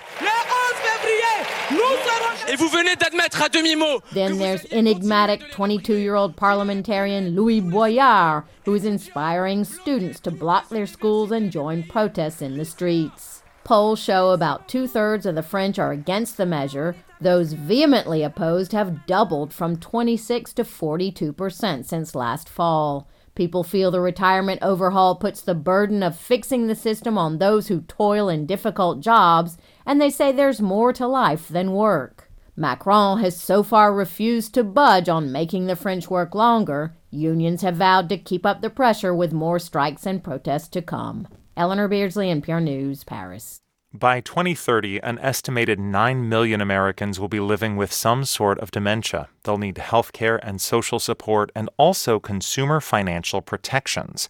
Then 4.14 4.38
there's 4.38 4.65
enigmatic 4.72 5.52
22 5.52 5.95
year 5.95 6.15
old 6.15 6.36
parliamentarian 6.36 7.36
Louis 7.36 7.60
Boyard, 7.60 8.44
who 8.65 8.73
is 8.73 8.86
inspiring 8.86 9.64
students 9.64 10.19
to 10.22 10.32
block 10.32 10.69
their 10.69 10.86
schools 10.86 11.32
and 11.32 11.52
join 11.52 11.84
protests 11.84 12.41
in 12.41 12.57
the 12.57 12.65
streets. 12.65 13.44
Polls 13.64 13.99
show 13.99 14.30
about 14.30 14.69
two 14.69 14.88
thirds 14.88 15.26
of 15.26 15.34
the 15.34 15.41
French 15.41 15.80
are 15.80 15.91
against 15.91 16.38
the 16.38 16.45
measure. 16.45 16.95
Those 17.19 17.53
vehemently 17.53 18.22
opposed 18.22 18.73
have 18.73 19.07
doubled 19.07 19.52
from 19.52 19.77
26 19.77 20.53
to 20.53 20.64
42 20.64 21.34
percent 21.34 21.88
since 21.88 22.14
last 22.14 22.48
fall. 22.48 23.07
People 23.36 23.64
feel 23.64 23.91
the 23.91 23.99
retirement 23.99 24.60
overhaul 24.62 25.16
puts 25.16 25.41
the 25.41 25.53
burden 25.53 26.02
of 26.02 26.18
fixing 26.18 26.68
the 26.68 26.76
system 26.76 27.18
on 27.18 27.38
those 27.38 27.68
who 27.68 27.82
toil 27.82 28.30
in 28.30 28.45
difficult 28.45 29.02
jobs, 29.02 29.57
and 29.86 29.99
they 29.99 30.10
say 30.10 30.32
there's 30.32 30.62
more 30.62 30.94
to 30.94 31.06
life 31.06 31.49
than 31.49 31.74
work. 31.74 32.32
Macron 32.56 33.20
has 33.20 33.40
so 33.40 33.62
far 33.62 33.94
refused 33.94 34.53
to 34.53 34.64
budge 34.64 35.10
on 35.10 35.34
making 35.34 35.68
the 35.68 35.76
French 35.76 36.10
work 36.10 36.34
longer. 36.34 36.95
Unions 37.12 37.62
have 37.62 37.76
vowed 37.76 38.07
to 38.07 38.18
keep 38.18 38.45
up 38.45 38.62
the 38.62 38.70
pressure 38.70 39.14
with 39.14 39.34
more 39.34 39.60
strikes 39.60 40.06
and 40.06 40.24
protests 40.24 40.70
to 40.70 40.82
come. 40.82 41.28
Eleanor 41.57 41.90
Beardsley, 41.90 42.28
NPR 42.28 42.64
News, 42.64 43.03
Paris. 43.03 43.60
By 43.99 44.19
2030, 44.19 44.99
an 45.03 45.19
estimated 45.19 45.80
9 45.80 46.27
million 46.27 46.59
Americans 46.59 47.17
will 47.17 47.30
be 47.30 47.39
living 47.39 47.77
with 47.77 47.93
some 47.93 48.26
sort 48.26 48.59
of 48.59 48.69
dementia. 48.69 49.30
They'll 49.43 49.57
need 49.57 49.77
health 49.77 50.11
care 50.11 50.35
and 50.45 50.59
social 50.59 50.99
support 50.99 51.49
and 51.55 51.69
also 51.77 52.19
consumer 52.19 52.81
financial 52.81 53.41
protections. 53.41 54.27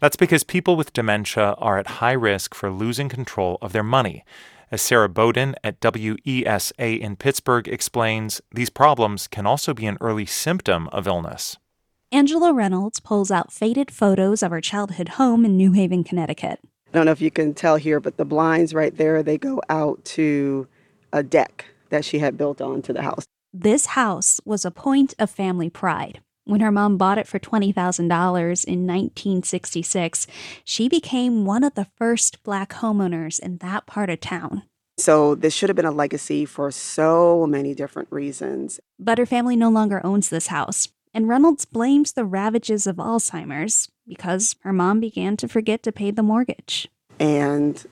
That's 0.00 0.16
because 0.16 0.44
people 0.44 0.76
with 0.76 0.92
dementia 0.92 1.54
are 1.56 1.78
at 1.78 1.86
high 1.86 2.12
risk 2.12 2.54
for 2.54 2.70
losing 2.70 3.08
control 3.08 3.56
of 3.62 3.72
their 3.72 3.82
money. 3.82 4.22
As 4.70 4.82
Sarah 4.82 5.08
Boden 5.08 5.54
at 5.64 5.80
WESA 5.80 7.00
in 7.00 7.16
Pittsburgh 7.16 7.68
explains, 7.68 8.42
these 8.52 8.68
problems 8.68 9.28
can 9.28 9.46
also 9.46 9.72
be 9.72 9.86
an 9.86 9.96
early 10.02 10.26
symptom 10.26 10.88
of 10.88 11.06
illness. 11.06 11.56
Angela 12.12 12.52
Reynolds 12.52 13.00
pulls 13.00 13.30
out 13.30 13.50
faded 13.50 13.90
photos 13.90 14.42
of 14.42 14.50
her 14.50 14.60
childhood 14.60 15.10
home 15.10 15.46
in 15.46 15.56
New 15.56 15.72
Haven, 15.72 16.04
Connecticut. 16.04 16.60
I 16.96 16.98
don't 16.98 17.04
know 17.04 17.12
if 17.12 17.20
you 17.20 17.30
can 17.30 17.52
tell 17.52 17.76
here, 17.76 18.00
but 18.00 18.16
the 18.16 18.24
blinds 18.24 18.72
right 18.72 18.96
there, 18.96 19.22
they 19.22 19.36
go 19.36 19.60
out 19.68 20.02
to 20.16 20.66
a 21.12 21.22
deck 21.22 21.66
that 21.90 22.06
she 22.06 22.20
had 22.20 22.38
built 22.38 22.62
onto 22.62 22.94
the 22.94 23.02
house. 23.02 23.26
This 23.52 23.84
house 23.84 24.40
was 24.46 24.64
a 24.64 24.70
point 24.70 25.12
of 25.18 25.28
family 25.28 25.68
pride. 25.68 26.22
When 26.44 26.60
her 26.62 26.72
mom 26.72 26.96
bought 26.96 27.18
it 27.18 27.26
for 27.26 27.38
$20,000 27.38 28.00
in 28.00 28.86
1966, 28.86 30.26
she 30.64 30.88
became 30.88 31.44
one 31.44 31.64
of 31.64 31.74
the 31.74 31.86
first 31.98 32.42
black 32.42 32.72
homeowners 32.72 33.38
in 33.40 33.58
that 33.58 33.84
part 33.84 34.08
of 34.08 34.20
town. 34.20 34.62
So 34.96 35.34
this 35.34 35.52
should 35.52 35.68
have 35.68 35.76
been 35.76 35.84
a 35.84 35.90
legacy 35.90 36.46
for 36.46 36.70
so 36.70 37.46
many 37.46 37.74
different 37.74 38.10
reasons. 38.10 38.80
But 38.98 39.18
her 39.18 39.26
family 39.26 39.54
no 39.54 39.68
longer 39.68 40.00
owns 40.02 40.30
this 40.30 40.46
house, 40.46 40.88
and 41.16 41.28
Reynolds 41.28 41.64
blames 41.64 42.12
the 42.12 42.26
ravages 42.26 42.86
of 42.86 42.96
Alzheimer's 42.96 43.88
because 44.06 44.54
her 44.60 44.72
mom 44.72 45.00
began 45.00 45.38
to 45.38 45.48
forget 45.48 45.82
to 45.84 45.90
pay 45.90 46.10
the 46.10 46.22
mortgage. 46.22 46.90
And 47.18 47.82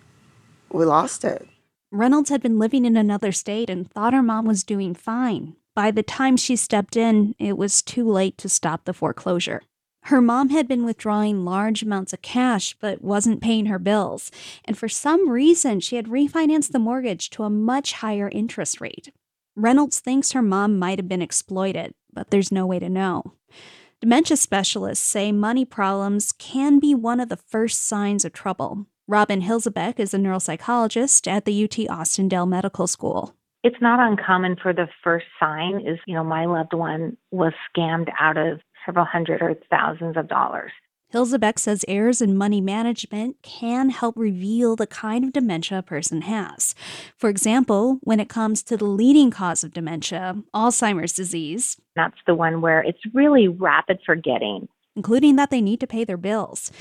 we 0.70 0.84
lost 0.84 1.24
it. 1.24 1.48
Reynolds 1.90 2.28
had 2.28 2.42
been 2.42 2.59
living 2.59 2.84
in 2.84 2.98
another 2.98 3.32
state 3.32 3.70
and 3.70 3.90
thought 3.90 4.12
her 4.12 4.22
mom 4.22 4.44
was 4.44 4.62
doing 4.62 4.94
fine. 4.94 5.56
By 5.74 5.90
the 5.90 6.02
time 6.02 6.36
she 6.36 6.55
stepped 6.55 6.98
in, 6.98 7.34
it 7.38 7.56
was 7.56 7.80
too 7.80 8.06
late 8.06 8.36
to 8.38 8.48
stop 8.51 8.84
the 8.84 8.92
foreclosure. 8.92 9.62
Her 10.02 10.20
mom 10.20 10.51
had 10.51 10.68
been 10.68 10.84
withdrawing 10.84 11.46
large 11.46 11.82
amounts 11.82 12.12
of 12.12 12.20
cash 12.20 12.76
but 12.78 13.01
wasn't 13.01 13.40
paying 13.40 13.66
her 13.66 13.78
bills, 13.78 14.30
and 14.66 14.76
for 14.76 14.86
some 14.86 15.30
reason, 15.30 15.80
she 15.80 15.96
had 15.96 16.09
refinanced 16.09 16.72
the 16.72 16.78
mortgage 16.78 17.30
to 17.30 17.44
a 17.44 17.48
much 17.48 17.94
higher 17.94 18.28
interest 18.28 18.82
rate. 18.82 19.14
Reynolds 19.56 20.01
thinks 20.01 20.32
her 20.32 20.42
mom 20.42 20.78
might 20.78 20.98
have 20.98 21.09
been 21.09 21.22
exploited, 21.22 21.94
but 22.15 22.31
there's 22.31 22.53
no 22.53 22.66
way 22.66 22.78
to 22.78 22.89
know. 22.89 23.35
Dementia 24.01 24.36
specialists 24.36 25.07
say 25.07 25.32
money 25.32 25.65
problems 25.65 26.32
can 26.32 26.78
be 26.78 26.95
one 26.95 27.20
of 27.20 27.28
the 27.28 27.36
first 27.36 27.82
signs 27.86 28.24
of 28.24 28.32
trouble. 28.32 28.86
Robin 29.07 29.43
Hilsabeck 29.43 29.99
is 29.99 30.15
a 30.15 30.19
neuropsychologist 30.19 31.27
at 31.27 31.45
the 31.45 31.65
UT 31.65 31.78
Austin 31.91 32.28
Dell 32.28 32.47
Medical 32.47 32.86
School. 32.86 33.35
It's 33.62 33.81
not 33.81 34.01
uncommon 34.01 34.57
for 34.62 34.74
the 34.74 34.89
first 35.03 35.27
sign 35.41 35.86
is, 35.86 35.99
you 36.07 36.15
know, 36.15 36.24
my 36.24 36.45
loved 36.45 36.74
one 36.74 37.16
was 37.31 37.55
scammed 37.74 38.11
out 38.20 38.36
of 38.36 38.61
several 38.85 39.07
hundred 39.07 39.41
or 39.41 39.55
thousands 39.70 40.16
of 40.16 40.28
dollars. 40.28 40.73
Hilsabeck 41.15 41.61
says 41.61 41.85
errors 41.86 42.20
in 42.20 42.36
money 42.36 42.61
management 42.61 43.36
can 43.41 43.91
help 43.91 44.16
reveal 44.16 44.74
the 44.74 44.89
kind 44.89 45.24
of 45.24 45.32
dementia 45.32 45.78
a 45.78 45.82
person 45.82 46.23
has. 46.23 46.74
For 47.16 47.31
example, 47.31 48.01
when 48.03 48.19
it 48.19 48.28
comes 48.28 48.65
to 48.65 48.77
the 48.77 48.85
leading 48.85 49.31
cause 49.31 49.62
of 49.62 49.73
dementia, 49.73 50.43
Alzheimer's 50.53 51.12
disease, 51.12 51.77
That's 51.95 52.19
the 52.27 52.35
one 52.35 52.61
where 52.61 52.82
it's 52.82 52.99
really 53.12 53.47
rapid 53.47 54.01
forgetting. 54.05 54.69
including 54.97 55.36
that 55.36 55.51
they 55.51 55.61
need 55.61 55.78
to 55.81 55.86
pay 55.86 56.03
their 56.03 56.16
bills. 56.16 56.73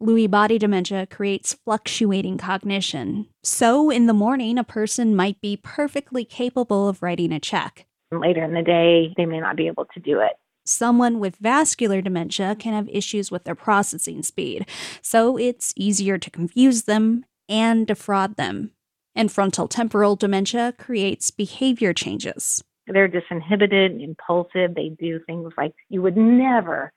Lewy 0.00 0.28
body 0.30 0.58
dementia 0.58 1.06
creates 1.06 1.52
fluctuating 1.52 2.38
cognition. 2.38 3.26
So, 3.42 3.90
in 3.90 4.06
the 4.06 4.14
morning, 4.14 4.56
a 4.56 4.64
person 4.64 5.14
might 5.14 5.38
be 5.42 5.58
perfectly 5.62 6.24
capable 6.24 6.88
of 6.88 7.02
writing 7.02 7.30
a 7.30 7.38
check. 7.38 7.84
Later 8.10 8.42
in 8.42 8.54
the 8.54 8.62
day, 8.62 9.12
they 9.18 9.26
may 9.26 9.40
not 9.40 9.56
be 9.56 9.66
able 9.66 9.86
to 9.92 10.00
do 10.00 10.20
it. 10.20 10.32
Someone 10.64 11.18
with 11.18 11.36
vascular 11.36 12.00
dementia 12.00 12.54
can 12.56 12.72
have 12.72 12.88
issues 12.88 13.30
with 13.30 13.44
their 13.44 13.54
processing 13.54 14.22
speed, 14.22 14.66
so 15.00 15.36
it's 15.36 15.72
easier 15.76 16.18
to 16.18 16.30
confuse 16.30 16.82
them 16.82 17.24
and 17.48 17.86
defraud 17.86 18.36
them. 18.36 18.72
And 19.14 19.30
frontal 19.30 19.68
temporal 19.68 20.16
dementia 20.16 20.72
creates 20.78 21.30
behavior 21.30 21.92
changes. 21.92 22.62
They're 22.86 23.08
disinhibited, 23.08 24.02
impulsive. 24.02 24.74
They 24.74 24.88
do 24.88 25.20
things 25.26 25.52
like 25.56 25.74
you 25.88 26.00
would 26.02 26.16
never, 26.16 26.92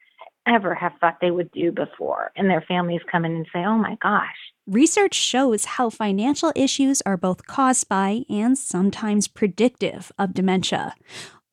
ever 0.47 0.73
have 0.73 0.93
thought 1.01 1.17
they 1.19 1.31
would 1.31 1.51
do 1.51 1.71
before. 1.71 2.31
And 2.35 2.49
their 2.49 2.63
families 2.67 3.01
come 3.11 3.25
in 3.25 3.35
and 3.35 3.47
say, 3.51 3.59
oh 3.59 3.77
my 3.77 3.97
gosh. 4.01 4.35
Research 4.67 5.13
shows 5.13 5.65
how 5.65 5.89
financial 5.91 6.51
issues 6.55 7.01
are 7.05 7.17
both 7.17 7.45
caused 7.45 7.87
by 7.87 8.23
and 8.29 8.57
sometimes 8.57 9.27
predictive 9.27 10.11
of 10.17 10.33
dementia. 10.33 10.95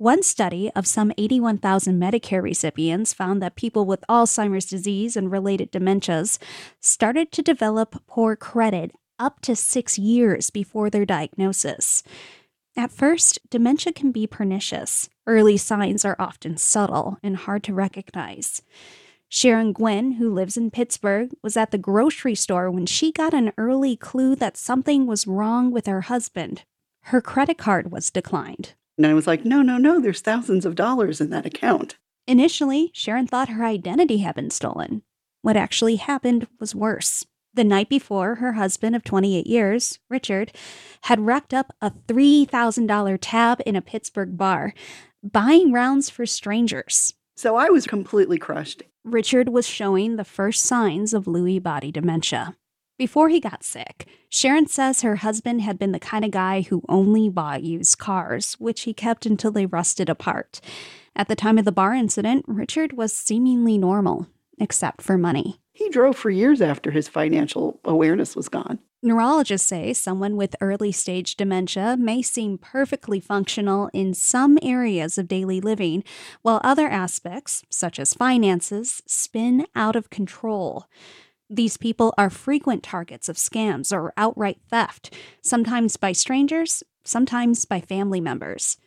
One 0.02 0.24
study 0.24 0.68
of 0.74 0.88
some 0.88 1.12
81,000 1.16 1.96
Medicare 1.96 2.42
recipients 2.42 3.14
found 3.14 3.40
that 3.40 3.54
people 3.54 3.86
with 3.86 4.04
Alzheimer's 4.08 4.66
disease 4.66 5.16
and 5.16 5.30
related 5.30 5.70
dementias 5.70 6.38
started 6.80 7.30
to 7.30 7.40
develop 7.40 8.02
poor 8.08 8.34
credit 8.34 8.90
up 9.20 9.38
to 9.42 9.54
six 9.54 10.00
years 10.00 10.50
before 10.50 10.90
their 10.90 11.06
diagnosis. 11.06 12.02
At 12.76 12.90
first, 12.90 13.38
dementia 13.48 13.92
can 13.92 14.10
be 14.10 14.26
pernicious. 14.26 15.08
Early 15.24 15.56
signs 15.56 16.04
are 16.04 16.16
often 16.18 16.56
subtle 16.56 17.18
and 17.22 17.36
hard 17.36 17.62
to 17.62 17.72
recognize. 17.72 18.60
Sharon 19.28 19.72
Gwynn, 19.72 20.14
who 20.14 20.34
lives 20.34 20.56
in 20.56 20.72
Pittsburgh, 20.72 21.30
was 21.44 21.56
at 21.56 21.70
the 21.70 21.78
grocery 21.78 22.34
store 22.34 22.72
when 22.72 22.86
she 22.86 23.12
got 23.12 23.34
an 23.34 23.52
early 23.56 23.94
clue 23.94 24.34
that 24.34 24.56
something 24.56 25.06
was 25.06 25.28
wrong 25.28 25.70
with 25.70 25.86
her 25.86 26.00
husband. 26.00 26.64
Her 27.02 27.20
credit 27.20 27.56
card 27.56 27.92
was 27.92 28.10
declined. 28.10 28.74
And 28.97 29.06
I 29.06 29.14
was 29.14 29.27
like, 29.27 29.44
no, 29.44 29.62
no, 29.62 29.78
no, 29.78 30.01
there's 30.01 30.20
thousands 30.20 30.66
of 30.66 30.74
dollars 30.74 31.20
in 31.20 31.31
that 31.31 31.47
account. 31.47 31.97
Initially, 32.27 32.90
Sharon 32.94 33.27
thought 33.27 33.48
her 33.48 33.64
identity 33.64 34.19
had 34.19 34.35
been 34.35 34.51
stolen. 34.51 35.02
What 35.40 35.56
actually 35.56 35.97
happened 35.97 36.47
was 36.60 36.74
worse. 36.74 37.24
The 37.55 37.64
night 37.64 37.89
before, 37.89 38.36
her 38.36 38.52
husband 38.52 38.97
of 38.97 39.05
28 39.05 39.47
years, 39.47 39.98
Richard, 40.09 40.52
had 41.02 41.27
racked 41.27 41.52
up 41.52 41.74
a 41.81 41.90
$3,000 41.90 43.19
tab 43.20 43.60
in 43.66 43.77
a 43.77 43.82
Pittsburgh 43.82 44.39
bar, 44.39 44.73
buying 45.23 45.73
rounds 45.73 46.09
for 46.09 46.24
strangers. 46.24 47.14
So 47.36 47.56
I 47.56 47.69
was 47.69 47.86
completely 47.86 48.39
crushed. 48.39 48.85
Richard 49.05 49.48
was 49.48 49.66
showing 49.66 50.16
the 50.16 50.24
first 50.24 50.62
signs 50.62 51.12
of 51.12 51.24
Lewy 51.24 51.62
body 51.62 51.90
dementia. 51.90 52.56
Before 53.02 53.30
he 53.30 53.40
got 53.40 53.64
sick, 53.64 54.06
Sharon 54.28 54.68
says 54.68 55.02
her 55.02 55.16
husband 55.16 55.60
had 55.62 55.76
been 55.76 55.90
the 55.90 55.98
kind 55.98 56.24
of 56.24 56.30
guy 56.30 56.60
who 56.60 56.84
only 56.88 57.28
bought 57.28 57.64
used 57.64 57.98
cars, 57.98 58.54
which 58.60 58.82
he 58.82 58.94
kept 58.94 59.26
until 59.26 59.50
they 59.50 59.66
rusted 59.66 60.08
apart. 60.08 60.60
At 61.16 61.26
the 61.26 61.34
time 61.34 61.58
of 61.58 61.64
the 61.64 61.72
bar 61.72 61.94
incident, 61.94 62.44
Richard 62.46 62.92
was 62.92 63.12
seemingly 63.12 63.76
normal, 63.76 64.28
except 64.56 65.02
for 65.02 65.18
money. 65.18 65.58
He 65.72 65.88
drove 65.88 66.14
for 66.14 66.30
years 66.30 66.62
after 66.62 66.92
his 66.92 67.08
financial 67.08 67.80
awareness 67.84 68.36
was 68.36 68.48
gone. 68.48 68.78
Neurologists 69.02 69.66
say 69.66 69.92
someone 69.92 70.36
with 70.36 70.54
early 70.60 70.92
stage 70.92 71.34
dementia 71.34 71.96
may 71.98 72.22
seem 72.22 72.56
perfectly 72.56 73.18
functional 73.18 73.90
in 73.92 74.14
some 74.14 74.60
areas 74.62 75.18
of 75.18 75.26
daily 75.26 75.60
living, 75.60 76.04
while 76.42 76.60
other 76.62 76.86
aspects, 76.86 77.64
such 77.68 77.98
as 77.98 78.14
finances, 78.14 79.02
spin 79.06 79.66
out 79.74 79.96
of 79.96 80.08
control. 80.08 80.86
These 81.54 81.76
people 81.76 82.14
are 82.16 82.30
frequent 82.30 82.82
targets 82.82 83.28
of 83.28 83.36
scams 83.36 83.92
or 83.92 84.14
outright 84.16 84.58
theft, 84.70 85.12
sometimes 85.42 85.98
by 85.98 86.12
strangers, 86.12 86.82
sometimes 87.04 87.66
by 87.66 87.78
family 87.78 88.22
members. 88.22 88.78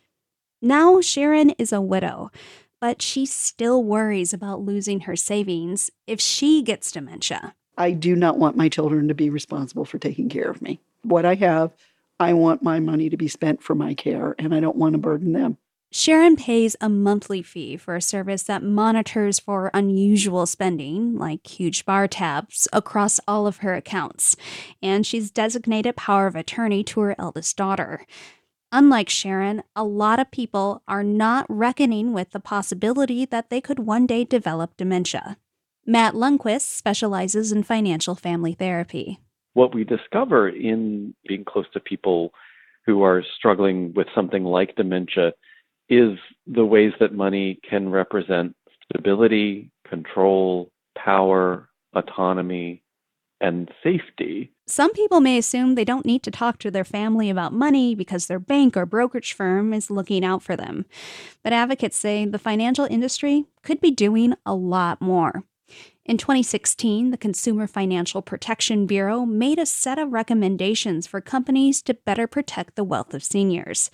Now, 0.60 1.00
Sharon 1.00 1.50
is 1.50 1.72
a 1.72 1.80
widow, 1.80 2.32
but 2.80 3.00
she 3.00 3.24
still 3.24 3.84
worries 3.84 4.32
about 4.32 4.62
losing 4.62 5.02
her 5.02 5.14
savings 5.14 5.92
if 6.08 6.20
she 6.20 6.60
gets 6.60 6.90
dementia. 6.90 7.54
I 7.78 7.92
do 7.92 8.16
not 8.16 8.36
want 8.36 8.56
my 8.56 8.68
children 8.68 9.06
to 9.06 9.14
be 9.14 9.30
responsible 9.30 9.84
for 9.84 10.00
taking 10.00 10.28
care 10.28 10.50
of 10.50 10.60
me. 10.60 10.80
What 11.02 11.24
I 11.24 11.36
have, 11.36 11.70
I 12.18 12.32
want 12.32 12.64
my 12.64 12.80
money 12.80 13.08
to 13.10 13.16
be 13.16 13.28
spent 13.28 13.62
for 13.62 13.76
my 13.76 13.94
care, 13.94 14.34
and 14.40 14.52
I 14.52 14.58
don't 14.58 14.76
want 14.76 14.94
to 14.94 14.98
burden 14.98 15.34
them. 15.34 15.56
Sharon 15.92 16.36
pays 16.36 16.76
a 16.80 16.88
monthly 16.88 17.42
fee 17.42 17.76
for 17.76 17.96
a 17.96 18.02
service 18.02 18.42
that 18.44 18.62
monitors 18.62 19.38
for 19.38 19.70
unusual 19.72 20.44
spending, 20.44 21.16
like 21.16 21.46
huge 21.46 21.84
bar 21.84 22.08
tabs, 22.08 22.66
across 22.72 23.20
all 23.26 23.46
of 23.46 23.58
her 23.58 23.74
accounts, 23.74 24.36
and 24.82 25.06
she's 25.06 25.30
designated 25.30 25.96
power 25.96 26.26
of 26.26 26.34
attorney 26.34 26.82
to 26.84 27.00
her 27.00 27.14
eldest 27.18 27.56
daughter. 27.56 28.04
Unlike 28.72 29.08
Sharon, 29.08 29.62
a 29.76 29.84
lot 29.84 30.18
of 30.18 30.32
people 30.32 30.82
are 30.88 31.04
not 31.04 31.46
reckoning 31.48 32.12
with 32.12 32.30
the 32.30 32.40
possibility 32.40 33.24
that 33.24 33.48
they 33.48 33.60
could 33.60 33.78
one 33.78 34.06
day 34.06 34.24
develop 34.24 34.76
dementia. 34.76 35.38
Matt 35.86 36.14
Lundquist 36.14 36.62
specializes 36.62 37.52
in 37.52 37.62
financial 37.62 38.16
family 38.16 38.54
therapy. 38.54 39.20
What 39.54 39.72
we 39.72 39.84
discover 39.84 40.48
in 40.48 41.14
being 41.28 41.44
close 41.44 41.66
to 41.74 41.80
people 41.80 42.32
who 42.84 43.02
are 43.02 43.22
struggling 43.38 43.94
with 43.94 44.08
something 44.14 44.44
like 44.44 44.74
dementia 44.74 45.32
is 45.88 46.18
the 46.46 46.64
ways 46.64 46.92
that 47.00 47.14
money 47.14 47.60
can 47.68 47.90
represent 47.90 48.54
stability, 48.84 49.70
control, 49.88 50.70
power, 50.96 51.68
autonomy, 51.94 52.82
and 53.40 53.70
safety. 53.82 54.50
Some 54.66 54.92
people 54.92 55.20
may 55.20 55.38
assume 55.38 55.74
they 55.74 55.84
don't 55.84 56.06
need 56.06 56.22
to 56.22 56.30
talk 56.30 56.58
to 56.60 56.70
their 56.70 56.84
family 56.84 57.30
about 57.30 57.52
money 57.52 57.94
because 57.94 58.26
their 58.26 58.38
bank 58.38 58.76
or 58.76 58.86
brokerage 58.86 59.34
firm 59.34 59.74
is 59.74 59.90
looking 59.90 60.24
out 60.24 60.42
for 60.42 60.56
them. 60.56 60.86
But 61.42 61.52
advocates 61.52 61.96
say 61.96 62.24
the 62.24 62.38
financial 62.38 62.86
industry 62.86 63.44
could 63.62 63.80
be 63.80 63.90
doing 63.90 64.34
a 64.44 64.54
lot 64.54 65.00
more. 65.00 65.44
In 66.06 66.18
2016, 66.18 67.10
the 67.10 67.16
Consumer 67.16 67.66
Financial 67.66 68.22
Protection 68.22 68.86
Bureau 68.86 69.26
made 69.26 69.58
a 69.58 69.66
set 69.66 69.98
of 69.98 70.12
recommendations 70.12 71.04
for 71.04 71.20
companies 71.20 71.82
to 71.82 71.94
better 71.94 72.28
protect 72.28 72.76
the 72.76 72.84
wealth 72.84 73.12
of 73.12 73.24
seniors. 73.24 73.90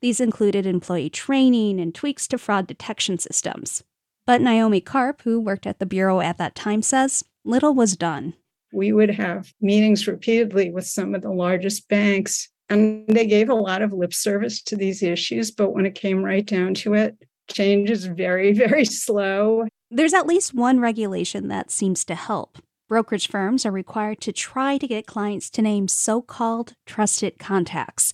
These 0.00 0.20
included 0.20 0.64
employee 0.64 1.10
training 1.10 1.80
and 1.80 1.92
tweaks 1.92 2.28
to 2.28 2.38
fraud 2.38 2.68
detection 2.68 3.18
systems. 3.18 3.82
But 4.28 4.42
Naomi 4.42 4.80
Karp, 4.80 5.22
who 5.22 5.40
worked 5.40 5.66
at 5.66 5.80
the 5.80 5.86
Bureau 5.86 6.20
at 6.20 6.38
that 6.38 6.54
time, 6.54 6.82
says 6.82 7.24
little 7.44 7.74
was 7.74 7.96
done. 7.96 8.34
We 8.72 8.92
would 8.92 9.10
have 9.10 9.52
meetings 9.60 10.06
repeatedly 10.06 10.70
with 10.70 10.86
some 10.86 11.16
of 11.16 11.22
the 11.22 11.32
largest 11.32 11.88
banks, 11.88 12.48
and 12.68 13.08
they 13.08 13.26
gave 13.26 13.48
a 13.48 13.54
lot 13.54 13.82
of 13.82 13.92
lip 13.92 14.14
service 14.14 14.62
to 14.62 14.76
these 14.76 15.02
issues. 15.02 15.50
But 15.50 15.72
when 15.72 15.84
it 15.84 15.96
came 15.96 16.22
right 16.22 16.46
down 16.46 16.74
to 16.74 16.94
it, 16.94 17.16
change 17.50 17.90
is 17.90 18.06
very, 18.06 18.52
very 18.66 18.84
slow. 18.84 19.66
There's 19.90 20.14
at 20.14 20.26
least 20.26 20.52
one 20.52 20.80
regulation 20.80 21.46
that 21.48 21.70
seems 21.70 22.04
to 22.06 22.16
help. 22.16 22.58
Brokerage 22.88 23.28
firms 23.28 23.64
are 23.64 23.70
required 23.70 24.20
to 24.22 24.32
try 24.32 24.78
to 24.78 24.86
get 24.86 25.06
clients 25.06 25.48
to 25.50 25.62
name 25.62 25.86
so 25.86 26.20
called 26.20 26.74
trusted 26.86 27.38
contacts. 27.38 28.12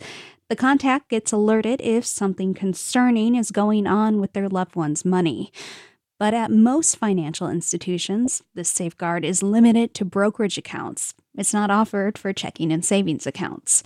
The 0.50 0.56
contact 0.56 1.08
gets 1.08 1.32
alerted 1.32 1.80
if 1.80 2.04
something 2.04 2.52
concerning 2.52 3.36
is 3.36 3.50
going 3.50 3.86
on 3.86 4.20
with 4.20 4.34
their 4.34 4.50
loved 4.50 4.76
one's 4.76 5.02
money. 5.04 5.50
But 6.18 6.34
at 6.34 6.50
most 6.50 6.96
financial 6.96 7.48
institutions, 7.48 8.42
this 8.54 8.68
safeguard 8.68 9.24
is 9.24 9.42
limited 9.42 9.94
to 9.94 10.04
brokerage 10.04 10.58
accounts. 10.58 11.14
It's 11.36 11.54
not 11.54 11.70
offered 11.70 12.18
for 12.18 12.34
checking 12.34 12.70
and 12.70 12.84
savings 12.84 13.26
accounts. 13.26 13.82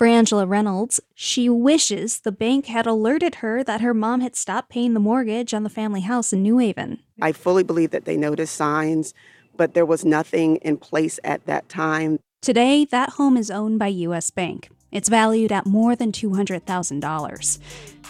For 0.00 0.06
Angela 0.06 0.46
Reynolds, 0.46 0.98
she 1.14 1.50
wishes 1.50 2.20
the 2.20 2.32
bank 2.32 2.64
had 2.64 2.86
alerted 2.86 3.34
her 3.44 3.62
that 3.64 3.82
her 3.82 3.92
mom 3.92 4.22
had 4.22 4.34
stopped 4.34 4.70
paying 4.70 4.94
the 4.94 4.98
mortgage 4.98 5.52
on 5.52 5.62
the 5.62 5.68
family 5.68 6.00
house 6.00 6.32
in 6.32 6.42
New 6.42 6.56
Haven. 6.56 7.02
I 7.20 7.32
fully 7.32 7.62
believe 7.62 7.90
that 7.90 8.06
they 8.06 8.16
noticed 8.16 8.54
signs, 8.54 9.12
but 9.58 9.74
there 9.74 9.84
was 9.84 10.02
nothing 10.02 10.56
in 10.62 10.78
place 10.78 11.20
at 11.22 11.44
that 11.44 11.68
time. 11.68 12.18
Today, 12.40 12.86
that 12.86 13.10
home 13.10 13.36
is 13.36 13.50
owned 13.50 13.78
by 13.78 13.88
U.S. 13.88 14.30
Bank. 14.30 14.70
It's 14.90 15.10
valued 15.10 15.52
at 15.52 15.66
more 15.66 15.94
than 15.94 16.12
$200,000. 16.12 17.58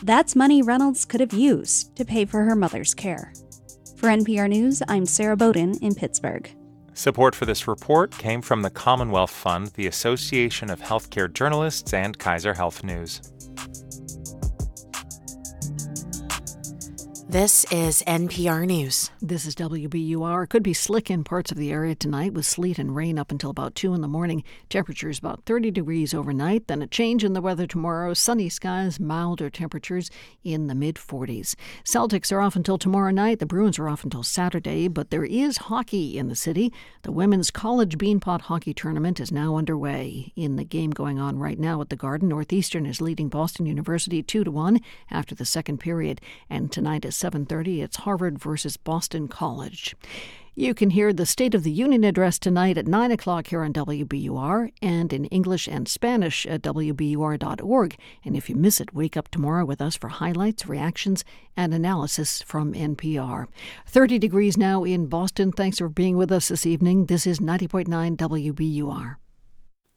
That's 0.01 0.37
money 0.37 0.63
Reynolds 0.63 1.05
could 1.05 1.19
have 1.19 1.33
used 1.33 1.97
to 1.97 2.05
pay 2.05 2.25
for 2.25 2.45
her 2.45 2.55
mother's 2.55 2.95
care. 2.95 3.33
For 3.97 4.09
NPR 4.09 4.49
News, 4.49 4.81
I'm 4.87 5.07
Sarah 5.07 5.37
Boden 5.37 5.77
in 5.79 5.97
Pittsburgh. 5.97 6.55
Support 7.01 7.35
for 7.35 7.47
this 7.47 7.67
report 7.67 8.11
came 8.11 8.43
from 8.43 8.61
the 8.61 8.69
Commonwealth 8.69 9.31
Fund, 9.31 9.69
the 9.69 9.87
Association 9.87 10.69
of 10.69 10.83
Healthcare 10.83 11.33
Journalists, 11.33 11.95
and 11.95 12.19
Kaiser 12.19 12.53
Health 12.53 12.85
News. 12.85 13.23
This 17.31 17.65
is 17.71 18.03
NPR 18.09 18.67
News. 18.67 19.13
This 19.23 19.47
is 19.47 19.55
WBUR. 19.55 20.49
Could 20.49 20.65
be 20.65 20.75
slick 20.75 21.13
in 21.13 21.23
parts 21.23 21.53
of 21.53 21.59
the 21.59 21.71
area 21.71 21.95
tonight 21.95 22.35
with 22.35 22.45
sleet 22.45 22.77
and 22.77 22.97
rain 22.97 23.21
up 23.21 23.31
until 23.31 23.51
about 23.51 23.77
2 23.77 23.95
in 23.95 24.01
the 24.01 24.09
morning. 24.09 24.43
Temperatures 24.69 25.21
about 25.21 25.45
30 25.47 25.71
degrees 25.71 26.13
overnight. 26.13 26.67
Then 26.67 26.83
a 26.83 26.89
change 26.89 27.23
in 27.23 27.33
the 27.33 27.41
weather 27.41 27.69
tomorrow. 27.69 28.15
Sunny 28.15 28.49
skies, 28.49 28.99
milder 28.99 29.49
temperatures 29.49 30.11
in 30.43 30.67
the 30.67 30.75
mid 30.75 30.97
40s. 30.97 31.55
Celtics 31.85 32.33
are 32.33 32.41
off 32.41 32.57
until 32.57 32.79
tomorrow 32.79 33.13
night. 33.13 33.39
The 33.39 33.47
Bruins 33.47 33.79
are 33.79 33.89
off 33.89 34.03
until 34.03 34.25
Saturday, 34.25 34.89
but 34.89 35.11
there 35.11 35.25
is 35.25 35.59
hockey 35.59 36.19
in 36.19 36.27
the 36.27 36.35
city. 36.35 36.73
The 37.03 37.13
women's 37.13 37.53
college 37.53 37.97
beanpot 37.97 38.41
hockey 38.41 38.75
tournament 38.75 39.21
is 39.21 39.31
now 39.31 39.55
underway. 39.55 40.33
In 40.35 40.57
the 40.57 40.65
game 40.65 40.91
going 40.91 41.21
on 41.21 41.39
right 41.39 41.61
now 41.61 41.81
at 41.81 41.91
the 41.91 41.97
Garden, 41.97 42.29
Northeastern 42.31 42.87
is 42.87 43.01
leading 43.01 43.29
Boston 43.29 43.67
University 43.67 44.21
2 44.21 44.43
to 44.43 44.51
1 44.51 44.81
after 45.13 45.37
the 45.37 45.45
second 45.45 45.79
period. 45.79 46.21
And 46.51 46.73
tonight 46.73 47.05
is 47.05 47.20
7:30. 47.21 47.83
It's 47.83 47.99
Harvard 47.99 48.39
versus 48.39 48.77
Boston 48.77 49.29
College. 49.29 49.95
You 50.57 50.75
can 50.75 50.91
hear 50.91 51.13
the 51.13 51.25
State 51.25 51.55
of 51.55 51.63
the 51.63 51.71
Union 51.71 52.03
address 52.03 52.39
tonight 52.39 52.77
at 52.77 52.87
9 52.87 53.13
o'clock 53.13 53.47
here 53.47 53.63
on 53.63 53.73
WBUR 53.73 54.71
and 54.83 55.13
in 55.13 55.25
English 55.27 55.69
and 55.69 55.87
Spanish 55.87 56.45
at 56.45 56.61
WBUR.org. 56.63 57.97
And 58.25 58.37
if 58.37 58.51
you 58.51 58.57
miss 58.57 58.81
it, 58.81 58.93
wake 58.93 59.17
up 59.17 59.29
tomorrow 59.29 59.65
with 59.65 59.81
us 59.81 59.97
for 59.97 60.09
highlights, 60.09 60.67
reactions, 60.67 61.25
and 61.57 61.73
analysis 61.73 62.43
from 62.43 62.75
NPR. 62.75 63.47
30 63.87 64.19
degrees 64.19 64.57
now 64.57 64.83
in 64.85 65.07
Boston. 65.07 65.53
Thanks 65.53 65.79
for 65.79 65.89
being 65.89 66.17
with 66.17 66.33
us 66.33 66.49
this 66.49 66.67
evening. 66.67 67.07
This 67.07 67.27
is 67.27 67.39
90.9 67.39 68.17
WBUR. 68.17 69.17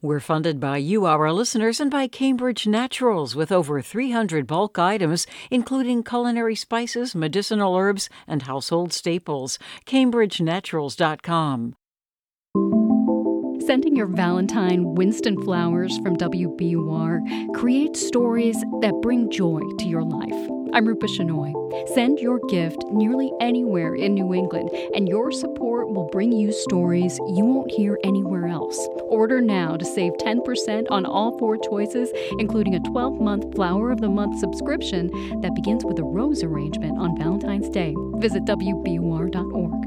We're 0.03 0.19
funded 0.19 0.59
by 0.59 0.79
you, 0.79 1.05
our 1.05 1.31
listeners, 1.31 1.79
and 1.79 1.89
by 1.89 2.07
Cambridge 2.07 2.67
Naturals 2.67 3.37
with 3.37 3.53
over 3.53 3.81
300 3.81 4.45
bulk 4.45 4.77
items, 4.77 5.25
including 5.49 6.03
culinary 6.03 6.55
spices, 6.57 7.15
medicinal 7.15 7.77
herbs, 7.77 8.09
and 8.27 8.41
household 8.41 8.91
staples. 8.91 9.57
CambridgeNaturals.com. 9.85 11.75
Sending 13.65 13.95
your 13.95 14.07
Valentine 14.07 14.93
Winston 14.93 15.41
flowers 15.41 15.97
from 15.99 16.17
WBUR 16.17 17.53
creates 17.55 18.05
stories 18.05 18.57
that 18.81 18.99
bring 19.01 19.31
joy 19.31 19.61
to 19.79 19.85
your 19.85 20.03
life. 20.03 20.62
I'm 20.73 20.87
Rupa 20.87 21.05
Shenoy. 21.05 21.53
Send 21.93 22.17
your 22.17 22.39
gift 22.49 22.83
nearly 22.87 23.31
anywhere 23.39 23.93
in 23.93 24.15
New 24.15 24.33
England, 24.33 24.71
and 24.95 25.07
your 25.07 25.31
support 25.31 25.93
will 25.93 26.09
bring 26.11 26.31
you 26.31 26.51
stories 26.51 27.19
you 27.27 27.45
won't 27.45 27.69
hear 27.69 27.99
anywhere 28.03 28.47
else. 28.47 28.79
Order 29.03 29.39
now 29.39 29.77
to 29.77 29.85
save 29.85 30.13
10% 30.13 30.87
on 30.89 31.05
all 31.05 31.37
four 31.37 31.57
choices, 31.57 32.09
including 32.39 32.73
a 32.73 32.79
12 32.79 33.21
month 33.21 33.53
Flower 33.53 33.91
of 33.91 34.01
the 34.01 34.09
Month 34.09 34.39
subscription 34.39 35.11
that 35.41 35.53
begins 35.53 35.85
with 35.85 35.99
a 35.99 36.03
rose 36.03 36.41
arrangement 36.41 36.97
on 36.97 37.19
Valentine's 37.19 37.69
Day. 37.69 37.93
Visit 38.15 38.43
WBUR.org. 38.45 39.82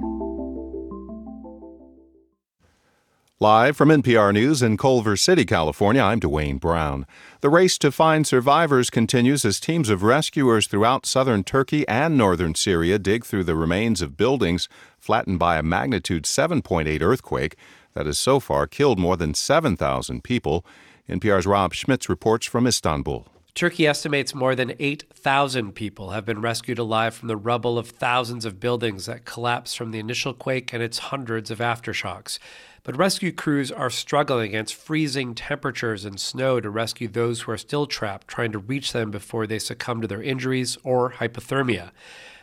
Live 3.38 3.76
from 3.76 3.90
NPR 3.90 4.32
News 4.32 4.62
in 4.62 4.78
Culver 4.78 5.14
City, 5.14 5.44
California, 5.44 6.00
I'm 6.00 6.20
Dwane 6.20 6.58
Brown. 6.58 7.04
The 7.42 7.50
race 7.50 7.76
to 7.76 7.92
find 7.92 8.26
survivors 8.26 8.88
continues 8.88 9.44
as 9.44 9.60
teams 9.60 9.90
of 9.90 10.02
rescuers 10.02 10.66
throughout 10.66 11.04
southern 11.04 11.44
Turkey 11.44 11.86
and 11.86 12.16
northern 12.16 12.54
Syria 12.54 12.98
dig 12.98 13.26
through 13.26 13.44
the 13.44 13.54
remains 13.54 14.00
of 14.00 14.16
buildings 14.16 14.70
flattened 14.98 15.38
by 15.38 15.58
a 15.58 15.62
magnitude 15.62 16.24
7.8 16.24 17.02
earthquake 17.02 17.56
that 17.92 18.06
has 18.06 18.16
so 18.16 18.40
far 18.40 18.66
killed 18.66 18.98
more 18.98 19.18
than 19.18 19.34
7,000 19.34 20.24
people. 20.24 20.64
NPR's 21.06 21.46
Rob 21.46 21.74
Schmitz 21.74 22.08
reports 22.08 22.46
from 22.46 22.66
Istanbul. 22.66 23.28
Turkey 23.56 23.86
estimates 23.86 24.34
more 24.34 24.54
than 24.54 24.74
8,000 24.78 25.72
people 25.72 26.10
have 26.10 26.26
been 26.26 26.42
rescued 26.42 26.78
alive 26.78 27.14
from 27.14 27.28
the 27.28 27.38
rubble 27.38 27.78
of 27.78 27.88
thousands 27.88 28.44
of 28.44 28.60
buildings 28.60 29.06
that 29.06 29.24
collapsed 29.24 29.78
from 29.78 29.92
the 29.92 29.98
initial 29.98 30.34
quake 30.34 30.74
and 30.74 30.82
its 30.82 30.98
hundreds 30.98 31.50
of 31.50 31.58
aftershocks. 31.58 32.38
But 32.86 32.96
rescue 32.96 33.32
crews 33.32 33.72
are 33.72 33.90
struggling 33.90 34.50
against 34.50 34.76
freezing 34.76 35.34
temperatures 35.34 36.04
and 36.04 36.20
snow 36.20 36.60
to 36.60 36.70
rescue 36.70 37.08
those 37.08 37.40
who 37.40 37.50
are 37.50 37.58
still 37.58 37.86
trapped, 37.86 38.28
trying 38.28 38.52
to 38.52 38.60
reach 38.60 38.92
them 38.92 39.10
before 39.10 39.44
they 39.44 39.58
succumb 39.58 40.00
to 40.02 40.06
their 40.06 40.22
injuries 40.22 40.78
or 40.84 41.14
hypothermia. 41.14 41.90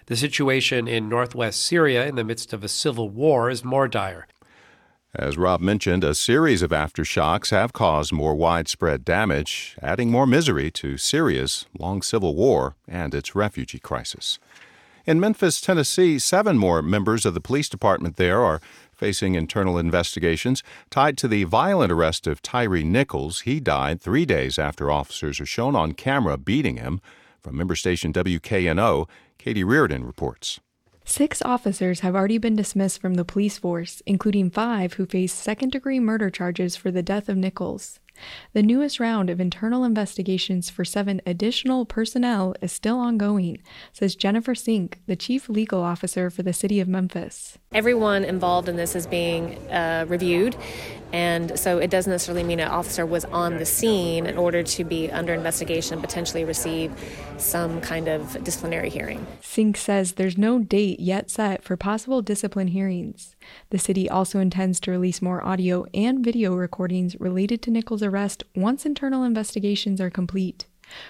The 0.07 0.17
situation 0.17 0.85
in 0.85 1.07
northwest 1.07 1.63
Syria, 1.63 2.05
in 2.05 2.15
the 2.15 2.25
midst 2.25 2.51
of 2.51 2.61
a 2.61 2.67
civil 2.67 3.09
war, 3.09 3.49
is 3.49 3.63
more 3.63 3.87
dire. 3.87 4.27
As 5.15 5.37
Rob 5.37 5.61
mentioned, 5.61 6.03
a 6.03 6.13
series 6.13 6.61
of 6.61 6.71
aftershocks 6.71 7.51
have 7.51 7.71
caused 7.71 8.11
more 8.11 8.35
widespread 8.35 9.05
damage, 9.05 9.77
adding 9.81 10.11
more 10.11 10.27
misery 10.27 10.69
to 10.71 10.97
Syria's 10.97 11.67
long 11.79 12.01
civil 12.01 12.35
war 12.35 12.75
and 12.85 13.15
its 13.15 13.33
refugee 13.33 13.79
crisis. 13.79 14.39
In 15.05 15.19
Memphis, 15.19 15.59
Tennessee, 15.59 16.17
seven 16.17 16.57
more 16.57 16.81
members 16.81 17.25
of 17.25 17.33
the 17.33 17.41
police 17.41 17.67
department 17.67 18.15
there 18.15 18.41
are 18.41 18.61
facing 18.95 19.35
internal 19.35 19.77
investigations 19.77 20.63
tied 20.89 21.17
to 21.17 21.27
the 21.27 21.43
violent 21.43 21.91
arrest 21.91 22.27
of 22.27 22.41
Tyre 22.41 22.83
Nichols. 22.83 23.41
He 23.41 23.59
died 23.59 24.01
three 24.01 24.25
days 24.25 24.57
after 24.57 24.91
officers 24.91 25.39
are 25.39 25.45
shown 25.45 25.75
on 25.75 25.93
camera 25.93 26.37
beating 26.37 26.77
him. 26.77 27.01
From 27.41 27.57
member 27.57 27.75
station 27.75 28.13
WKNO, 28.13 29.09
Katie 29.37 29.63
Riordan 29.63 30.05
reports. 30.05 30.59
Six 31.05 31.41
officers 31.41 31.99
have 31.99 32.15
already 32.15 32.37
been 32.37 32.55
dismissed 32.55 33.01
from 33.01 33.15
the 33.15 33.25
police 33.25 33.57
force, 33.57 34.01
including 34.05 34.49
five 34.49 34.93
who 34.93 35.05
face 35.05 35.33
second 35.33 35.73
degree 35.73 35.99
murder 35.99 36.29
charges 36.29 36.77
for 36.77 36.91
the 36.91 37.03
death 37.03 37.27
of 37.27 37.35
Nichols. 37.35 37.99
The 38.53 38.63
newest 38.63 38.99
round 38.99 39.29
of 39.29 39.39
internal 39.39 39.83
investigations 39.83 40.69
for 40.69 40.85
seven 40.85 41.21
additional 41.25 41.85
personnel 41.85 42.55
is 42.61 42.71
still 42.71 42.99
ongoing, 42.99 43.57
says 43.91 44.15
Jennifer 44.15 44.55
Sink, 44.55 44.99
the 45.07 45.15
chief 45.15 45.49
legal 45.49 45.81
officer 45.81 46.29
for 46.29 46.43
the 46.43 46.53
city 46.53 46.79
of 46.79 46.87
Memphis. 46.87 47.57
Everyone 47.73 48.23
involved 48.23 48.69
in 48.69 48.75
this 48.75 48.95
is 48.95 49.07
being 49.07 49.57
uh, 49.69 50.05
reviewed, 50.07 50.55
and 51.11 51.57
so 51.57 51.79
it 51.79 51.89
doesn't 51.89 52.11
necessarily 52.11 52.43
mean 52.43 52.59
an 52.59 52.67
officer 52.67 53.05
was 53.05 53.25
on 53.25 53.57
the 53.57 53.65
scene 53.65 54.25
in 54.25 54.37
order 54.37 54.63
to 54.63 54.83
be 54.83 55.11
under 55.11 55.33
investigation, 55.33 55.93
and 55.93 56.01
potentially 56.01 56.45
receive 56.45 56.91
some 57.37 57.81
kind 57.81 58.07
of 58.07 58.43
disciplinary 58.43 58.89
hearing. 58.89 59.25
Sink 59.41 59.77
says 59.77 60.13
there's 60.13 60.37
no 60.37 60.59
date 60.59 60.99
yet 60.99 61.29
set 61.29 61.63
for 61.63 61.75
possible 61.75 62.21
discipline 62.21 62.67
hearings. 62.67 63.35
The 63.69 63.79
city 63.79 64.09
also 64.09 64.39
intends 64.39 64.79
to 64.81 64.91
release 64.91 65.21
more 65.21 65.45
audio 65.45 65.85
and 65.93 66.23
video 66.23 66.55
recordings 66.55 67.19
related 67.19 67.61
to 67.63 67.71
Nichols' 67.71 68.03
arrest 68.03 68.43
once 68.55 68.85
internal 68.85 69.23
investigations 69.23 69.99
are 69.99 70.09
complete. 70.09 70.65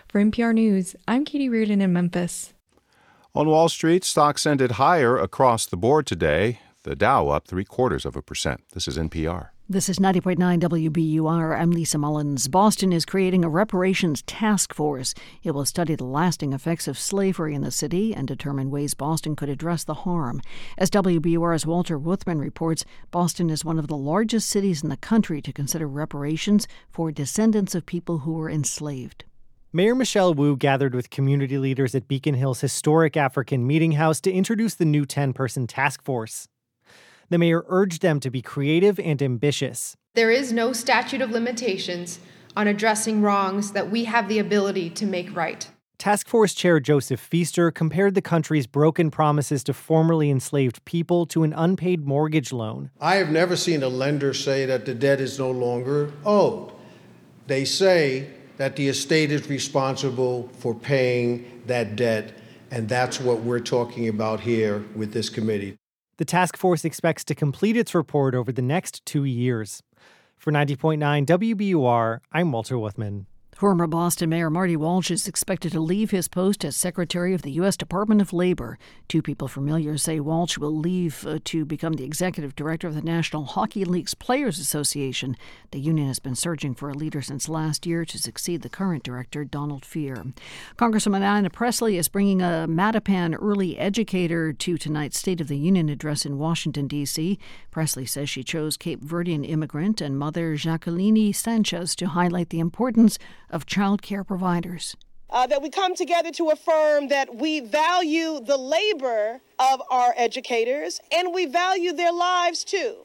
For 0.08 0.22
NPR 0.22 0.54
News, 0.54 0.96
I'm 1.08 1.26
Katie 1.26 1.50
Riordan 1.50 1.82
in 1.82 1.94
Memphis. 1.94 2.54
On 3.36 3.48
Wall 3.48 3.70
Street, 3.70 4.04
stocks 4.04 4.46
ended 4.46 4.74
higher 4.74 5.18
across 5.18 5.66
the 5.66 5.78
board 5.78 6.06
today. 6.06 6.60
the 6.84 6.96
Dow 6.96 7.30
up 7.30 7.48
three 7.48 7.66
quarters 7.66 8.06
of 8.06 8.16
a 8.16 8.22
percent. 8.22 8.62
This 8.74 8.88
is 8.88 8.98
NPR. 8.98 9.53
This 9.70 9.88
is 9.88 9.98
90.9 9.98 10.60
WBUR. 10.60 11.58
I'm 11.58 11.72
Lisa 11.72 11.98
Mullins. 11.98 12.50
Boston 12.50 12.92
is 12.92 13.06
creating 13.06 13.46
a 13.46 13.50
reparations 13.50 14.22
task 14.24 14.74
force. 14.74 15.14
It 15.42 15.52
will 15.52 15.64
study 15.64 15.96
the 15.96 16.04
lasting 16.04 16.52
effects 16.52 16.86
of 16.86 17.00
slavery 17.00 17.56
in 17.56 17.62
the 17.62 17.72
city 17.72 18.14
and 18.14 18.28
determine 18.28 18.72
ways 18.72 18.94
Boston 18.94 19.38
could 19.38 19.48
address 19.48 19.86
the 19.86 19.94
harm. 19.94 20.42
As 20.78 20.90
WBUR's 20.90 21.66
Walter 21.66 21.98
Wuthmann 21.98 22.42
reports, 22.42 22.84
Boston 23.10 23.50
is 23.50 23.64
one 23.64 23.80
of 23.80 23.88
the 23.88 23.96
largest 23.96 24.50
cities 24.50 24.84
in 24.84 24.90
the 24.90 24.98
country 24.98 25.42
to 25.42 25.54
consider 25.54 25.88
reparations 25.88 26.68
for 26.92 27.10
descendants 27.10 27.74
of 27.74 27.86
people 27.86 28.20
who 28.20 28.34
were 28.34 28.50
enslaved. 28.50 29.24
Mayor 29.72 29.96
Michelle 29.96 30.34
Wu 30.34 30.58
gathered 30.58 30.94
with 30.94 31.10
community 31.10 31.58
leaders 31.58 31.96
at 31.96 32.10
Beacon 32.10 32.36
Hill's 32.36 32.60
historic 32.60 33.16
African 33.16 33.66
Meeting 33.66 33.94
House 33.94 34.20
to 34.22 34.32
introduce 34.32 34.76
the 34.76 34.84
new 34.84 35.06
10 35.06 35.32
person 35.32 35.68
task 35.68 36.04
force. 36.04 36.50
The 37.34 37.40
mayor 37.40 37.66
urged 37.68 38.04
them 38.04 38.20
to 38.20 38.30
be 38.30 38.44
creative 38.44 39.00
and 39.00 39.20
ambitious. 39.20 39.98
There 40.14 40.30
is 40.30 40.54
no 40.54 40.72
statute 40.72 41.20
of 41.20 41.32
limitations 41.32 42.20
on 42.56 42.68
addressing 42.68 43.24
wrongs 43.24 43.72
that 43.72 43.90
we 43.90 44.04
have 44.04 44.30
the 44.30 44.38
ability 44.38 44.92
to 44.92 45.08
make 45.08 45.36
right. 45.36 45.68
Task 45.98 46.28
Force 46.28 46.54
Chair 46.54 46.80
Joseph 46.80 47.20
Feaster 47.20 47.72
compared 47.72 48.14
the 48.14 48.22
country's 48.22 48.68
broken 48.68 49.10
promises 49.10 49.64
to 49.64 49.74
formerly 49.74 50.30
enslaved 50.30 50.86
people 50.86 51.26
to 51.26 51.42
an 51.42 51.54
unpaid 51.54 52.06
mortgage 52.06 52.54
loan. 52.54 52.92
I 53.02 53.16
have 53.16 53.32
never 53.32 53.56
seen 53.56 53.82
a 53.82 53.90
lender 53.90 54.36
say 54.36 54.68
that 54.68 54.86
the 54.86 54.94
debt 54.94 55.20
is 55.20 55.40
no 55.40 55.50
longer 55.50 56.14
owed. 56.24 56.72
They 57.48 57.66
say 57.66 58.30
that 58.58 58.76
the 58.76 58.90
estate 58.90 59.32
is 59.32 59.50
responsible 59.50 60.52
for 60.60 60.76
paying 60.76 61.64
that 61.66 61.96
debt, 61.96 62.34
and 62.70 62.88
that's 62.88 63.20
what 63.20 63.40
we're 63.40 63.60
talking 63.60 64.08
about 64.08 64.42
here 64.42 64.86
with 64.96 65.14
this 65.14 65.32
committee. 65.32 65.80
The 66.24 66.32
task 66.32 66.56
force 66.56 66.86
expects 66.86 67.26
to 67.26 67.36
complete 67.36 67.76
its 67.76 67.94
report 67.94 68.34
over 68.34 68.54
the 68.54 68.62
next 68.62 69.06
two 69.06 69.26
years. 69.26 69.84
For 70.38 70.54
90.9 70.54 71.26
WBUR, 71.26 72.20
I'm 72.32 72.50
Walter 72.54 72.76
Wuthmann. 72.76 73.26
Former 73.56 73.86
Boston 73.86 74.30
Mayor 74.30 74.50
Marty 74.50 74.76
Walsh 74.76 75.12
is 75.12 75.28
expected 75.28 75.72
to 75.74 75.80
leave 75.80 76.10
his 76.10 76.28
post 76.28 76.66
as 76.66 76.76
Secretary 76.76 77.34
of 77.34 77.44
the 77.44 77.52
U.S. 77.52 77.78
Department 77.78 78.20
of 78.20 78.34
Labor. 78.34 78.80
Two 79.08 79.22
people 79.22 79.48
familiar 79.48 79.96
say 79.98 80.20
Walsh 80.20 80.58
will 80.58 80.76
leave 80.76 81.26
uh, 81.28 81.38
to 81.46 81.64
become 81.64 81.94
the 81.94 82.04
Executive 82.04 82.56
Director 82.56 82.88
of 82.88 82.96
the 82.96 83.02
National 83.02 83.46
Hockey 83.46 83.86
League's 83.86 84.16
Players 84.16 84.58
Association. 84.58 85.38
The 85.72 85.80
union 85.80 86.08
has 86.08 86.18
been 86.18 86.36
searching 86.36 86.74
for 86.74 86.90
a 86.90 86.96
leader 86.96 87.22
since 87.22 87.48
last 87.48 87.86
year 87.86 88.06
to 88.06 88.18
succeed 88.18 88.64
the 88.64 88.70
current 88.70 89.04
director, 89.04 89.46
Donald 89.46 89.84
Fehr. 89.84 90.34
Congresswoman 90.76 91.22
Ayanna 91.22 91.52
Pressley 91.52 91.98
is 91.98 92.08
bringing 92.08 92.42
a 92.42 92.66
Mattapan 92.68 93.38
early 93.40 93.78
educator 93.78 94.52
to 94.52 94.78
tonight's 94.80 95.20
State 95.20 95.40
of 95.40 95.48
the 95.48 95.58
Union 95.58 95.90
address 95.90 96.26
in 96.26 96.40
Washington, 96.40 96.88
D.C. 96.88 97.38
Pressley 97.70 98.08
says 98.08 98.30
she 98.30 98.44
chose 98.44 98.78
Cape 98.78 99.02
Verdean 99.06 99.48
immigrant 99.48 100.02
and 100.02 100.18
mother 100.18 100.56
Jacqueline 100.56 101.32
Sanchez 101.34 101.96
to 101.96 102.08
highlight 102.08 102.50
the 102.50 102.60
importance 102.60 103.20
of 103.54 103.66
child 103.66 104.02
care 104.02 104.24
providers. 104.24 104.98
Uh, 105.30 105.48
that 105.48 105.62
we 105.62 105.70
come 105.70 105.96
together 105.96 106.32
to 106.32 106.50
affirm 106.50 107.08
that 107.08 107.34
we 107.36 107.60
value 107.60 108.40
the 108.42 108.58
labor 108.58 109.40
of 109.58 109.82
our 109.90 110.14
educators 110.18 111.00
and 111.12 111.34
we 111.34 111.46
value 111.46 111.94
their 111.94 112.12
lives 112.12 112.64
too. 112.64 112.96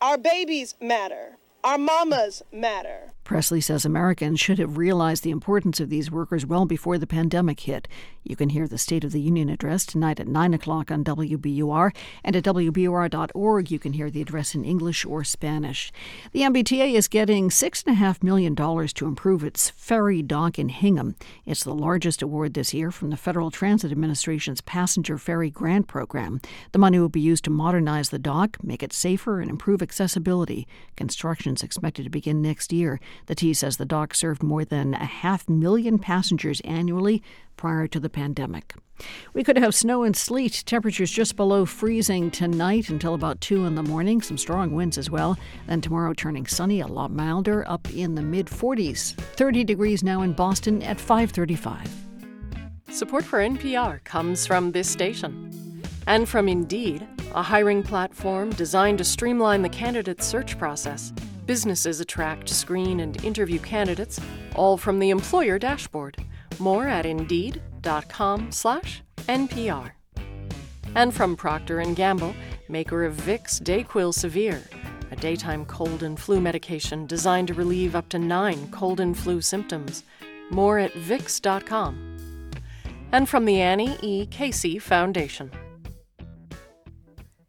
Our 0.00 0.18
babies 0.18 0.74
matter. 0.80 1.36
Our 1.62 1.78
mamas 1.78 2.42
matter. 2.52 3.12
Pressley 3.26 3.60
says 3.60 3.84
Americans 3.84 4.38
should 4.38 4.60
have 4.60 4.78
realized 4.78 5.24
the 5.24 5.32
importance 5.32 5.80
of 5.80 5.90
these 5.90 6.12
workers 6.12 6.46
well 6.46 6.64
before 6.64 6.96
the 6.96 7.08
pandemic 7.08 7.58
hit. 7.58 7.88
You 8.22 8.36
can 8.36 8.50
hear 8.50 8.68
the 8.68 8.78
State 8.78 9.02
of 9.02 9.10
the 9.10 9.20
Union 9.20 9.48
address 9.48 9.84
tonight 9.84 10.20
at 10.20 10.28
9 10.28 10.54
o'clock 10.54 10.92
on 10.92 11.02
WBUR, 11.02 11.92
and 12.22 12.36
at 12.36 12.44
WBUR.org 12.44 13.70
you 13.70 13.78
can 13.80 13.94
hear 13.94 14.10
the 14.10 14.22
address 14.22 14.54
in 14.54 14.64
English 14.64 15.04
or 15.04 15.24
Spanish. 15.24 15.92
The 16.30 16.42
MBTA 16.42 16.94
is 16.94 17.08
getting 17.08 17.50
$6.5 17.50 18.22
million 18.22 18.54
to 18.54 19.06
improve 19.06 19.42
its 19.42 19.70
ferry 19.70 20.22
dock 20.22 20.56
in 20.56 20.68
Hingham. 20.68 21.16
It's 21.44 21.64
the 21.64 21.74
largest 21.74 22.22
award 22.22 22.54
this 22.54 22.72
year 22.72 22.92
from 22.92 23.10
the 23.10 23.16
Federal 23.16 23.50
Transit 23.50 23.90
Administration's 23.90 24.60
Passenger 24.60 25.18
Ferry 25.18 25.50
Grant 25.50 25.88
Program. 25.88 26.40
The 26.70 26.78
money 26.78 27.00
will 27.00 27.08
be 27.08 27.20
used 27.20 27.42
to 27.44 27.50
modernize 27.50 28.10
the 28.10 28.20
dock, 28.20 28.56
make 28.62 28.84
it 28.84 28.92
safer, 28.92 29.40
and 29.40 29.50
improve 29.50 29.82
accessibility. 29.82 30.68
Construction 30.94 31.54
is 31.54 31.64
expected 31.64 32.04
to 32.04 32.10
begin 32.10 32.40
next 32.40 32.72
year. 32.72 33.00
The 33.26 33.34
T 33.34 33.54
says 33.54 33.76
the 33.76 33.84
dock 33.84 34.14
served 34.14 34.42
more 34.42 34.64
than 34.64 34.94
a 34.94 35.04
half 35.04 35.48
million 35.48 35.98
passengers 35.98 36.60
annually 36.60 37.22
prior 37.56 37.86
to 37.88 37.98
the 37.98 38.10
pandemic. 38.10 38.74
We 39.34 39.44
could 39.44 39.58
have 39.58 39.74
snow 39.74 40.04
and 40.04 40.16
sleet, 40.16 40.62
temperatures 40.66 41.10
just 41.10 41.36
below 41.36 41.66
freezing 41.66 42.30
tonight 42.30 42.88
until 42.88 43.14
about 43.14 43.40
2 43.40 43.64
in 43.66 43.74
the 43.74 43.82
morning, 43.82 44.22
some 44.22 44.38
strong 44.38 44.72
winds 44.72 44.96
as 44.96 45.10
well. 45.10 45.38
Then 45.66 45.80
tomorrow 45.80 46.14
turning 46.14 46.46
sunny, 46.46 46.80
a 46.80 46.86
lot 46.86 47.10
milder, 47.10 47.68
up 47.68 47.92
in 47.94 48.14
the 48.14 48.22
mid 48.22 48.46
40s. 48.46 49.14
30 49.14 49.64
degrees 49.64 50.02
now 50.02 50.22
in 50.22 50.32
Boston 50.32 50.82
at 50.82 51.00
535. 51.00 51.88
Support 52.90 53.24
for 53.24 53.40
NPR 53.40 54.02
comes 54.04 54.46
from 54.46 54.72
this 54.72 54.88
station 54.88 55.52
and 56.06 56.28
from 56.28 56.48
Indeed, 56.48 57.06
a 57.34 57.42
hiring 57.42 57.82
platform 57.82 58.50
designed 58.50 58.98
to 58.98 59.04
streamline 59.04 59.62
the 59.62 59.68
candidate 59.68 60.22
search 60.22 60.56
process. 60.58 61.12
Businesses 61.46 62.00
attract, 62.00 62.48
screen, 62.48 63.00
and 63.00 63.22
interview 63.24 63.60
candidates, 63.60 64.20
all 64.54 64.76
from 64.76 64.98
the 64.98 65.10
employer 65.10 65.58
dashboard. 65.58 66.16
More 66.58 66.88
at 66.88 67.06
indeed.com/npr. 67.06 69.90
And 70.94 71.14
from 71.14 71.36
Procter 71.36 71.82
& 71.84 71.94
Gamble, 71.94 72.34
maker 72.68 73.04
of 73.04 73.14
Vicks 73.14 73.62
Dayquil 73.62 74.12
Severe, 74.12 74.62
a 75.10 75.16
daytime 75.16 75.64
cold 75.66 76.02
and 76.02 76.18
flu 76.18 76.40
medication 76.40 77.06
designed 77.06 77.48
to 77.48 77.54
relieve 77.54 77.94
up 77.94 78.08
to 78.08 78.18
9 78.18 78.70
cold 78.70 78.98
and 78.98 79.16
flu 79.16 79.40
symptoms. 79.40 80.02
More 80.50 80.78
at 80.78 80.94
vicks.com. 80.94 82.14
And 83.12 83.28
from 83.28 83.44
the 83.44 83.60
Annie 83.60 83.96
E. 84.02 84.26
Casey 84.26 84.78
Foundation. 84.78 85.50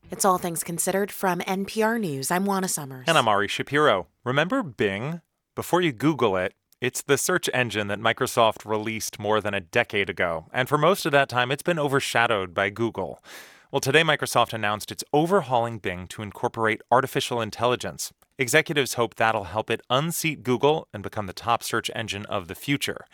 It's 0.09 0.23
All 0.23 0.37
Things 0.37 0.63
Considered 0.63 1.11
from 1.11 1.41
NPR 1.41 1.99
News. 1.99 2.31
I'm 2.31 2.45
Juana 2.45 2.69
Summers. 2.69 3.03
And 3.09 3.17
I'm 3.17 3.27
Ari 3.27 3.49
Shapiro. 3.49 4.07
Remember 4.23 4.63
Bing? 4.63 5.19
Before 5.53 5.81
you 5.81 5.91
Google 5.91 6.37
it, 6.37 6.53
it's 6.79 7.01
the 7.01 7.17
search 7.17 7.49
engine 7.53 7.87
that 7.87 7.99
Microsoft 7.99 8.65
released 8.65 9.19
more 9.19 9.41
than 9.41 9.53
a 9.53 9.59
decade 9.59 10.09
ago. 10.09 10.45
And 10.53 10.69
for 10.69 10.77
most 10.77 11.05
of 11.05 11.11
that 11.11 11.27
time, 11.27 11.51
it's 11.51 11.61
been 11.61 11.77
overshadowed 11.77 12.53
by 12.53 12.69
Google. 12.69 13.21
Well, 13.69 13.81
today 13.81 14.01
Microsoft 14.01 14.53
announced 14.53 14.93
it's 14.93 15.03
overhauling 15.11 15.79
Bing 15.79 16.07
to 16.07 16.21
incorporate 16.21 16.81
artificial 16.89 17.41
intelligence. 17.41 18.13
Executives 18.39 18.93
hope 18.93 19.15
that'll 19.15 19.43
help 19.43 19.69
it 19.69 19.81
unseat 19.89 20.41
Google 20.41 20.87
and 20.93 21.03
become 21.03 21.27
the 21.27 21.33
top 21.33 21.63
search 21.63 21.91
engine 21.93 22.25
of 22.27 22.47
the 22.47 22.55
future. 22.55 23.05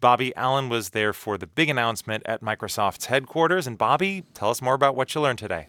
Bobby 0.00 0.34
Allyn 0.34 0.70
was 0.70 0.90
there 0.90 1.12
for 1.12 1.36
the 1.36 1.46
big 1.46 1.68
announcement 1.68 2.22
at 2.24 2.40
Microsoft's 2.40 3.06
headquarters. 3.06 3.66
And 3.66 3.76
Bobby, 3.76 4.24
tell 4.32 4.48
us 4.48 4.62
more 4.62 4.74
about 4.74 4.96
what 4.96 5.14
you 5.14 5.20
learned 5.20 5.40
today. 5.40 5.68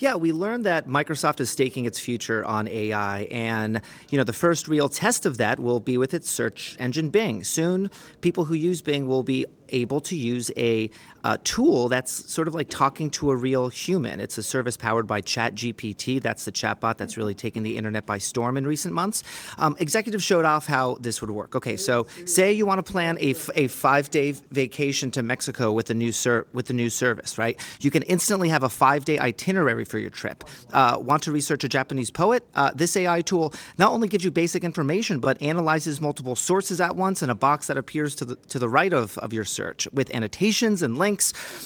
Yeah, 0.00 0.14
we 0.14 0.30
learned 0.30 0.64
that 0.64 0.86
Microsoft 0.86 1.40
is 1.40 1.50
staking 1.50 1.84
its 1.84 1.98
future 1.98 2.44
on 2.44 2.68
AI, 2.68 3.22
and 3.32 3.80
you 4.10 4.18
know 4.18 4.22
the 4.22 4.32
first 4.32 4.68
real 4.68 4.88
test 4.88 5.26
of 5.26 5.38
that 5.38 5.58
will 5.58 5.80
be 5.80 5.98
with 5.98 6.14
its 6.14 6.30
search 6.30 6.76
engine 6.78 7.10
Bing. 7.10 7.42
Soon, 7.42 7.90
people 8.20 8.44
who 8.44 8.54
use 8.54 8.80
Bing 8.80 9.08
will 9.08 9.24
be 9.24 9.44
able 9.70 10.00
to 10.02 10.14
use 10.14 10.52
a 10.56 10.88
uh, 11.24 11.36
tool 11.44 11.88
that's 11.88 12.30
sort 12.30 12.48
of 12.48 12.54
like 12.54 12.68
talking 12.68 13.10
to 13.10 13.30
a 13.30 13.36
real 13.36 13.68
human. 13.68 14.20
It's 14.20 14.38
a 14.38 14.42
service 14.42 14.76
powered 14.76 15.06
by 15.06 15.20
ChatGPT. 15.22 16.22
That's 16.22 16.44
the 16.44 16.52
chatbot 16.52 16.96
that's 16.96 17.16
really 17.16 17.34
taken 17.34 17.62
the 17.62 17.76
internet 17.76 18.06
by 18.06 18.18
storm 18.18 18.56
in 18.56 18.66
recent 18.66 18.94
months. 18.94 19.22
Um, 19.58 19.76
executives 19.78 20.24
showed 20.24 20.44
off 20.44 20.66
how 20.66 20.96
this 21.00 21.20
would 21.20 21.30
work. 21.30 21.54
Okay, 21.56 21.76
so 21.76 22.06
say 22.24 22.52
you 22.52 22.66
want 22.66 22.84
to 22.84 22.92
plan 22.92 23.18
a, 23.20 23.30
f- 23.30 23.50
a 23.54 23.68
five 23.68 24.10
day 24.10 24.32
vacation 24.50 25.10
to 25.12 25.22
Mexico 25.22 25.72
with 25.72 25.86
the 25.86 25.94
new 25.94 26.12
ser- 26.12 26.46
with 26.52 26.66
the 26.66 26.74
new 26.74 26.90
service, 26.90 27.38
right? 27.38 27.58
You 27.80 27.90
can 27.90 28.02
instantly 28.04 28.48
have 28.48 28.62
a 28.62 28.68
five 28.68 29.04
day 29.04 29.18
itinerary 29.18 29.84
for 29.84 29.98
your 29.98 30.10
trip. 30.10 30.44
Uh, 30.72 30.98
want 31.00 31.22
to 31.24 31.32
research 31.32 31.64
a 31.64 31.68
Japanese 31.68 32.10
poet? 32.10 32.46
Uh, 32.54 32.70
this 32.74 32.96
AI 32.96 33.22
tool 33.22 33.52
not 33.78 33.92
only 33.92 34.08
gives 34.08 34.24
you 34.24 34.30
basic 34.30 34.64
information, 34.64 35.18
but 35.18 35.40
analyzes 35.42 36.00
multiple 36.00 36.36
sources 36.36 36.80
at 36.80 36.94
once 36.96 37.22
in 37.22 37.30
a 37.30 37.34
box 37.34 37.66
that 37.66 37.76
appears 37.76 38.14
to 38.16 38.24
the 38.24 38.36
to 38.48 38.58
the 38.58 38.68
right 38.68 38.92
of, 38.92 39.18
of 39.18 39.32
your 39.32 39.44
search 39.44 39.88
with 39.92 40.14
annotations 40.14 40.82
and 40.82 40.96
links. 40.96 41.07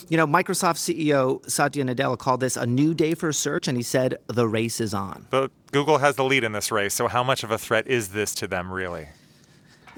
You 0.09 0.17
know, 0.17 0.27
Microsoft 0.27 0.79
CEO 0.79 1.49
Satya 1.51 1.85
Nadella 1.85 2.19
called 2.19 2.41
this 2.41 2.57
a 2.57 2.67
new 2.67 2.95
day 2.95 3.15
for 3.15 3.33
search, 3.33 3.69
and 3.69 3.77
he 3.77 3.83
said 3.83 4.19
the 4.27 4.47
race 4.47 4.81
is 4.81 4.95
on. 4.95 5.27
But 5.31 5.51
Google 5.73 5.99
has 5.99 6.17
the 6.17 6.25
lead 6.25 6.45
in 6.45 6.53
this 6.53 6.71
race, 6.71 6.95
so 6.95 7.09
how 7.09 7.23
much 7.23 7.43
of 7.43 7.51
a 7.51 7.59
threat 7.59 7.87
is 7.87 8.09
this 8.11 8.35
to 8.37 8.47
them, 8.47 8.73
really? 8.73 9.09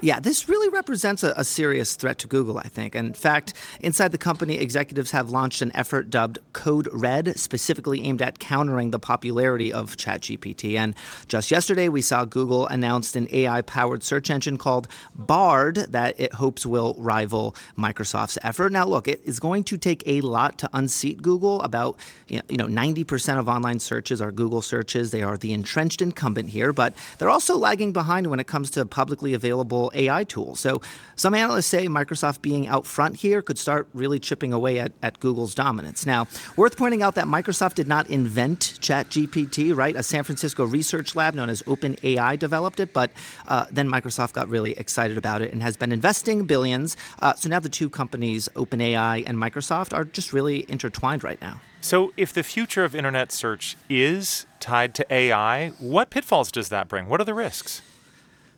Yeah, 0.01 0.19
this 0.19 0.49
really 0.49 0.67
represents 0.67 1.23
a, 1.23 1.33
a, 1.37 1.45
serious 1.45 1.95
threat 1.95 2.17
to 2.19 2.27
Google, 2.27 2.57
I 2.57 2.67
think. 2.67 2.95
In 2.95 3.13
fact, 3.13 3.53
inside 3.79 4.11
the 4.11 4.17
company, 4.17 4.57
executives 4.57 5.11
have 5.11 5.29
launched 5.29 5.61
an 5.61 5.71
effort 5.73 6.09
dubbed 6.09 6.37
Code 6.51 6.89
Red, 6.91 7.39
specifically 7.39 8.03
aimed 8.03 8.21
at 8.21 8.37
countering 8.37 8.91
the 8.91 8.99
popularity 8.99 9.71
of 9.71 9.95
ChatGPT. 9.95 10.77
And 10.77 10.95
just 11.29 11.49
yesterday, 11.49 11.87
we 11.87 12.01
saw 12.01 12.25
Google 12.25 12.67
announced 12.67 13.15
an 13.15 13.29
AI 13.31 13.61
powered 13.61 14.03
search 14.03 14.29
engine 14.29 14.57
called 14.57 14.89
Bard 15.15 15.75
that 15.75 16.19
it 16.19 16.33
hopes 16.33 16.65
will 16.65 16.95
rival 16.97 17.55
Microsoft's 17.77 18.37
effort. 18.43 18.73
Now, 18.73 18.85
look, 18.85 19.07
it 19.07 19.21
is 19.23 19.39
going 19.39 19.63
to 19.63 19.77
take 19.77 20.03
a 20.05 20.19
lot 20.19 20.57
to 20.57 20.69
unseat 20.73 21.21
Google. 21.21 21.61
About 21.61 21.97
you 22.27 22.41
know, 22.51 22.67
90% 22.67 23.39
of 23.39 23.47
online 23.47 23.79
searches 23.79 24.21
are 24.21 24.31
Google 24.31 24.61
searches. 24.61 25.11
They 25.11 25.23
are 25.23 25.37
the 25.37 25.53
entrenched 25.53 26.01
incumbent 26.01 26.49
here, 26.49 26.73
but 26.73 26.93
they're 27.17 27.29
also 27.29 27.57
lagging 27.57 27.93
behind 27.93 28.27
when 28.27 28.41
it 28.41 28.47
comes 28.47 28.69
to 28.71 28.85
publicly 28.85 29.33
available 29.33 29.84
AI 29.93 30.23
tool. 30.23 30.55
So 30.55 30.81
some 31.15 31.33
analysts 31.33 31.67
say 31.67 31.87
Microsoft 31.87 32.41
being 32.41 32.67
out 32.67 32.85
front 32.85 33.17
here 33.17 33.41
could 33.41 33.57
start 33.57 33.87
really 33.93 34.19
chipping 34.19 34.51
away 34.53 34.79
at, 34.79 34.91
at 35.01 35.19
Google's 35.19 35.55
dominance. 35.55 36.05
Now, 36.05 36.27
worth 36.57 36.77
pointing 36.77 37.01
out 37.01 37.15
that 37.15 37.25
Microsoft 37.25 37.75
did 37.75 37.87
not 37.87 38.09
invent 38.09 38.59
ChatGPT, 38.81 39.75
right? 39.75 39.95
A 39.95 40.03
San 40.03 40.23
Francisco 40.23 40.65
research 40.65 41.15
lab 41.15 41.33
known 41.35 41.49
as 41.49 41.61
OpenAI 41.63 42.37
developed 42.37 42.79
it, 42.79 42.93
but 42.93 43.11
uh, 43.47 43.65
then 43.71 43.89
Microsoft 43.89 44.33
got 44.33 44.49
really 44.49 44.73
excited 44.73 45.17
about 45.17 45.41
it 45.41 45.53
and 45.53 45.61
has 45.61 45.77
been 45.77 45.91
investing 45.91 46.45
billions. 46.45 46.97
Uh, 47.19 47.33
so 47.33 47.49
now 47.49 47.59
the 47.59 47.69
two 47.69 47.89
companies, 47.89 48.49
OpenAI 48.55 49.23
and 49.25 49.37
Microsoft, 49.37 49.93
are 49.93 50.03
just 50.03 50.33
really 50.33 50.65
intertwined 50.69 51.23
right 51.23 51.41
now. 51.41 51.61
So, 51.81 52.13
if 52.17 52.33
the 52.33 52.41
future 52.41 52.83
of 52.83 52.95
internet 52.95 53.31
search 53.31 53.77
is 53.89 54.47
tied 54.59 54.95
to 54.95 55.05
AI, 55.13 55.69
what 55.77 56.09
pitfalls 56.09 56.51
does 56.51 56.69
that 56.69 56.87
bring? 56.87 57.07
What 57.07 57.21
are 57.21 57.25
the 57.25 57.35
risks? 57.35 57.83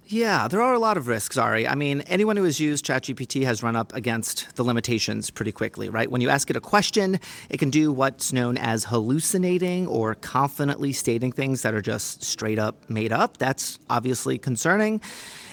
Yeah, 0.10 0.48
there 0.48 0.62
are 0.62 0.74
a 0.74 0.80
lot 0.80 0.96
of 0.96 1.10
risks, 1.10 1.38
Ari. 1.38 1.68
I 1.68 1.76
mean, 1.76 2.00
anyone 2.02 2.38
who 2.38 2.46
has 2.46 2.62
used 2.62 2.86
ChatGPT 2.86 3.44
has 3.44 3.62
run 3.62 3.76
up 3.76 3.94
against 3.94 4.56
the 4.56 4.64
limitations 4.64 5.30
pretty 5.30 5.52
quickly, 5.52 5.90
right? 5.90 6.10
When 6.10 6.22
you 6.22 6.30
ask 6.30 6.50
it 6.50 6.56
a 6.56 6.62
question, 6.62 7.20
it 7.50 7.58
can 7.58 7.70
do 7.70 7.92
what's 7.92 8.32
known 8.32 8.58
as 8.58 8.86
hallucinating 8.86 9.86
or 9.86 10.16
confidently 10.16 10.94
stating 10.94 11.34
things 11.34 11.62
that 11.64 11.74
are 11.74 11.82
just 11.82 12.24
straight 12.24 12.58
up 12.58 12.90
made 12.90 13.12
up. 13.12 13.36
That's 13.36 13.80
obviously 13.90 14.38
concerning. 14.38 15.02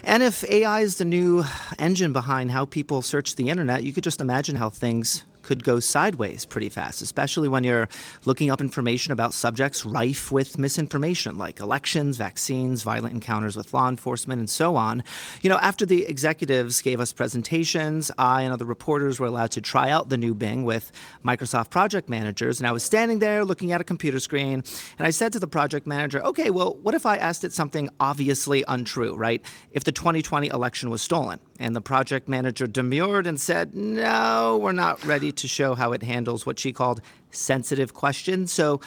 And 0.04 0.22
if 0.22 0.44
AI 0.48 0.82
is 0.82 0.98
the 0.98 1.04
new 1.04 1.42
engine 1.80 2.12
behind 2.12 2.52
how 2.52 2.64
people 2.64 3.02
search 3.02 3.34
the 3.34 3.48
internet, 3.48 3.82
you 3.82 3.92
could 3.92 4.04
just 4.04 4.20
imagine 4.20 4.54
how 4.54 4.70
things 4.70 5.24
could 5.44 5.62
go 5.62 5.78
sideways 5.78 6.44
pretty 6.44 6.68
fast, 6.68 7.02
especially 7.02 7.48
when 7.48 7.62
you're 7.62 7.88
looking 8.24 8.50
up 8.50 8.60
information 8.60 9.12
about 9.12 9.32
subjects 9.32 9.84
rife 9.84 10.32
with 10.32 10.58
misinformation 10.58 11.38
like 11.38 11.60
elections, 11.60 12.16
vaccines, 12.16 12.82
violent 12.82 13.14
encounters 13.14 13.56
with 13.56 13.72
law 13.72 13.88
enforcement, 13.88 14.38
and 14.40 14.50
so 14.50 14.74
on. 14.74 15.04
You 15.42 15.50
know, 15.50 15.58
after 15.58 15.86
the 15.86 16.06
executives 16.06 16.82
gave 16.82 16.98
us 16.98 17.12
presentations, 17.12 18.10
I 18.18 18.42
and 18.42 18.52
other 18.52 18.64
reporters 18.64 19.20
were 19.20 19.26
allowed 19.26 19.52
to 19.52 19.60
try 19.60 19.90
out 19.90 20.08
the 20.08 20.16
new 20.16 20.34
Bing 20.34 20.64
with 20.64 20.90
Microsoft 21.24 21.70
project 21.70 22.08
managers. 22.08 22.58
And 22.58 22.66
I 22.66 22.72
was 22.72 22.82
standing 22.82 23.18
there 23.18 23.44
looking 23.44 23.72
at 23.72 23.80
a 23.80 23.84
computer 23.84 24.20
screen, 24.20 24.64
and 24.98 25.06
I 25.06 25.10
said 25.10 25.32
to 25.34 25.38
the 25.38 25.46
project 25.46 25.86
manager, 25.86 26.24
okay, 26.24 26.50
well, 26.50 26.74
what 26.82 26.94
if 26.94 27.06
I 27.06 27.16
asked 27.16 27.44
it 27.44 27.52
something 27.52 27.88
obviously 28.00 28.64
untrue, 28.66 29.14
right? 29.14 29.44
If 29.72 29.84
the 29.84 29.92
2020 29.92 30.48
election 30.48 30.90
was 30.90 31.02
stolen. 31.02 31.38
And 31.58 31.76
the 31.76 31.80
project 31.80 32.28
manager 32.28 32.66
demurred 32.66 33.26
and 33.26 33.40
said, 33.40 33.74
no, 33.74 34.58
we're 34.60 34.72
not 34.72 35.04
ready 35.04 35.30
to 35.32 35.48
show 35.48 35.74
how 35.74 35.92
it 35.92 36.02
handles 36.02 36.44
what 36.44 36.58
she 36.58 36.72
called 36.72 37.00
sensitive 37.30 37.94
questions. 37.94 38.52
So, 38.52 38.80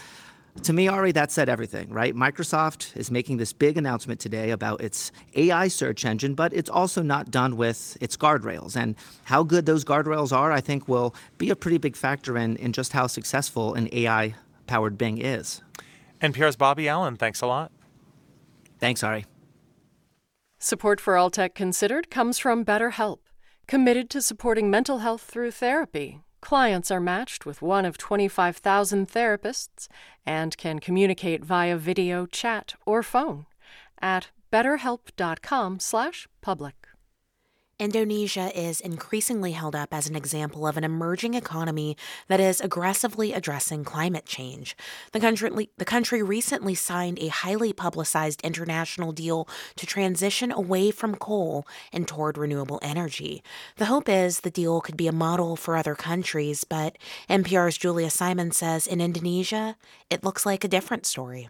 to 0.64 0.74
me, 0.74 0.88
Ari, 0.88 1.12
that 1.12 1.32
said 1.32 1.50
everything, 1.50 1.90
right? 1.90 2.16
Microsoft 2.16 2.98
is 2.98 3.12
making 3.12 3.38
this 3.38 3.54
big 3.54 3.78
announcement 3.78 4.20
today 4.20 4.50
about 4.50 4.82
its 4.82 5.12
AI 5.36 5.68
search 5.68 6.04
engine, 6.04 6.34
but 6.34 6.52
it's 6.52 6.70
also 6.70 7.04
not 7.04 7.30
done 7.30 7.58
with 7.58 7.96
its 8.02 8.18
guardrails. 8.18 8.76
And 8.76 8.96
how 9.26 9.44
good 9.44 9.66
those 9.66 9.86
guardrails 9.86 10.36
are, 10.36 10.52
I 10.52 10.62
think, 10.62 10.88
will 10.88 11.14
be 11.38 11.52
a 11.52 11.56
pretty 11.56 11.78
big 11.78 11.96
factor 11.96 12.38
in, 12.38 12.56
in 12.58 12.74
just 12.74 12.94
how 12.94 13.06
successful 13.08 13.76
an 13.76 13.88
AI 13.92 14.34
powered 14.66 14.98
Bing 14.98 15.20
is. 15.20 15.62
NPR's 16.22 16.56
Bobby 16.56 16.90
Allyn, 16.90 17.18
thanks 17.18 17.42
a 17.42 17.48
lot. 17.48 17.72
Thanks, 18.80 19.04
Ari. 19.04 19.26
Support 20.60 21.00
for 21.00 21.16
All 21.16 21.30
Tech 21.30 21.54
Considered 21.54 22.10
comes 22.10 22.40
from 22.40 22.66
BetterHelp, 22.66 23.20
committed 23.68 24.10
to 24.10 24.24
supporting 24.24 24.72
mental 24.72 24.98
health 24.98 25.22
through 25.22 25.52
therapy. 25.52 26.22
Clients 26.42 26.90
are 26.90 27.00
matched 27.00 27.46
with 27.46 27.62
one 27.62 27.86
of 27.86 28.00
25,000 28.00 29.08
therapists 29.08 29.88
and 30.26 30.58
can 30.58 30.80
communicate 30.80 31.46
via 31.46 31.78
video, 31.78 32.26
chat, 32.26 32.74
or 32.88 33.04
phone 33.04 33.46
at 34.02 34.30
betterhelp.com/public. 34.52 36.88
Indonesia 37.80 38.52
is 38.60 38.82
increasingly 38.82 39.52
held 39.52 39.76
up 39.76 39.94
as 39.94 40.10
an 40.10 40.16
example 40.16 40.66
of 40.66 40.78
an 40.78 40.84
emerging 40.84 41.36
economy 41.36 41.96
that 42.28 42.40
is 42.40 42.60
aggressively 42.60 43.34
addressing 43.34 43.84
climate 43.84 44.26
change. 44.26 44.76
The 45.12 45.20
country, 45.20 45.70
the 45.78 45.86
country 45.86 46.24
recently 46.24 46.74
signed 46.74 47.20
a 47.20 47.28
highly 47.28 47.74
publicized 47.74 48.42
international 48.42 49.12
deal 49.12 49.48
to 49.76 49.86
transition 49.86 50.52
away 50.52 50.90
from 50.90 51.14
coal 51.14 51.68
and 51.94 52.08
toward 52.08 52.36
renewable 52.36 52.80
energy. 52.82 53.44
The 53.76 53.86
hope 53.86 54.10
is 54.10 54.40
the 54.40 54.50
deal 54.50 54.82
could 54.82 54.98
be 54.98 55.08
a 55.08 55.12
model 55.12 55.56
for 55.56 55.78
other 55.78 55.94
countries, 55.94 56.64
but 56.64 56.98
NPR's 57.30 57.78
Julia 57.78 58.10
Simon 58.10 58.52
says 58.52 58.88
in 58.88 59.00
Indonesia, 59.00 59.78
it 60.10 60.24
looks 60.24 60.48
like 60.48 60.64
a 60.64 60.68
different 60.68 61.06
story. 61.06 61.50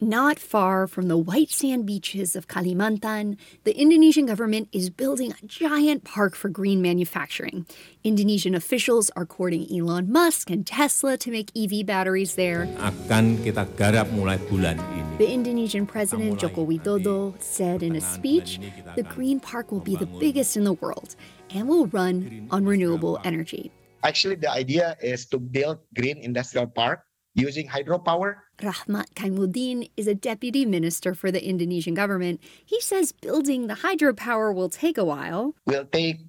Not 0.00 0.38
far 0.38 0.86
from 0.86 1.08
the 1.08 1.16
white 1.16 1.48
sand 1.48 1.86
beaches 1.86 2.36
of 2.36 2.48
Kalimantan, 2.48 3.38
the 3.64 3.72
Indonesian 3.72 4.26
government 4.26 4.68
is 4.70 4.90
building 4.90 5.32
a 5.32 5.46
giant 5.46 6.04
park 6.04 6.36
for 6.36 6.50
green 6.50 6.82
manufacturing. 6.82 7.64
Indonesian 8.04 8.54
officials 8.54 9.08
are 9.16 9.24
courting 9.24 9.64
Elon 9.72 10.12
Musk 10.12 10.50
and 10.50 10.66
Tesla 10.66 11.16
to 11.16 11.30
make 11.30 11.48
EV 11.56 11.86
batteries 11.86 12.34
there. 12.34 12.68
Akan 12.76 13.40
kita 13.40 13.64
garap 13.80 14.12
mulai 14.12 14.36
bulan 14.52 14.76
ini. 14.76 15.16
The 15.16 15.32
Indonesian 15.32 15.88
President 15.88 16.36
Joko 16.36 16.68
Widodo 16.68 17.32
said 17.40 17.80
in 17.82 17.96
a 17.96 18.04
speech, 18.04 18.60
the 19.00 19.02
green 19.02 19.40
park 19.40 19.72
will 19.72 19.80
be 19.80 19.96
the 19.96 20.04
biggest 20.20 20.60
in 20.60 20.68
the 20.68 20.76
world 20.76 21.16
and 21.48 21.72
will 21.72 21.88
run 21.88 22.44
on 22.52 22.68
renewable 22.68 23.16
energy. 23.24 23.72
Actually, 24.04 24.36
the 24.36 24.52
idea 24.52 24.92
is 25.00 25.24
to 25.32 25.40
build 25.40 25.80
green 25.96 26.20
industrial 26.20 26.68
park 26.68 27.00
using 27.32 27.64
hydropower. 27.64 28.45
Rahmat 28.58 29.12
Kaimuddin 29.14 29.90
is 29.96 30.06
a 30.06 30.14
deputy 30.14 30.64
minister 30.64 31.14
for 31.14 31.30
the 31.30 31.44
Indonesian 31.44 31.94
government. 31.94 32.40
He 32.64 32.80
says 32.80 33.12
building 33.12 33.66
the 33.66 33.74
hydropower 33.74 34.54
will 34.54 34.70
take 34.70 34.96
a 34.96 35.04
while. 35.04 35.54
Will 35.66 35.84
take 35.84 36.20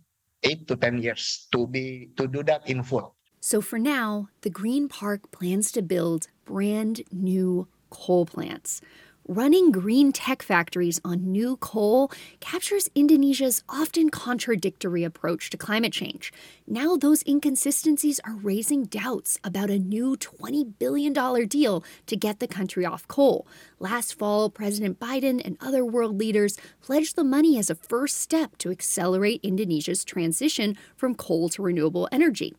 8 0.43 0.67
to 0.67 0.75
10 0.75 1.01
years 1.01 1.47
to 1.51 1.67
be 1.67 2.09
to 2.17 2.27
do 2.27 2.43
that 2.43 2.67
in 2.69 2.83
full. 2.83 3.15
So 3.39 3.61
for 3.61 3.79
now, 3.79 4.27
the 4.41 4.49
Green 4.49 4.89
Park 4.89 5.31
plans 5.31 5.71
to 5.71 5.81
build 5.81 6.27
brand 6.45 7.01
new 7.11 7.67
coal 7.89 8.25
plants 8.25 8.81
running 9.27 9.71
green 9.71 10.11
tech 10.13 10.41
factories 10.41 11.01
on 11.03 11.31
new 11.31 11.57
coal 11.57 12.09
captures 12.39 12.89
Indonesia's 12.95 13.61
often 13.67 14.09
contradictory 14.09 15.03
approach 15.03 15.49
to 15.49 15.57
climate 15.57 15.91
change. 15.91 16.31
Now, 16.65 16.95
those 16.95 17.23
inconsistencies 17.27 18.21
are 18.23 18.35
raising 18.35 18.85
doubts 18.85 19.37
about 19.43 19.69
a 19.69 19.79
new 19.79 20.15
$20 20.15 20.73
billion 20.79 21.13
deal 21.47 21.83
to 22.05 22.15
get 22.15 22.39
the 22.39 22.47
country 22.47 22.85
off 22.85 23.07
coal. 23.07 23.45
Last 23.79 24.17
fall, 24.17 24.49
President 24.49 24.99
Biden 24.99 25.41
and 25.43 25.57
other 25.59 25.83
world 25.83 26.17
leaders 26.17 26.57
pledged 26.81 27.15
the 27.15 27.23
money 27.23 27.57
as 27.59 27.69
a 27.69 27.75
first 27.75 28.17
step 28.21 28.57
to 28.59 28.71
accelerate 28.71 29.41
Indonesia's 29.43 30.05
transition 30.05 30.77
from 30.95 31.15
coal 31.15 31.49
to 31.49 31.61
renewable 31.61 32.07
energy. 32.11 32.55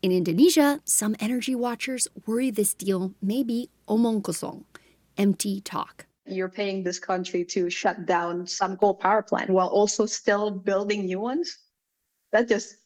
In 0.00 0.12
Indonesia, 0.12 0.80
some 0.84 1.16
energy 1.18 1.54
watchers 1.54 2.06
worry 2.26 2.50
this 2.50 2.74
deal 2.74 3.14
may 3.20 3.42
be 3.42 3.70
omong 3.88 4.22
kosong 4.22 4.64
empty 5.18 5.60
talk. 5.60 6.06
You're 6.26 6.48
paying 6.48 6.82
this 6.82 6.98
country 6.98 7.44
to 7.46 7.68
shut 7.68 8.06
down 8.06 8.46
some 8.46 8.76
coal 8.76 8.94
power 8.94 9.22
plant 9.22 9.50
while 9.50 9.68
also 9.68 10.06
still 10.06 10.50
building 10.50 11.04
new 11.04 11.20
ones. 11.20 11.58
That 12.32 12.48
just 12.48 12.76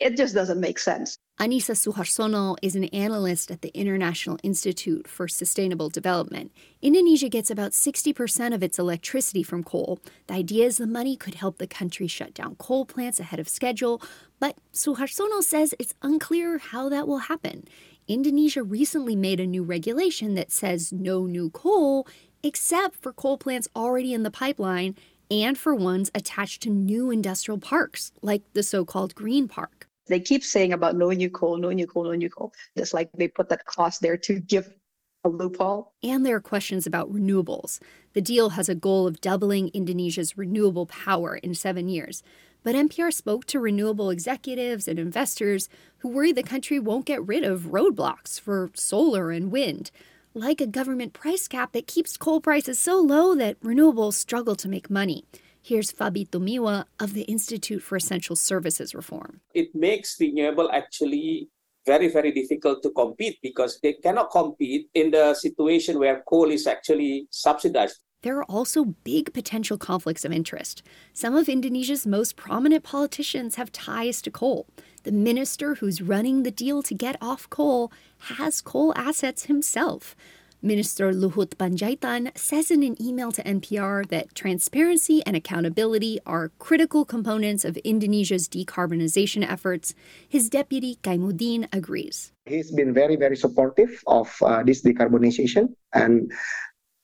it 0.00 0.16
just 0.16 0.34
doesn't 0.34 0.60
make 0.60 0.78
sense. 0.78 1.18
Anisa 1.38 1.72
Suharsono 1.72 2.56
is 2.60 2.74
an 2.74 2.84
analyst 2.84 3.50
at 3.50 3.62
the 3.62 3.68
International 3.68 4.38
Institute 4.42 5.06
for 5.06 5.28
Sustainable 5.28 5.88
Development. 5.88 6.50
Indonesia 6.82 7.28
gets 7.28 7.50
about 7.50 7.72
60% 7.72 8.54
of 8.54 8.62
its 8.62 8.78
electricity 8.78 9.42
from 9.42 9.62
coal. 9.62 10.00
The 10.26 10.34
idea 10.34 10.66
is 10.66 10.76
the 10.78 10.86
money 10.86 11.16
could 11.16 11.36
help 11.36 11.58
the 11.58 11.66
country 11.66 12.06
shut 12.06 12.34
down 12.34 12.56
coal 12.56 12.84
plants 12.84 13.20
ahead 13.20 13.40
of 13.40 13.48
schedule, 13.48 14.02
but 14.38 14.56
Suharsono 14.74 15.42
says 15.42 15.74
it's 15.78 15.94
unclear 16.02 16.58
how 16.58 16.88
that 16.90 17.08
will 17.08 17.18
happen. 17.18 17.64
Indonesia 18.10 18.64
recently 18.64 19.14
made 19.14 19.38
a 19.38 19.46
new 19.46 19.62
regulation 19.62 20.34
that 20.34 20.50
says 20.50 20.92
no 20.92 21.26
new 21.26 21.48
coal, 21.50 22.08
except 22.42 22.96
for 22.96 23.12
coal 23.12 23.38
plants 23.38 23.68
already 23.76 24.12
in 24.12 24.24
the 24.24 24.32
pipeline 24.32 24.96
and 25.30 25.56
for 25.56 25.76
ones 25.76 26.10
attached 26.12 26.60
to 26.60 26.70
new 26.70 27.12
industrial 27.12 27.58
parks, 27.58 28.10
like 28.20 28.42
the 28.52 28.64
so 28.64 28.84
called 28.84 29.14
Green 29.14 29.46
Park. 29.46 29.86
They 30.08 30.18
keep 30.18 30.42
saying 30.42 30.72
about 30.72 30.96
no 30.96 31.10
new 31.10 31.30
coal, 31.30 31.56
no 31.56 31.70
new 31.70 31.86
coal, 31.86 32.02
no 32.02 32.14
new 32.14 32.28
coal. 32.28 32.52
Just 32.76 32.92
like 32.92 33.12
they 33.12 33.28
put 33.28 33.48
that 33.48 33.64
clause 33.66 34.00
there 34.00 34.16
to 34.16 34.40
give 34.40 34.74
a 35.22 35.28
loophole. 35.28 35.92
And 36.02 36.26
there 36.26 36.34
are 36.34 36.40
questions 36.40 36.88
about 36.88 37.12
renewables. 37.12 37.78
The 38.14 38.20
deal 38.20 38.50
has 38.50 38.68
a 38.68 38.74
goal 38.74 39.06
of 39.06 39.20
doubling 39.20 39.68
Indonesia's 39.68 40.36
renewable 40.36 40.86
power 40.86 41.36
in 41.36 41.54
seven 41.54 41.88
years. 41.88 42.24
But 42.62 42.74
NPR 42.74 43.12
spoke 43.12 43.46
to 43.46 43.58
renewable 43.58 44.10
executives 44.10 44.86
and 44.86 44.98
investors 44.98 45.68
who 45.98 46.08
worry 46.08 46.32
the 46.32 46.42
country 46.42 46.78
won't 46.78 47.06
get 47.06 47.26
rid 47.26 47.42
of 47.42 47.72
roadblocks 47.72 48.38
for 48.38 48.70
solar 48.74 49.30
and 49.30 49.50
wind, 49.50 49.90
like 50.34 50.60
a 50.60 50.66
government 50.66 51.14
price 51.14 51.48
cap 51.48 51.72
that 51.72 51.86
keeps 51.86 52.18
coal 52.18 52.40
prices 52.40 52.78
so 52.78 53.00
low 53.00 53.34
that 53.34 53.58
renewables 53.60 54.14
struggle 54.14 54.56
to 54.56 54.68
make 54.68 54.90
money. 54.90 55.24
Here's 55.62 55.90
Fabby 55.90 56.28
Tumiwa 56.28 56.84
of 56.98 57.14
the 57.14 57.22
Institute 57.22 57.82
for 57.82 57.96
Essential 57.96 58.36
Services 58.36 58.94
Reform. 58.94 59.40
It 59.54 59.74
makes 59.74 60.20
renewable 60.20 60.70
actually 60.70 61.48
very, 61.86 62.08
very 62.08 62.30
difficult 62.30 62.82
to 62.82 62.90
compete 62.90 63.38
because 63.42 63.78
they 63.82 63.94
cannot 63.94 64.30
compete 64.30 64.88
in 64.92 65.10
the 65.10 65.34
situation 65.34 65.98
where 65.98 66.22
coal 66.28 66.50
is 66.50 66.66
actually 66.66 67.26
subsidized. 67.30 68.00
There 68.22 68.36
are 68.36 68.44
also 68.44 68.84
big 69.02 69.32
potential 69.32 69.78
conflicts 69.78 70.26
of 70.26 70.32
interest. 70.32 70.82
Some 71.14 71.34
of 71.34 71.48
Indonesia's 71.48 72.06
most 72.06 72.36
prominent 72.36 72.84
politicians 72.84 73.54
have 73.54 73.72
ties 73.72 74.20
to 74.22 74.30
coal. 74.30 74.66
The 75.04 75.12
minister 75.12 75.76
who's 75.76 76.02
running 76.02 76.42
the 76.42 76.50
deal 76.50 76.82
to 76.82 76.94
get 76.94 77.16
off 77.22 77.48
coal 77.48 77.90
has 78.36 78.60
coal 78.60 78.92
assets 78.94 79.46
himself. 79.46 80.14
Minister 80.62 81.10
Luhut 81.14 81.54
Pandjaitan 81.56 82.36
says 82.36 82.70
in 82.70 82.82
an 82.82 83.00
email 83.02 83.32
to 83.32 83.42
NPR 83.42 84.06
that 84.08 84.34
transparency 84.34 85.22
and 85.24 85.34
accountability 85.34 86.18
are 86.26 86.52
critical 86.58 87.06
components 87.06 87.64
of 87.64 87.78
Indonesia's 87.78 88.46
decarbonization 88.46 89.50
efforts. 89.50 89.94
His 90.28 90.50
deputy, 90.50 90.98
Kaimuddin, 91.02 91.66
agrees. 91.72 92.32
He's 92.44 92.70
been 92.70 92.92
very, 92.92 93.16
very 93.16 93.36
supportive 93.36 94.02
of 94.06 94.30
uh, 94.42 94.62
this 94.62 94.82
decarbonization 94.82 95.68
and 95.94 96.30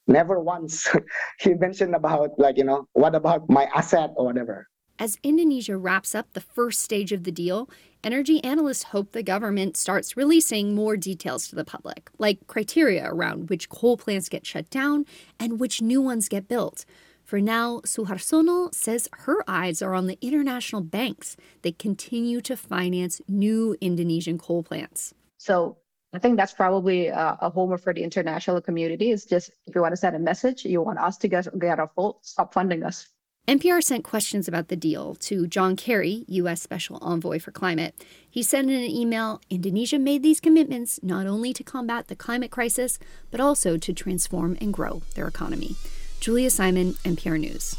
never 0.06 0.40
once 0.40 0.88
he 1.40 1.54
mentioned 1.54 1.94
about 1.94 2.38
like, 2.38 2.56
you 2.56 2.64
know, 2.64 2.88
what 2.92 3.14
about 3.14 3.48
my 3.48 3.68
asset 3.74 4.10
or 4.16 4.26
whatever. 4.26 4.68
As 4.98 5.18
Indonesia 5.22 5.76
wraps 5.76 6.14
up 6.14 6.32
the 6.32 6.40
first 6.40 6.80
stage 6.80 7.12
of 7.12 7.24
the 7.24 7.32
deal, 7.32 7.68
energy 8.02 8.42
analysts 8.42 8.84
hope 8.84 9.12
the 9.12 9.22
government 9.22 9.76
starts 9.76 10.16
releasing 10.16 10.74
more 10.74 10.96
details 10.96 11.48
to 11.48 11.54
the 11.54 11.66
public, 11.66 12.08
like 12.18 12.46
criteria 12.46 13.06
around 13.06 13.50
which 13.50 13.68
coal 13.68 13.98
plants 13.98 14.30
get 14.30 14.46
shut 14.46 14.70
down 14.70 15.04
and 15.38 15.60
which 15.60 15.82
new 15.82 16.00
ones 16.00 16.30
get 16.30 16.48
built. 16.48 16.86
For 17.24 17.40
now, 17.40 17.80
Suharsono 17.80 18.72
says 18.72 19.08
her 19.12 19.42
eyes 19.46 19.82
are 19.82 19.92
on 19.92 20.06
the 20.06 20.16
international 20.22 20.80
banks 20.80 21.36
that 21.62 21.78
continue 21.78 22.40
to 22.42 22.56
finance 22.56 23.20
new 23.28 23.76
Indonesian 23.80 24.38
coal 24.38 24.62
plants. 24.62 25.12
So 25.36 25.76
I 26.16 26.18
think 26.18 26.38
that's 26.38 26.54
probably 26.54 27.08
a, 27.08 27.36
a 27.42 27.50
homer 27.50 27.76
for 27.76 27.92
the 27.92 28.02
international 28.02 28.62
community. 28.62 29.10
It's 29.10 29.26
just 29.26 29.50
if 29.66 29.74
you 29.74 29.82
want 29.82 29.92
to 29.92 29.98
send 29.98 30.16
a 30.16 30.18
message, 30.18 30.64
you 30.64 30.80
want 30.80 30.98
us 30.98 31.18
to 31.18 31.28
get, 31.28 31.46
get 31.58 31.78
our 31.78 31.90
vote, 31.94 32.20
stop 32.22 32.54
funding 32.54 32.84
us. 32.84 33.08
NPR 33.46 33.82
sent 33.82 34.02
questions 34.02 34.48
about 34.48 34.68
the 34.68 34.76
deal 34.76 35.14
to 35.16 35.46
John 35.46 35.76
Kerry, 35.76 36.24
U.S. 36.28 36.62
Special 36.62 36.96
Envoy 37.02 37.38
for 37.38 37.50
Climate. 37.50 37.94
He 38.28 38.42
sent 38.42 38.70
in 38.70 38.76
an 38.76 38.90
email 38.90 39.42
Indonesia 39.50 39.98
made 39.98 40.22
these 40.22 40.40
commitments 40.40 40.98
not 41.02 41.26
only 41.26 41.52
to 41.52 41.62
combat 41.62 42.08
the 42.08 42.16
climate 42.16 42.50
crisis, 42.50 42.98
but 43.30 43.38
also 43.38 43.76
to 43.76 43.92
transform 43.92 44.56
and 44.58 44.72
grow 44.72 45.02
their 45.16 45.28
economy. 45.28 45.76
Julia 46.18 46.48
Simon, 46.48 46.94
NPR 47.04 47.38
News. 47.38 47.76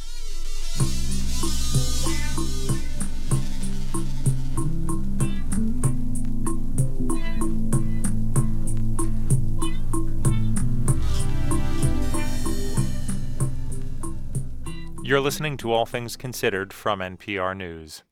You're 15.08 15.22
listening 15.22 15.56
to 15.60 15.72
All 15.72 15.86
Things 15.86 16.18
Considered 16.18 16.74
from 16.74 17.00
NPR 17.00 17.56
News. 17.56 18.04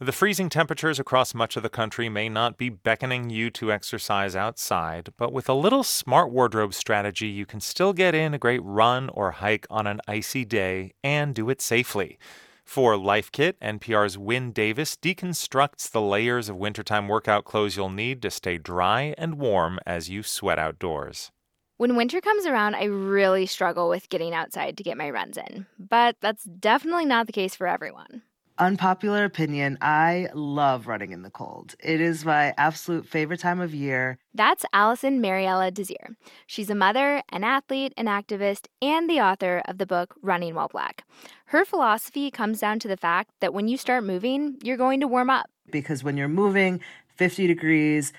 The 0.00 0.10
freezing 0.10 0.48
temperatures 0.48 0.98
across 0.98 1.34
much 1.34 1.56
of 1.56 1.62
the 1.62 1.68
country 1.68 2.08
may 2.08 2.28
not 2.28 2.58
be 2.58 2.68
beckoning 2.68 3.30
you 3.30 3.48
to 3.50 3.70
exercise 3.70 4.34
outside, 4.34 5.10
but 5.16 5.32
with 5.32 5.48
a 5.48 5.54
little 5.54 5.84
smart 5.84 6.32
wardrobe 6.32 6.74
strategy, 6.74 7.28
you 7.28 7.46
can 7.46 7.60
still 7.60 7.92
get 7.92 8.16
in 8.16 8.34
a 8.34 8.38
great 8.38 8.60
run 8.64 9.08
or 9.10 9.30
hike 9.30 9.68
on 9.70 9.86
an 9.86 10.00
icy 10.08 10.44
day 10.44 10.90
and 11.04 11.32
do 11.32 11.48
it 11.48 11.60
safely. 11.60 12.18
For 12.64 12.96
Life 12.96 13.30
Kit, 13.30 13.60
NPR's 13.60 14.18
Wynne 14.18 14.50
Davis 14.50 14.96
deconstructs 14.96 15.88
the 15.88 16.02
layers 16.02 16.48
of 16.48 16.56
wintertime 16.56 17.06
workout 17.06 17.44
clothes 17.44 17.76
you'll 17.76 17.88
need 17.88 18.20
to 18.22 18.32
stay 18.32 18.58
dry 18.58 19.14
and 19.16 19.38
warm 19.38 19.78
as 19.86 20.10
you 20.10 20.24
sweat 20.24 20.58
outdoors. 20.58 21.30
When 21.78 21.96
winter 21.96 22.20
comes 22.20 22.46
around, 22.46 22.74
I 22.74 22.84
really 22.84 23.46
struggle 23.46 23.88
with 23.88 24.08
getting 24.08 24.34
outside 24.34 24.76
to 24.76 24.82
get 24.82 24.96
my 24.96 25.10
runs 25.10 25.36
in, 25.36 25.66
but 25.78 26.16
that's 26.20 26.44
definitely 26.44 27.06
not 27.06 27.26
the 27.26 27.32
case 27.32 27.54
for 27.54 27.66
everyone. 27.66 28.22
Unpopular 28.58 29.24
opinion 29.24 29.78
I 29.80 30.28
love 30.34 30.86
running 30.86 31.12
in 31.12 31.22
the 31.22 31.30
cold. 31.30 31.74
It 31.80 32.00
is 32.00 32.24
my 32.24 32.52
absolute 32.58 33.06
favorite 33.06 33.40
time 33.40 33.60
of 33.60 33.74
year. 33.74 34.18
That's 34.34 34.66
Allison 34.74 35.20
Mariella 35.22 35.70
Desir. 35.70 36.14
She's 36.46 36.68
a 36.68 36.74
mother, 36.74 37.22
an 37.30 37.42
athlete, 37.42 37.94
an 37.96 38.06
activist, 38.06 38.66
and 38.82 39.08
the 39.08 39.20
author 39.20 39.62
of 39.66 39.78
the 39.78 39.86
book 39.86 40.14
Running 40.20 40.54
While 40.54 40.68
Black. 40.68 41.04
Her 41.46 41.64
philosophy 41.64 42.30
comes 42.30 42.60
down 42.60 42.78
to 42.80 42.88
the 42.88 42.98
fact 42.98 43.30
that 43.40 43.54
when 43.54 43.66
you 43.66 43.78
start 43.78 44.04
moving, 44.04 44.58
you're 44.62 44.76
going 44.76 45.00
to 45.00 45.08
warm 45.08 45.30
up. 45.30 45.48
Because 45.70 46.04
when 46.04 46.18
you're 46.18 46.28
moving 46.28 46.80
50 47.16 47.46
degrees, 47.46 48.12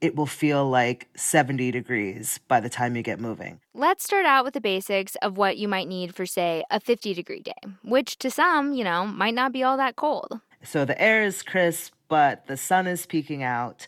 it 0.00 0.14
will 0.14 0.26
feel 0.26 0.68
like 0.68 1.08
70 1.16 1.70
degrees 1.70 2.38
by 2.48 2.60
the 2.60 2.68
time 2.68 2.96
you 2.96 3.02
get 3.02 3.18
moving. 3.18 3.60
Let's 3.74 4.04
start 4.04 4.26
out 4.26 4.44
with 4.44 4.54
the 4.54 4.60
basics 4.60 5.16
of 5.22 5.36
what 5.36 5.56
you 5.56 5.68
might 5.68 5.88
need 5.88 6.14
for, 6.14 6.26
say, 6.26 6.64
a 6.70 6.80
50 6.80 7.14
degree 7.14 7.40
day, 7.40 7.52
which 7.82 8.18
to 8.18 8.30
some, 8.30 8.72
you 8.72 8.84
know, 8.84 9.06
might 9.06 9.34
not 9.34 9.52
be 9.52 9.62
all 9.62 9.76
that 9.76 9.96
cold. 9.96 10.40
So 10.62 10.84
the 10.84 11.00
air 11.00 11.22
is 11.22 11.42
crisp, 11.42 11.92
but 12.08 12.46
the 12.46 12.56
sun 12.56 12.86
is 12.86 13.06
peeking 13.06 13.42
out. 13.42 13.86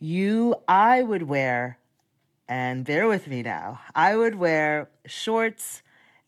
You, 0.00 0.56
I 0.66 1.02
would 1.02 1.24
wear, 1.24 1.78
and 2.48 2.84
bear 2.84 3.08
with 3.08 3.26
me 3.26 3.42
now, 3.42 3.80
I 3.94 4.16
would 4.16 4.36
wear 4.36 4.88
shorts, 5.06 5.82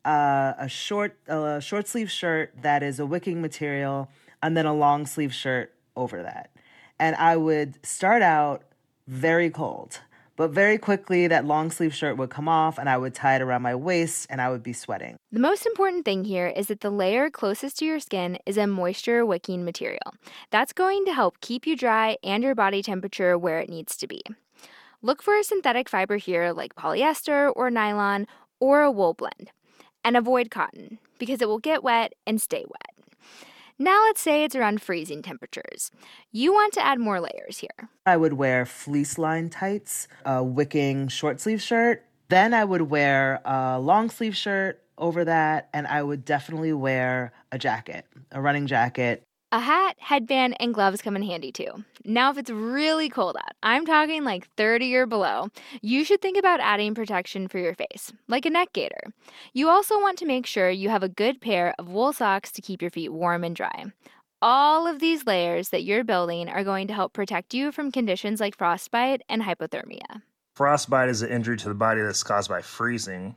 uh, 0.04 0.54
a 0.58 0.68
short, 0.68 1.16
a 1.28 1.60
short 1.60 1.88
sleeve 1.88 2.10
shirt 2.10 2.52
that 2.62 2.82
is 2.82 3.00
a 3.00 3.06
wicking 3.06 3.40
material, 3.40 4.08
and 4.42 4.56
then 4.56 4.66
a 4.66 4.74
long 4.74 5.06
sleeve 5.06 5.34
shirt 5.34 5.74
over 5.96 6.22
that. 6.22 6.50
And 6.98 7.16
I 7.16 7.36
would 7.36 7.84
start 7.84 8.22
out 8.22 8.62
very 9.10 9.50
cold. 9.50 10.00
But 10.36 10.52
very 10.52 10.78
quickly, 10.78 11.26
that 11.26 11.44
long 11.44 11.70
sleeve 11.70 11.94
shirt 11.94 12.16
would 12.16 12.30
come 12.30 12.48
off 12.48 12.78
and 12.78 12.88
I 12.88 12.96
would 12.96 13.12
tie 13.12 13.34
it 13.34 13.42
around 13.42 13.60
my 13.60 13.74
waist 13.74 14.26
and 14.30 14.40
I 14.40 14.48
would 14.48 14.62
be 14.62 14.72
sweating. 14.72 15.16
The 15.32 15.40
most 15.40 15.66
important 15.66 16.04
thing 16.04 16.24
here 16.24 16.46
is 16.46 16.68
that 16.68 16.80
the 16.80 16.90
layer 16.90 17.28
closest 17.28 17.78
to 17.78 17.84
your 17.84 17.98
skin 17.98 18.38
is 18.46 18.56
a 18.56 18.68
moisture 18.68 19.26
wicking 19.26 19.64
material. 19.64 20.14
That's 20.50 20.72
going 20.72 21.04
to 21.06 21.12
help 21.12 21.40
keep 21.40 21.66
you 21.66 21.76
dry 21.76 22.16
and 22.22 22.42
your 22.42 22.54
body 22.54 22.82
temperature 22.82 23.36
where 23.36 23.58
it 23.58 23.68
needs 23.68 23.96
to 23.96 24.06
be. 24.06 24.22
Look 25.02 25.22
for 25.22 25.36
a 25.36 25.44
synthetic 25.44 25.88
fiber 25.88 26.16
here 26.16 26.52
like 26.52 26.76
polyester 26.76 27.52
or 27.54 27.68
nylon 27.68 28.28
or 28.60 28.82
a 28.82 28.92
wool 28.92 29.12
blend. 29.12 29.50
And 30.04 30.16
avoid 30.16 30.50
cotton 30.50 30.98
because 31.18 31.42
it 31.42 31.48
will 31.48 31.58
get 31.58 31.82
wet 31.82 32.14
and 32.26 32.40
stay 32.40 32.64
wet. 32.66 32.89
Now 33.82 34.04
let's 34.04 34.20
say 34.20 34.44
it's 34.44 34.54
around 34.54 34.82
freezing 34.82 35.22
temperatures. 35.22 35.90
You 36.32 36.52
want 36.52 36.74
to 36.74 36.84
add 36.84 37.00
more 37.00 37.18
layers 37.18 37.56
here. 37.56 37.88
I 38.04 38.18
would 38.18 38.34
wear 38.34 38.66
fleece 38.66 39.16
lined 39.16 39.52
tights, 39.52 40.06
a 40.26 40.44
wicking 40.44 41.08
short 41.08 41.40
sleeve 41.40 41.62
shirt. 41.62 42.04
Then 42.28 42.52
I 42.52 42.62
would 42.62 42.82
wear 42.82 43.40
a 43.42 43.80
long 43.80 44.10
sleeve 44.10 44.36
shirt 44.36 44.82
over 44.98 45.24
that, 45.24 45.70
and 45.72 45.86
I 45.86 46.02
would 46.02 46.26
definitely 46.26 46.74
wear 46.74 47.32
a 47.50 47.56
jacket, 47.56 48.04
a 48.30 48.42
running 48.42 48.66
jacket. 48.66 49.22
A 49.52 49.58
hat, 49.58 49.96
headband, 49.98 50.56
and 50.60 50.72
gloves 50.72 51.02
come 51.02 51.16
in 51.16 51.22
handy 51.22 51.50
too. 51.50 51.84
Now, 52.04 52.30
if 52.30 52.38
it's 52.38 52.50
really 52.50 53.08
cold 53.08 53.36
out, 53.36 53.54
I'm 53.64 53.84
talking 53.84 54.22
like 54.22 54.48
30 54.54 54.94
or 54.94 55.06
below, 55.06 55.48
you 55.82 56.04
should 56.04 56.22
think 56.22 56.38
about 56.38 56.60
adding 56.60 56.94
protection 56.94 57.48
for 57.48 57.58
your 57.58 57.74
face, 57.74 58.12
like 58.28 58.46
a 58.46 58.50
neck 58.50 58.72
gaiter. 58.72 59.12
You 59.52 59.68
also 59.68 59.98
want 60.00 60.18
to 60.18 60.24
make 60.24 60.46
sure 60.46 60.70
you 60.70 60.88
have 60.88 61.02
a 61.02 61.08
good 61.08 61.40
pair 61.40 61.74
of 61.80 61.88
wool 61.88 62.12
socks 62.12 62.52
to 62.52 62.62
keep 62.62 62.80
your 62.80 62.92
feet 62.92 63.08
warm 63.08 63.42
and 63.42 63.56
dry. 63.56 63.86
All 64.40 64.86
of 64.86 65.00
these 65.00 65.26
layers 65.26 65.70
that 65.70 65.82
you're 65.82 66.04
building 66.04 66.48
are 66.48 66.62
going 66.62 66.86
to 66.86 66.94
help 66.94 67.12
protect 67.12 67.52
you 67.52 67.72
from 67.72 67.90
conditions 67.90 68.38
like 68.38 68.56
frostbite 68.56 69.22
and 69.28 69.42
hypothermia. 69.42 70.22
Frostbite 70.54 71.08
is 71.08 71.22
an 71.22 71.30
injury 71.30 71.56
to 71.56 71.68
the 71.68 71.74
body 71.74 72.02
that's 72.02 72.22
caused 72.22 72.48
by 72.48 72.62
freezing. 72.62 73.34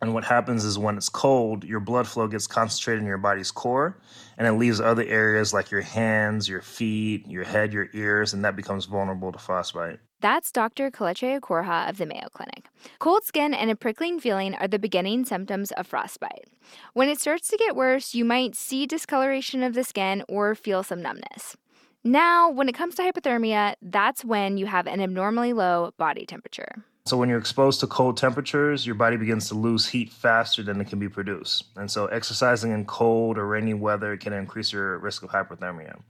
And 0.00 0.12
what 0.12 0.24
happens 0.24 0.64
is 0.64 0.78
when 0.78 0.96
it's 0.96 1.08
cold, 1.08 1.64
your 1.64 1.80
blood 1.80 2.06
flow 2.06 2.28
gets 2.28 2.46
concentrated 2.46 3.00
in 3.00 3.06
your 3.06 3.18
body's 3.18 3.50
core 3.50 3.98
and 4.36 4.46
it 4.46 4.52
leaves 4.52 4.80
other 4.80 5.04
areas 5.04 5.54
like 5.54 5.70
your 5.70 5.80
hands, 5.80 6.48
your 6.48 6.60
feet, 6.60 7.26
your 7.26 7.44
head, 7.44 7.72
your 7.72 7.88
ears, 7.94 8.34
and 8.34 8.44
that 8.44 8.56
becomes 8.56 8.84
vulnerable 8.84 9.32
to 9.32 9.38
frostbite. 9.38 10.00
That's 10.20 10.50
Dr. 10.50 10.90
Kelechi 10.90 11.38
Okoroha 11.38 11.88
of 11.88 11.98
the 11.98 12.06
Mayo 12.06 12.28
Clinic. 12.32 12.66
Cold 12.98 13.24
skin 13.24 13.52
and 13.54 13.70
a 13.70 13.76
prickling 13.76 14.18
feeling 14.18 14.54
are 14.54 14.68
the 14.68 14.78
beginning 14.78 15.24
symptoms 15.24 15.70
of 15.72 15.86
frostbite. 15.86 16.48
When 16.94 17.08
it 17.08 17.20
starts 17.20 17.48
to 17.48 17.56
get 17.56 17.76
worse, 17.76 18.14
you 18.14 18.24
might 18.24 18.54
see 18.54 18.86
discoloration 18.86 19.62
of 19.62 19.74
the 19.74 19.84
skin 19.84 20.22
or 20.28 20.54
feel 20.54 20.82
some 20.82 21.02
numbness. 21.02 21.56
Now, 22.02 22.50
when 22.50 22.68
it 22.68 22.74
comes 22.74 22.94
to 22.96 23.02
hypothermia, 23.02 23.74
that's 23.80 24.24
when 24.24 24.58
you 24.58 24.66
have 24.66 24.86
an 24.86 25.00
abnormally 25.00 25.52
low 25.52 25.92
body 25.96 26.26
temperature. 26.26 26.84
So 27.06 27.18
when 27.18 27.28
you're 27.28 27.38
exposed 27.38 27.80
to 27.80 27.86
cold 27.86 28.16
temperatures, 28.16 28.86
your 28.86 28.94
body 28.94 29.18
begins 29.18 29.48
to 29.48 29.54
lose 29.54 29.86
heat 29.86 30.10
faster 30.10 30.62
than 30.62 30.80
it 30.80 30.88
can 30.88 30.98
be 30.98 31.10
produced. 31.10 31.64
And 31.76 31.90
so 31.90 32.06
exercising 32.06 32.72
in 32.72 32.86
cold 32.86 33.36
or 33.36 33.46
rainy 33.46 33.74
weather 33.74 34.16
can 34.16 34.32
increase 34.32 34.72
your 34.72 34.96
risk 35.00 35.22
of 35.22 35.28
hypothermia. 35.28 36.00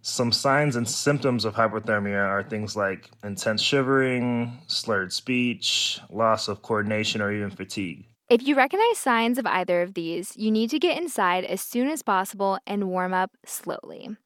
Some 0.00 0.32
signs 0.32 0.76
and 0.76 0.88
symptoms 0.88 1.44
of 1.44 1.54
hypothermia 1.54 2.26
are 2.26 2.42
things 2.42 2.74
like 2.74 3.10
intense 3.22 3.60
shivering, 3.60 4.62
slurred 4.66 5.12
speech, 5.12 6.00
loss 6.08 6.48
of 6.48 6.62
coordination, 6.62 7.20
or 7.20 7.30
even 7.30 7.50
fatigue. 7.50 8.06
If 8.30 8.48
you 8.48 8.54
recognize 8.54 8.96
signs 8.96 9.36
of 9.36 9.44
either 9.44 9.82
of 9.82 9.92
these, 9.92 10.34
you 10.38 10.50
need 10.50 10.70
to 10.70 10.78
get 10.78 10.96
inside 10.96 11.44
as 11.44 11.60
soon 11.60 11.86
as 11.86 12.00
possible 12.00 12.58
and 12.66 12.88
warm 12.88 13.12
up 13.12 13.32
slowly. 13.44 14.16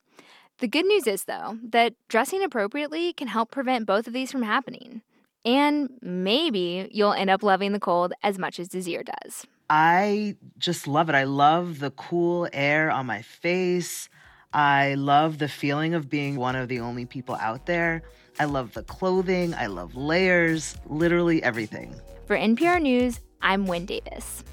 The 0.60 0.68
good 0.68 0.86
news 0.86 1.08
is, 1.08 1.24
though, 1.24 1.58
that 1.70 1.94
dressing 2.06 2.44
appropriately 2.44 3.12
can 3.12 3.26
help 3.26 3.50
prevent 3.50 3.84
both 3.84 4.06
of 4.06 4.12
these 4.12 4.30
from 4.30 4.42
happening. 4.42 5.02
And 5.44 5.90
maybe 6.00 6.88
you'll 6.92 7.12
end 7.12 7.30
up 7.30 7.42
loving 7.42 7.72
the 7.72 7.80
cold 7.80 8.12
as 8.22 8.38
much 8.38 8.60
as 8.60 8.68
Desir 8.68 9.02
does. 9.02 9.46
I 9.68 10.36
just 10.58 10.86
love 10.86 11.08
it. 11.08 11.14
I 11.14 11.24
love 11.24 11.78
the 11.78 11.90
cool 11.92 12.48
air 12.52 12.90
on 12.90 13.06
my 13.06 13.22
face. 13.22 14.08
I 14.52 14.94
love 14.94 15.38
the 15.38 15.48
feeling 15.48 15.94
of 15.94 16.10
being 16.10 16.36
one 16.36 16.56
of 16.56 16.68
the 16.68 16.80
only 16.80 17.06
people 17.06 17.36
out 17.36 17.66
there. 17.66 18.02
I 18.38 18.44
love 18.44 18.74
the 18.74 18.82
clothing. 18.82 19.54
I 19.54 19.66
love 19.66 19.94
layers, 19.94 20.76
literally 20.86 21.42
everything. 21.42 21.94
For 22.26 22.36
NPR 22.36 22.80
News, 22.80 23.20
I'm 23.40 23.66
Wynne 23.66 23.86
Davis. 23.86 24.44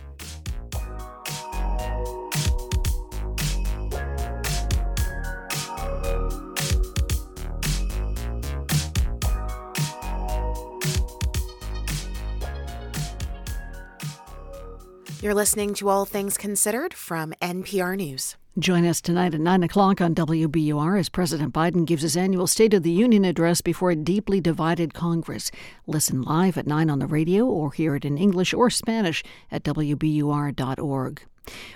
You're 15.22 15.34
listening 15.34 15.74
to 15.76 15.90
All 15.90 16.06
Things 16.06 16.38
Considered 16.38 16.94
from 16.94 17.34
NPR 17.42 17.98
News. 17.98 18.38
Join 18.58 18.84
us 18.84 19.00
tonight 19.00 19.36
at 19.36 19.42
9 19.42 19.62
o'clock 19.62 20.02
on 20.02 20.16
WBUR 20.16 21.00
as 21.00 21.08
President 21.08 21.54
Biden 21.54 21.86
gives 21.86 22.02
his 22.02 22.18
annual 22.18 22.48
State 22.48 22.74
of 22.74 22.82
the 22.82 22.90
Union 22.92 23.24
address 23.24 23.62
before 23.62 23.92
a 23.92 23.96
deeply 23.96 24.42
divided 24.42 24.96
Congress. 24.96 25.52
Listen 25.86 26.24
live 26.24 26.58
at 26.58 26.66
9 26.66 26.90
on 26.90 26.98
the 26.98 27.06
radio 27.06 27.46
or 27.46 27.72
hear 27.72 27.96
it 27.96 28.04
in 28.04 28.18
English 28.18 28.54
or 28.54 28.72
Spanish 28.72 29.24
at 29.52 29.64
WBUR.org. 29.64 31.22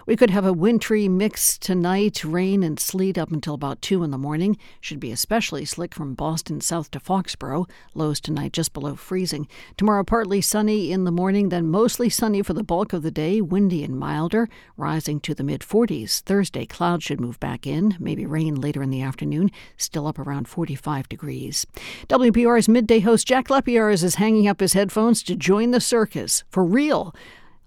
We 0.06 0.16
could 0.16 0.30
have 0.30 0.45
a 0.45 0.54
wintry 0.54 1.08
mix 1.08 1.58
tonight, 1.58 2.24
rain 2.24 2.64
and 2.64 2.80
sleet 2.80 3.18
up 3.18 3.32
until 3.32 3.54
about 3.54 3.82
2 3.82 4.04
in 4.04 4.12
the 4.12 4.18
morning. 4.18 4.58
Should 4.82 5.00
be 5.00 5.12
especially 5.12 5.66
slick 5.66 5.94
from 5.94 6.14
Boston 6.14 6.62
south 6.62 6.91
to 6.91 7.00
Foxborough. 7.00 7.68
Lows 7.94 8.20
tonight 8.20 8.54
just 8.54 8.74
below 8.74 8.95
freezing. 8.95 9.48
Tomorrow, 9.78 10.04
partly 10.04 10.41
sunny 10.41 10.91
in 10.91 11.04
the 11.04 11.12
morning, 11.12 11.50
then 11.50 11.70
mostly 11.70 12.10
sunny 12.10 12.41
for 12.41 12.54
the 12.54 12.64
bulk 12.64 12.94
of 12.94 13.04
the 13.04 13.12
day, 13.12 13.41
windy 13.41 13.84
and 13.84 13.98
milder, 13.98 14.50
rising 14.78 15.20
to 15.22 15.34
the 15.34 15.44
mid 15.44 15.62
40s. 15.62 16.22
Thursday, 16.22 16.62
clouds 16.65 17.03
should 17.03 17.19
move 17.19 17.40
back 17.40 17.65
in, 17.68 17.95
maybe 17.99 18.26
rain 18.26 18.56
later 18.56 18.81
in 18.81 18.90
the 18.90 19.02
afternoon, 19.02 19.52
still 19.77 20.07
up 20.07 20.19
around 20.19 20.48
45 20.48 21.10
degrees. 21.10 21.65
WPR's 22.07 22.69
midday 22.69 22.99
host 22.99 23.27
Jack 23.27 23.48
Lepiarz 23.48 24.03
is 24.03 24.15
hanging 24.15 24.48
up 24.48 24.60
his 24.60 24.73
headphones 24.73 25.23
to 25.23 25.35
join 25.35 25.72
the 25.72 25.81
circus. 25.81 26.44
For 26.49 26.64
real. 26.64 27.14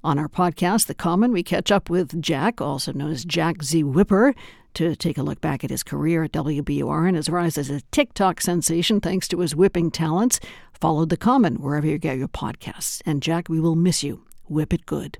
On 0.04 0.18
our 0.18 0.28
podcast, 0.28 0.86
The 0.86 0.94
Common, 0.94 1.32
we 1.32 1.42
catch 1.42 1.72
up 1.72 1.90
with 1.90 2.20
Jack, 2.22 2.60
also 2.60 2.92
known 2.92 3.10
as 3.10 3.24
Jack 3.24 3.62
Z. 3.62 3.82
Whipper, 3.82 4.34
to 4.74 4.94
take 4.94 5.18
a 5.18 5.22
look 5.22 5.40
back 5.40 5.64
at 5.64 5.70
his 5.70 5.82
career 5.82 6.22
at 6.22 6.32
WBUR 6.32 7.08
and 7.08 7.16
his 7.16 7.28
rise 7.28 7.58
as 7.58 7.70
a 7.70 7.80
TikTok 7.90 8.40
sensation 8.40 9.00
thanks 9.00 9.26
to 9.28 9.40
his 9.40 9.56
whipping 9.56 9.90
talents. 9.90 10.38
Follow 10.72 11.06
The 11.06 11.16
Common 11.16 11.56
wherever 11.56 11.86
you 11.86 11.98
get 11.98 12.18
your 12.18 12.28
podcasts. 12.28 13.00
And 13.06 13.22
Jack, 13.22 13.48
we 13.48 13.58
will 13.58 13.74
miss 13.74 14.04
you. 14.04 14.22
Whip 14.48 14.72
it 14.72 14.86
good. 14.86 15.18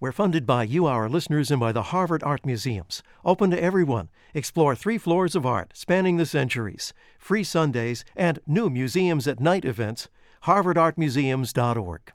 We're 0.00 0.12
funded 0.12 0.46
by 0.46 0.62
you, 0.62 0.86
our 0.86 1.08
listeners, 1.08 1.50
and 1.50 1.58
by 1.58 1.72
the 1.72 1.82
Harvard 1.82 2.22
Art 2.22 2.46
Museums. 2.46 3.02
Open 3.24 3.50
to 3.50 3.60
everyone. 3.60 4.10
Explore 4.32 4.76
three 4.76 4.96
floors 4.96 5.34
of 5.34 5.44
art 5.44 5.72
spanning 5.74 6.18
the 6.18 6.26
centuries, 6.26 6.94
free 7.18 7.42
Sundays, 7.42 8.04
and 8.14 8.38
new 8.46 8.70
Museums 8.70 9.26
at 9.26 9.40
Night 9.40 9.64
events. 9.64 10.08
HarvardArtMuseums.org. 10.44 12.12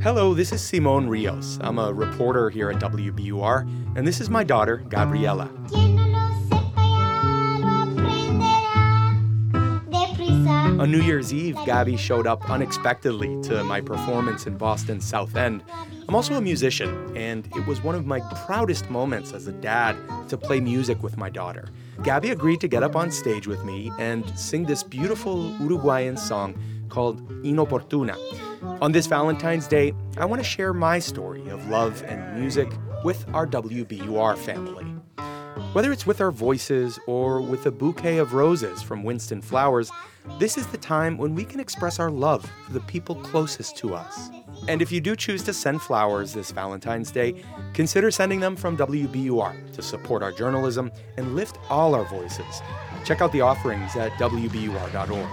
Hello, 0.00 0.32
this 0.32 0.52
is 0.52 0.62
Simon 0.62 1.08
Rios. 1.08 1.58
I'm 1.60 1.80
a 1.80 1.92
reporter 1.92 2.50
here 2.50 2.70
at 2.70 2.78
WBUR, 2.78 3.96
and 3.96 4.06
this 4.06 4.20
is 4.20 4.30
my 4.30 4.44
daughter, 4.44 4.76
Gabriela. 4.88 5.50
On 10.78 10.92
New 10.92 11.00
Year's 11.00 11.34
Eve, 11.34 11.56
Gabby 11.66 11.96
showed 11.96 12.28
up 12.28 12.48
unexpectedly 12.48 13.42
to 13.42 13.64
my 13.64 13.80
performance 13.80 14.46
in 14.46 14.56
Boston's 14.56 15.04
South 15.04 15.34
End. 15.34 15.64
I'm 16.08 16.14
also 16.14 16.34
a 16.34 16.40
musician, 16.40 17.16
and 17.16 17.48
it 17.56 17.66
was 17.66 17.82
one 17.82 17.96
of 17.96 18.06
my 18.06 18.20
proudest 18.46 18.88
moments 18.90 19.32
as 19.32 19.48
a 19.48 19.52
dad 19.52 19.96
to 20.28 20.38
play 20.38 20.60
music 20.60 21.02
with 21.02 21.16
my 21.16 21.28
daughter. 21.28 21.68
Gabby 22.04 22.30
agreed 22.30 22.60
to 22.60 22.68
get 22.68 22.84
up 22.84 22.94
on 22.94 23.10
stage 23.10 23.48
with 23.48 23.64
me 23.64 23.90
and 23.98 24.24
sing 24.38 24.66
this 24.66 24.84
beautiful 24.84 25.50
Uruguayan 25.58 26.16
song 26.16 26.56
called 26.90 27.28
Inoportuna. 27.42 28.16
On 28.80 28.92
this 28.92 29.06
Valentine's 29.06 29.66
Day, 29.66 29.94
I 30.16 30.26
want 30.26 30.40
to 30.40 30.48
share 30.48 30.72
my 30.72 31.00
story 31.00 31.48
of 31.48 31.68
love 31.68 32.04
and 32.04 32.40
music 32.40 32.68
with 33.02 33.26
our 33.34 33.46
WBUR 33.46 34.38
family. 34.38 34.84
Whether 35.72 35.90
it's 35.90 36.06
with 36.06 36.20
our 36.20 36.30
voices 36.30 37.00
or 37.08 37.40
with 37.40 37.66
a 37.66 37.72
bouquet 37.72 38.18
of 38.18 38.32
roses 38.32 38.80
from 38.80 39.02
Winston 39.02 39.42
Flowers, 39.42 39.90
this 40.38 40.56
is 40.56 40.68
the 40.68 40.78
time 40.78 41.18
when 41.18 41.34
we 41.34 41.44
can 41.44 41.58
express 41.58 41.98
our 41.98 42.10
love 42.10 42.48
for 42.64 42.72
the 42.72 42.80
people 42.80 43.16
closest 43.16 43.76
to 43.78 43.94
us. 43.94 44.30
And 44.68 44.82
if 44.82 44.90
you 44.90 45.00
do 45.00 45.16
choose 45.16 45.42
to 45.44 45.52
send 45.52 45.82
flowers 45.82 46.32
this 46.32 46.50
Valentine's 46.50 47.10
Day, 47.10 47.42
consider 47.74 48.10
sending 48.10 48.40
them 48.40 48.56
from 48.56 48.76
WBUR 48.76 49.72
to 49.72 49.82
support 49.82 50.22
our 50.22 50.32
journalism 50.32 50.90
and 51.16 51.34
lift 51.34 51.58
all 51.70 51.94
our 51.94 52.04
voices. 52.04 52.62
Check 53.04 53.20
out 53.20 53.32
the 53.32 53.40
offerings 53.40 53.94
at 53.96 54.12
WBUR.org. 54.12 55.28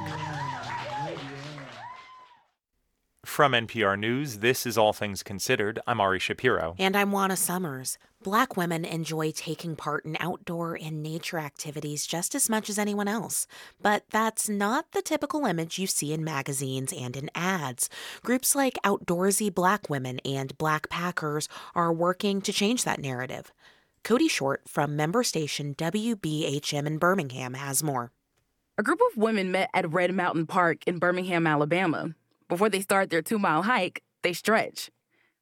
From 3.25 3.53
NPR 3.53 3.97
News, 3.97 4.37
this 4.39 4.67
is 4.67 4.77
All 4.77 4.93
Things 4.93 5.23
Considered. 5.23 5.79
I'm 5.87 5.99
Ari 5.99 6.19
Shapiro. 6.19 6.75
And 6.77 6.95
I'm 6.95 7.11
Juana 7.11 7.35
Summers. 7.35 7.97
Black 8.23 8.55
women 8.55 8.85
enjoy 8.85 9.31
taking 9.31 9.75
part 9.75 10.05
in 10.05 10.15
outdoor 10.19 10.75
and 10.81 11.03
nature 11.03 11.37
activities 11.37 12.07
just 12.07 12.33
as 12.33 12.49
much 12.49 12.69
as 12.69 12.79
anyone 12.79 13.09
else. 13.09 13.47
But 13.81 14.05
that's 14.09 14.47
not 14.47 14.91
the 14.93 15.01
typical 15.01 15.45
image 15.45 15.77
you 15.77 15.87
see 15.87 16.13
in 16.13 16.23
magazines 16.23 16.93
and 16.93 17.17
in 17.17 17.29
ads. 17.35 17.89
Groups 18.23 18.55
like 18.55 18.79
Outdoorsy 18.85 19.53
Black 19.53 19.89
Women 19.89 20.19
and 20.23 20.57
Black 20.57 20.89
Packers 20.89 21.49
are 21.75 21.91
working 21.91 22.41
to 22.41 22.53
change 22.53 22.85
that 22.85 23.01
narrative. 23.01 23.51
Cody 24.03 24.29
Short 24.29 24.61
from 24.67 24.95
member 24.95 25.23
station 25.23 25.75
WBHM 25.75 26.87
in 26.87 26.97
Birmingham 26.97 27.55
has 27.55 27.83
more. 27.83 28.11
A 28.77 28.83
group 28.83 28.99
of 29.11 29.17
women 29.17 29.51
met 29.51 29.69
at 29.73 29.91
Red 29.91 30.13
Mountain 30.13 30.47
Park 30.47 30.87
in 30.87 30.97
Birmingham, 30.97 31.45
Alabama. 31.45 32.15
Before 32.47 32.69
they 32.69 32.81
start 32.81 33.09
their 33.09 33.21
two 33.21 33.37
mile 33.37 33.63
hike, 33.63 34.01
they 34.21 34.33
stretch. 34.33 34.89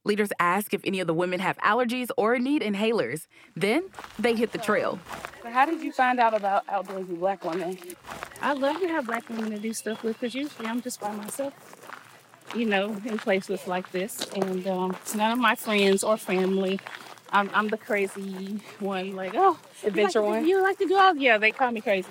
Leaders 0.03 0.29
ask 0.39 0.73
if 0.73 0.81
any 0.83 0.99
of 0.99 1.05
the 1.05 1.13
women 1.13 1.39
have 1.39 1.57
allergies 1.57 2.09
or 2.17 2.39
need 2.39 2.63
inhalers. 2.63 3.27
Then 3.55 3.83
they 4.17 4.35
hit 4.35 4.51
the 4.51 4.57
trail. 4.57 4.99
So 5.43 5.49
how 5.49 5.65
did 5.65 5.81
you 5.81 5.91
find 5.91 6.19
out 6.19 6.33
about 6.33 6.65
outdoorsy 6.67 7.19
black 7.19 7.45
women? 7.45 7.77
I 8.41 8.53
love 8.53 8.79
to 8.79 8.87
have 8.87 9.05
black 9.05 9.29
women 9.29 9.51
to 9.51 9.59
do 9.59 9.73
stuff 9.73 10.03
with 10.03 10.19
because 10.19 10.33
usually 10.33 10.67
I'm 10.67 10.81
just 10.81 10.99
by 10.99 11.11
myself, 11.11 11.53
you 12.55 12.65
know, 12.65 12.97
in 13.05 13.19
places 13.19 13.67
like 13.67 13.91
this. 13.91 14.27
And 14.35 14.65
um, 14.67 14.91
it's 15.01 15.13
none 15.13 15.31
of 15.31 15.37
my 15.37 15.53
friends 15.53 16.03
or 16.03 16.17
family. 16.17 16.79
I'm, 17.31 17.51
I'm 17.53 17.67
the 17.67 17.77
crazy 17.77 18.59
one, 18.79 19.15
like, 19.15 19.33
oh, 19.35 19.57
Adventure 19.83 20.19
you 20.19 20.25
like 20.25 20.33
one? 20.33 20.43
To, 20.43 20.49
you 20.49 20.61
like 20.63 20.77
to 20.79 20.87
go 20.87 20.97
out? 20.97 21.19
Yeah, 21.19 21.37
they 21.37 21.51
call 21.51 21.71
me 21.71 21.81
crazy. 21.81 22.09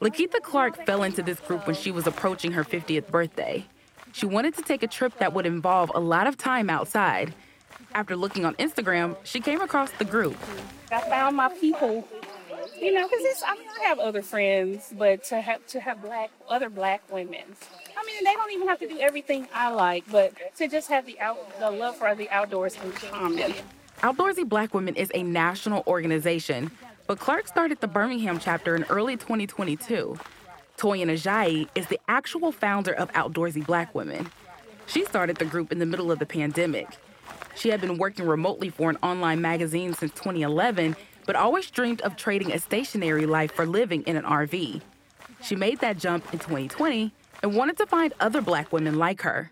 Lakita 0.00 0.40
Clark 0.42 0.86
fell 0.86 1.02
into 1.02 1.22
this 1.22 1.40
group 1.40 1.66
when 1.66 1.76
she 1.76 1.90
was 1.90 2.06
approaching 2.06 2.52
her 2.52 2.64
50th 2.64 3.08
birthday. 3.08 3.66
She 4.12 4.26
wanted 4.26 4.54
to 4.56 4.62
take 4.62 4.82
a 4.82 4.86
trip 4.86 5.18
that 5.18 5.32
would 5.32 5.46
involve 5.46 5.90
a 5.94 6.00
lot 6.00 6.26
of 6.26 6.36
time 6.36 6.68
outside. 6.70 7.34
After 7.94 8.16
looking 8.16 8.44
on 8.44 8.54
Instagram, 8.54 9.16
she 9.24 9.40
came 9.40 9.60
across 9.60 9.90
the 9.92 10.04
group. 10.04 10.36
I 10.90 11.00
found 11.00 11.36
my 11.36 11.48
people. 11.48 12.06
You 12.78 12.92
know, 12.92 13.08
because 13.08 13.42
I 13.46 13.54
mean, 13.54 13.66
I 13.80 13.84
have 13.84 13.98
other 13.98 14.22
friends, 14.22 14.92
but 14.96 15.24
to 15.24 15.40
have 15.40 15.66
to 15.68 15.80
have 15.80 16.02
black 16.02 16.30
other 16.48 16.68
black 16.68 17.02
women. 17.12 17.42
I 17.96 18.04
mean, 18.04 18.24
they 18.24 18.32
don't 18.34 18.50
even 18.52 18.68
have 18.68 18.78
to 18.80 18.88
do 18.88 18.98
everything 18.98 19.48
I 19.54 19.70
like, 19.70 20.04
but 20.10 20.32
to 20.56 20.68
just 20.68 20.88
have 20.88 21.06
the 21.06 21.18
out 21.20 21.38
the 21.58 21.70
love 21.70 21.96
for 21.96 22.14
the 22.14 22.28
outdoors 22.30 22.76
in 22.82 22.92
common. 22.92 23.54
Outdoorsy 24.00 24.48
Black 24.48 24.74
Women 24.74 24.96
is 24.96 25.10
a 25.14 25.22
national 25.22 25.84
organization, 25.86 26.72
but 27.06 27.20
Clark 27.20 27.46
started 27.46 27.80
the 27.80 27.86
Birmingham 27.86 28.40
chapter 28.40 28.74
in 28.74 28.84
early 28.84 29.16
2022. 29.16 30.18
Toyin 30.76 31.10
Ajayi 31.10 31.68
is 31.74 31.86
the 31.86 32.00
actual 32.08 32.52
founder 32.52 32.92
of 32.92 33.12
Outdoorsy 33.12 33.64
Black 33.64 33.94
Women. 33.94 34.30
She 34.86 35.04
started 35.04 35.36
the 35.36 35.44
group 35.44 35.70
in 35.70 35.78
the 35.78 35.86
middle 35.86 36.10
of 36.10 36.18
the 36.18 36.26
pandemic. 36.26 36.88
She 37.54 37.68
had 37.68 37.80
been 37.80 37.98
working 37.98 38.26
remotely 38.26 38.68
for 38.68 38.90
an 38.90 38.98
online 39.02 39.40
magazine 39.40 39.94
since 39.94 40.12
2011, 40.12 40.96
but 41.26 41.36
always 41.36 41.70
dreamed 41.70 42.00
of 42.00 42.16
trading 42.16 42.52
a 42.52 42.58
stationary 42.58 43.26
life 43.26 43.52
for 43.52 43.66
living 43.66 44.02
in 44.02 44.16
an 44.16 44.24
RV. 44.24 44.80
She 45.42 45.56
made 45.56 45.80
that 45.80 45.98
jump 45.98 46.24
in 46.32 46.38
2020 46.38 47.12
and 47.42 47.54
wanted 47.54 47.76
to 47.78 47.86
find 47.86 48.12
other 48.20 48.40
black 48.40 48.72
women 48.72 48.98
like 48.98 49.22
her. 49.22 49.50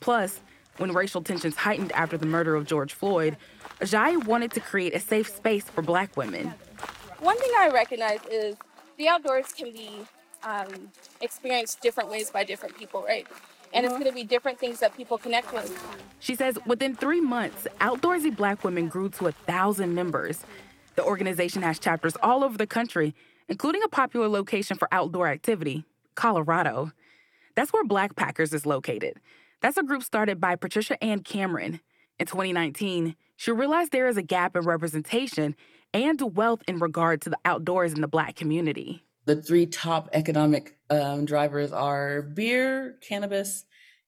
Plus, 0.00 0.40
when 0.78 0.92
racial 0.92 1.22
tensions 1.22 1.56
heightened 1.56 1.92
after 1.92 2.18
the 2.18 2.26
murder 2.26 2.54
of 2.54 2.66
George 2.66 2.92
Floyd, 2.92 3.36
Ajayi 3.80 4.24
wanted 4.26 4.52
to 4.52 4.60
create 4.60 4.94
a 4.94 5.00
safe 5.00 5.28
space 5.28 5.64
for 5.64 5.82
black 5.82 6.16
women. 6.16 6.52
One 7.20 7.38
thing 7.38 7.50
I 7.56 7.70
recognize 7.72 8.20
is 8.30 8.56
the 8.98 9.08
outdoors 9.08 9.52
can 9.52 9.72
be 9.72 10.06
um, 10.46 10.90
experienced 11.20 11.80
different 11.80 12.08
ways 12.08 12.30
by 12.30 12.44
different 12.44 12.78
people, 12.78 13.02
right? 13.02 13.26
And 13.74 13.84
it's 13.84 13.92
going 13.92 14.06
to 14.06 14.12
be 14.12 14.22
different 14.22 14.58
things 14.58 14.78
that 14.80 14.96
people 14.96 15.18
connect 15.18 15.52
with. 15.52 15.76
She 16.20 16.34
says 16.34 16.56
within 16.66 16.94
three 16.94 17.20
months, 17.20 17.66
Outdoorsy 17.80 18.34
Black 18.34 18.62
Women 18.64 18.88
grew 18.88 19.08
to 19.10 19.26
a 19.26 19.32
thousand 19.32 19.94
members. 19.94 20.44
The 20.94 21.04
organization 21.04 21.62
has 21.62 21.78
chapters 21.78 22.16
all 22.22 22.44
over 22.44 22.56
the 22.56 22.66
country, 22.66 23.14
including 23.48 23.82
a 23.82 23.88
popular 23.88 24.28
location 24.28 24.76
for 24.76 24.88
outdoor 24.92 25.26
activity, 25.28 25.84
Colorado. 26.14 26.92
That's 27.54 27.72
where 27.72 27.84
Black 27.84 28.16
Packers 28.16 28.54
is 28.54 28.64
located. 28.64 29.20
That's 29.60 29.76
a 29.76 29.82
group 29.82 30.02
started 30.02 30.40
by 30.40 30.56
Patricia 30.56 31.02
Ann 31.02 31.20
Cameron. 31.20 31.80
In 32.18 32.26
2019, 32.26 33.16
she 33.36 33.50
realized 33.50 33.92
there 33.92 34.08
is 34.08 34.16
a 34.16 34.22
gap 34.22 34.56
in 34.56 34.62
representation 34.62 35.54
and 35.92 36.36
wealth 36.36 36.62
in 36.68 36.78
regard 36.78 37.20
to 37.22 37.30
the 37.30 37.38
outdoors 37.44 37.92
in 37.92 38.00
the 38.00 38.08
Black 38.08 38.36
community. 38.36 39.05
The 39.26 39.42
three 39.42 39.66
top 39.66 40.08
economic 40.12 40.76
um, 40.88 41.24
drivers 41.24 41.72
are 41.72 42.22
beer, 42.22 42.96
cannabis, 43.06 43.64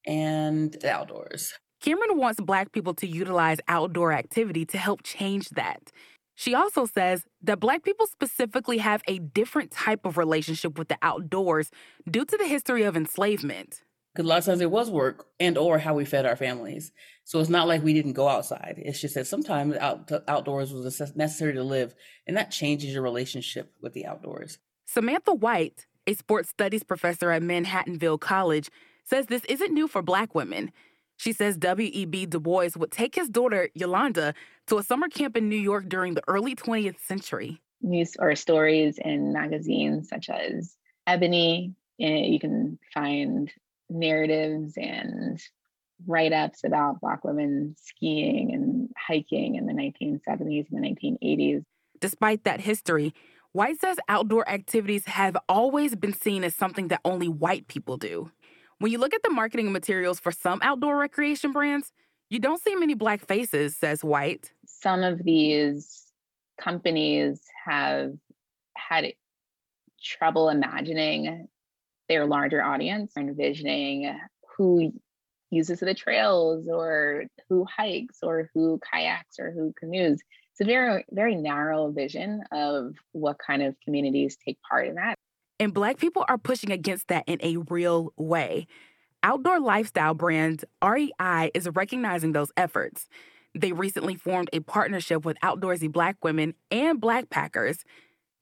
and 0.07 0.73
the 0.73 0.91
outdoors. 0.91 1.55
Cameron 1.81 2.19
wants 2.19 2.41
Black 2.41 2.73
people 2.73 2.95
to 2.95 3.07
utilize 3.07 3.59
outdoor 3.69 4.13
activity 4.13 4.65
to 4.67 4.79
help 4.79 5.03
change 5.03 5.51
that. 5.51 5.93
She 6.37 6.55
also 6.55 6.87
says 6.87 7.25
that 7.43 7.59
Black 7.59 7.83
people 7.83 8.07
specifically 8.07 8.79
have 8.79 9.03
a 9.09 9.19
different 9.19 9.73
type 9.73 10.05
of 10.05 10.17
relationship 10.17 10.79
with 10.79 10.87
the 10.87 10.99
outdoors 11.03 11.71
due 12.09 12.25
to 12.25 12.37
the 12.37 12.47
history 12.47 12.85
of 12.85 12.97
enslavement. 12.97 13.83
Because 14.15 14.25
a 14.25 14.29
lot 14.29 14.39
of 14.39 14.45
times 14.45 14.61
it 14.61 14.71
was 14.71 14.89
work 14.89 15.27
and 15.41 15.59
or 15.59 15.79
how 15.79 15.95
we 15.95 16.05
fed 16.05 16.27
our 16.27 16.37
families. 16.37 16.93
So 17.25 17.41
it's 17.41 17.51
not 17.51 17.67
like 17.67 17.83
we 17.83 17.93
didn't 17.93 18.13
go 18.13 18.29
outside. 18.29 18.75
It's 18.79 19.01
just 19.01 19.17
that 19.17 19.27
sometimes 19.27 19.77
out, 19.77 20.11
outdoors 20.29 20.73
was 20.73 21.01
necessary 21.17 21.55
to 21.55 21.65
live, 21.65 21.95
and 22.27 22.37
that 22.37 22.53
changes 22.53 22.93
your 22.93 23.03
relationship 23.03 23.73
with 23.83 23.93
the 23.93 24.07
outdoors. 24.07 24.59
Samantha 24.91 25.35
White, 25.35 25.87
a 26.07 26.15
sports 26.15 26.49
studies 26.49 26.83
professor 26.83 27.31
at 27.31 27.43
Manhattanville 27.43 28.19
College, 28.19 28.71
says 29.05 29.27
this 29.27 29.45
isn't 29.45 29.75
new 29.75 29.87
for 29.87 30.01
Black 30.01 30.35
women. 30.35 30.73
She 31.19 31.35
says 31.35 31.59
W.E.B. 31.59 32.25
Du 32.25 32.41
Bois 32.41 32.71
would 32.75 32.91
take 32.91 33.15
his 33.15 33.29
daughter, 33.29 33.69
Yolanda, 33.75 34.33
to 34.67 34.79
a 34.79 34.83
summer 34.83 35.09
camp 35.09 35.37
in 35.37 35.51
New 35.51 35.59
York 35.59 35.91
during 35.91 36.15
the 36.15 36.23
early 36.27 36.57
20th 36.57 37.01
century. 37.01 37.61
News 37.83 38.17
or 38.19 38.35
stories 38.35 38.99
in 39.05 39.35
magazines 39.35 40.09
such 40.09 40.31
as 40.31 40.75
Ebony, 41.07 41.75
eh, 42.01 42.25
you 42.25 42.41
can 42.41 42.79
find 42.95 43.53
narratives 43.91 44.73
and 44.79 45.39
write 46.07 46.33
ups 46.33 46.65
about 46.65 47.03
Black 47.03 47.25
women 47.25 47.77
skiing 47.79 48.55
and 48.55 48.89
hiking 48.97 49.57
in 49.57 49.67
the 49.67 49.75
1970s 49.75 50.67
and 50.71 50.83
the 50.83 50.89
1980s. 50.89 51.63
Despite 52.01 52.45
that 52.45 52.63
history, 52.63 53.13
White 53.53 53.81
says 53.81 53.99
outdoor 54.09 54.49
activities 54.49 55.07
have 55.07 55.37
always 55.49 55.97
been 55.97 56.13
seen 56.13 56.45
as 56.45 56.55
something 56.55 56.89
that 56.89 57.01
only 57.05 57.29
white 57.29 57.67
people 57.67 57.97
do. 57.97 58.31
When 58.79 58.93
you 58.93 58.99
look 58.99 59.15
at 59.15 59.23
the 59.23 59.31
marketing 59.31 59.73
materials 59.73 60.21
for 60.21 60.31
some 60.31 60.61
outdoor 60.63 60.99
recreation 60.99 61.53
brands, 61.53 61.93
you 62.31 62.39
don't 62.39 62.63
see 62.63 62.77
many 62.77 62.95
black 62.95 63.25
faces, 63.25 63.77
says 63.77 64.05
White. 64.05 64.53
Some 64.67 65.03
of 65.03 65.25
these 65.25 66.05
companies 66.61 67.41
have 67.65 68.13
had 68.77 69.13
trouble 70.03 70.51
imagining 70.51 71.49
their 72.09 72.27
larger 72.27 72.63
audience, 72.63 73.13
or 73.17 73.23
envisioning 73.23 74.15
who 74.57 74.93
uses 75.51 75.81
the 75.81 75.95
trails 75.95 76.69
or 76.69 77.25
who 77.49 77.65
hikes 77.65 78.19
or 78.23 78.51
who 78.55 78.79
kayaks 78.93 79.39
or 79.39 79.51
who 79.51 79.73
canoes. 79.79 80.21
It's 80.59 80.69
a 80.69 80.73
very, 80.73 81.05
very 81.13 81.37
narrow 81.37 81.93
vision 81.93 82.43
of 82.51 82.97
what 83.13 83.37
kind 83.39 83.63
of 83.63 83.77
communities 83.85 84.37
take 84.45 84.59
part 84.69 84.89
in 84.89 84.97
that. 84.97 85.15
And 85.61 85.73
Black 85.73 85.99
people 85.99 86.25
are 86.27 86.37
pushing 86.37 86.73
against 86.73 87.07
that 87.09 87.23
in 87.29 87.39
a 87.45 87.59
real 87.71 88.13
way. 88.17 88.67
Outdoor 89.23 89.61
lifestyle 89.61 90.15
brand 90.15 90.65
REI 90.85 91.53
is 91.55 91.69
recognizing 91.69 92.33
those 92.33 92.51
efforts. 92.57 93.07
They 93.55 93.71
recently 93.71 94.17
formed 94.17 94.51
a 94.53 94.59
partnership 94.59 95.25
with 95.25 95.39
outdoorsy 95.45 95.93
Black 95.93 96.17
women 96.25 96.55
and 96.73 97.01
Black 97.01 97.31
Packers 97.31 97.85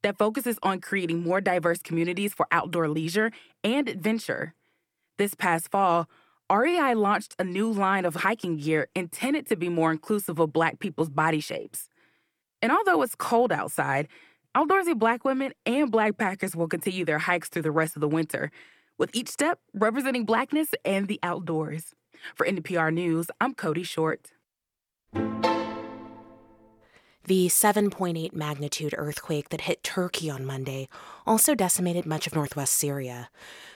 that 0.03 0.17
focuses 0.17 0.59
on 0.63 0.81
creating 0.81 1.23
more 1.23 1.43
diverse 1.43 1.83
communities 1.83 2.33
for 2.33 2.47
outdoor 2.51 2.89
leisure 2.89 3.31
and 3.63 3.91
adventure. 3.91 4.55
This 5.19 5.35
past 5.35 5.71
fall, 5.71 6.09
REI 6.51 6.95
launched 6.95 7.37
a 7.39 7.45
new 7.45 7.71
line 7.71 8.07
of 8.07 8.15
hiking 8.15 8.57
gear 8.57 8.89
intended 8.95 9.47
to 9.49 9.57
be 9.57 9.69
more 9.69 9.91
inclusive 9.93 10.39
of 10.39 10.55
Black 10.55 10.79
people's 10.79 11.11
body 11.11 11.41
shapes. 11.41 11.91
And 12.63 12.73
although 12.73 13.03
it's 13.03 13.15
cold 13.15 13.53
outside, 13.53 14.09
Outdoorsy 14.57 14.99
Black 14.99 15.25
women 15.25 15.53
and 15.67 15.91
Black 15.91 16.17
Packers 16.17 16.57
will 16.57 16.69
continue 16.69 17.05
their 17.05 17.19
hikes 17.19 17.49
through 17.49 17.63
the 17.63 17.71
rest 17.71 17.97
of 17.97 18.01
the 18.01 18.09
winter, 18.09 18.51
with 18.99 19.11
each 19.15 19.29
step 19.29 19.61
representing 19.75 20.25
Blackness 20.25 20.71
and 20.85 21.09
the 21.09 21.21
outdoors. 21.23 21.95
For 22.35 22.47
NPR 22.47 22.93
News, 22.93 23.27
I'm 23.41 23.55
Cody 23.55 23.83
Short. 23.83 24.31
The 27.27 27.49
7.8 27.49 28.35
magnitude 28.35 28.95
earthquake 28.97 29.49
that 29.49 29.63
hit 29.63 29.83
Turkey 29.83 30.31
on 30.31 30.47
Monday 30.47 30.89
also 31.27 31.57
decimated 31.57 32.07
much 32.07 32.29
of 32.29 32.37
northwest 32.37 32.75
Syria. 32.75 33.31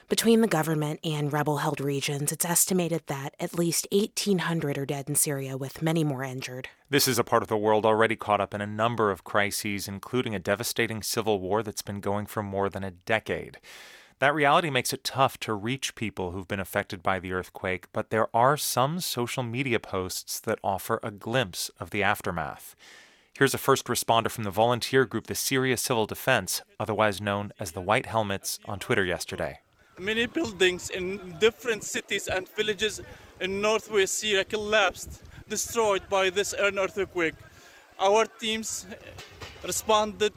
Between 0.08 0.40
the 0.40 0.46
government 0.46 1.00
and 1.02 1.32
rebel 1.32 1.56
held 1.56 1.80
regions, 1.80 2.30
it's 2.30 2.44
estimated 2.44 3.02
that 3.08 3.34
at 3.40 3.58
least 3.58 3.88
1,800 3.90 4.78
are 4.78 4.86
dead 4.86 5.08
in 5.08 5.16
Syria, 5.16 5.56
with 5.56 5.82
many 5.82 6.04
more 6.04 6.22
injured. 6.22 6.68
This 6.90 7.08
is 7.08 7.18
a 7.18 7.24
part 7.24 7.42
of 7.42 7.48
the 7.48 7.56
world 7.56 7.84
already 7.84 8.14
caught 8.14 8.40
up 8.40 8.54
in 8.54 8.60
a 8.60 8.68
number 8.68 9.10
of 9.10 9.24
crises, 9.24 9.88
including 9.88 10.32
a 10.32 10.38
devastating 10.38 11.02
civil 11.02 11.40
war 11.40 11.64
that's 11.64 11.82
been 11.82 11.98
going 11.98 12.26
for 12.26 12.44
more 12.44 12.68
than 12.68 12.84
a 12.84 12.92
decade. 12.92 13.58
That 14.20 14.32
reality 14.32 14.70
makes 14.70 14.92
it 14.92 15.02
tough 15.02 15.40
to 15.40 15.54
reach 15.54 15.96
people 15.96 16.30
who've 16.30 16.46
been 16.46 16.60
affected 16.60 17.02
by 17.02 17.18
the 17.18 17.32
earthquake, 17.32 17.88
but 17.92 18.10
there 18.10 18.28
are 18.32 18.56
some 18.56 19.00
social 19.00 19.42
media 19.42 19.80
posts 19.80 20.38
that 20.38 20.60
offer 20.62 21.00
a 21.02 21.10
glimpse 21.10 21.68
of 21.80 21.90
the 21.90 22.04
aftermath. 22.04 22.76
Here's 23.40 23.54
a 23.54 23.68
first 23.70 23.86
responder 23.86 24.30
from 24.30 24.44
the 24.44 24.50
volunteer 24.50 25.06
group 25.06 25.26
the 25.26 25.34
Syria 25.34 25.78
Civil 25.78 26.04
Defense, 26.04 26.60
otherwise 26.78 27.22
known 27.22 27.54
as 27.58 27.72
the 27.72 27.80
White 27.80 28.04
Helmets, 28.04 28.58
on 28.66 28.78
Twitter 28.78 29.02
yesterday. 29.02 29.60
Many 29.98 30.26
buildings 30.26 30.90
in 30.90 31.38
different 31.40 31.82
cities 31.82 32.28
and 32.28 32.46
villages 32.50 33.00
in 33.40 33.62
northwest 33.62 34.18
Syria 34.18 34.44
collapsed, 34.44 35.22
destroyed 35.48 36.02
by 36.10 36.28
this 36.28 36.52
earthquake. 36.52 37.32
Our 37.98 38.26
teams 38.26 38.84
responded 39.64 40.34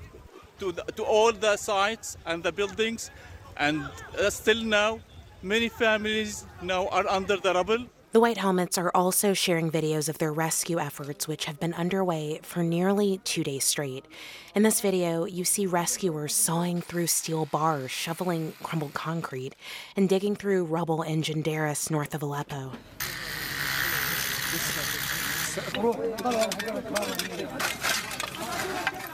to, 0.59 0.71
the, 0.71 0.83
to 0.95 1.03
all 1.03 1.33
the 1.33 1.57
sites 1.57 2.15
and 2.25 2.41
the 2.41 2.53
buildings, 2.53 3.11
and 3.57 3.83
uh, 4.17 4.29
still 4.29 4.63
now, 4.63 5.01
many 5.41 5.67
families 5.67 6.45
now 6.61 6.87
are 6.87 7.05
under 7.09 7.35
the 7.35 7.53
rubble. 7.53 7.85
The 8.13 8.19
White 8.19 8.37
Helmets 8.37 8.77
are 8.77 8.91
also 8.93 9.33
sharing 9.33 9.71
videos 9.71 10.07
of 10.07 10.19
their 10.19 10.31
rescue 10.31 10.77
efforts, 10.77 11.27
which 11.27 11.45
have 11.45 11.59
been 11.59 11.73
underway 11.73 12.39
for 12.43 12.61
nearly 12.61 13.19
two 13.23 13.43
days 13.43 13.63
straight. 13.63 14.05
In 14.53 14.61
this 14.61 14.81
video, 14.81 15.25
you 15.25 15.43
see 15.43 15.65
rescuers 15.65 16.35
sawing 16.35 16.79
through 16.79 17.07
steel 17.07 17.47
bars, 17.47 17.89
shoveling 17.89 18.53
crumbled 18.61 18.93
concrete, 18.93 19.55
and 19.95 20.07
digging 20.07 20.35
through 20.35 20.65
rubble 20.65 21.01
in 21.01 21.23
Jandaris, 21.23 21.89
north 21.89 22.13
of 22.13 22.21
Aleppo. 22.21 22.73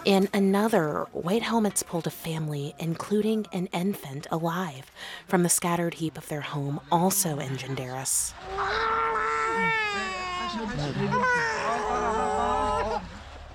In 0.06 0.30
another, 0.34 1.08
White 1.12 1.44
Helmets 1.44 1.84
pulled 1.84 2.08
a 2.08 2.12
family, 2.12 2.74
including 2.80 3.46
an 3.52 3.68
infant, 3.68 4.28
alive 4.32 4.92
from 5.28 5.44
the 5.44 5.50
scattered 5.50 5.96
heap 5.96 6.18
of 6.18 6.28
their 6.30 6.42
home, 6.42 6.80
also 6.92 7.38
in 7.40 7.58
Jandaris. 7.58 8.34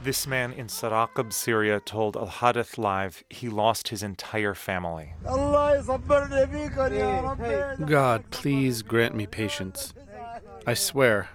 This 0.03 0.27
man 0.27 0.53
in 0.53 0.67
Saraqab, 0.67 1.33
Syria, 1.33 1.81
told 1.81 2.15
Al 2.15 2.27
Hadith 2.27 2.77
Live 2.77 3.25
he 3.31 3.49
lost 3.49 3.89
his 3.89 4.03
entire 4.03 4.55
family. 4.55 5.15
God, 7.87 8.31
please 8.31 8.83
grant 8.83 9.15
me 9.15 9.27
patience. 9.27 9.95
I 10.67 10.75
swear, 10.75 11.31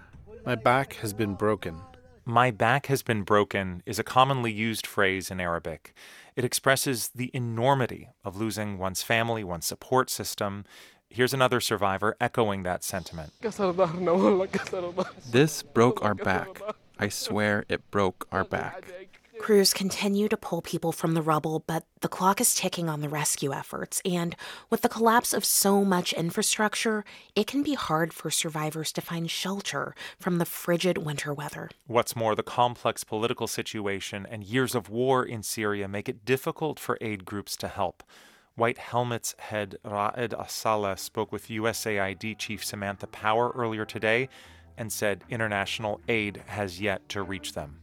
my 0.46 0.54
back 0.54 0.94
has 0.96 1.14
been 1.14 1.34
broken. 1.34 1.82
My 2.30 2.52
back 2.52 2.86
has 2.86 3.02
been 3.02 3.24
broken 3.24 3.82
is 3.88 3.98
a 3.98 4.04
commonly 4.04 4.52
used 4.52 4.86
phrase 4.86 5.32
in 5.32 5.42
Arabic. 5.42 5.96
It 6.36 6.46
expresses 6.46 7.10
the 7.16 7.32
enormity 7.34 8.10
of 8.24 8.38
losing 8.38 8.78
one's 8.78 9.02
family, 9.02 9.44
one's 9.44 9.66
support 9.66 10.12
system. 10.12 10.64
Here's 11.10 11.34
another 11.34 11.60
survivor 11.60 12.16
echoing 12.22 12.62
that 12.64 12.84
sentiment. 12.84 13.34
This 15.32 15.64
broke 15.64 16.06
our 16.06 16.14
back. 16.14 16.62
I 17.00 17.10
swear 17.10 17.66
it 17.68 17.90
broke 17.90 18.28
our 18.32 18.44
back. 18.44 18.86
Crews 19.40 19.74
continue 19.74 20.28
to 20.28 20.38
pull 20.38 20.62
people 20.62 20.92
from 20.92 21.14
the 21.14 21.22
rubble, 21.22 21.64
but 21.66 21.86
the 22.02 22.08
clock 22.08 22.42
is 22.42 22.54
ticking 22.54 22.90
on 22.90 23.02
the 23.02 23.10
rescue 23.10 23.54
efforts. 23.54 24.02
And 24.06 24.36
with 24.70 24.82
the 24.82 24.90
collapse 24.90 25.34
of 25.34 25.46
so 25.46 25.84
much 25.84 26.14
infrastructure, 26.14 27.04
it 27.36 27.48
can 27.48 27.64
be 27.64 27.74
hard 27.74 28.14
for 28.14 28.30
survivors 28.30 28.92
to 28.92 29.02
find 29.02 29.32
shelter 29.32 29.96
from 30.20 30.38
the 30.38 30.46
frigid 30.46 31.00
winter 31.00 31.34
weather. 31.34 31.70
What's 31.88 32.16
more, 32.16 32.36
the 32.36 32.44
complex 32.44 33.04
political 33.04 33.48
situation 33.48 34.28
and 34.30 34.44
years 34.44 34.76
of 34.76 34.90
war 34.90 35.26
in 35.26 35.42
Syria 35.42 35.88
make 35.88 36.10
it 36.10 36.26
difficult 36.26 36.80
for 36.80 36.98
aid 37.02 37.26
groups 37.26 37.56
to 37.58 37.70
help. 37.70 38.04
White 38.56 38.78
Helmets 38.78 39.36
head 39.40 39.78
Raed 39.86 40.34
al-Saleh 40.34 41.00
spoke 41.00 41.32
with 41.32 41.48
USAID 41.48 42.38
Chief 42.38 42.64
Samantha 42.64 43.08
Power 43.08 43.52
earlier 43.56 43.86
today 43.86 44.28
and 44.78 44.92
said 44.92 45.24
international 45.30 46.02
aid 46.10 46.44
has 46.48 46.82
yet 46.82 47.08
to 47.10 47.24
reach 47.24 47.54
them. 47.54 47.80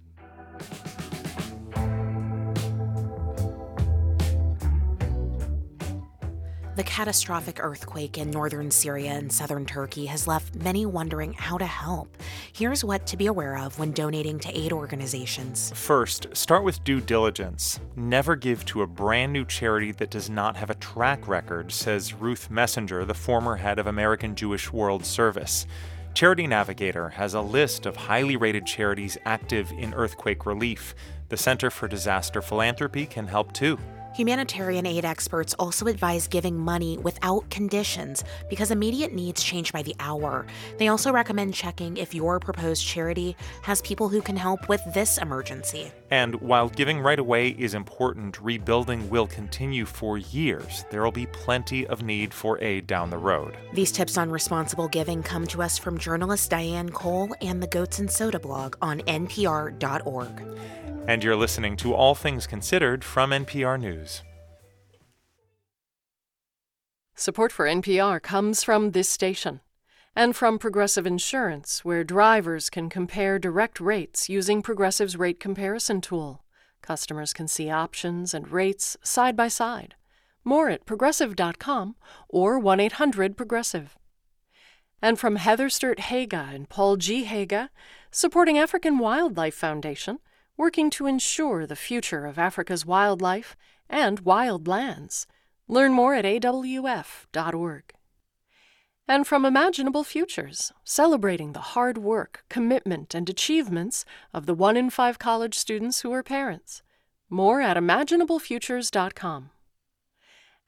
The 6.76 6.84
catastrophic 6.84 7.58
earthquake 7.58 8.18
in 8.18 8.30
northern 8.30 8.70
Syria 8.70 9.12
and 9.12 9.32
southern 9.32 9.64
Turkey 9.64 10.04
has 10.06 10.26
left 10.26 10.56
many 10.56 10.84
wondering 10.84 11.32
how 11.32 11.56
to 11.56 11.64
help. 11.64 12.14
Here's 12.52 12.84
what 12.84 13.06
to 13.06 13.16
be 13.16 13.28
aware 13.28 13.56
of 13.56 13.78
when 13.78 13.92
donating 13.92 14.38
to 14.40 14.54
aid 14.54 14.72
organizations. 14.72 15.72
First, 15.74 16.26
start 16.34 16.64
with 16.64 16.84
due 16.84 17.00
diligence. 17.00 17.80
Never 17.96 18.36
give 18.36 18.66
to 18.66 18.82
a 18.82 18.86
brand 18.86 19.32
new 19.32 19.46
charity 19.46 19.90
that 19.92 20.10
does 20.10 20.28
not 20.28 20.54
have 20.58 20.68
a 20.68 20.74
track 20.74 21.26
record, 21.26 21.72
says 21.72 22.12
Ruth 22.12 22.50
Messinger, 22.50 23.06
the 23.06 23.14
former 23.14 23.56
head 23.56 23.78
of 23.78 23.86
American 23.86 24.34
Jewish 24.34 24.70
World 24.70 25.06
Service. 25.06 25.66
Charity 26.12 26.46
Navigator 26.46 27.08
has 27.08 27.32
a 27.32 27.40
list 27.40 27.86
of 27.86 27.96
highly 27.96 28.36
rated 28.36 28.66
charities 28.66 29.16
active 29.24 29.72
in 29.78 29.94
earthquake 29.94 30.44
relief. 30.44 30.94
The 31.30 31.38
Center 31.38 31.70
for 31.70 31.88
Disaster 31.88 32.42
Philanthropy 32.42 33.06
can 33.06 33.28
help 33.28 33.52
too. 33.52 33.78
Humanitarian 34.16 34.86
aid 34.86 35.04
experts 35.04 35.52
also 35.58 35.88
advise 35.88 36.26
giving 36.26 36.58
money 36.58 36.96
without 36.96 37.50
conditions 37.50 38.24
because 38.48 38.70
immediate 38.70 39.12
needs 39.12 39.42
change 39.42 39.74
by 39.74 39.82
the 39.82 39.94
hour. 40.00 40.46
They 40.78 40.88
also 40.88 41.12
recommend 41.12 41.52
checking 41.52 41.98
if 41.98 42.14
your 42.14 42.40
proposed 42.40 42.82
charity 42.82 43.36
has 43.60 43.82
people 43.82 44.08
who 44.08 44.22
can 44.22 44.36
help 44.36 44.70
with 44.70 44.80
this 44.94 45.18
emergency. 45.18 45.92
And 46.10 46.34
while 46.36 46.70
giving 46.70 46.98
right 46.98 47.18
away 47.18 47.48
is 47.50 47.74
important, 47.74 48.40
rebuilding 48.40 49.10
will 49.10 49.26
continue 49.26 49.84
for 49.84 50.16
years. 50.16 50.86
There 50.90 51.02
will 51.02 51.12
be 51.12 51.26
plenty 51.26 51.86
of 51.86 52.02
need 52.02 52.32
for 52.32 52.58
aid 52.62 52.86
down 52.86 53.10
the 53.10 53.18
road. 53.18 53.54
These 53.74 53.92
tips 53.92 54.16
on 54.16 54.30
responsible 54.30 54.88
giving 54.88 55.22
come 55.22 55.46
to 55.48 55.60
us 55.60 55.76
from 55.76 55.98
journalist 55.98 56.48
Diane 56.48 56.88
Cole 56.88 57.34
and 57.42 57.62
the 57.62 57.66
Goats 57.66 57.98
and 57.98 58.10
Soda 58.10 58.38
blog 58.38 58.76
on 58.80 59.00
npr.org. 59.00 60.42
And 61.08 61.22
you're 61.22 61.36
listening 61.36 61.76
to 61.76 61.94
All 61.94 62.16
Things 62.16 62.48
Considered 62.48 63.04
from 63.04 63.30
NPR 63.30 63.80
News. 63.80 64.05
Support 67.18 67.50
for 67.50 67.64
NPR 67.64 68.22
comes 68.22 68.62
from 68.62 68.90
this 68.90 69.08
station 69.08 69.60
and 70.14 70.36
from 70.36 70.58
Progressive 70.58 71.06
Insurance, 71.06 71.82
where 71.82 72.04
drivers 72.04 72.68
can 72.68 72.90
compare 72.90 73.38
direct 73.38 73.80
rates 73.80 74.28
using 74.28 74.60
Progressive's 74.60 75.16
rate 75.16 75.40
comparison 75.40 76.02
tool. 76.02 76.44
Customers 76.82 77.32
can 77.32 77.48
see 77.48 77.70
options 77.70 78.34
and 78.34 78.50
rates 78.50 78.98
side 79.02 79.34
by 79.34 79.48
side. 79.48 79.94
More 80.44 80.68
at 80.68 80.84
progressive.com 80.84 81.96
or 82.28 82.58
1 82.58 82.80
800 82.80 83.34
Progressive. 83.34 83.96
And 85.00 85.18
from 85.18 85.36
Heather 85.36 85.70
Sturt 85.70 86.00
Haga 86.00 86.50
and 86.52 86.68
Paul 86.68 86.98
G. 86.98 87.24
Haga, 87.24 87.70
supporting 88.10 88.58
African 88.58 88.98
Wildlife 88.98 89.54
Foundation 89.54 90.18
working 90.58 90.90
to 90.90 91.06
ensure 91.06 91.64
the 91.64 91.76
future 91.76 92.26
of 92.26 92.38
Africa's 92.38 92.84
wildlife 92.84 93.56
and 93.88 94.22
wildlands. 94.22 95.24
Learn 95.68 95.92
more 95.92 96.14
at 96.14 96.24
awf.org. 96.24 97.92
And 99.08 99.26
from 99.26 99.44
Imaginable 99.44 100.02
Futures, 100.02 100.72
celebrating 100.84 101.52
the 101.52 101.60
hard 101.60 101.98
work, 101.98 102.44
commitment, 102.48 103.14
and 103.14 103.28
achievements 103.28 104.04
of 104.34 104.46
the 104.46 104.54
one 104.54 104.76
in 104.76 104.90
five 104.90 105.18
college 105.18 105.54
students 105.54 106.00
who 106.00 106.12
are 106.12 106.24
parents. 106.24 106.82
More 107.30 107.60
at 107.60 107.76
imaginablefutures.com. 107.76 109.50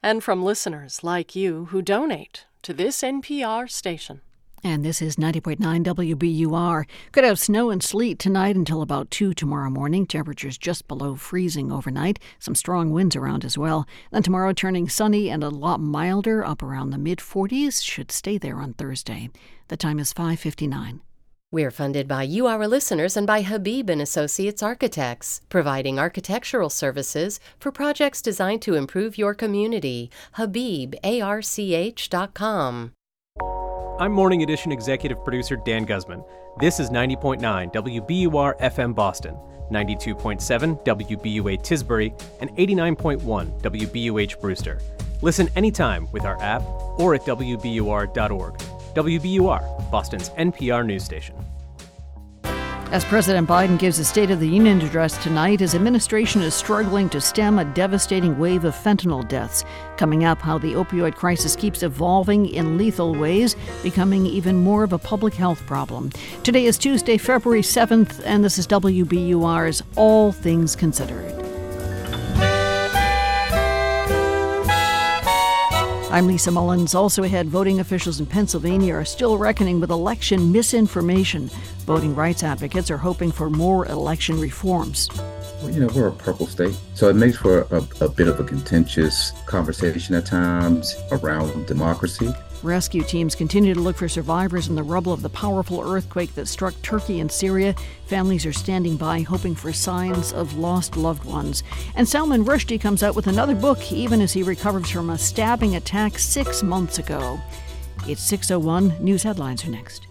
And 0.01 0.23
from 0.23 0.43
listeners 0.43 1.03
like 1.03 1.35
you 1.35 1.65
who 1.65 1.81
donate 1.81 2.45
to 2.61 2.73
this 2.73 3.01
NPR 3.01 3.69
station. 3.69 4.21
And 4.63 4.83
this 4.83 5.01
is 5.01 5.15
90.9 5.15 5.83
WBUR. 5.83 6.85
Could 7.11 7.23
have 7.23 7.39
snow 7.39 7.69
and 7.69 7.81
sleet 7.81 8.19
tonight 8.19 8.55
until 8.55 8.81
about 8.81 9.09
2 9.09 9.33
tomorrow 9.33 9.69
morning. 9.69 10.05
Temperatures 10.05 10.57
just 10.57 10.87
below 10.87 11.15
freezing 11.15 11.71
overnight. 11.71 12.19
Some 12.39 12.55
strong 12.55 12.91
winds 12.91 13.15
around 13.15 13.45
as 13.45 13.57
well. 13.57 13.87
Then 14.11 14.23
tomorrow 14.23 14.53
turning 14.53 14.89
sunny 14.89 15.29
and 15.29 15.43
a 15.43 15.49
lot 15.49 15.79
milder, 15.79 16.45
up 16.45 16.61
around 16.61 16.89
the 16.89 16.97
mid 16.97 17.19
40s. 17.19 17.83
Should 17.83 18.11
stay 18.11 18.37
there 18.37 18.59
on 18.59 18.73
Thursday. 18.73 19.29
The 19.69 19.77
time 19.77 19.99
is 19.99 20.13
5:59. 20.13 21.01
We're 21.51 21.71
funded 21.71 22.07
by 22.07 22.23
you, 22.23 22.45
our 22.45 22.67
listeners, 22.67 23.17
and 23.17 23.25
by 23.25 23.41
Habib 23.41 23.89
and 23.89 24.01
Associates 24.01 24.61
Architects, 24.61 25.41
providing 25.49 25.97
architectural 25.97 26.69
services 26.69 27.39
for 27.59 27.71
projects 27.71 28.21
designed 28.21 28.61
to 28.63 28.75
improve 28.75 29.17
your 29.17 29.33
community. 29.33 30.11
HabibARCH.com. 30.37 32.91
I'm 33.99 34.13
Morning 34.13 34.43
Edition 34.43 34.71
executive 34.71 35.25
producer 35.25 35.57
Dan 35.57 35.83
Guzman. 35.83 36.23
This 36.57 36.79
is 36.79 36.89
90.9 36.89 37.41
WBUR 37.73 38.57
FM 38.61 38.95
Boston, 38.95 39.37
92.7 39.69 40.85
WBUA 40.85 41.59
Tisbury, 41.61 42.13
and 42.39 42.49
89.1 42.55 43.61
WBUH 43.61 44.39
Brewster. 44.39 44.79
Listen 45.21 45.49
anytime 45.57 46.09
with 46.13 46.23
our 46.23 46.41
app 46.41 46.61
or 46.97 47.13
at 47.13 47.23
WBUR.org. 47.23 48.57
WBUR, 48.95 49.91
Boston's 49.91 50.29
NPR 50.29 50.85
news 50.85 51.03
station. 51.03 51.35
As 52.91 53.05
President 53.05 53.47
Biden 53.47 53.77
gives 53.77 53.99
a 53.99 54.03
State 54.03 54.31
of 54.31 54.39
the 54.39 54.49
Union 54.49 54.81
address 54.81 55.15
tonight, 55.21 55.59
his 55.59 55.75
administration 55.75 56.41
is 56.41 56.55
struggling 56.55 57.07
to 57.09 57.21
stem 57.21 57.59
a 57.59 57.65
devastating 57.65 58.39
wave 58.39 58.65
of 58.65 58.73
fentanyl 58.73 59.27
deaths. 59.27 59.63
Coming 59.97 60.23
up, 60.23 60.41
how 60.41 60.57
the 60.57 60.73
opioid 60.73 61.13
crisis 61.13 61.55
keeps 61.55 61.83
evolving 61.83 62.47
in 62.47 62.79
lethal 62.79 63.13
ways, 63.13 63.55
becoming 63.83 64.25
even 64.25 64.55
more 64.55 64.83
of 64.83 64.91
a 64.91 64.97
public 64.97 65.35
health 65.35 65.63
problem. 65.67 66.09
Today 66.41 66.65
is 66.65 66.79
Tuesday, 66.79 67.19
February 67.19 67.61
7th, 67.61 68.23
and 68.25 68.43
this 68.43 68.57
is 68.57 68.65
WBUR's 68.65 69.83
All 69.95 70.31
Things 70.31 70.75
Considered. 70.75 71.58
I'm 76.11 76.25
Lisa 76.25 76.49
Mullins. 76.49 76.95
Also 76.95 77.21
ahead, 77.21 77.47
voting 77.49 77.81
officials 77.81 78.19
in 78.19 78.25
Pennsylvania 78.25 78.95
are 78.95 79.05
still 79.05 79.37
reckoning 79.37 79.79
with 79.79 79.91
election 79.91 80.51
misinformation. 80.51 81.51
Voting 81.85 82.15
rights 82.15 82.41
advocates 82.41 82.89
are 82.89 82.97
hoping 82.97 83.31
for 83.31 83.47
more 83.51 83.85
election 83.85 84.39
reforms. 84.39 85.07
Well, 85.61 85.69
you 85.69 85.81
know, 85.81 85.89
we're 85.95 86.07
a 86.07 86.11
purple 86.11 86.47
state, 86.47 86.75
so 86.95 87.09
it 87.09 87.15
makes 87.15 87.37
for 87.37 87.61
a, 87.69 87.87
a 88.01 88.09
bit 88.09 88.27
of 88.27 88.39
a 88.39 88.43
contentious 88.43 89.33
conversation 89.45 90.15
at 90.15 90.25
times 90.25 90.95
around 91.11 91.67
democracy. 91.67 92.33
Rescue 92.61 93.03
teams 93.03 93.35
continue 93.35 93.73
to 93.73 93.79
look 93.79 93.95
for 93.95 94.09
survivors 94.09 94.67
in 94.67 94.75
the 94.75 94.83
rubble 94.83 95.13
of 95.13 95.21
the 95.21 95.29
powerful 95.29 95.81
earthquake 95.81 96.35
that 96.35 96.47
struck 96.47 96.73
Turkey 96.81 97.21
and 97.21 97.31
Syria. 97.31 97.73
Families 98.07 98.45
are 98.45 98.51
standing 98.51 98.97
by, 98.97 99.21
hoping 99.21 99.55
for 99.55 99.71
signs 99.71 100.33
of 100.33 100.57
lost 100.57 100.97
loved 100.97 101.23
ones. 101.23 101.63
And 101.95 102.05
Salman 102.05 102.43
Rushdie 102.43 102.81
comes 102.81 103.01
out 103.01 103.15
with 103.15 103.27
another 103.27 103.55
book, 103.55 103.93
even 103.93 104.19
as 104.19 104.33
he 104.33 104.43
recovers 104.43 104.89
from 104.89 105.09
a 105.09 105.17
stabbing 105.17 105.77
attack 105.77 106.19
six 106.19 106.61
months 106.61 106.99
ago. 106.99 107.39
It's 108.05 108.21
601. 108.23 109.01
News 109.01 109.23
headlines 109.23 109.63
are 109.63 109.69
next. 109.69 110.08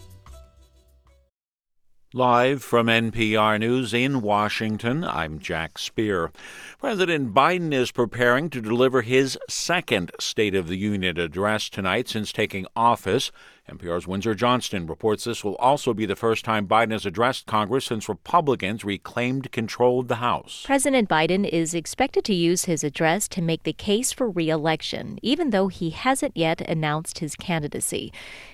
Live 2.14 2.62
from 2.62 2.86
NPR 2.86 3.60
News 3.60 3.93
in 3.93 4.22
Washington, 4.22 5.05
I'm 5.05 5.39
Jack 5.39 5.76
Speer. 5.76 6.32
President 6.78 7.35
Biden 7.35 7.74
is 7.74 7.90
preparing 7.90 8.48
to 8.48 8.62
deliver 8.62 9.02
his 9.02 9.39
second 9.51 10.12
State 10.18 10.55
of 10.55 10.68
the 10.68 10.78
Union 10.78 11.18
address 11.18 11.68
tonight 11.68 12.09
since 12.09 12.32
taking 12.32 12.66
office. 12.74 13.30
NPR's 13.69 14.07
Windsor 14.07 14.35
Johnston 14.35 14.86
reports 14.86 15.24
this 15.24 15.45
will 15.45 15.57
also 15.57 15.93
be 15.93 16.07
the 16.07 16.16
first 16.16 16.45
time 16.45 16.66
Biden 16.66 16.93
has 16.93 17.05
addressed 17.05 17.47
Congress 17.47 17.85
since 17.85 18.09
Republicans 18.09 18.85
reclaimed 18.85 19.53
control 19.53 20.01
of 20.01 20.09
the 20.09 20.16
House. 20.16 20.62
President 20.65 21.09
Biden 21.09 21.47
is 21.47 21.74
expected 21.74 22.24
to 22.24 22.35
use 22.35 22.65
his 22.65 22.82
address 22.82 23.28
to 23.28 23.43
make 23.43 23.65
the 23.65 23.73
case 23.73 24.12
for 24.12 24.31
reelection, 24.31 25.19
even 25.23 25.51
though 25.51 25.69
he 25.69 25.90
hasn't 25.90 26.36
yet 26.36 26.61
announced 26.62 27.19
his 27.19 27.36
candidacy. 27.36 28.12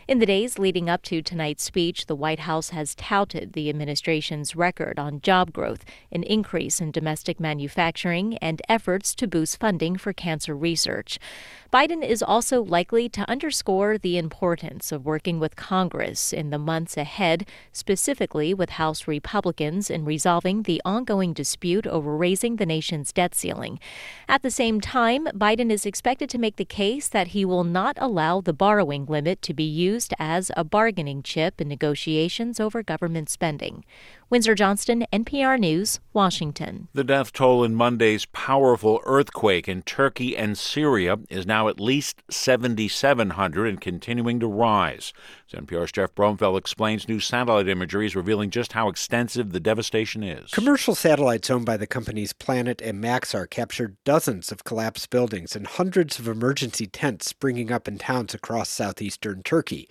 In 0.09 0.19
the 0.19 0.27
days 0.27 0.59
leading 0.59 0.91
up 0.91 1.03
to 1.03 1.23
tonight's 1.23 1.63
speech, 1.63 2.07
the 2.07 2.17
White 2.17 2.41
House 2.41 2.71
has 2.71 2.95
touted 2.95 3.53
the 3.53 3.71
administration's 3.71 4.57
record 4.57 4.99
on 4.99 5.21
job 5.21 5.53
growth, 5.53 5.85
an 6.11 6.25
increase 6.25 6.81
in 6.81 6.91
domestic 6.91 7.39
manufacturing, 7.39 8.37
and 8.39 8.61
efforts 8.69 9.15
to 9.15 9.27
boost 9.27 9.61
funding 9.61 9.97
for 9.97 10.13
cancer 10.13 10.57
research. 10.57 11.19
Biden 11.75 12.07
is 12.07 12.23
also 12.23 12.63
likely 12.63 13.09
to 13.09 13.29
underscore 13.29 13.99
the 13.99 14.17
importance 14.17 14.93
of 14.93 15.05
working 15.05 15.41
with 15.41 15.57
Congress 15.57 16.33
in 16.33 16.51
the 16.51 16.57
months 16.57 16.97
ahead, 16.97 17.49
specifically 17.73 18.55
with 18.55 18.71
House 18.71 19.09
Republicans 19.09 19.91
in 19.91 20.05
resolving 20.05 20.63
the 20.63 20.81
ongoing 20.85 21.33
dispute 21.33 21.85
over 21.89 22.17
raising 22.17 22.57
the 22.57 22.65
nation's 22.65 23.13
debt 23.13 23.35
ceiling. 23.35 23.81
At 24.29 24.43
the 24.43 24.53
same 24.53 24.81
time, 24.81 25.27
Biden 25.35 25.73
is 25.73 25.85
expected 25.85 26.31
to 26.31 26.39
make 26.39 26.55
the 26.55 26.65
case 26.65 27.09
that 27.09 27.35
he 27.35 27.45
will 27.45 27.65
not 27.65 27.97
allow 27.99 28.41
the 28.41 28.53
borrowing 28.53 29.05
limit 29.07 29.43
to 29.43 29.53
be 29.53 29.65
used 29.65 30.15
as 30.17 30.53
a 30.57 30.63
bargaining 30.63 31.25
chip 31.25 31.61
in 31.61 31.67
negotiations 31.67 32.61
over 32.61 32.85
government 32.85 33.29
spending. 33.29 33.85
Windsor 34.35 34.57
Johnston, 34.57 35.07
NPR 35.13 35.61
News, 35.61 36.01
Washington. 36.13 36.89
The 36.93 37.05
death 37.05 37.33
toll 37.33 37.63
in 37.63 37.77
Monday's 37.77 38.27
powerful 38.27 39.01
earthquake 39.05 39.69
in 39.69 39.83
Turkey 39.83 40.37
and 40.37 40.59
Syria 40.59 41.21
is 41.31 41.47
now 41.47 41.69
at 41.69 41.79
least 41.79 42.21
7,700 42.31 43.69
and 43.69 43.81
continuing 43.81 44.41
to 44.41 44.49
rise. 44.49 45.13
NPR's 45.55 45.93
Geoff 45.93 46.15
Brumfiel 46.15 46.59
explains, 46.59 47.09
new 47.09 47.21
satellite 47.21 47.69
imagery 47.69 48.07
is 48.07 48.17
revealing 48.17 48.51
just 48.51 48.73
how 48.73 48.89
extensive 48.89 49.53
the 49.53 49.61
devastation 49.61 50.23
is. 50.23 50.51
Commercial 50.51 50.95
satellites 50.95 51.51
owned 51.51 51.67
by 51.67 51.77
the 51.77 51.87
companies 51.87 52.33
Planet 52.33 52.83
and 52.83 53.03
Maxar 53.03 53.49
captured 53.49 53.97
dozens 54.05 54.53
of 54.53 54.65
collapsed 54.65 55.11
buildings 55.11 55.57
and 55.57 55.67
hundreds 55.67 56.19
of 56.19 56.29
emergency 56.29 56.87
tents 56.87 57.29
springing 57.29 57.73
up 57.73 57.89
in 57.89 57.99
towns 57.99 58.35
across 58.35 58.69
southeastern 58.69 59.43
Turkey. 59.43 59.89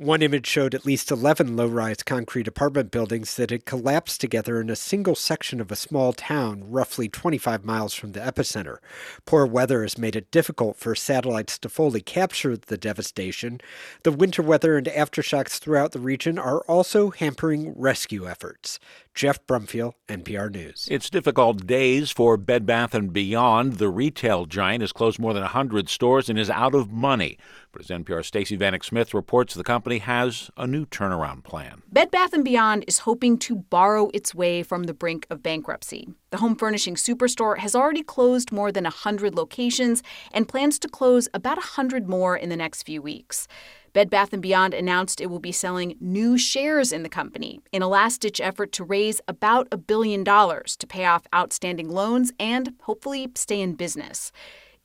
One 0.00 0.22
image 0.22 0.46
showed 0.46 0.74
at 0.74 0.86
least 0.86 1.10
11 1.10 1.56
low 1.56 1.66
rise 1.66 2.02
concrete 2.02 2.48
apartment 2.48 2.90
buildings 2.90 3.36
that 3.36 3.50
had 3.50 3.66
collapsed 3.66 4.18
together 4.18 4.58
in 4.58 4.70
a 4.70 4.76
single 4.76 5.14
section 5.14 5.60
of 5.60 5.70
a 5.70 5.76
small 5.76 6.14
town 6.14 6.64
roughly 6.70 7.06
25 7.06 7.66
miles 7.66 7.92
from 7.92 8.12
the 8.12 8.20
epicenter. 8.20 8.78
Poor 9.26 9.44
weather 9.44 9.82
has 9.82 9.98
made 9.98 10.16
it 10.16 10.30
difficult 10.30 10.78
for 10.78 10.94
satellites 10.94 11.58
to 11.58 11.68
fully 11.68 12.00
capture 12.00 12.56
the 12.56 12.78
devastation. 12.78 13.60
The 14.02 14.10
winter 14.10 14.40
weather 14.42 14.78
and 14.78 14.88
aftershocks 15.00 15.58
throughout 15.58 15.92
the 15.92 15.98
region 15.98 16.38
are 16.38 16.60
also 16.68 17.10
hampering 17.10 17.72
rescue 17.74 18.28
efforts. 18.28 18.78
Geoff 19.14 19.44
Brumfiel, 19.46 19.94
NPR 20.08 20.50
News. 20.52 20.86
It's 20.90 21.10
difficult 21.10 21.66
days 21.66 22.10
for 22.10 22.36
Bed 22.36 22.66
Bath 22.66 22.94
& 23.04 23.12
Beyond. 23.12 23.74
The 23.74 23.88
retail 23.88 24.46
giant 24.46 24.82
has 24.82 24.92
closed 24.92 25.18
more 25.18 25.32
than 25.32 25.42
100 25.42 25.88
stores 25.88 26.28
and 26.28 26.38
is 26.38 26.50
out 26.50 26.74
of 26.74 26.92
money. 26.92 27.38
But 27.72 27.82
as 27.82 27.88
NPR's 27.88 28.26
Stacey 28.26 28.58
Vanek 28.58 28.84
Smith 28.84 29.14
reports, 29.14 29.54
the 29.54 29.62
company 29.62 29.98
has 29.98 30.50
a 30.56 30.66
new 30.66 30.86
turnaround 30.86 31.44
plan. 31.44 31.82
Bed 31.92 32.10
Bath 32.10 32.34
& 32.42 32.44
Beyond 32.44 32.84
is 32.88 33.00
hoping 33.00 33.38
to 33.38 33.54
borrow 33.54 34.10
its 34.12 34.34
way 34.34 34.64
from 34.64 34.84
the 34.84 34.94
brink 34.94 35.24
of 35.30 35.42
bankruptcy. 35.42 36.08
The 36.30 36.38
home 36.38 36.56
furnishing 36.56 36.96
superstore 36.96 37.58
has 37.58 37.76
already 37.76 38.02
closed 38.02 38.50
more 38.50 38.72
than 38.72 38.84
100 38.84 39.36
locations 39.36 40.02
and 40.32 40.48
plans 40.48 40.80
to 40.80 40.88
close 40.88 41.28
about 41.32 41.58
100 41.58 42.08
more 42.08 42.36
in 42.36 42.48
the 42.48 42.56
next 42.56 42.82
few 42.82 43.00
weeks. 43.00 43.46
Bed 43.92 44.10
Bath 44.10 44.30
& 44.30 44.40
Beyond 44.40 44.74
announced 44.74 45.20
it 45.20 45.30
will 45.30 45.40
be 45.40 45.52
selling 45.52 45.96
new 46.00 46.38
shares 46.38 46.92
in 46.92 47.02
the 47.02 47.08
company 47.08 47.60
in 47.72 47.82
a 47.82 47.88
last-ditch 47.88 48.40
effort 48.40 48.72
to 48.72 48.84
raise 48.84 49.20
about 49.26 49.68
a 49.72 49.76
billion 49.76 50.22
dollars 50.24 50.76
to 50.76 50.86
pay 50.86 51.04
off 51.04 51.26
outstanding 51.34 51.88
loans 51.88 52.32
and 52.38 52.74
hopefully 52.82 53.28
stay 53.34 53.60
in 53.60 53.74
business. 53.74 54.30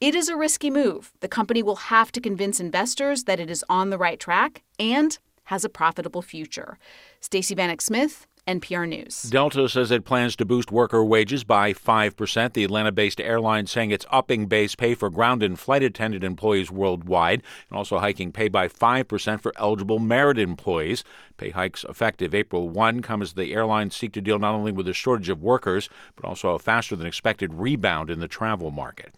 It 0.01 0.13
is 0.13 0.27
a 0.27 0.35
risky 0.35 0.69
move. 0.69 1.13
The 1.21 1.29
company 1.29 1.63
will 1.63 1.77
have 1.77 2.11
to 2.11 2.19
convince 2.19 2.59
investors 2.59 3.23
that 3.23 3.39
it 3.39 3.49
is 3.49 3.63
on 3.69 3.91
the 3.91 3.97
right 3.97 4.19
track 4.19 4.61
and 4.77 5.17
has 5.45 5.63
a 5.63 5.69
profitable 5.69 6.21
future. 6.21 6.77
Stacey 7.21 7.55
Vanek 7.55 7.81
Smith, 7.81 8.27
NPR 8.45 8.89
News. 8.89 9.21
Delta 9.21 9.69
says 9.69 9.91
it 9.91 10.03
plans 10.03 10.35
to 10.35 10.43
boost 10.43 10.69
worker 10.69 11.01
wages 11.01 11.45
by 11.45 11.71
5%. 11.71 12.53
The 12.53 12.65
Atlanta 12.65 12.91
based 12.91 13.21
airline 13.21 13.67
saying 13.67 13.91
it's 13.91 14.05
upping 14.09 14.47
base 14.47 14.75
pay 14.75 14.95
for 14.95 15.09
ground 15.09 15.41
and 15.41 15.57
flight 15.57 15.81
attendant 15.81 16.25
employees 16.25 16.69
worldwide 16.69 17.41
and 17.69 17.77
also 17.77 17.99
hiking 17.99 18.33
pay 18.33 18.49
by 18.49 18.67
5% 18.67 19.39
for 19.39 19.53
eligible 19.55 19.99
merit 19.99 20.37
employees. 20.37 21.05
Pay 21.37 21.51
hikes 21.51 21.85
effective 21.87 22.35
April 22.35 22.67
1 22.67 23.01
come 23.01 23.21
as 23.21 23.31
the 23.31 23.53
airlines 23.53 23.95
seek 23.95 24.11
to 24.11 24.21
deal 24.21 24.39
not 24.39 24.55
only 24.55 24.73
with 24.73 24.89
a 24.89 24.93
shortage 24.93 25.29
of 25.29 25.41
workers, 25.41 25.87
but 26.17 26.25
also 26.25 26.49
a 26.49 26.59
faster 26.59 26.97
than 26.97 27.07
expected 27.07 27.53
rebound 27.53 28.09
in 28.09 28.19
the 28.19 28.27
travel 28.27 28.71
market. 28.71 29.15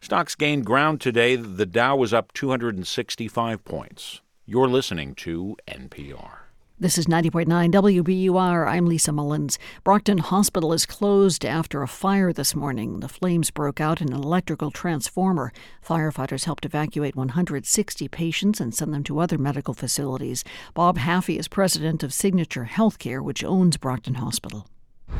Stocks 0.00 0.34
gained 0.34 0.66
ground 0.66 1.00
today. 1.00 1.36
The 1.36 1.66
Dow 1.66 1.96
was 1.96 2.12
up 2.12 2.32
265 2.32 3.64
points. 3.64 4.20
You're 4.44 4.68
listening 4.68 5.14
to 5.16 5.56
NPR. 5.66 6.46
This 6.78 6.98
is 6.98 7.06
90.9 7.06 7.46
WBUR. 7.72 8.68
I'm 8.68 8.84
Lisa 8.84 9.10
Mullins. 9.10 9.58
Brockton 9.82 10.18
Hospital 10.18 10.74
is 10.74 10.84
closed 10.84 11.42
after 11.42 11.82
a 11.82 11.88
fire 11.88 12.34
this 12.34 12.54
morning. 12.54 13.00
The 13.00 13.08
flames 13.08 13.50
broke 13.50 13.80
out 13.80 14.02
in 14.02 14.12
an 14.12 14.22
electrical 14.22 14.70
transformer. 14.70 15.54
Firefighters 15.82 16.44
helped 16.44 16.66
evacuate 16.66 17.16
160 17.16 18.08
patients 18.08 18.60
and 18.60 18.74
send 18.74 18.92
them 18.92 19.04
to 19.04 19.20
other 19.20 19.38
medical 19.38 19.72
facilities. 19.72 20.44
Bob 20.74 20.98
Haffey 20.98 21.38
is 21.38 21.48
president 21.48 22.02
of 22.02 22.12
Signature 22.12 22.68
Healthcare, 22.70 23.22
which 23.22 23.42
owns 23.42 23.78
Brockton 23.78 24.16
Hospital. 24.16 24.68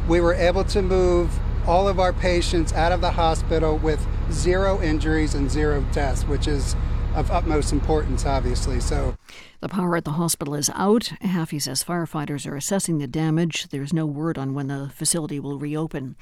We 0.08 0.20
were 0.20 0.34
able 0.34 0.64
to 0.64 0.82
move 0.82 1.38
all 1.66 1.88
of 1.88 1.98
our 1.98 2.12
patients 2.12 2.72
out 2.72 2.92
of 2.92 3.00
the 3.00 3.10
hospital 3.10 3.76
with 3.78 4.06
zero 4.30 4.80
injuries 4.80 5.34
and 5.34 5.50
zero 5.50 5.84
deaths, 5.92 6.24
which 6.24 6.46
is 6.46 6.76
of 7.16 7.30
utmost 7.30 7.72
importance, 7.72 8.26
obviously. 8.26 8.78
So, 8.78 9.16
the 9.60 9.68
power 9.68 9.96
at 9.96 10.04
the 10.04 10.12
hospital 10.12 10.54
is 10.54 10.70
out. 10.74 11.12
Haffey 11.22 11.60
says 11.60 11.82
firefighters 11.82 12.46
are 12.46 12.56
assessing 12.56 12.98
the 12.98 13.06
damage. 13.06 13.68
There's 13.70 13.92
no 13.92 14.04
word 14.04 14.36
on 14.36 14.52
when 14.52 14.68
the 14.68 14.90
facility 14.94 15.40
will 15.40 15.58
reopen. 15.58 16.14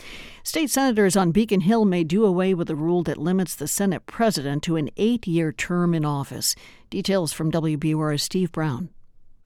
State 0.44 0.70
senators 0.70 1.16
on 1.16 1.32
Beacon 1.32 1.62
Hill 1.62 1.84
may 1.84 2.04
do 2.04 2.24
away 2.24 2.54
with 2.54 2.70
a 2.70 2.76
rule 2.76 3.02
that 3.02 3.18
limits 3.18 3.56
the 3.56 3.68
Senate 3.68 4.06
president 4.06 4.62
to 4.62 4.76
an 4.76 4.88
eight 4.96 5.26
year 5.26 5.52
term 5.52 5.94
in 5.94 6.04
office. 6.04 6.54
Details 6.90 7.32
from 7.32 7.50
WBUR's 7.50 8.22
Steve 8.22 8.52
Brown. 8.52 8.88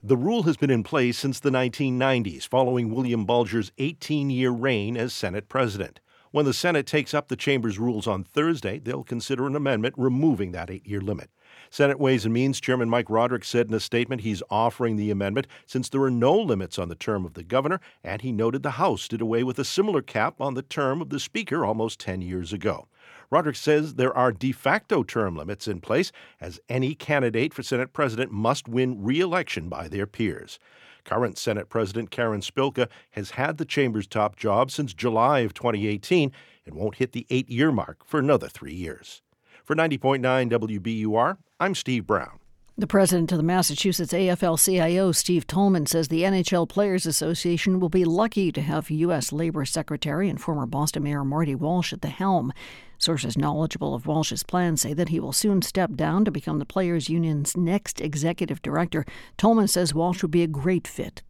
The 0.00 0.16
rule 0.16 0.44
has 0.44 0.56
been 0.56 0.70
in 0.70 0.84
place 0.84 1.18
since 1.18 1.40
the 1.40 1.50
1990s, 1.50 2.46
following 2.46 2.94
William 2.94 3.24
Bulger's 3.24 3.72
18 3.78 4.30
year 4.30 4.52
reign 4.52 4.96
as 4.96 5.12
Senate 5.12 5.48
president. 5.48 5.98
When 6.30 6.44
the 6.44 6.54
Senate 6.54 6.86
takes 6.86 7.14
up 7.14 7.26
the 7.26 7.34
chamber's 7.34 7.80
rules 7.80 8.06
on 8.06 8.22
Thursday, 8.22 8.78
they'll 8.78 9.02
consider 9.02 9.48
an 9.48 9.56
amendment 9.56 9.96
removing 9.98 10.52
that 10.52 10.70
eight 10.70 10.86
year 10.86 11.00
limit. 11.00 11.30
Senate 11.68 11.98
Ways 11.98 12.24
and 12.24 12.32
Means 12.32 12.60
Chairman 12.60 12.88
Mike 12.88 13.10
Rodrigues 13.10 13.48
said 13.48 13.66
in 13.66 13.74
a 13.74 13.80
statement 13.80 14.20
he's 14.20 14.42
offering 14.50 14.94
the 14.94 15.10
amendment 15.10 15.48
since 15.66 15.88
there 15.88 16.02
are 16.02 16.12
no 16.12 16.32
limits 16.32 16.78
on 16.78 16.88
the 16.88 16.94
term 16.94 17.26
of 17.26 17.34
the 17.34 17.42
governor, 17.42 17.80
and 18.04 18.22
he 18.22 18.30
noted 18.30 18.62
the 18.62 18.72
House 18.72 19.08
did 19.08 19.20
away 19.20 19.42
with 19.42 19.58
a 19.58 19.64
similar 19.64 20.00
cap 20.00 20.40
on 20.40 20.54
the 20.54 20.62
term 20.62 21.02
of 21.02 21.10
the 21.10 21.18
Speaker 21.18 21.64
almost 21.64 21.98
10 21.98 22.22
years 22.22 22.52
ago. 22.52 22.86
Rodrigues 23.30 23.58
says 23.58 23.94
there 23.94 24.16
are 24.16 24.32
de 24.32 24.52
facto 24.52 25.02
term 25.02 25.36
limits 25.36 25.68
in 25.68 25.80
place, 25.80 26.12
as 26.40 26.60
any 26.68 26.94
candidate 26.94 27.52
for 27.52 27.62
Senate 27.62 27.92
President 27.92 28.32
must 28.32 28.68
win 28.68 29.02
re 29.02 29.20
election 29.20 29.68
by 29.68 29.88
their 29.88 30.06
peers. 30.06 30.58
Current 31.04 31.38
Senate 31.38 31.68
President 31.68 32.10
Karen 32.10 32.40
Spilka 32.40 32.88
has 33.10 33.30
had 33.32 33.58
the 33.58 33.64
chamber's 33.64 34.06
top 34.06 34.36
job 34.36 34.70
since 34.70 34.92
July 34.92 35.40
of 35.40 35.54
2018 35.54 36.32
and 36.66 36.74
won't 36.74 36.96
hit 36.96 37.12
the 37.12 37.26
eight 37.30 37.48
year 37.48 37.72
mark 37.72 38.04
for 38.04 38.18
another 38.18 38.48
three 38.48 38.74
years. 38.74 39.22
For 39.64 39.74
90.9 39.76 40.20
WBUR, 40.50 41.36
I'm 41.60 41.74
Steve 41.74 42.06
Brown. 42.06 42.38
The 42.78 42.86
president 42.86 43.32
of 43.32 43.38
the 43.38 43.44
Massachusetts 43.44 44.12
AFL 44.12 44.64
CIO, 44.64 45.10
Steve 45.10 45.46
Tolman, 45.46 45.86
says 45.86 46.08
the 46.08 46.22
NHL 46.22 46.68
Players 46.68 47.06
Association 47.06 47.80
will 47.80 47.88
be 47.88 48.04
lucky 48.04 48.52
to 48.52 48.60
have 48.62 48.88
U.S. 48.88 49.32
Labor 49.32 49.64
Secretary 49.64 50.28
and 50.28 50.40
former 50.40 50.64
Boston 50.64 51.02
Mayor 51.02 51.24
Marty 51.24 51.56
Walsh 51.56 51.92
at 51.92 52.02
the 52.02 52.08
helm. 52.08 52.52
Sources 52.98 53.38
knowledgeable 53.38 53.94
of 53.94 54.06
Walsh's 54.06 54.42
plans 54.42 54.82
say 54.82 54.92
that 54.92 55.08
he 55.08 55.20
will 55.20 55.32
soon 55.32 55.62
step 55.62 55.94
down 55.94 56.24
to 56.24 56.30
become 56.30 56.58
the 56.58 56.66
Players 56.66 57.08
Union's 57.08 57.56
next 57.56 58.00
executive 58.00 58.60
director. 58.60 59.04
Tolman 59.36 59.68
says 59.68 59.94
Walsh 59.94 60.22
would 60.22 60.30
be 60.30 60.42
a 60.42 60.48
great 60.48 60.86
fit. 60.86 61.22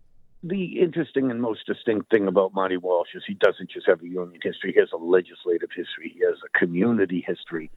The 0.42 0.80
interesting 0.80 1.30
and 1.30 1.40
most 1.42 1.66
distinct 1.66 2.10
thing 2.10 2.26
about 2.26 2.54
Marty 2.54 2.76
Walsh 2.76 3.08
is 3.14 3.22
he 3.26 3.34
doesn't 3.34 3.70
just 3.70 3.86
have 3.86 4.02
a 4.02 4.08
union 4.08 4.40
history, 4.42 4.72
he 4.72 4.80
has 4.80 4.90
a 4.92 4.96
legislative 4.96 5.70
history, 5.74 6.12
he 6.14 6.24
has 6.24 6.36
a 6.44 6.58
community 6.58 7.24
history 7.26 7.70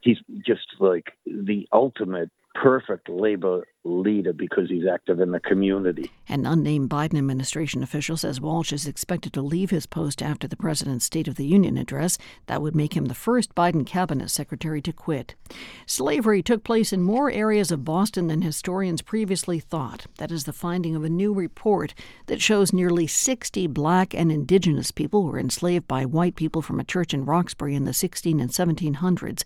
he's 0.00 0.18
just 0.44 0.66
like 0.78 1.12
the 1.26 1.68
ultimate 1.72 2.30
perfect 2.62 3.08
labor 3.08 3.66
leader 3.84 4.32
because 4.32 4.68
he's 4.68 4.86
active 4.86 5.20
in 5.20 5.30
the 5.30 5.40
community. 5.40 6.10
An 6.28 6.44
unnamed 6.44 6.90
Biden 6.90 7.16
administration 7.16 7.82
official 7.82 8.16
says 8.16 8.40
Walsh 8.40 8.72
is 8.72 8.86
expected 8.86 9.32
to 9.32 9.42
leave 9.42 9.70
his 9.70 9.86
post 9.86 10.20
after 10.20 10.48
the 10.48 10.56
president's 10.56 11.04
State 11.04 11.28
of 11.28 11.36
the 11.36 11.46
Union 11.46 11.78
address. 11.78 12.18
That 12.46 12.60
would 12.60 12.74
make 12.74 12.96
him 12.96 13.06
the 13.06 13.14
first 13.14 13.54
Biden 13.54 13.86
cabinet 13.86 14.30
secretary 14.30 14.82
to 14.82 14.92
quit. 14.92 15.36
Slavery 15.86 16.42
took 16.42 16.64
place 16.64 16.92
in 16.92 17.02
more 17.02 17.30
areas 17.30 17.70
of 17.70 17.84
Boston 17.84 18.26
than 18.26 18.42
historians 18.42 19.02
previously 19.02 19.60
thought. 19.60 20.06
That 20.18 20.32
is 20.32 20.44
the 20.44 20.52
finding 20.52 20.96
of 20.96 21.04
a 21.04 21.08
new 21.08 21.32
report 21.32 21.94
that 22.26 22.42
shows 22.42 22.72
nearly 22.72 23.06
60 23.06 23.68
black 23.68 24.14
and 24.14 24.32
indigenous 24.32 24.90
people 24.90 25.22
were 25.22 25.38
enslaved 25.38 25.86
by 25.86 26.04
white 26.04 26.34
people 26.34 26.60
from 26.60 26.80
a 26.80 26.84
church 26.84 27.14
in 27.14 27.24
Roxbury 27.24 27.74
in 27.74 27.84
the 27.84 27.94
16 27.94 28.40
and 28.40 28.50
1700s. 28.50 29.44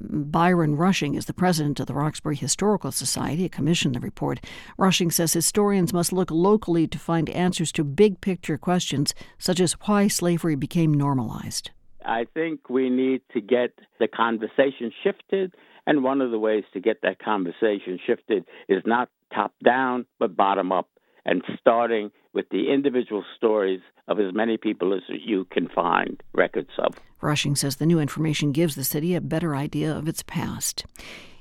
Byron 0.00 0.76
Rushing 0.76 1.14
is 1.14 1.26
the 1.26 1.34
president 1.34 1.80
of 1.80 1.86
the 1.86 1.94
Roxbury 1.94 2.36
Historical 2.36 2.92
Society, 2.92 3.48
commissioned 3.48 3.94
the 3.94 4.00
report. 4.00 4.40
Rushing 4.78 5.10
says 5.10 5.32
historians 5.32 5.92
must 5.92 6.12
look 6.12 6.30
locally 6.30 6.86
to 6.88 6.98
find 6.98 7.28
answers 7.30 7.72
to 7.72 7.84
big 7.84 8.20
picture 8.20 8.58
questions, 8.58 9.14
such 9.38 9.60
as 9.60 9.74
why 9.84 10.08
slavery 10.08 10.56
became 10.56 10.92
normalized. 10.92 11.70
I 12.04 12.26
think 12.34 12.68
we 12.68 12.90
need 12.90 13.22
to 13.32 13.40
get 13.40 13.78
the 14.00 14.08
conversation 14.08 14.92
shifted. 15.02 15.54
And 15.86 16.04
one 16.04 16.20
of 16.20 16.30
the 16.30 16.38
ways 16.38 16.64
to 16.72 16.80
get 16.80 17.02
that 17.02 17.18
conversation 17.18 17.98
shifted 18.06 18.44
is 18.68 18.82
not 18.86 19.08
top 19.34 19.52
down, 19.64 20.06
but 20.18 20.36
bottom 20.36 20.70
up, 20.72 20.88
and 21.24 21.42
starting 21.58 22.10
with 22.32 22.48
the 22.50 22.72
individual 22.72 23.24
stories 23.36 23.80
of 24.08 24.18
as 24.18 24.34
many 24.34 24.56
people 24.56 24.94
as 24.94 25.02
you 25.08 25.46
can 25.50 25.68
find 25.68 26.22
records 26.34 26.70
of. 26.78 26.94
Rushing 27.20 27.54
says 27.54 27.76
the 27.76 27.86
new 27.86 28.00
information 28.00 28.52
gives 28.52 28.74
the 28.74 28.84
city 28.84 29.14
a 29.14 29.20
better 29.20 29.54
idea 29.54 29.94
of 29.94 30.08
its 30.08 30.22
past. 30.22 30.84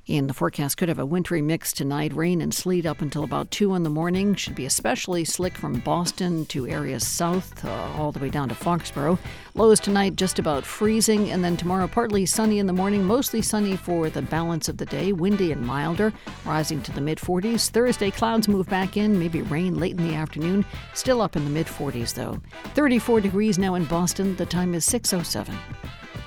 And 0.07 0.27
the 0.27 0.33
forecast 0.33 0.77
could 0.77 0.89
have 0.89 0.99
a 0.99 1.05
wintry 1.05 1.41
mix 1.41 1.71
tonight. 1.71 2.13
Rain 2.13 2.41
and 2.41 2.53
sleet 2.53 2.85
up 2.85 3.01
until 3.01 3.23
about 3.23 3.51
2 3.51 3.75
in 3.75 3.83
the 3.83 3.89
morning. 3.89 4.33
Should 4.33 4.55
be 4.55 4.65
especially 4.65 5.23
slick 5.23 5.55
from 5.55 5.79
Boston 5.79 6.45
to 6.47 6.67
areas 6.67 7.05
south, 7.05 7.63
uh, 7.63 7.69
all 7.97 8.11
the 8.11 8.19
way 8.19 8.29
down 8.29 8.49
to 8.49 8.55
Foxborough. 8.55 9.19
Lows 9.53 9.79
tonight 9.79 10.15
just 10.15 10.39
about 10.39 10.65
freezing. 10.65 11.31
And 11.31 11.43
then 11.43 11.55
tomorrow, 11.55 11.87
partly 11.87 12.25
sunny 12.25 12.57
in 12.57 12.65
the 12.65 12.73
morning, 12.73 13.03
mostly 13.03 13.41
sunny 13.41 13.75
for 13.75 14.09
the 14.09 14.23
balance 14.23 14.67
of 14.67 14.77
the 14.77 14.85
day. 14.87 15.13
Windy 15.13 15.51
and 15.51 15.65
milder, 15.65 16.11
rising 16.45 16.81
to 16.81 16.91
the 16.91 17.01
mid 17.01 17.19
40s. 17.19 17.69
Thursday, 17.69 18.09
clouds 18.09 18.47
move 18.47 18.67
back 18.67 18.97
in, 18.97 19.19
maybe 19.19 19.43
rain 19.43 19.77
late 19.77 19.97
in 19.97 20.07
the 20.07 20.15
afternoon. 20.15 20.65
Still 20.95 21.21
up 21.21 21.35
in 21.35 21.43
the 21.43 21.51
mid 21.51 21.67
40s, 21.67 22.15
though. 22.15 22.39
34 22.73 23.21
degrees 23.21 23.59
now 23.59 23.75
in 23.75 23.85
Boston. 23.85 24.35
The 24.35 24.45
time 24.47 24.73
is 24.73 24.83
607. 24.83 25.55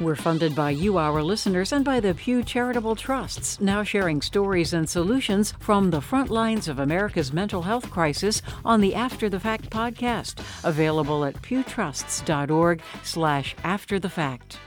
We're 0.00 0.16
funded 0.16 0.56
by 0.56 0.70
you, 0.70 0.98
our 0.98 1.22
listeners, 1.22 1.70
and 1.70 1.84
by 1.84 2.00
the 2.00 2.14
Pew 2.14 2.42
Charitable 2.42 2.96
Trusts, 2.96 3.60
now 3.60 3.84
sharing 3.84 4.20
stories 4.20 4.72
and 4.72 4.88
solutions 4.88 5.54
from 5.60 5.90
the 5.90 6.00
front 6.00 6.30
lines 6.30 6.66
of 6.66 6.80
America's 6.80 7.32
mental 7.32 7.62
health 7.62 7.88
crisis 7.92 8.42
on 8.64 8.80
the 8.80 8.92
After 8.96 9.28
the 9.28 9.38
Fact 9.38 9.70
podcast, 9.70 10.40
available 10.64 11.24
at 11.24 11.34
pewtrusts.org 11.42 12.82
slash 13.04 13.54
after 13.62 14.00
the 14.00 14.10
fact. 14.10 14.58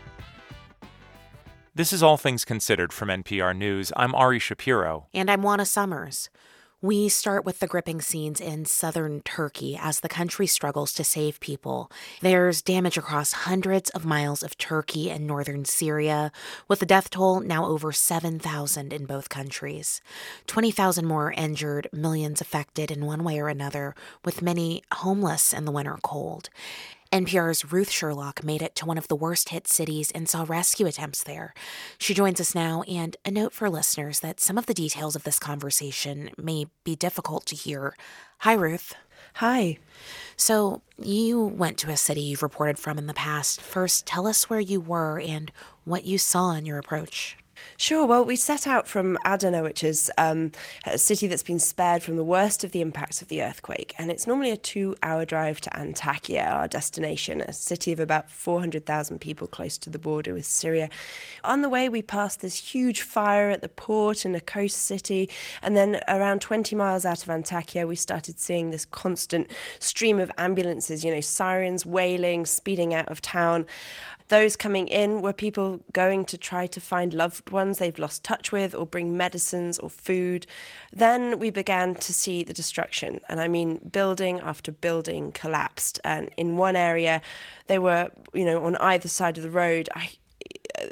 This 1.75 1.91
is 1.91 2.01
All 2.01 2.17
Things 2.17 2.45
Considered 2.45 2.93
from 2.93 3.09
NPR 3.09 3.55
News. 3.55 3.91
I'm 3.97 4.15
Ari 4.15 4.39
Shapiro. 4.39 5.07
And 5.13 5.29
I'm 5.29 5.43
Juana 5.43 5.65
Summers. 5.65 6.29
We 6.79 7.09
start 7.09 7.43
with 7.43 7.57
the 7.57 7.65
gripping 7.65 8.01
scenes 8.01 8.39
in 8.39 8.65
southern 8.65 9.21
Turkey 9.21 9.75
as 9.81 10.01
the 10.01 10.07
country 10.07 10.45
struggles 10.45 10.93
to 10.93 11.03
save 11.03 11.39
people. 11.39 11.91
There's 12.21 12.61
damage 12.61 12.99
across 12.99 13.31
hundreds 13.31 13.89
of 13.89 14.05
miles 14.05 14.43
of 14.43 14.59
Turkey 14.59 15.09
and 15.09 15.25
northern 15.25 15.65
Syria, 15.65 16.31
with 16.67 16.77
the 16.77 16.85
death 16.85 17.09
toll 17.09 17.39
now 17.39 17.65
over 17.65 17.91
7,000 17.91 18.93
in 18.93 19.07
both 19.07 19.27
countries. 19.27 20.01
20,000 20.45 21.03
more 21.03 21.31
injured, 21.31 21.89
millions 21.91 22.41
affected 22.41 22.91
in 22.91 23.07
one 23.07 23.23
way 23.23 23.39
or 23.39 23.47
another, 23.47 23.95
with 24.23 24.43
many 24.43 24.83
homeless 24.91 25.53
in 25.53 25.65
the 25.65 25.71
winter 25.71 25.97
cold. 26.03 26.51
NPR's 27.11 27.71
Ruth 27.71 27.89
Sherlock 27.89 28.43
made 28.43 28.61
it 28.61 28.75
to 28.75 28.85
one 28.85 28.97
of 28.97 29.07
the 29.07 29.15
worst 29.15 29.49
hit 29.49 29.67
cities 29.67 30.11
and 30.11 30.27
saw 30.27 30.45
rescue 30.47 30.85
attempts 30.85 31.23
there. 31.23 31.53
She 31.97 32.13
joins 32.13 32.41
us 32.41 32.53
now, 32.53 32.83
and 32.83 33.15
a 33.23 33.31
note 33.31 33.53
for 33.53 33.69
listeners 33.69 34.19
that 34.19 34.39
some 34.39 34.57
of 34.57 34.65
the 34.65 34.73
details 34.73 35.15
of 35.15 35.23
this 35.23 35.39
conversation 35.39 36.31
may 36.37 36.65
be 36.83 36.95
difficult 36.95 37.45
to 37.47 37.55
hear. 37.55 37.95
Hi, 38.39 38.53
Ruth. 38.53 38.93
Hi. 39.35 39.77
So, 40.35 40.81
you 41.01 41.41
went 41.41 41.77
to 41.79 41.91
a 41.91 41.97
city 41.97 42.21
you've 42.21 42.43
reported 42.43 42.77
from 42.77 42.97
in 42.97 43.07
the 43.07 43.13
past. 43.13 43.61
First, 43.61 44.05
tell 44.05 44.27
us 44.27 44.49
where 44.49 44.59
you 44.59 44.81
were 44.81 45.19
and 45.19 45.51
what 45.85 46.05
you 46.05 46.17
saw 46.17 46.51
in 46.51 46.65
your 46.65 46.77
approach. 46.77 47.36
Sure. 47.77 48.05
Well, 48.05 48.25
we 48.25 48.35
set 48.35 48.65
out 48.65 48.87
from 48.87 49.17
Adana, 49.25 49.61
which 49.61 49.83
is 49.83 50.11
um, 50.17 50.51
a 50.85 50.97
city 50.97 51.27
that's 51.27 51.43
been 51.43 51.59
spared 51.59 52.01
from 52.01 52.15
the 52.15 52.23
worst 52.23 52.63
of 52.63 52.71
the 52.71 52.81
impacts 52.81 53.21
of 53.21 53.27
the 53.27 53.41
earthquake. 53.41 53.93
And 53.97 54.09
it's 54.09 54.25
normally 54.25 54.51
a 54.51 54.57
two 54.57 54.95
hour 55.03 55.25
drive 55.25 55.61
to 55.61 55.69
Antakya, 55.71 56.51
our 56.51 56.67
destination, 56.67 57.41
a 57.41 57.53
city 57.53 57.91
of 57.91 57.99
about 57.99 58.29
400,000 58.29 59.19
people 59.19 59.47
close 59.47 59.77
to 59.79 59.89
the 59.89 59.99
border 59.99 60.33
with 60.33 60.45
Syria. 60.45 60.89
On 61.43 61.61
the 61.61 61.69
way, 61.69 61.87
we 61.89 62.01
passed 62.01 62.41
this 62.41 62.57
huge 62.57 63.01
fire 63.01 63.49
at 63.49 63.61
the 63.61 63.69
port 63.69 64.25
in 64.25 64.33
a 64.35 64.41
coast 64.41 64.77
city. 64.77 65.29
And 65.61 65.75
then 65.75 66.01
around 66.07 66.41
20 66.41 66.75
miles 66.75 67.05
out 67.05 67.21
of 67.21 67.29
Antakya, 67.29 67.87
we 67.87 67.95
started 67.95 68.39
seeing 68.39 68.71
this 68.71 68.85
constant 68.85 69.51
stream 69.79 70.19
of 70.19 70.31
ambulances, 70.37 71.03
you 71.05 71.13
know, 71.13 71.21
sirens 71.21 71.85
wailing, 71.85 72.45
speeding 72.45 72.93
out 72.93 73.09
of 73.09 73.21
town. 73.21 73.65
Those 74.29 74.55
coming 74.55 74.87
in 74.87 75.21
were 75.21 75.33
people 75.33 75.81
going 75.93 76.25
to 76.25 76.37
try 76.37 76.67
to 76.67 76.81
find 76.81 77.13
loved 77.13 77.49
ones 77.49 77.77
they've 77.77 77.97
lost 77.97 78.23
touch 78.23 78.51
with 78.51 78.75
or 78.75 78.85
bring 78.85 79.15
medicines 79.15 79.79
or 79.79 79.89
food. 79.89 80.45
Then 80.91 81.39
we 81.39 81.49
began 81.49 81.95
to 81.95 82.13
see 82.13 82.43
the 82.43 82.53
destruction. 82.53 83.21
And 83.29 83.39
I 83.39 83.47
mean, 83.47 83.79
building 83.91 84.39
after 84.41 84.71
building 84.71 85.31
collapsed. 85.31 85.99
And 86.03 86.29
in 86.35 86.57
one 86.57 86.75
area, 86.75 87.21
they 87.67 87.79
were, 87.79 88.09
you 88.33 88.45
know, 88.45 88.63
on 88.65 88.75
either 88.77 89.07
side 89.07 89.37
of 89.37 89.43
the 89.43 89.49
road. 89.49 89.89
I, 89.95 90.09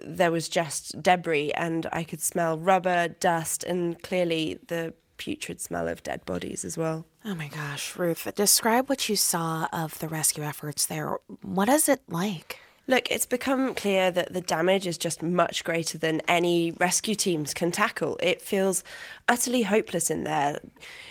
there 0.03 0.31
was 0.31 0.49
just 0.49 1.01
debris, 1.01 1.51
and 1.53 1.87
I 1.91 2.03
could 2.03 2.21
smell 2.21 2.57
rubber, 2.57 3.09
dust, 3.09 3.63
and 3.63 4.01
clearly 4.01 4.59
the 4.67 4.93
putrid 5.17 5.61
smell 5.61 5.87
of 5.87 6.03
dead 6.03 6.25
bodies 6.25 6.65
as 6.65 6.77
well. 6.77 7.05
Oh 7.23 7.35
my 7.35 7.47
gosh, 7.47 7.95
Ruth, 7.95 8.27
describe 8.35 8.89
what 8.89 9.07
you 9.09 9.15
saw 9.15 9.67
of 9.71 9.99
the 9.99 10.07
rescue 10.07 10.43
efforts 10.43 10.85
there. 10.85 11.17
What 11.41 11.69
is 11.69 11.87
it 11.87 12.01
like? 12.07 12.59
Look, 12.87 13.09
it's 13.09 13.25
become 13.25 13.73
clear 13.73 14.11
that 14.11 14.33
the 14.33 14.41
damage 14.41 14.85
is 14.85 14.99
just 14.99 15.23
much 15.23 15.63
greater 15.63 15.97
than 15.97 16.21
any 16.27 16.71
rescue 16.71 17.15
teams 17.15 17.51
can 17.51 17.71
tackle. 17.71 18.15
It 18.21 18.43
feels 18.43 18.83
utterly 19.27 19.63
hopeless 19.63 20.11
in 20.11 20.23
there. 20.23 20.59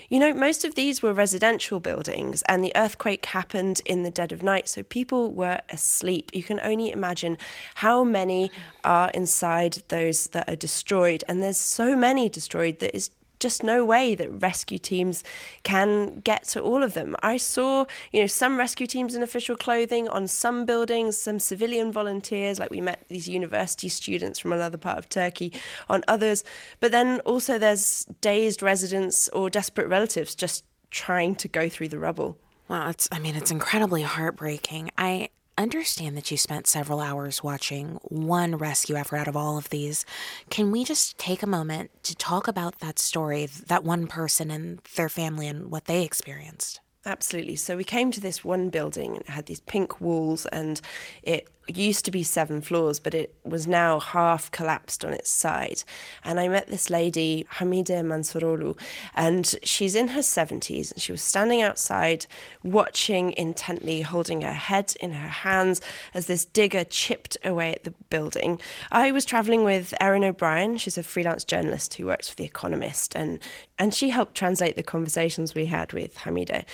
You 0.09 0.21
know, 0.21 0.33
most 0.33 0.65
of 0.65 0.77
these 0.77 1.03
were 1.03 1.13
residential 1.13 1.81
buildings, 1.81 2.43
and 2.43 2.63
the 2.63 2.73
earthquake 2.77 3.27
happened 3.27 3.81
in 3.85 4.05
the 4.05 4.11
dead 4.13 4.31
of 4.31 4.41
night, 4.41 4.69
so 4.69 4.85
people 4.85 5.33
were 5.33 5.61
asleep. 5.69 6.31
You 6.33 6.45
can 6.45 6.61
only 6.61 6.93
imagine 6.93 7.39
how 7.75 8.05
many 8.05 8.53
are 8.85 9.11
inside 9.11 9.83
those 9.89 10.29
that 10.29 10.49
are 10.49 10.57
destroyed, 10.57 11.25
and 11.27 11.43
there's 11.43 11.59
so 11.59 11.97
many 11.97 12.29
destroyed 12.29 12.79
that 12.79 12.95
is 12.95 13.11
just 13.45 13.63
no 13.63 13.85
way 13.85 14.15
that 14.15 14.31
rescue 14.41 14.79
teams 14.79 15.23
can 15.65 16.21
get 16.21 16.45
to 16.45 16.63
all 16.63 16.83
of 16.83 16.95
them. 16.95 17.15
I 17.23 17.37
saw, 17.37 17.85
you 18.11 18.23
know, 18.23 18.27
some 18.27 18.57
rescue 18.57 18.87
teams 18.87 19.15
in 19.15 19.23
official 19.23 19.55
clothing 19.55 20.09
on 20.09 20.27
some 20.29 20.65
buildings, 20.65 21.19
some 21.19 21.39
civilian 21.39 21.93
volunteers, 21.93 22.59
like 22.59 22.71
we 22.71 22.81
met 22.81 23.05
these 23.09 23.29
university 23.29 23.91
students 23.91 24.39
from 24.39 24.55
another 24.55 24.79
part 24.79 24.97
of 24.97 25.11
Turkey 25.11 25.53
on 25.91 26.03
others. 26.09 26.43
But 26.81 26.91
then 26.91 27.21
also 27.27 27.59
there's 27.59 28.07
dazed 28.23 28.63
residents 28.63 29.29
or 29.29 29.51
desperate 29.51 29.89
relatives 29.89 30.35
just 30.35 30.65
trying 30.91 31.35
to 31.35 31.47
go 31.47 31.69
through 31.69 31.89
the 31.89 31.99
rubble. 31.99 32.39
Well, 32.69 32.89
it's 32.89 33.11
I 33.13 33.19
mean, 33.19 33.37
it's 33.37 33.51
incredibly 33.51 34.01
heartbreaking. 34.01 34.91
I 34.97 35.29
understand 35.57 36.17
that 36.17 36.31
you 36.31 36.37
spent 36.37 36.67
several 36.67 37.01
hours 37.01 37.43
watching 37.43 37.99
one 38.03 38.57
rescue 38.57 38.97
effort 38.97 39.17
out 39.17 39.29
of 39.29 39.37
all 39.37 39.59
of 39.59 39.71
these. 39.71 40.05
Can 40.51 40.71
we 40.71 40.85
just 40.85 41.19
take 41.19 41.43
a 41.43 41.47
moment 41.47 41.91
to 42.05 42.15
talk 42.15 42.49
about 42.49 42.81
that 42.81 42.99
story, 42.99 43.47
that 43.47 43.85
one 43.85 44.07
person 44.07 44.51
and 44.51 44.81
their 44.97 45.09
family 45.09 45.47
and 45.47 45.71
what 45.71 45.85
they 45.87 46.03
experienced? 46.03 46.81
Absolutely. 47.07 47.57
So 47.57 47.77
we 47.77 47.85
came 47.85 48.11
to 48.13 48.21
this 48.21 48.45
one 48.45 48.71
building, 48.71 49.17
it 49.17 49.29
had 49.29 49.47
these 49.47 49.61
pink 49.61 50.01
walls, 50.01 50.47
and 50.47 50.81
it 51.23 51.49
used 51.67 52.05
to 52.05 52.11
be 52.11 52.23
seven 52.23 52.61
floors, 52.61 53.01
but 53.01 53.15
it 53.15 53.35
was 53.45 53.67
now 53.67 54.01
half 54.01 54.51
collapsed 54.51 55.05
on 55.05 55.13
its 55.13 55.31
side. 55.31 55.83
And 56.25 56.39
I 56.39 56.49
met 56.49 56.69
this 56.69 56.91
lady, 56.91 57.47
Hamide 57.55 58.05
Mansurolu, 58.05 58.79
and 59.15 59.55
she's 59.63 59.95
in 59.95 60.09
her 60.09 60.21
70s, 60.21 60.93
and 60.93 61.01
she 61.01 61.13
was 61.13 61.23
standing 61.23 61.63
outside 61.63 62.27
watching 62.63 63.33
intently, 63.33 64.03
holding 64.03 64.43
her 64.43 64.53
head 64.53 64.95
in 65.01 65.13
her 65.13 65.29
hands 65.29 65.81
as 66.13 66.27
this 66.27 66.45
digger 66.45 66.85
chipped 66.85 67.37
away 67.45 67.73
at 67.73 67.85
the 67.85 67.95
building. 68.11 68.61
I 68.93 69.13
was 69.13 69.25
traveling 69.25 69.65
with 69.65 69.95
Erin 70.01 70.25
O'Brien. 70.25 70.77
She's 70.77 70.99
a 70.99 71.03
freelance 71.03 71.45
journalist 71.45 71.95
who 71.95 72.07
works 72.07 72.29
for 72.29 72.37
The 72.37 72.45
Economist, 72.45 73.15
and, 73.15 73.39
and 73.79 73.95
she 73.95 74.11
helped 74.11 74.35
translate 74.35 74.77
the 74.77 74.83
conversations 74.83 75.55
we 75.55 75.67
had 75.67 75.93
with 75.93 76.17
Hamide. 76.19 76.65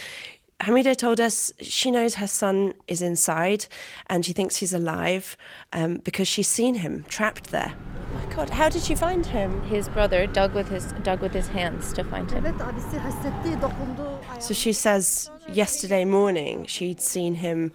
Hamida 0.61 0.95
told 0.95 1.21
us 1.21 1.53
she 1.61 1.91
knows 1.91 2.17
her 2.17 2.27
son 2.27 2.75
is 2.87 3.01
inside 3.01 3.67
and 4.09 4.25
she 4.25 4.33
thinks 4.33 4.57
he's 4.57 4.75
alive 4.75 5.37
um, 5.73 5.97
because 5.99 6.29
she's 6.29 6.49
seen 6.49 6.77
him 6.77 7.05
trapped 7.09 7.51
there. 7.51 7.73
Oh 7.75 8.15
my 8.15 8.35
God, 8.35 8.51
how 8.51 8.69
did 8.69 8.83
she 8.83 8.95
find 8.95 9.25
him? 9.25 9.63
His 9.63 9.89
brother 9.89 10.27
dug 10.27 10.55
with 10.55 10.69
his 10.69 10.93
dug 11.03 11.21
with 11.21 11.33
his 11.33 11.49
hands 11.49 11.93
to 11.95 12.05
find 12.05 12.31
him. 12.31 12.45
So 14.41 14.53
she 14.53 14.73
says 14.73 15.31
yesterday 15.51 16.05
morning 16.05 16.67
she'd 16.67 17.01
seen 17.01 17.37
him 17.37 17.73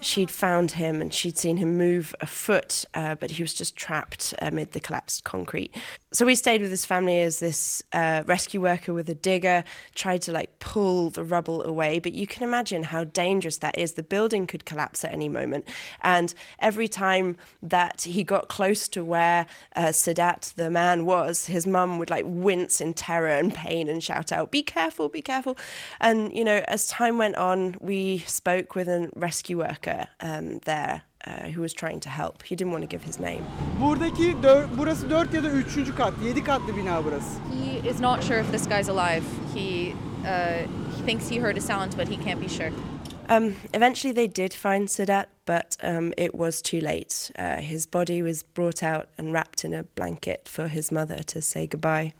she'd 0.00 0.30
found 0.30 0.72
him 0.72 1.00
and 1.00 1.12
she'd 1.12 1.38
seen 1.38 1.56
him 1.56 1.76
move 1.76 2.14
a 2.20 2.26
foot, 2.26 2.84
uh, 2.94 3.14
but 3.14 3.32
he 3.32 3.42
was 3.42 3.54
just 3.54 3.76
trapped 3.76 4.34
amid 4.40 4.72
the 4.72 4.80
collapsed 4.80 5.24
concrete. 5.24 5.74
So 6.12 6.24
we 6.24 6.34
stayed 6.34 6.62
with 6.62 6.70
his 6.70 6.84
family 6.84 7.20
as 7.20 7.40
this 7.40 7.82
uh, 7.92 8.22
rescue 8.26 8.60
worker 8.60 8.94
with 8.94 9.08
a 9.10 9.14
digger 9.14 9.64
tried 9.94 10.22
to 10.22 10.32
like 10.32 10.58
pull 10.60 11.10
the 11.10 11.24
rubble 11.24 11.62
away. 11.62 11.98
But 11.98 12.14
you 12.14 12.26
can 12.26 12.42
imagine 12.42 12.84
how 12.84 13.04
dangerous 13.04 13.58
that 13.58 13.76
is. 13.78 13.92
The 13.92 14.02
building 14.02 14.46
could 14.46 14.64
collapse 14.64 15.04
at 15.04 15.12
any 15.12 15.28
moment. 15.28 15.66
And 16.02 16.32
every 16.58 16.88
time 16.88 17.36
that 17.62 18.02
he 18.02 18.24
got 18.24 18.48
close 18.48 18.88
to 18.88 19.04
where 19.04 19.46
uh, 19.74 19.86
Sadat, 19.88 20.54
the 20.54 20.70
man, 20.70 21.04
was, 21.04 21.46
his 21.46 21.66
mum 21.66 21.98
would 21.98 22.10
like 22.10 22.24
wince 22.26 22.80
in 22.80 22.94
terror 22.94 23.28
and 23.28 23.54
pain 23.54 23.88
and 23.88 24.02
shout 24.02 24.32
out, 24.32 24.50
Be 24.50 24.62
careful, 24.62 25.08
be 25.08 25.22
careful. 25.22 25.58
And, 26.00 26.32
you 26.34 26.44
know, 26.44 26.64
as 26.66 26.86
time 26.86 27.18
went 27.18 27.36
on, 27.36 27.76
we 27.80 28.18
spoke 28.20 28.74
with 28.74 28.88
a 28.88 29.10
rescue 29.14 29.58
worker 29.58 29.85
um, 30.20 30.58
there 30.64 31.02
uh, 31.26 31.48
who 31.48 31.60
was 31.60 31.72
trying 31.72 32.00
to 32.00 32.08
help. 32.08 32.42
He 32.42 32.56
didn't 32.56 32.72
want 32.72 32.82
to 32.82 32.88
give 32.88 33.02
his 33.04 33.20
name. 33.20 33.44
Buradaki 33.80 34.42
dör, 34.42 34.68
burası 34.78 35.10
4 35.10 35.32
ya 35.32 35.44
da 35.44 35.50
3. 35.50 35.94
kat, 35.96 36.14
7 36.22 36.44
katlı 36.44 36.76
bina 36.76 37.04
burası. 37.04 37.38
He 37.52 37.88
is 37.88 38.00
not 38.00 38.24
sure 38.24 38.40
if 38.40 38.52
this 38.52 38.68
guy's 38.68 38.88
alive. 38.88 39.24
He, 39.54 39.94
uh, 40.24 40.68
he 40.96 41.02
thinks 41.06 41.28
he 41.30 41.40
heard 41.40 41.56
a 41.56 41.60
sound, 41.60 41.92
but 41.96 42.08
he 42.08 42.16
can't 42.24 42.40
be 42.40 42.48
sure. 42.48 42.72
Um, 43.28 43.56
eventually, 43.74 44.12
they 44.12 44.28
did 44.28 44.54
find 44.54 44.88
Sadat, 44.88 45.26
but 45.46 45.76
um, 45.82 46.12
it 46.16 46.34
was 46.34 46.62
too 46.62 46.80
late. 46.80 47.32
Uh, 47.36 47.56
his 47.56 47.86
body 47.86 48.22
was 48.22 48.44
brought 48.44 48.82
out 48.82 49.08
and 49.18 49.32
wrapped 49.32 49.64
in 49.64 49.74
a 49.74 49.82
blanket 49.82 50.48
for 50.48 50.68
his 50.68 50.92
mother 50.92 51.22
to 51.24 51.42
say 51.42 51.66
goodbye. 51.66 52.12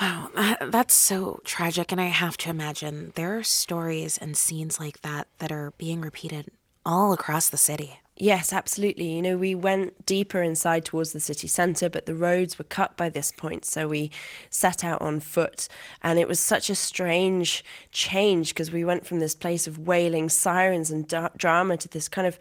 Wow, 0.00 0.30
that's 0.70 0.94
so 0.94 1.40
tragic. 1.44 1.92
And 1.92 2.00
I 2.00 2.06
have 2.06 2.36
to 2.38 2.50
imagine 2.50 3.12
there 3.14 3.36
are 3.38 3.44
stories 3.44 4.18
and 4.18 4.36
scenes 4.36 4.80
like 4.80 5.02
that 5.02 5.28
that 5.38 5.52
are 5.52 5.72
being 5.78 6.00
repeated 6.00 6.50
all 6.84 7.12
across 7.12 7.48
the 7.48 7.56
city. 7.56 8.00
Yes, 8.16 8.52
absolutely. 8.52 9.14
You 9.14 9.22
know, 9.22 9.38
we 9.38 9.54
went 9.54 10.04
deeper 10.04 10.42
inside 10.42 10.84
towards 10.84 11.12
the 11.12 11.20
city 11.20 11.48
centre, 11.48 11.88
but 11.88 12.04
the 12.04 12.14
roads 12.14 12.58
were 12.58 12.66
cut 12.66 12.94
by 12.94 13.08
this 13.08 13.32
point. 13.32 13.64
So 13.64 13.88
we 13.88 14.10
set 14.50 14.84
out 14.84 15.00
on 15.00 15.20
foot. 15.20 15.68
And 16.02 16.18
it 16.18 16.28
was 16.28 16.38
such 16.38 16.68
a 16.68 16.74
strange 16.74 17.64
change 17.92 18.50
because 18.50 18.70
we 18.70 18.84
went 18.84 19.06
from 19.06 19.20
this 19.20 19.34
place 19.34 19.66
of 19.66 19.78
wailing 19.78 20.28
sirens 20.28 20.90
and 20.90 21.08
da- 21.08 21.30
drama 21.34 21.78
to 21.78 21.88
this 21.88 22.10
kind 22.10 22.26
of 22.26 22.38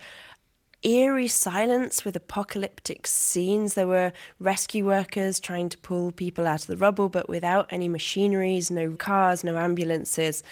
eerie 0.82 1.28
silence 1.28 2.06
with 2.06 2.16
apocalyptic 2.16 3.08
scenes. 3.08 3.74
There 3.74 3.88
were 3.88 4.14
rescue 4.40 4.86
workers 4.86 5.40
trying 5.40 5.70
to 5.70 5.78
pull 5.78 6.12
people 6.12 6.46
out 6.48 6.62
of 6.62 6.68
the 6.68 6.78
rubble, 6.78 7.10
but 7.10 7.30
without 7.30 7.68
any 7.72 7.88
machineries, 7.88 8.70
no 8.70 8.92
cars, 8.96 9.44
no 9.44 9.58
ambulances. 9.58 10.44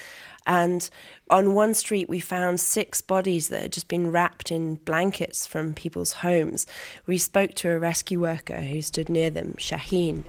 And 0.47 0.89
on 1.29 1.53
one 1.53 1.73
street, 1.73 2.07
we 2.07 2.21
found 2.21 2.59
six 2.61 3.01
bodies 3.01 3.49
that 3.49 3.61
had 3.61 3.73
just 3.73 3.89
been 3.89 4.11
wrapped 4.11 4.49
in 4.49 4.75
blankets 4.75 5.45
from 5.45 5.73
people's 5.73 6.13
homes. 6.13 6.65
We 7.05 7.17
spoke 7.17 7.53
to 7.55 7.69
a 7.71 7.77
rescue 7.77 8.21
worker 8.21 8.61
who 8.61 8.81
stood 8.81 9.09
near 9.09 9.29
them, 9.29 9.55
Shaheen. 9.57 10.23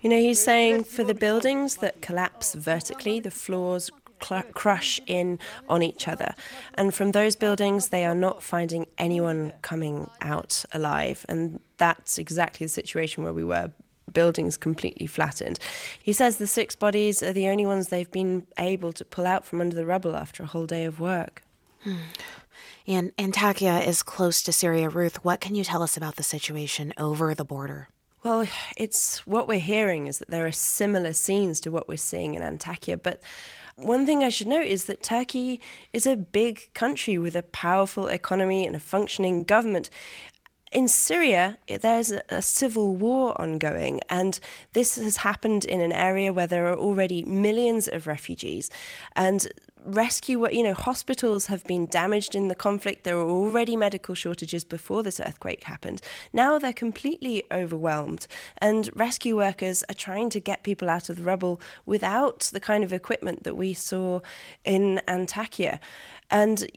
You 0.00 0.10
know, 0.10 0.18
he's 0.18 0.42
saying 0.42 0.84
for 0.84 1.04
the 1.04 1.14
buildings 1.14 1.76
that 1.76 2.00
collapse 2.00 2.54
vertically, 2.54 3.20
the 3.20 3.30
floors 3.30 3.90
cl- 4.22 4.44
crush 4.54 4.98
in 5.06 5.38
on 5.68 5.82
each 5.82 6.08
other. 6.08 6.34
And 6.74 6.94
from 6.94 7.12
those 7.12 7.36
buildings, 7.36 7.88
they 7.88 8.06
are 8.06 8.14
not 8.14 8.42
finding 8.42 8.86
anyone 8.96 9.52
coming 9.60 10.08
out 10.22 10.64
alive. 10.72 11.26
And 11.28 11.60
that's 11.76 12.16
exactly 12.16 12.64
the 12.64 12.72
situation 12.72 13.24
where 13.24 13.34
we 13.34 13.44
were 13.44 13.72
buildings 14.18 14.56
completely 14.56 15.06
flattened. 15.06 15.60
He 16.02 16.12
says 16.12 16.38
the 16.38 16.48
six 16.48 16.74
bodies 16.74 17.22
are 17.22 17.32
the 17.32 17.48
only 17.52 17.66
ones 17.66 17.86
they've 17.86 18.10
been 18.10 18.48
able 18.58 18.92
to 18.94 19.04
pull 19.04 19.26
out 19.32 19.44
from 19.44 19.60
under 19.60 19.76
the 19.76 19.86
rubble 19.86 20.16
after 20.16 20.42
a 20.42 20.46
whole 20.46 20.66
day 20.66 20.84
of 20.86 20.98
work. 20.98 21.42
Hmm. 21.84 21.98
And 22.88 23.14
Antakya 23.16 23.86
is 23.86 24.02
close 24.02 24.42
to 24.42 24.52
Syria. 24.52 24.88
Ruth, 24.88 25.24
what 25.24 25.40
can 25.40 25.54
you 25.54 25.62
tell 25.62 25.84
us 25.84 25.96
about 25.96 26.16
the 26.16 26.24
situation 26.24 26.92
over 26.98 27.32
the 27.32 27.44
border? 27.44 27.90
Well, 28.24 28.48
it's 28.76 29.24
what 29.24 29.46
we're 29.46 29.60
hearing 29.60 30.08
is 30.08 30.18
that 30.18 30.30
there 30.30 30.46
are 30.46 30.52
similar 30.52 31.12
scenes 31.12 31.60
to 31.60 31.70
what 31.70 31.86
we're 31.86 31.96
seeing 31.96 32.34
in 32.34 32.42
Antakya, 32.42 33.00
but 33.00 33.22
one 33.78 34.06
thing 34.06 34.24
I 34.24 34.28
should 34.28 34.48
note 34.48 34.66
is 34.66 34.86
that 34.86 35.04
Turkey 35.04 35.60
is 35.92 36.04
a 36.04 36.16
big 36.16 36.68
country 36.74 37.16
with 37.16 37.36
a 37.36 37.44
powerful 37.44 38.08
economy 38.08 38.66
and 38.66 38.74
a 38.74 38.80
functioning 38.80 39.44
government 39.44 39.88
in 40.72 40.88
Syria, 40.88 41.58
there's 41.66 42.12
a, 42.12 42.42
civil 42.42 42.96
war 42.96 43.40
ongoing, 43.40 44.00
and 44.08 44.38
this 44.72 44.96
has 44.96 45.18
happened 45.18 45.64
in 45.64 45.80
an 45.80 45.92
area 45.92 46.32
where 46.32 46.46
there 46.46 46.66
are 46.66 46.76
already 46.76 47.22
millions 47.24 47.88
of 47.88 48.06
refugees. 48.06 48.70
And 49.16 49.48
rescue, 49.84 50.48
you 50.50 50.62
know, 50.62 50.74
hospitals 50.74 51.46
have 51.46 51.64
been 51.64 51.86
damaged 51.86 52.34
in 52.34 52.48
the 52.48 52.54
conflict. 52.54 53.04
There 53.04 53.16
were 53.16 53.30
already 53.30 53.76
medical 53.76 54.14
shortages 54.14 54.64
before 54.64 55.02
this 55.02 55.20
earthquake 55.20 55.64
happened. 55.64 56.02
Now 56.32 56.58
they're 56.58 56.72
completely 56.72 57.44
overwhelmed, 57.50 58.26
and 58.58 58.90
rescue 58.94 59.36
workers 59.36 59.84
are 59.88 59.94
trying 59.94 60.30
to 60.30 60.40
get 60.40 60.62
people 60.62 60.90
out 60.90 61.08
of 61.08 61.16
the 61.16 61.22
rubble 61.22 61.60
without 61.86 62.50
the 62.52 62.60
kind 62.60 62.84
of 62.84 62.92
equipment 62.92 63.44
that 63.44 63.56
we 63.56 63.74
saw 63.74 64.20
in 64.64 65.00
Antakya. 65.08 65.78
And 66.30 66.70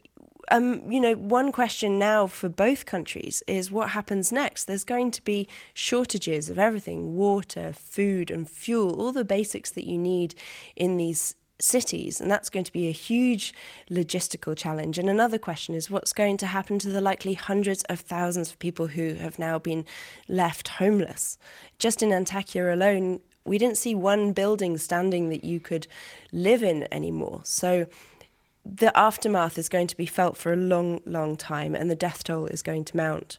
um, 0.50 0.90
you 0.90 1.00
know, 1.00 1.14
one 1.14 1.52
question 1.52 1.98
now 1.98 2.26
for 2.26 2.48
both 2.48 2.86
countries 2.86 3.42
is 3.46 3.70
what 3.70 3.90
happens 3.90 4.32
next. 4.32 4.64
There's 4.64 4.84
going 4.84 5.10
to 5.12 5.22
be 5.22 5.48
shortages 5.74 6.50
of 6.50 6.58
everything 6.58 7.16
water, 7.16 7.72
food, 7.72 8.30
and 8.30 8.48
fuel, 8.48 9.00
all 9.00 9.12
the 9.12 9.24
basics 9.24 9.70
that 9.70 9.86
you 9.86 9.98
need 9.98 10.34
in 10.76 10.96
these 10.96 11.34
cities. 11.62 12.20
And 12.20 12.30
that's 12.30 12.50
going 12.50 12.64
to 12.64 12.72
be 12.72 12.88
a 12.88 12.92
huge 12.92 13.54
logistical 13.90 14.56
challenge. 14.56 14.98
And 14.98 15.08
another 15.08 15.38
question 15.38 15.74
is 15.74 15.90
what's 15.90 16.12
going 16.12 16.36
to 16.38 16.46
happen 16.46 16.78
to 16.80 16.90
the 16.90 17.00
likely 17.00 17.34
hundreds 17.34 17.82
of 17.84 18.00
thousands 18.00 18.50
of 18.50 18.58
people 18.58 18.88
who 18.88 19.14
have 19.14 19.38
now 19.38 19.58
been 19.58 19.84
left 20.28 20.68
homeless? 20.68 21.38
Just 21.78 22.02
in 22.02 22.10
Antakya 22.10 22.72
alone, 22.72 23.20
we 23.44 23.58
didn't 23.58 23.78
see 23.78 23.94
one 23.94 24.32
building 24.32 24.76
standing 24.78 25.28
that 25.30 25.44
you 25.44 25.60
could 25.60 25.86
live 26.32 26.62
in 26.62 26.86
anymore. 26.92 27.40
So, 27.44 27.86
the 28.64 28.96
aftermath 28.96 29.58
is 29.58 29.68
going 29.68 29.86
to 29.88 29.96
be 29.96 30.06
felt 30.06 30.36
for 30.36 30.52
a 30.52 30.56
long, 30.56 31.00
long 31.04 31.36
time, 31.36 31.74
and 31.74 31.90
the 31.90 31.96
death 31.96 32.24
toll 32.24 32.46
is 32.46 32.62
going 32.62 32.84
to 32.86 32.96
mount. 32.96 33.38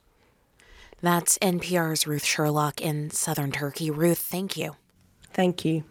That's 1.02 1.38
NPR's 1.40 2.08
Ruth 2.08 2.24
Sherlock 2.24 2.80
in 2.82 3.10
southern 3.10 3.52
Turkey. 3.52 3.92
Ruth, 3.92 4.20
thank 4.20 4.56
you. 4.56 4.76
Thank 5.34 5.66
you. 5.66 5.84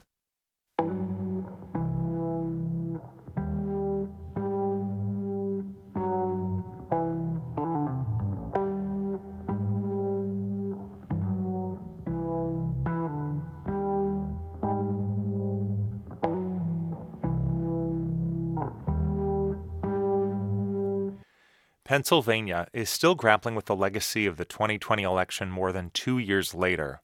Pennsylvania 21.92 22.68
is 22.72 22.88
still 22.88 23.14
grappling 23.14 23.54
with 23.54 23.66
the 23.66 23.76
legacy 23.76 24.24
of 24.24 24.38
the 24.38 24.46
2020 24.46 25.02
election 25.02 25.50
more 25.50 25.72
than 25.72 25.90
two 25.90 26.16
years 26.16 26.54
later. 26.54 27.02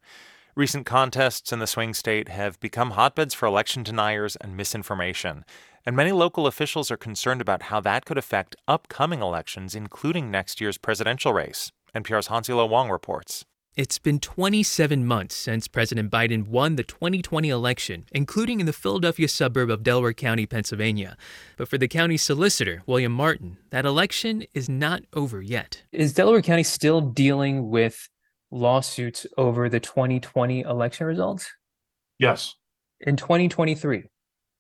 Recent 0.56 0.86
contests 0.86 1.52
in 1.52 1.58
the 1.58 1.66
swing 1.66 1.92
state 1.92 2.30
have 2.30 2.58
become 2.58 2.92
hotbeds 2.92 3.34
for 3.34 3.44
election 3.44 3.82
deniers 3.82 4.34
and 4.36 4.56
misinformation, 4.56 5.44
and 5.84 5.94
many 5.94 6.10
local 6.10 6.46
officials 6.46 6.90
are 6.90 6.96
concerned 6.96 7.42
about 7.42 7.64
how 7.64 7.80
that 7.80 8.06
could 8.06 8.16
affect 8.16 8.56
upcoming 8.66 9.20
elections, 9.20 9.74
including 9.74 10.30
next 10.30 10.58
year's 10.58 10.78
presidential 10.78 11.34
race. 11.34 11.70
NPR's 11.94 12.28
Hansi 12.28 12.54
Lo 12.54 12.64
Wang 12.64 12.88
reports. 12.88 13.44
It's 13.78 14.00
been 14.00 14.18
27 14.18 15.06
months 15.06 15.36
since 15.36 15.68
President 15.68 16.10
Biden 16.10 16.48
won 16.48 16.74
the 16.74 16.82
2020 16.82 17.48
election, 17.48 18.06
including 18.10 18.58
in 18.58 18.66
the 18.66 18.72
Philadelphia 18.72 19.28
suburb 19.28 19.70
of 19.70 19.84
Delaware 19.84 20.12
County, 20.14 20.46
Pennsylvania. 20.46 21.16
But 21.56 21.68
for 21.68 21.78
the 21.78 21.86
county 21.86 22.16
solicitor, 22.16 22.82
William 22.86 23.12
Martin, 23.12 23.56
that 23.70 23.86
election 23.86 24.42
is 24.52 24.68
not 24.68 25.02
over 25.12 25.40
yet. 25.40 25.84
Is 25.92 26.12
Delaware 26.12 26.42
County 26.42 26.64
still 26.64 27.00
dealing 27.00 27.70
with 27.70 28.08
lawsuits 28.50 29.28
over 29.36 29.68
the 29.68 29.78
2020 29.78 30.62
election 30.62 31.06
results? 31.06 31.48
Yes. 32.18 32.56
In 33.02 33.14
2023? 33.14 34.02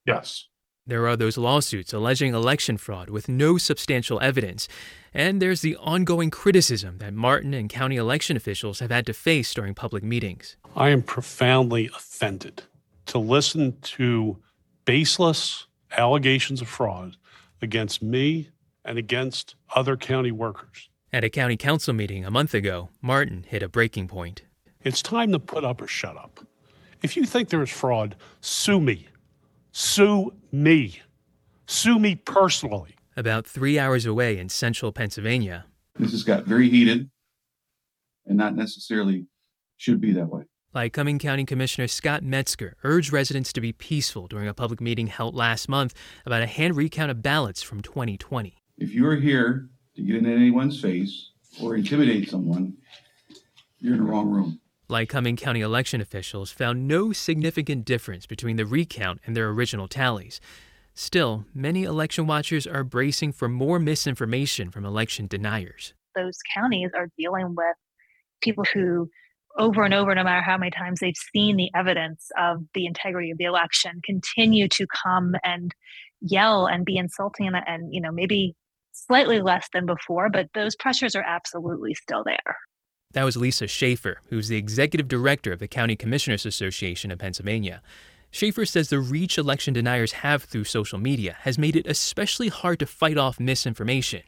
Yes. 0.06 0.46
There 0.88 1.06
are 1.06 1.16
those 1.16 1.36
lawsuits 1.36 1.92
alleging 1.92 2.32
election 2.32 2.78
fraud 2.78 3.10
with 3.10 3.28
no 3.28 3.58
substantial 3.58 4.18
evidence. 4.22 4.68
And 5.12 5.42
there's 5.42 5.60
the 5.60 5.76
ongoing 5.76 6.30
criticism 6.30 6.96
that 6.96 7.12
Martin 7.12 7.52
and 7.52 7.68
county 7.68 7.96
election 7.96 8.38
officials 8.38 8.80
have 8.80 8.90
had 8.90 9.04
to 9.04 9.12
face 9.12 9.52
during 9.52 9.74
public 9.74 10.02
meetings. 10.02 10.56
I 10.74 10.88
am 10.88 11.02
profoundly 11.02 11.90
offended 11.94 12.62
to 13.04 13.18
listen 13.18 13.76
to 13.82 14.38
baseless 14.86 15.66
allegations 15.94 16.62
of 16.62 16.68
fraud 16.68 17.18
against 17.60 18.02
me 18.02 18.48
and 18.82 18.96
against 18.96 19.56
other 19.76 19.94
county 19.94 20.32
workers. 20.32 20.88
At 21.12 21.22
a 21.22 21.28
county 21.28 21.58
council 21.58 21.92
meeting 21.92 22.24
a 22.24 22.30
month 22.30 22.54
ago, 22.54 22.88
Martin 23.02 23.44
hit 23.46 23.62
a 23.62 23.68
breaking 23.68 24.08
point. 24.08 24.40
It's 24.84 25.02
time 25.02 25.32
to 25.32 25.38
put 25.38 25.64
up 25.64 25.82
or 25.82 25.86
shut 25.86 26.16
up. 26.16 26.40
If 27.02 27.14
you 27.14 27.26
think 27.26 27.50
there 27.50 27.62
is 27.62 27.68
fraud, 27.68 28.16
sue 28.40 28.80
me. 28.80 29.08
Sue 29.80 30.32
me. 30.50 31.02
Sue 31.68 32.00
me 32.00 32.16
personally. 32.16 32.96
About 33.16 33.46
three 33.46 33.78
hours 33.78 34.06
away 34.06 34.36
in 34.36 34.48
central 34.48 34.90
Pennsylvania. 34.90 35.66
This 35.96 36.10
has 36.10 36.24
got 36.24 36.46
very 36.46 36.68
heated 36.68 37.10
and 38.26 38.36
not 38.36 38.56
necessarily 38.56 39.26
should 39.76 40.00
be 40.00 40.12
that 40.14 40.30
way. 40.30 40.46
Lycoming 40.74 41.20
County 41.20 41.44
Commissioner 41.44 41.86
Scott 41.86 42.24
Metzger 42.24 42.74
urged 42.82 43.12
residents 43.12 43.52
to 43.52 43.60
be 43.60 43.72
peaceful 43.72 44.26
during 44.26 44.48
a 44.48 44.52
public 44.52 44.80
meeting 44.80 45.06
held 45.06 45.36
last 45.36 45.68
month 45.68 45.94
about 46.26 46.42
a 46.42 46.46
hand 46.46 46.76
recount 46.76 47.12
of 47.12 47.22
ballots 47.22 47.62
from 47.62 47.80
2020. 47.80 48.56
If 48.78 48.92
you 48.92 49.06
are 49.06 49.14
here 49.14 49.68
to 49.94 50.02
get 50.02 50.16
in 50.16 50.26
anyone's 50.26 50.80
face 50.80 51.30
or 51.62 51.76
intimidate 51.76 52.28
someone, 52.28 52.76
you're 53.78 53.94
in 53.94 54.00
the 54.00 54.10
wrong 54.10 54.28
room. 54.28 54.58
Lycoming 54.90 55.36
County 55.36 55.60
election 55.60 56.00
officials 56.00 56.50
found 56.50 56.88
no 56.88 57.12
significant 57.12 57.84
difference 57.84 58.24
between 58.24 58.56
the 58.56 58.64
recount 58.64 59.20
and 59.26 59.36
their 59.36 59.50
original 59.50 59.86
tallies. 59.86 60.40
Still, 60.94 61.44
many 61.54 61.84
election 61.84 62.26
watchers 62.26 62.66
are 62.66 62.84
bracing 62.84 63.32
for 63.32 63.50
more 63.50 63.78
misinformation 63.78 64.70
from 64.70 64.86
election 64.86 65.26
deniers. 65.26 65.92
Those 66.16 66.38
counties 66.54 66.90
are 66.96 67.08
dealing 67.18 67.54
with 67.54 67.76
people 68.40 68.64
who, 68.72 69.10
over 69.58 69.84
and 69.84 69.92
over, 69.92 70.14
no 70.14 70.24
matter 70.24 70.40
how 70.40 70.56
many 70.56 70.70
times 70.70 71.00
they've 71.00 71.14
seen 71.34 71.56
the 71.56 71.70
evidence 71.76 72.30
of 72.38 72.64
the 72.72 72.86
integrity 72.86 73.30
of 73.30 73.36
the 73.36 73.44
election, 73.44 74.00
continue 74.02 74.68
to 74.68 74.86
come 75.04 75.34
and 75.44 75.70
yell 76.22 76.64
and 76.66 76.86
be 76.86 76.96
insulting 76.96 77.48
and, 77.48 77.56
and 77.66 77.92
you 77.92 78.00
know, 78.00 78.10
maybe 78.10 78.54
slightly 78.92 79.42
less 79.42 79.68
than 79.74 79.84
before, 79.84 80.30
but 80.30 80.48
those 80.54 80.74
pressures 80.76 81.14
are 81.14 81.24
absolutely 81.24 81.92
still 81.92 82.24
there. 82.24 82.56
That 83.12 83.24
was 83.24 83.38
Lisa 83.38 83.66
Schaefer, 83.66 84.20
who's 84.28 84.48
the 84.48 84.58
executive 84.58 85.08
director 85.08 85.50
of 85.50 85.60
the 85.60 85.68
County 85.68 85.96
Commissioners 85.96 86.44
Association 86.44 87.10
of 87.10 87.18
Pennsylvania. 87.18 87.80
Schaefer 88.30 88.66
says 88.66 88.90
the 88.90 89.00
reach 89.00 89.38
election 89.38 89.72
deniers 89.72 90.12
have 90.12 90.42
through 90.44 90.64
social 90.64 90.98
media 90.98 91.34
has 91.40 91.58
made 91.58 91.74
it 91.74 91.86
especially 91.86 92.48
hard 92.48 92.78
to 92.80 92.86
fight 92.86 93.16
off 93.16 93.40
misinformation. 93.40 94.24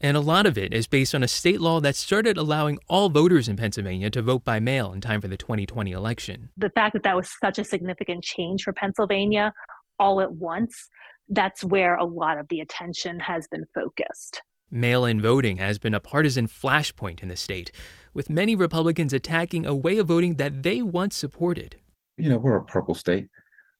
And 0.00 0.16
a 0.16 0.20
lot 0.20 0.44
of 0.44 0.58
it 0.58 0.74
is 0.74 0.88
based 0.88 1.14
on 1.14 1.22
a 1.22 1.28
state 1.28 1.60
law 1.60 1.80
that 1.80 1.94
started 1.94 2.36
allowing 2.36 2.80
all 2.88 3.10
voters 3.10 3.48
in 3.48 3.56
Pennsylvania 3.56 4.10
to 4.10 4.22
vote 4.22 4.44
by 4.44 4.58
mail 4.58 4.92
in 4.92 5.00
time 5.00 5.20
for 5.20 5.28
the 5.28 5.36
2020 5.36 5.92
election. 5.92 6.48
The 6.56 6.70
fact 6.70 6.94
that 6.94 7.04
that 7.04 7.14
was 7.14 7.30
such 7.40 7.60
a 7.60 7.64
significant 7.64 8.24
change 8.24 8.64
for 8.64 8.72
Pennsylvania 8.72 9.52
all 10.00 10.20
at 10.20 10.32
once, 10.32 10.88
that's 11.28 11.62
where 11.62 11.94
a 11.94 12.04
lot 12.04 12.38
of 12.38 12.48
the 12.48 12.58
attention 12.58 13.20
has 13.20 13.46
been 13.46 13.66
focused. 13.72 14.42
Mail 14.70 15.04
in 15.04 15.20
voting 15.20 15.58
has 15.58 15.78
been 15.78 15.94
a 15.94 16.00
partisan 16.00 16.48
flashpoint 16.48 17.22
in 17.22 17.28
the 17.28 17.36
state, 17.36 17.70
with 18.16 18.30
many 18.30 18.56
Republicans 18.56 19.12
attacking 19.12 19.66
a 19.66 19.74
way 19.74 19.98
of 19.98 20.06
voting 20.06 20.36
that 20.36 20.62
they 20.62 20.80
once 20.80 21.14
supported. 21.14 21.76
You 22.16 22.30
know, 22.30 22.38
we're 22.38 22.56
a 22.56 22.64
purple 22.64 22.94
state. 22.94 23.28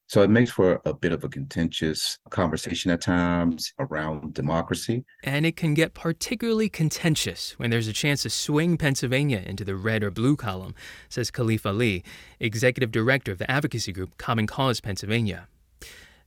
So 0.09 0.23
it 0.23 0.29
makes 0.29 0.51
for 0.51 0.81
a 0.85 0.93
bit 0.93 1.11
of 1.11 1.25
a 1.25 1.29
contentious 1.29 2.19
conversation 2.31 2.91
at 2.93 3.01
times 3.01 3.73
around 3.81 4.35
democracy. 4.35 5.05
And 5.25 5.47
it 5.47 5.57
can 5.57 5.73
get 5.73 5.95
particularly 5.95 6.69
contentious 6.69 7.59
when 7.59 7.71
there's 7.71 7.89
a 7.89 7.95
chance 7.95 8.23
to 8.23 8.31
swing 8.31 8.77
Pennsylvania 8.77 9.43
into 9.45 9.65
the 9.65 9.75
red 9.75 10.05
or 10.05 10.11
blue 10.11 10.37
column, 10.37 10.75
says 11.09 11.31
Khalif 11.31 11.65
Ali, 11.65 12.05
executive 12.39 12.93
director 12.93 13.33
of 13.33 13.39
the 13.39 13.51
advocacy 13.51 13.93
group 13.93 14.19
Common 14.19 14.47
Cause 14.47 14.81
Pennsylvania. 14.81 15.49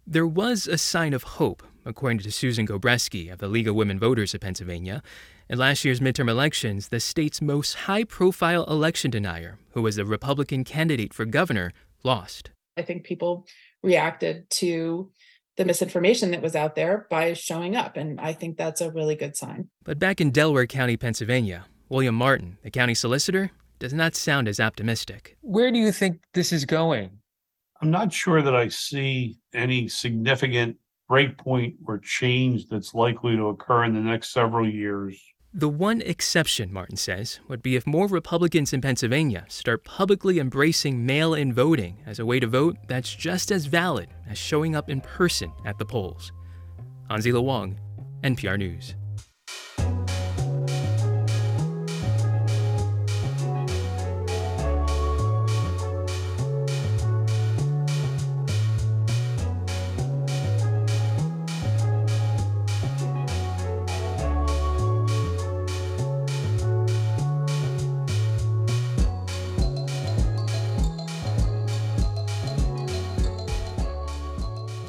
There 0.05 0.27
was 0.27 0.67
a 0.67 0.79
sign 0.79 1.13
of 1.13 1.23
hope, 1.23 1.61
according 1.85 2.19
to 2.19 2.31
Susan 2.31 2.67
Gobreski 2.67 3.31
of 3.31 3.37
the 3.37 3.47
League 3.47 3.67
of 3.67 3.75
Women 3.75 3.99
Voters 3.99 4.33
of 4.33 4.41
Pennsylvania. 4.41 5.03
In 5.51 5.57
last 5.57 5.83
year's 5.83 5.99
midterm 5.99 6.29
elections, 6.29 6.89
the 6.89 6.99
state's 6.99 7.41
most 7.41 7.73
high 7.73 8.03
profile 8.03 8.65
election 8.65 9.09
denier, 9.09 9.57
who 9.71 9.81
was 9.81 9.95
the 9.95 10.05
Republican 10.05 10.63
candidate 10.63 11.11
for 11.11 11.25
governor, 11.25 11.73
lost. 12.03 12.51
I 12.77 12.83
think 12.83 13.03
people 13.03 13.47
reacted 13.81 14.47
to 14.51 15.09
the 15.57 15.65
misinformation 15.65 16.29
that 16.31 16.43
was 16.43 16.55
out 16.55 16.75
there 16.75 17.07
by 17.09 17.33
showing 17.33 17.75
up, 17.75 17.97
and 17.97 18.21
I 18.21 18.31
think 18.31 18.57
that's 18.57 18.79
a 18.79 18.91
really 18.91 19.15
good 19.15 19.35
sign. 19.35 19.69
But 19.83 19.97
back 19.97 20.21
in 20.21 20.29
Delaware 20.29 20.67
County, 20.67 20.97
Pennsylvania, 20.97 21.65
William 21.89 22.13
Martin, 22.13 22.59
the 22.61 22.69
county 22.69 22.93
solicitor, 22.93 23.49
does 23.79 23.91
not 23.91 24.13
sound 24.13 24.47
as 24.47 24.59
optimistic. 24.59 25.35
Where 25.41 25.71
do 25.71 25.79
you 25.79 25.91
think 25.91 26.21
this 26.35 26.53
is 26.53 26.63
going? 26.63 27.09
I'm 27.81 27.89
not 27.89 28.13
sure 28.13 28.43
that 28.43 28.55
I 28.55 28.67
see 28.67 29.39
any 29.55 29.87
significant 29.87 30.77
breakpoint 31.09 31.77
or 31.87 31.97
change 31.97 32.67
that's 32.67 32.93
likely 32.93 33.35
to 33.35 33.47
occur 33.47 33.85
in 33.85 33.95
the 33.95 33.99
next 33.99 34.31
several 34.31 34.69
years. 34.69 35.19
The 35.53 35.67
one 35.67 36.01
exception, 36.01 36.71
Martin 36.71 36.95
says, 36.95 37.39
would 37.47 37.63
be 37.63 37.75
if 37.75 37.87
more 37.87 38.05
Republicans 38.05 38.71
in 38.71 38.81
Pennsylvania 38.81 39.45
start 39.47 39.83
publicly 39.83 40.37
embracing 40.37 41.03
mail 41.03 41.33
in 41.33 41.53
voting 41.53 41.97
as 42.05 42.19
a 42.19 42.25
way 42.25 42.39
to 42.39 42.45
vote 42.45 42.77
that's 42.87 43.15
just 43.15 43.51
as 43.51 43.65
valid 43.65 44.09
as 44.29 44.37
showing 44.37 44.75
up 44.75 44.91
in 44.91 45.01
person 45.01 45.51
at 45.65 45.79
the 45.79 45.85
polls. 45.85 46.31
Hansi 47.09 47.31
Wang, 47.31 47.79
NPR 48.23 48.59
News. 48.59 48.93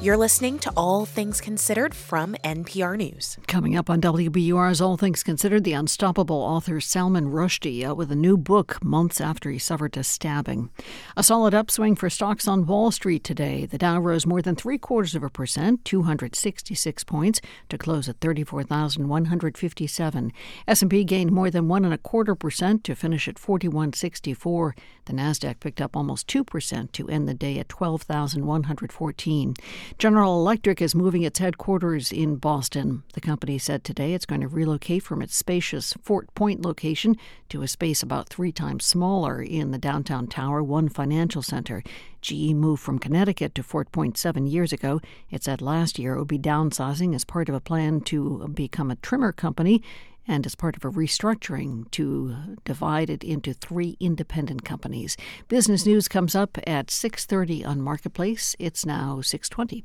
You're 0.01 0.17
listening 0.17 0.57
to 0.59 0.71
All 0.75 1.05
Things 1.05 1.39
Considered 1.39 1.93
from 1.93 2.35
NPR 2.43 2.97
News. 2.97 3.37
Coming 3.45 3.77
up 3.77 3.87
on 3.87 4.01
WBUR's 4.01 4.81
All 4.81 4.97
Things 4.97 5.21
Considered, 5.21 5.63
the 5.63 5.73
unstoppable 5.73 6.37
author 6.37 6.81
Salman 6.81 7.27
Rushdie 7.27 7.83
out 7.83 7.97
with 7.97 8.11
a 8.11 8.15
new 8.15 8.35
book 8.35 8.83
months 8.83 9.21
after 9.21 9.51
he 9.51 9.59
suffered 9.59 9.95
a 9.95 10.03
stabbing. 10.03 10.71
A 11.15 11.21
solid 11.21 11.53
upswing 11.53 11.95
for 11.95 12.09
stocks 12.09 12.47
on 12.47 12.65
Wall 12.65 12.89
Street 12.89 13.23
today. 13.23 13.67
The 13.67 13.77
Dow 13.77 13.99
rose 13.99 14.25
more 14.25 14.41
than 14.41 14.55
three 14.55 14.79
quarters 14.79 15.13
of 15.13 15.21
a 15.21 15.29
percent, 15.29 15.85
266 15.85 17.03
points, 17.03 17.39
to 17.69 17.77
close 17.77 18.09
at 18.09 18.19
34,157. 18.21 20.33
S&P 20.67 21.03
gained 21.03 21.31
more 21.31 21.51
than 21.51 21.67
one 21.67 21.85
and 21.85 21.93
a 21.93 21.99
quarter 21.99 22.33
percent 22.33 22.83
to 22.85 22.95
finish 22.95 23.27
at 23.27 23.37
4164. 23.37 24.75
The 25.05 25.13
Nasdaq 25.13 25.59
picked 25.59 25.79
up 25.79 25.95
almost 25.95 26.27
two 26.27 26.43
percent 26.43 26.91
to 26.93 27.07
end 27.07 27.29
the 27.29 27.35
day 27.35 27.59
at 27.59 27.69
12,114. 27.69 29.53
General 30.01 30.39
Electric 30.39 30.81
is 30.81 30.95
moving 30.95 31.21
its 31.21 31.37
headquarters 31.37 32.11
in 32.11 32.37
Boston. 32.37 33.03
The 33.13 33.21
company 33.21 33.59
said 33.59 33.83
today 33.83 34.15
it's 34.15 34.25
going 34.25 34.41
to 34.41 34.47
relocate 34.47 35.03
from 35.03 35.21
its 35.21 35.35
spacious 35.35 35.93
Fort 36.01 36.33
Point 36.33 36.65
location 36.65 37.17
to 37.49 37.61
a 37.61 37.67
space 37.67 38.01
about 38.01 38.27
three 38.27 38.51
times 38.51 38.83
smaller 38.83 39.43
in 39.43 39.69
the 39.69 39.77
downtown 39.77 40.25
tower, 40.25 40.63
One 40.63 40.89
Financial 40.89 41.43
Center. 41.43 41.83
GE 42.19 42.55
moved 42.55 42.81
from 42.81 42.97
Connecticut 42.97 43.53
to 43.53 43.61
Fort 43.61 43.91
Point 43.91 44.17
seven 44.17 44.47
years 44.47 44.73
ago. 44.73 45.01
It 45.29 45.43
said 45.43 45.61
last 45.61 45.99
year 45.99 46.15
it 46.15 46.17
would 46.17 46.27
be 46.27 46.39
downsizing 46.39 47.13
as 47.13 47.23
part 47.23 47.47
of 47.47 47.53
a 47.53 47.61
plan 47.61 48.01
to 48.05 48.47
become 48.47 48.89
a 48.89 48.95
trimmer 48.95 49.31
company 49.31 49.83
and 50.27 50.47
as 50.47 50.55
part 50.55 50.75
of 50.75 50.83
a 50.83 50.89
restructuring 50.89 51.91
to 51.91 52.57
divide 52.65 53.11
it 53.11 53.23
into 53.23 53.53
three 53.53 53.97
independent 53.99 54.65
companies. 54.65 55.15
Business 55.47 55.85
News 55.85 56.07
comes 56.07 56.33
up 56.33 56.57
at 56.65 56.89
6:30 56.89 57.63
on 57.63 57.81
Marketplace. 57.81 58.55
It's 58.57 58.83
now 58.83 59.21
6:20. 59.21 59.83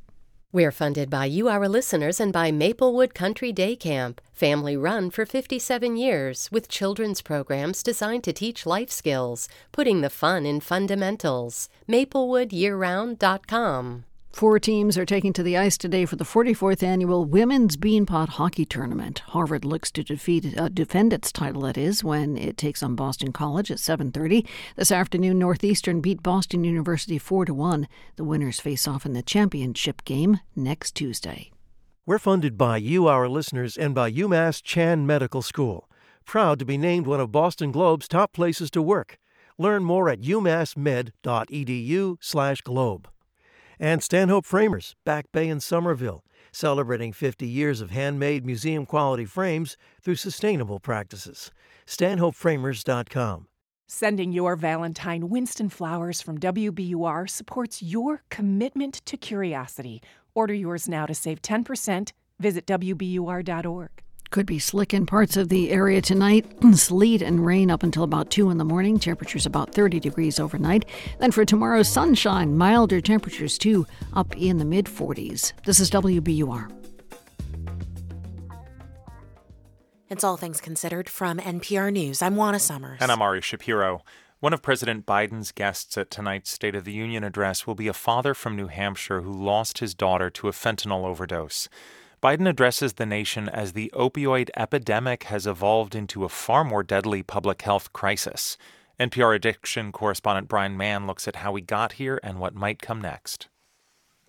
We're 0.52 0.70
funded 0.70 1.10
by 1.10 1.24
you, 1.26 1.48
our 1.48 1.68
listeners, 1.68 2.20
and 2.20 2.32
by 2.32 2.52
Maplewood 2.52 3.14
Country 3.14 3.52
Day 3.52 3.74
Camp, 3.74 4.20
family 4.32 4.76
run 4.76 5.10
for 5.10 5.26
57 5.26 5.96
years, 5.96 6.48
with 6.52 6.68
children's 6.68 7.20
programs 7.20 7.82
designed 7.82 8.22
to 8.24 8.32
teach 8.32 8.64
life 8.64 8.90
skills, 8.90 9.48
putting 9.72 10.02
the 10.02 10.10
fun 10.10 10.46
in 10.46 10.60
fundamentals. 10.60 11.68
MaplewoodYearRound.com. 11.88 14.04
Four 14.36 14.58
teams 14.58 14.98
are 14.98 15.06
taking 15.06 15.32
to 15.32 15.42
the 15.42 15.56
ice 15.56 15.78
today 15.78 16.04
for 16.04 16.16
the 16.16 16.24
44th 16.24 16.82
annual 16.82 17.24
Women's 17.24 17.78
Beanpot 17.78 18.28
Hockey 18.28 18.66
Tournament. 18.66 19.20
Harvard 19.28 19.64
looks 19.64 19.90
to 19.92 20.04
defeat 20.04 20.58
uh, 20.58 20.68
defend 20.68 21.14
its 21.14 21.32
title. 21.32 21.62
That 21.62 21.78
is 21.78 22.04
when 22.04 22.36
it 22.36 22.58
takes 22.58 22.82
on 22.82 22.96
Boston 22.96 23.32
College 23.32 23.70
at 23.70 23.78
7:30 23.78 24.46
this 24.76 24.92
afternoon. 24.92 25.38
Northeastern 25.38 26.02
beat 26.02 26.22
Boston 26.22 26.64
University 26.64 27.16
four 27.16 27.46
to 27.46 27.54
one. 27.54 27.88
The 28.16 28.24
winners 28.24 28.60
face 28.60 28.86
off 28.86 29.06
in 29.06 29.14
the 29.14 29.22
championship 29.22 30.04
game 30.04 30.40
next 30.54 30.94
Tuesday. 30.94 31.50
We're 32.04 32.18
funded 32.18 32.58
by 32.58 32.76
you, 32.76 33.06
our 33.06 33.30
listeners, 33.30 33.78
and 33.78 33.94
by 33.94 34.12
UMass 34.12 34.62
Chan 34.62 35.06
Medical 35.06 35.40
School. 35.40 35.88
Proud 36.26 36.58
to 36.58 36.66
be 36.66 36.76
named 36.76 37.06
one 37.06 37.20
of 37.20 37.32
Boston 37.32 37.72
Globe's 37.72 38.06
top 38.06 38.34
places 38.34 38.70
to 38.72 38.82
work. 38.82 39.16
Learn 39.56 39.82
more 39.82 40.10
at 40.10 40.20
umassmed.edu/globe 40.20 43.08
and 43.78 44.02
Stanhope 44.02 44.46
Framers, 44.46 44.96
Back 45.04 45.26
Bay 45.32 45.48
in 45.48 45.60
Somerville, 45.60 46.24
celebrating 46.52 47.12
50 47.12 47.46
years 47.46 47.80
of 47.80 47.90
handmade 47.90 48.44
museum 48.44 48.86
quality 48.86 49.24
frames 49.24 49.76
through 50.02 50.16
sustainable 50.16 50.80
practices. 50.80 51.50
StanhopeFramers.com. 51.86 53.48
Sending 53.88 54.32
your 54.32 54.56
Valentine 54.56 55.28
Winston 55.28 55.68
flowers 55.68 56.20
from 56.20 56.38
WBUR 56.38 57.30
supports 57.30 57.82
your 57.82 58.22
commitment 58.30 58.94
to 59.04 59.16
curiosity. 59.16 60.02
Order 60.34 60.54
yours 60.54 60.88
now 60.88 61.06
to 61.06 61.14
save 61.14 61.40
10%. 61.40 62.10
Visit 62.40 62.66
WBUR.org. 62.66 64.05
Could 64.30 64.46
be 64.46 64.58
slick 64.58 64.92
in 64.92 65.06
parts 65.06 65.36
of 65.36 65.48
the 65.48 65.70
area 65.70 66.00
tonight. 66.00 66.46
Sleet 66.74 67.22
and 67.22 67.44
rain 67.46 67.70
up 67.70 67.82
until 67.82 68.02
about 68.02 68.30
2 68.30 68.50
in 68.50 68.58
the 68.58 68.64
morning. 68.64 68.98
Temperatures 68.98 69.46
about 69.46 69.72
30 69.72 70.00
degrees 70.00 70.40
overnight. 70.40 70.84
Then 71.18 71.30
for 71.30 71.44
tomorrow, 71.44 71.82
sunshine, 71.82 72.56
milder 72.56 73.00
temperatures 73.00 73.56
too, 73.56 73.86
up 74.14 74.36
in 74.36 74.58
the 74.58 74.64
mid 74.64 74.86
40s. 74.86 75.52
This 75.64 75.80
is 75.80 75.90
WBUR. 75.90 76.70
It's 80.08 80.22
All 80.22 80.36
Things 80.36 80.60
Considered 80.60 81.08
from 81.08 81.38
NPR 81.38 81.92
News. 81.92 82.22
I'm 82.22 82.36
Juana 82.36 82.60
Summers. 82.60 82.98
And 83.00 83.10
I'm 83.10 83.22
Ari 83.22 83.40
Shapiro. 83.40 84.02
One 84.38 84.52
of 84.52 84.62
President 84.62 85.06
Biden's 85.06 85.50
guests 85.50 85.96
at 85.96 86.10
tonight's 86.10 86.50
State 86.50 86.74
of 86.74 86.84
the 86.84 86.92
Union 86.92 87.24
address 87.24 87.66
will 87.66 87.74
be 87.74 87.88
a 87.88 87.92
father 87.92 88.34
from 88.34 88.54
New 88.54 88.68
Hampshire 88.68 89.22
who 89.22 89.32
lost 89.32 89.78
his 89.78 89.94
daughter 89.94 90.30
to 90.30 90.46
a 90.46 90.52
fentanyl 90.52 91.04
overdose. 91.04 91.68
Biden 92.22 92.48
addresses 92.48 92.94
the 92.94 93.04
nation 93.04 93.48
as 93.48 93.72
the 93.72 93.92
opioid 93.94 94.48
epidemic 94.56 95.24
has 95.24 95.46
evolved 95.46 95.94
into 95.94 96.24
a 96.24 96.30
far 96.30 96.64
more 96.64 96.82
deadly 96.82 97.22
public 97.22 97.60
health 97.62 97.92
crisis. 97.92 98.56
NPR 98.98 99.36
addiction 99.36 99.92
correspondent 99.92 100.48
Brian 100.48 100.78
Mann 100.78 101.06
looks 101.06 101.28
at 101.28 101.36
how 101.36 101.52
we 101.52 101.60
got 101.60 101.92
here 101.92 102.18
and 102.22 102.40
what 102.40 102.54
might 102.54 102.80
come 102.80 103.02
next. 103.02 103.48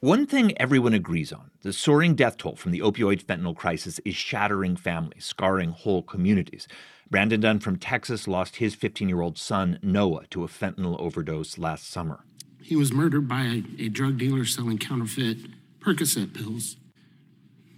One 0.02 0.28
thing 0.28 0.56
everyone 0.60 0.94
agrees 0.94 1.32
on 1.32 1.50
the 1.62 1.72
soaring 1.72 2.14
death 2.14 2.38
toll 2.38 2.58
from 2.58 2.72
the 2.72 2.82
opioid 2.82 3.24
fentanyl 3.24 3.56
crisis 3.56 4.00
is 4.00 4.16
shattering 4.16 4.76
families, 4.76 5.24
scarring 5.24 5.72
whole 5.72 6.04
communities. 6.04 6.68
Brandon 7.10 7.40
Dunn 7.40 7.60
from 7.60 7.78
Texas 7.78 8.28
lost 8.28 8.58
his 8.58 8.76
15 8.76 9.08
year 9.08 9.22
old 9.22 9.38
son, 9.38 9.80
Noah, 9.82 10.28
to 10.32 10.44
a 10.44 10.48
fentanyl 10.48 11.00
overdose 11.00 11.58
last 11.58 11.90
summer. 11.90 12.26
He 12.62 12.76
was 12.76 12.92
murdered 12.92 13.30
by 13.30 13.44
a, 13.44 13.64
a 13.80 13.90
drug 13.90 14.18
dealer 14.18 14.44
selling 14.44 14.78
counterfeit 14.78 15.38
Percocet 15.80 16.34
pills. 16.34 16.76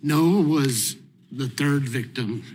Noah 0.01 0.41
was 0.41 0.95
the 1.29 1.49
third 1.49 1.89
victim 1.89 2.45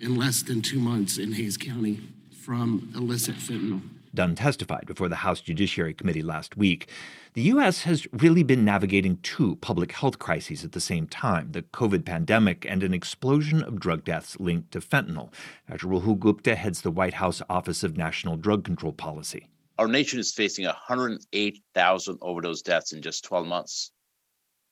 in 0.00 0.16
less 0.16 0.42
than 0.42 0.62
two 0.62 0.80
months 0.80 1.16
in 1.16 1.32
Hays 1.32 1.56
County 1.56 2.00
from 2.42 2.92
illicit 2.96 3.36
fentanyl. 3.36 3.82
Dunn 4.12 4.34
testified 4.34 4.84
before 4.84 5.08
the 5.08 5.16
House 5.16 5.40
Judiciary 5.40 5.94
Committee 5.94 6.22
last 6.22 6.56
week. 6.56 6.90
The 7.34 7.42
U.S. 7.42 7.82
has 7.82 8.08
really 8.12 8.42
been 8.42 8.64
navigating 8.64 9.18
two 9.18 9.56
public 9.56 9.92
health 9.92 10.18
crises 10.18 10.64
at 10.64 10.72
the 10.72 10.80
same 10.80 11.06
time 11.06 11.52
the 11.52 11.62
COVID 11.62 12.04
pandemic 12.04 12.66
and 12.68 12.82
an 12.82 12.92
explosion 12.92 13.62
of 13.62 13.78
drug 13.78 14.02
deaths 14.04 14.36
linked 14.40 14.72
to 14.72 14.80
fentanyl. 14.80 15.32
Dr. 15.70 15.86
Rahul 15.86 16.18
Gupta 16.18 16.56
heads 16.56 16.80
the 16.80 16.90
White 16.90 17.14
House 17.14 17.42
Office 17.48 17.84
of 17.84 17.96
National 17.96 18.36
Drug 18.36 18.64
Control 18.64 18.92
Policy. 18.92 19.46
Our 19.78 19.86
nation 19.86 20.18
is 20.18 20.32
facing 20.32 20.64
108,000 20.64 22.18
overdose 22.22 22.62
deaths 22.62 22.92
in 22.92 23.02
just 23.02 23.24
12 23.24 23.46
months. 23.46 23.92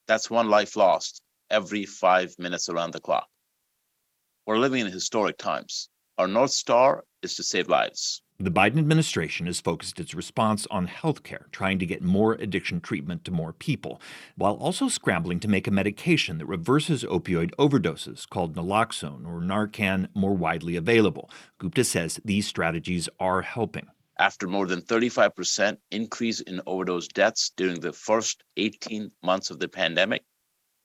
That's 0.08 0.28
one 0.28 0.48
life 0.48 0.74
lost 0.74 1.22
every 1.50 1.84
five 1.84 2.34
minutes 2.38 2.68
around 2.68 2.92
the 2.92 3.00
clock. 3.00 3.28
We're 4.46 4.58
living 4.58 4.80
in 4.80 4.92
historic 4.92 5.38
times. 5.38 5.88
Our 6.18 6.28
North 6.28 6.52
Star 6.52 7.04
is 7.22 7.34
to 7.36 7.42
save 7.42 7.68
lives. 7.68 8.22
The 8.38 8.50
Biden 8.50 8.78
administration 8.78 9.46
has 9.46 9.60
focused 9.60 10.00
its 10.00 10.14
response 10.14 10.66
on 10.70 10.88
healthcare, 10.88 11.50
trying 11.52 11.78
to 11.78 11.86
get 11.86 12.02
more 12.02 12.34
addiction 12.34 12.80
treatment 12.80 13.24
to 13.24 13.30
more 13.30 13.52
people, 13.52 14.00
while 14.36 14.54
also 14.54 14.88
scrambling 14.88 15.40
to 15.40 15.48
make 15.48 15.66
a 15.66 15.70
medication 15.70 16.38
that 16.38 16.46
reverses 16.46 17.04
opioid 17.04 17.52
overdoses 17.58 18.28
called 18.28 18.54
naloxone 18.54 19.26
or 19.26 19.40
Narcan 19.40 20.08
more 20.14 20.34
widely 20.34 20.74
available. 20.74 21.30
Gupta 21.58 21.84
says 21.84 22.20
these 22.24 22.46
strategies 22.46 23.08
are 23.18 23.42
helping. 23.42 23.86
After 24.18 24.46
more 24.46 24.66
than 24.66 24.82
35% 24.82 25.78
increase 25.90 26.40
in 26.40 26.60
overdose 26.66 27.08
deaths 27.08 27.50
during 27.56 27.80
the 27.80 27.92
first 27.92 28.44
18 28.56 29.10
months 29.22 29.50
of 29.50 29.58
the 29.58 29.68
pandemic, 29.68 30.24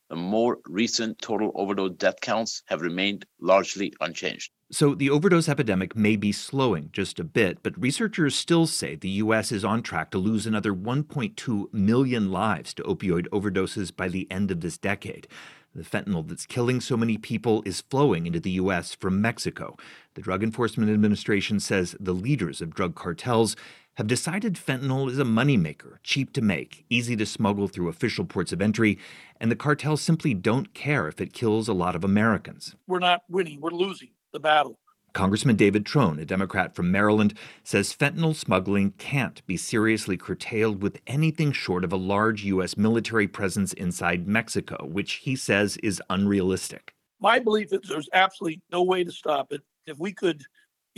the 0.10 0.16
more 0.16 0.58
recent 0.66 1.20
total 1.22 1.52
overdose 1.56 1.96
death 1.98 2.20
counts 2.22 2.64
have 2.66 2.82
remained 2.82 3.26
largely 3.40 3.94
unchanged. 4.02 4.52
So 4.72 4.94
the 4.94 5.10
overdose 5.10 5.50
epidemic 5.50 5.96
may 5.96 6.16
be 6.16 6.32
slowing 6.32 6.90
just 6.92 7.20
a 7.20 7.24
bit, 7.24 7.64
but 7.64 7.80
researchers 7.80 8.36
still 8.36 8.68
say 8.68 8.96
the 8.96 9.10
U.S. 9.10 9.52
is 9.52 9.66
on 9.66 9.82
track 9.82 10.12
to 10.12 10.20
lose 10.20 10.46
another 10.46 10.74
1.2 10.74 11.74
million 11.74 12.32
lives 12.32 12.74
to 12.76 12.84
opioid 12.84 13.28
overdoses 13.30 13.96
by 13.96 14.10
the 14.10 14.28
end 14.30 14.52
of 14.52 14.62
this 14.62 14.78
decade. 14.78 15.28
The 15.74 15.84
fentanyl 15.84 16.28
that's 16.28 16.46
killing 16.46 16.82
so 16.82 16.98
many 16.98 17.18
people 17.18 17.64
is 17.66 17.82
flowing 17.82 18.28
into 18.28 18.40
the 18.40 18.52
U.S. 18.52 18.96
from 18.96 19.22
Mexico. 19.22 19.78
The 20.16 20.22
Drug 20.22 20.44
Enforcement 20.44 20.92
Administration 20.92 21.60
says 21.60 21.96
the 22.00 22.14
leaders 22.14 22.62
of 22.62 22.74
drug 22.74 22.96
cartels 22.96 23.56
have 24.00 24.08
decided 24.08 24.53
fentanyl 24.53 25.11
is 25.11 25.19
a 25.19 25.26
moneymaker, 25.26 25.98
cheap 26.03 26.32
to 26.32 26.42
make, 26.42 26.86
easy 26.90 27.18
to 27.18 27.26
smuggle 27.26 27.68
through 27.68 27.90
official 27.90 28.24
ports 28.24 28.53
of 28.53 28.61
entry, 28.61 28.98
and 29.42 29.52
the 29.52 29.58
cartels 29.58 30.02
simply 30.02 30.34
don't 30.34 30.74
care 30.74 31.10
if 31.10 31.19
it 31.19 31.34
kills 31.34 31.68
a 31.68 31.74
lot 31.74 31.98
of 31.98 32.06
Americans. 32.06 32.78
We're 32.88 33.00
not 33.00 33.24
winning, 33.28 33.60
we're 33.60 33.72
losing 33.72 34.11
the 34.32 34.40
battle. 34.40 34.80
Congressman 35.11 35.58
David 35.58 35.86
Trone, 35.86 36.18
a 36.18 36.24
Democrat 36.24 36.74
from 36.74 36.90
Maryland, 36.90 37.34
says 37.66 37.94
fentanyl 37.94 38.34
smuggling 38.34 38.92
can't 38.92 39.45
be 39.45 39.58
seriously 39.58 40.16
curtailed 40.16 40.82
with 40.82 41.02
anything 41.06 41.52
short 41.52 41.84
of 41.84 41.92
a 41.92 41.98
large 41.98 42.45
U.S. 42.45 42.78
military 42.78 43.28
presence 43.28 43.74
inside 43.74 44.30
Mexico, 44.30 44.88
which 44.90 45.16
he 45.16 45.36
says 45.36 45.76
is 45.84 46.02
unrealistic. 46.10 46.94
My 47.19 47.38
belief 47.38 47.74
is 47.74 47.82
there's 47.90 48.08
absolutely 48.14 48.61
no 48.72 48.82
way 48.82 49.03
to 49.03 49.11
stop 49.11 49.52
it. 49.52 49.60
If 49.88 50.00
we 50.00 50.14
could 50.14 50.45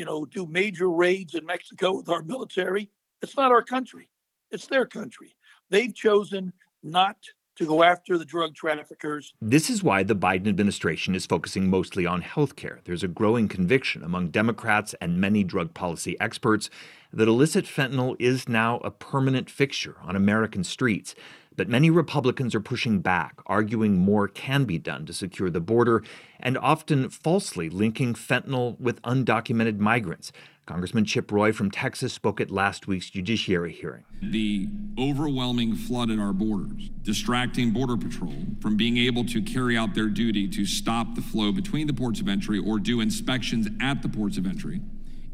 you 0.01 0.05
know, 0.05 0.25
do 0.25 0.47
major 0.47 0.89
raids 0.89 1.35
in 1.35 1.45
Mexico 1.45 1.97
with 1.97 2.09
our 2.09 2.23
military. 2.23 2.89
It's 3.21 3.37
not 3.37 3.51
our 3.51 3.61
country. 3.61 4.09
It's 4.49 4.65
their 4.65 4.87
country. 4.87 5.35
They've 5.69 5.93
chosen 5.93 6.53
not 6.81 7.17
to 7.57 7.67
go 7.67 7.83
after 7.83 8.17
the 8.17 8.25
drug 8.25 8.55
traffickers. 8.55 9.31
This 9.39 9.69
is 9.69 9.83
why 9.83 10.01
the 10.01 10.15
Biden 10.15 10.47
administration 10.47 11.13
is 11.13 11.27
focusing 11.27 11.69
mostly 11.69 12.07
on 12.07 12.21
health 12.21 12.55
care. 12.55 12.79
There's 12.83 13.03
a 13.03 13.07
growing 13.07 13.47
conviction 13.47 14.03
among 14.03 14.29
Democrats 14.29 14.95
and 14.99 15.21
many 15.21 15.43
drug 15.43 15.75
policy 15.75 16.19
experts 16.19 16.71
that 17.13 17.27
illicit 17.27 17.65
fentanyl 17.65 18.15
is 18.17 18.49
now 18.49 18.79
a 18.79 18.89
permanent 18.89 19.51
fixture 19.51 19.97
on 20.01 20.15
American 20.15 20.63
streets. 20.63 21.13
But 21.57 21.67
many 21.67 21.89
Republicans 21.89 22.55
are 22.55 22.61
pushing 22.61 23.01
back, 23.01 23.35
arguing 23.45 23.97
more 23.97 24.27
can 24.27 24.63
be 24.63 24.77
done 24.77 25.05
to 25.05 25.13
secure 25.13 25.49
the 25.49 25.59
border, 25.59 26.01
and 26.39 26.57
often 26.57 27.09
falsely 27.09 27.69
linking 27.69 28.13
fentanyl 28.13 28.79
with 28.79 29.01
undocumented 29.01 29.77
migrants. 29.77 30.31
Congressman 30.65 31.03
Chip 31.03 31.29
Roy 31.29 31.51
from 31.51 31.69
Texas 31.69 32.13
spoke 32.13 32.39
at 32.39 32.49
last 32.49 32.87
week's 32.87 33.09
judiciary 33.09 33.73
hearing. 33.73 34.05
The 34.21 34.69
overwhelming 34.97 35.75
flood 35.75 36.09
at 36.09 36.19
our 36.19 36.31
borders, 36.31 36.89
distracting 37.01 37.71
Border 37.71 37.97
Patrol 37.97 38.45
from 38.61 38.77
being 38.77 38.97
able 38.97 39.25
to 39.25 39.41
carry 39.41 39.75
out 39.75 39.93
their 39.93 40.07
duty 40.07 40.47
to 40.47 40.65
stop 40.65 41.15
the 41.15 41.21
flow 41.21 41.51
between 41.51 41.87
the 41.87 41.93
ports 41.93 42.21
of 42.21 42.29
entry 42.29 42.59
or 42.59 42.79
do 42.79 43.01
inspections 43.01 43.67
at 43.81 44.01
the 44.01 44.09
ports 44.09 44.37
of 44.37 44.45
entry, 44.45 44.79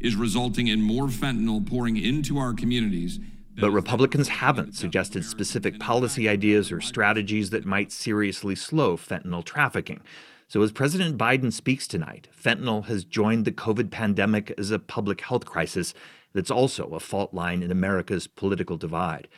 is 0.00 0.16
resulting 0.16 0.66
in 0.66 0.82
more 0.82 1.06
fentanyl 1.06 1.64
pouring 1.64 1.96
into 1.96 2.38
our 2.38 2.52
communities 2.52 3.20
but 3.60 3.70
Republicans 3.70 4.28
haven't 4.28 4.74
suggested 4.74 5.24
specific 5.24 5.78
policy 5.80 6.28
ideas 6.28 6.70
or 6.70 6.80
strategies 6.80 7.50
that 7.50 7.64
might 7.64 7.92
seriously 7.92 8.54
slow 8.54 8.96
fentanyl 8.96 9.44
trafficking. 9.44 10.00
So, 10.46 10.62
as 10.62 10.72
President 10.72 11.18
Biden 11.18 11.52
speaks 11.52 11.86
tonight, 11.86 12.28
fentanyl 12.34 12.86
has 12.86 13.04
joined 13.04 13.44
the 13.44 13.52
COVID 13.52 13.90
pandemic 13.90 14.54
as 14.56 14.70
a 14.70 14.78
public 14.78 15.20
health 15.20 15.44
crisis 15.44 15.92
that's 16.32 16.50
also 16.50 16.86
a 16.90 17.00
fault 17.00 17.34
line 17.34 17.62
in 17.62 17.70
America's 17.70 18.26
political 18.26 18.76
divide. 18.76 19.28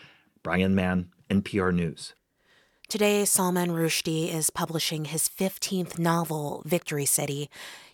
Brian 0.43 0.75
Mann, 0.75 1.11
NPR 1.29 1.75
News. 1.75 2.15
Today, 2.89 3.25
Salman 3.25 3.71
Rushdie 3.71 4.35
is 4.35 4.51
publishing 4.51 5.07
his 5.07 5.29
15th 5.29 5.99
novel, 5.99 6.63
Victory 6.67 7.05
City. 7.07 7.49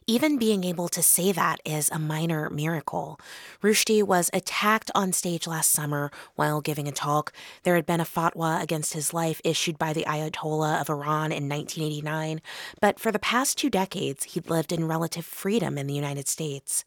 Even 0.09 0.39
being 0.39 0.62
able 0.62 0.89
to 0.91 1.02
say 1.02 1.33
that 1.33 1.59
is 1.65 1.91
a 1.91 1.99
minor 1.99 2.49
miracle. 2.49 3.18
Rushdie 3.60 4.05
was 4.05 4.31
attacked 4.33 4.89
on 4.94 5.12
stage 5.12 5.49
last 5.49 5.73
summer 5.73 6.12
while 6.36 6.60
giving 6.60 6.86
a 6.86 6.93
talk. 6.93 7.33
There 7.65 7.75
had 7.75 7.86
been 7.86 7.99
a 7.99 8.05
fatwa 8.05 8.62
against 8.62 8.94
his 8.94 9.12
life 9.12 9.41
issued 9.43 9.81
by 9.81 9.93
the 9.93 10.05
Ayatollah 10.05 10.81
of 10.81 10.89
Iran 10.89 11.33
in 11.33 11.49
1989, 11.49 12.41
but 12.81 13.01
for 13.01 13.10
the 13.10 13.18
past 13.18 13.59
two 13.59 13.68
decades, 13.68 14.23
he'd 14.26 14.49
lived 14.49 14.70
in 14.70 14.86
relative 14.86 15.25
freedom 15.26 15.76
in 15.76 15.89
the 15.89 15.94
United 15.94 16.28
States. 16.28 16.85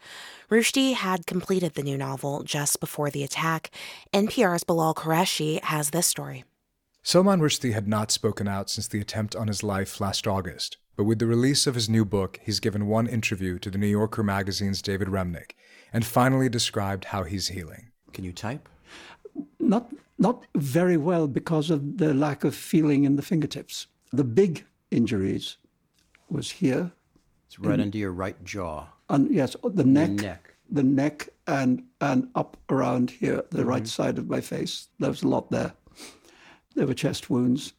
Rushdie 0.50 0.94
had 0.94 1.28
completed 1.28 1.74
the 1.74 1.84
new 1.84 1.98
novel 1.98 2.44
just 2.44 2.80
before 2.80 3.10
the 3.10 3.26
attack. 3.26 3.70
NPR's 4.14 4.64
Bilal 4.64 4.94
Qureshi 4.94 5.62
has 5.64 5.90
this 5.90 6.08
story. 6.08 6.46
Salman 7.04 7.42
Rushdie 7.42 7.74
had 7.74 7.88
not 7.88 8.12
spoken 8.12 8.48
out 8.48 8.70
since 8.70 8.88
the 8.88 9.02
attempt 9.02 9.36
on 9.36 9.50
his 9.50 9.62
life 9.62 10.00
last 10.00 10.26
August. 10.26 10.78
But 11.00 11.06
with 11.06 11.20
the 11.20 11.28
release 11.28 11.66
of 11.66 11.76
his 11.76 11.88
new 11.88 12.04
book, 12.04 12.42
he's 12.44 12.60
given 12.60 12.86
one 12.86 13.08
interview 13.08 13.58
to 13.60 13.72
the 13.72 13.78
New 13.78 13.88
Yorker 13.88 14.22
magazine's 14.22 14.82
David 14.82 15.08
Remnick 15.08 15.52
and 15.94 16.06
finally 16.06 16.50
described 16.50 17.06
how 17.06 17.24
he's 17.24 17.48
healing. 17.48 17.92
Can 18.12 18.26
you 18.26 18.34
type? 18.34 18.68
Not, 19.62 19.94
not 20.18 20.46
very 20.56 20.98
well 20.98 21.30
because 21.30 21.70
of 21.70 22.00
the 22.00 22.14
lack 22.14 22.44
of 22.44 22.54
feeling 22.54 23.06
in 23.06 23.16
the 23.16 23.22
fingertips. 23.22 23.88
The 24.12 24.26
big 24.26 24.66
injuries 24.92 25.56
was 26.30 26.52
here. 26.52 26.92
It's 27.48 27.58
right 27.58 27.76
in, 27.76 27.80
under 27.80 27.98
your 27.98 28.12
right 28.12 28.44
jaw. 28.44 28.88
And 29.08 29.34
yes, 29.34 29.56
the 29.64 29.86
neck, 29.86 30.10
neck, 30.10 30.54
the 30.70 30.84
neck, 30.84 31.30
and 31.48 31.82
and 32.02 32.28
up 32.36 32.58
around 32.70 33.10
here, 33.10 33.46
the 33.52 33.60
mm-hmm. 33.60 33.70
right 33.70 33.88
side 33.88 34.18
of 34.18 34.28
my 34.28 34.42
face. 34.42 34.90
There 35.00 35.10
was 35.10 35.24
a 35.24 35.30
lot 35.30 35.50
there. 35.50 35.72
There 36.76 36.88
were 36.88 36.94
chest 36.94 37.30
wounds, 37.30 37.72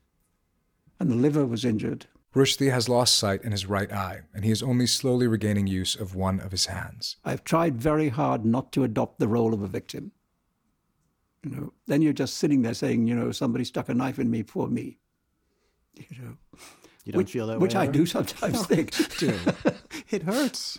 and 0.98 1.10
the 1.10 1.16
liver 1.16 1.44
was 1.44 1.66
injured. 1.66 2.06
Rushdie 2.34 2.70
has 2.70 2.88
lost 2.88 3.16
sight 3.16 3.42
in 3.42 3.50
his 3.50 3.66
right 3.66 3.90
eye, 3.92 4.20
and 4.32 4.44
he 4.44 4.52
is 4.52 4.62
only 4.62 4.86
slowly 4.86 5.26
regaining 5.26 5.66
use 5.66 5.96
of 5.96 6.14
one 6.14 6.38
of 6.40 6.52
his 6.52 6.66
hands. 6.66 7.16
I've 7.24 7.42
tried 7.42 7.76
very 7.76 8.08
hard 8.08 8.44
not 8.44 8.70
to 8.72 8.84
adopt 8.84 9.18
the 9.18 9.26
role 9.26 9.52
of 9.52 9.62
a 9.62 9.66
victim. 9.66 10.12
You 11.44 11.50
know, 11.50 11.72
then 11.86 12.02
you're 12.02 12.12
just 12.12 12.36
sitting 12.36 12.62
there 12.62 12.74
saying, 12.74 13.06
you 13.08 13.16
know, 13.16 13.32
somebody 13.32 13.64
stuck 13.64 13.88
a 13.88 13.94
knife 13.94 14.18
in 14.18 14.30
me, 14.30 14.42
poor 14.42 14.68
me. 14.68 14.98
You 15.96 16.22
know, 16.22 16.36
you 17.04 17.12
don't 17.12 17.18
which, 17.18 17.32
feel 17.32 17.46
that 17.48 17.58
which 17.58 17.74
way. 17.74 17.80
Which 17.80 17.88
I 17.88 17.92
do 17.92 18.06
sometimes 18.06 18.66
think. 18.66 18.92
Too. 18.92 19.38
It 20.10 20.24
hurts. 20.24 20.76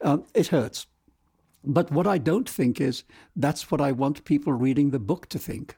Um, 0.00 0.24
it 0.34 0.48
hurts. 0.48 0.88
But 1.64 1.92
what 1.92 2.06
I 2.06 2.18
don't 2.18 2.48
think 2.48 2.80
is 2.80 3.04
that's 3.36 3.70
what 3.70 3.80
I 3.80 3.92
want 3.92 4.24
people 4.24 4.52
reading 4.52 4.90
the 4.90 4.98
book 4.98 5.28
to 5.28 5.38
think. 5.38 5.76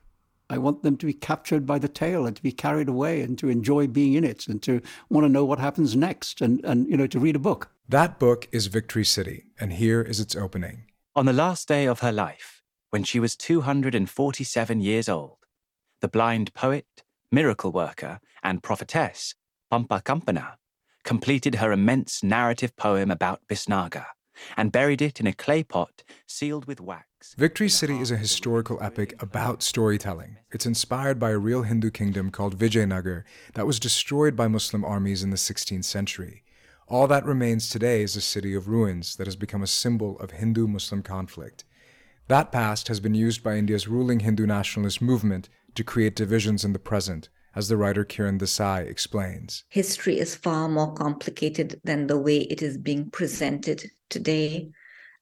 I 0.51 0.59
want 0.59 0.83
them 0.83 0.97
to 0.99 1.07
be 1.07 1.15
captured 1.15 1.67
by 1.67 1.79
the 1.79 1.89
tale 1.89 2.27
and 2.27 2.37
to 2.37 2.43
be 2.43 2.53
carried 2.53 2.89
away 2.89 3.23
and 3.23 3.39
to 3.39 3.49
enjoy 3.49 3.87
being 3.87 4.13
in 4.15 4.25
it 4.25 4.47
and 4.47 4.63
to 4.63 4.83
want 5.09 5.25
to 5.25 5.29
know 5.29 5.45
what 5.45 5.59
happens 5.59 5.97
next 5.97 6.41
and, 6.41 6.63
and 6.65 6.87
you 6.89 6.97
know 6.97 7.07
to 7.07 7.19
read 7.19 7.37
a 7.37 7.41
book. 7.41 7.71
That 7.89 8.19
book 8.19 8.49
is 8.53 8.67
Victory 8.67 9.05
City, 9.05 9.45
and 9.61 9.73
here 9.73 10.03
is 10.03 10.21
its 10.21 10.37
opening. 10.37 10.85
On 11.17 11.27
the 11.27 11.33
last 11.33 11.69
day 11.69 11.87
of 11.87 12.01
her 12.01 12.13
life, 12.13 12.63
when 12.91 13.05
she 13.05 13.21
was 13.21 13.37
247 13.37 14.81
years 14.81 15.09
old, 15.09 15.39
the 16.01 16.09
blind 16.09 16.55
poet, 16.55 16.87
miracle 17.31 17.73
worker, 17.73 18.21
and 18.43 18.63
prophetess, 18.63 19.35
Pampa 19.71 20.01
Kampana, 20.01 20.57
completed 21.05 21.57
her 21.57 21.73
immense 21.73 22.23
narrative 22.23 22.75
poem 22.77 23.11
about 23.11 23.41
Bisnaga 23.49 24.07
and 24.57 24.73
buried 24.73 25.03
it 25.03 25.21
in 25.21 25.27
a 25.27 25.33
clay 25.33 25.63
pot 25.63 26.03
sealed 26.27 26.67
with 26.67 26.81
wax. 26.81 27.35
Victory 27.39 27.69
City 27.69 27.99
is 27.99 28.11
a 28.11 28.17
historical 28.17 28.79
epic 28.83 29.15
about 29.23 29.63
storytelling. 29.63 30.37
It's 30.51 30.67
inspired 30.67 31.19
by 31.19 31.31
a 31.31 31.39
real 31.39 31.63
Hindu 31.63 31.91
kingdom 31.91 32.31
called 32.31 32.59
Vijayanagar 32.59 33.25
that 33.55 33.67
was 33.67 33.81
destroyed 33.81 34.37
by 34.37 34.49
Muslim 34.49 34.85
armies 34.85 35.23
in 35.23 35.31
the 35.31 35.37
16th 35.37 35.85
century. 35.85 36.45
All 36.87 37.07
that 37.07 37.25
remains 37.25 37.71
today 37.71 38.03
is 38.03 38.15
a 38.15 38.21
city 38.21 38.55
of 38.55 38.69
ruins 38.69 39.17
that 39.17 39.27
has 39.27 39.37
become 39.37 39.63
a 39.63 39.67
symbol 39.67 40.19
of 40.19 40.33
Hindu 40.33 40.67
Muslim 40.67 41.03
conflict. 41.03 41.65
That 42.29 42.53
past 42.53 42.89
has 42.89 43.01
been 43.01 43.15
used 43.15 43.43
by 43.43 43.57
India's 43.57 43.89
ruling 43.89 44.21
Hindu 44.21 44.47
nationalist 44.47 45.01
movement 45.01 45.49
to 45.75 45.85
create 45.85 46.15
divisions 46.15 46.65
in 46.65 46.73
the 46.73 46.79
present, 46.79 47.29
as 47.55 47.69
the 47.69 47.77
writer 47.77 48.05
Kiran 48.05 48.39
Desai 48.39 48.87
explains. 48.87 49.65
History 49.69 50.19
is 50.19 50.35
far 50.35 50.69
more 50.69 50.93
complicated 50.93 51.81
than 51.85 52.07
the 52.07 52.19
way 52.19 52.39
it 52.39 52.63
is 52.63 52.77
being 52.77 53.11
presented 53.11 53.91
today. 54.09 54.71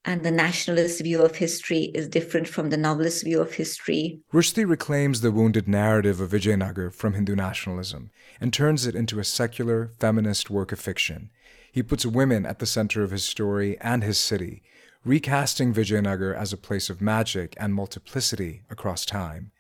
And 0.05 0.25
the 0.25 0.33
nationalist 0.33 1.01
view 1.01 1.23
of 1.23 1.37
history 1.37 1.93
is 1.95 2.09
different 2.09 2.49
from 2.49 2.71
the 2.71 2.77
novelist 2.77 3.23
view 3.23 3.41
of 3.41 3.53
history. 3.53 4.21
Rushdie 4.33 4.69
reclaims 4.69 5.21
the 5.21 5.31
wounded 5.31 5.69
narrative 5.69 6.21
of 6.21 6.31
Vijayanagar 6.31 6.93
from 6.93 7.13
Hindu 7.13 7.37
nationalism 7.37 8.11
and 8.41 8.53
turns 8.53 8.85
it 8.85 8.97
into 8.97 9.21
a 9.21 9.25
secular, 9.25 9.93
feminist 10.01 10.51
work 10.51 10.73
of 10.73 10.81
fiction. 10.81 11.31
He 11.71 11.85
puts 11.85 12.05
women 12.05 12.45
at 12.45 12.59
the 12.59 12.67
center 12.67 13.05
of 13.05 13.13
his 13.13 13.23
story 13.23 13.79
and 13.81 14.03
his 14.03 14.19
city, 14.19 14.65
recasting 15.05 15.73
Vijayanagar 15.73 16.37
as 16.37 16.53
a 16.53 16.57
place 16.57 16.91
of 16.91 17.01
magic 17.01 17.55
and 17.59 17.73
multiplicity 17.73 18.63
across 18.71 19.07
time. 19.07 19.52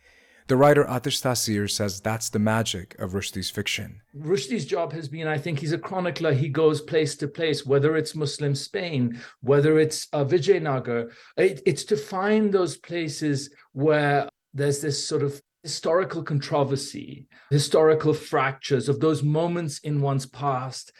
The 0.53 0.59
writer 0.59 0.85
Aatish 0.85 1.23
Taseer 1.23 1.67
says 1.71 2.03
that's 2.03 2.29
the 2.29 2.39
magic 2.39 2.95
of 2.99 3.13
Rushdie's 3.13 3.49
fiction. 3.49 4.03
Rushdie's 4.15 4.67
job 4.67 4.93
has 4.93 5.09
been, 5.09 5.27
I 5.27 5.39
think, 5.39 5.59
he's 5.59 5.73
a 5.73 5.79
chronicler. 5.79 6.35
He 6.35 6.51
goes 6.51 6.83
place 6.83 7.17
to 7.17 7.27
place, 7.27 7.65
whether 7.65 7.97
it's 7.97 8.15
Muslim 8.15 8.55
Spain, 8.55 9.19
whether 9.41 9.79
it's 9.79 10.09
uh, 10.13 10.27
Vijayanagar. 10.27 11.11
It, 11.39 11.63
it's 11.65 11.85
to 11.85 11.97
find 11.97 12.53
those 12.53 12.77
places 12.77 13.49
where 13.73 14.29
there's 14.53 14.83
this 14.83 15.03
sort 15.03 15.23
of 15.23 15.41
historical 15.63 16.23
controversy, 16.23 17.29
historical 17.49 18.13
fractures 18.13 18.91
of 18.91 19.01
those 19.01 19.23
moments 19.23 19.79
in 19.79 20.03
one's 20.03 20.27
past 20.27 20.93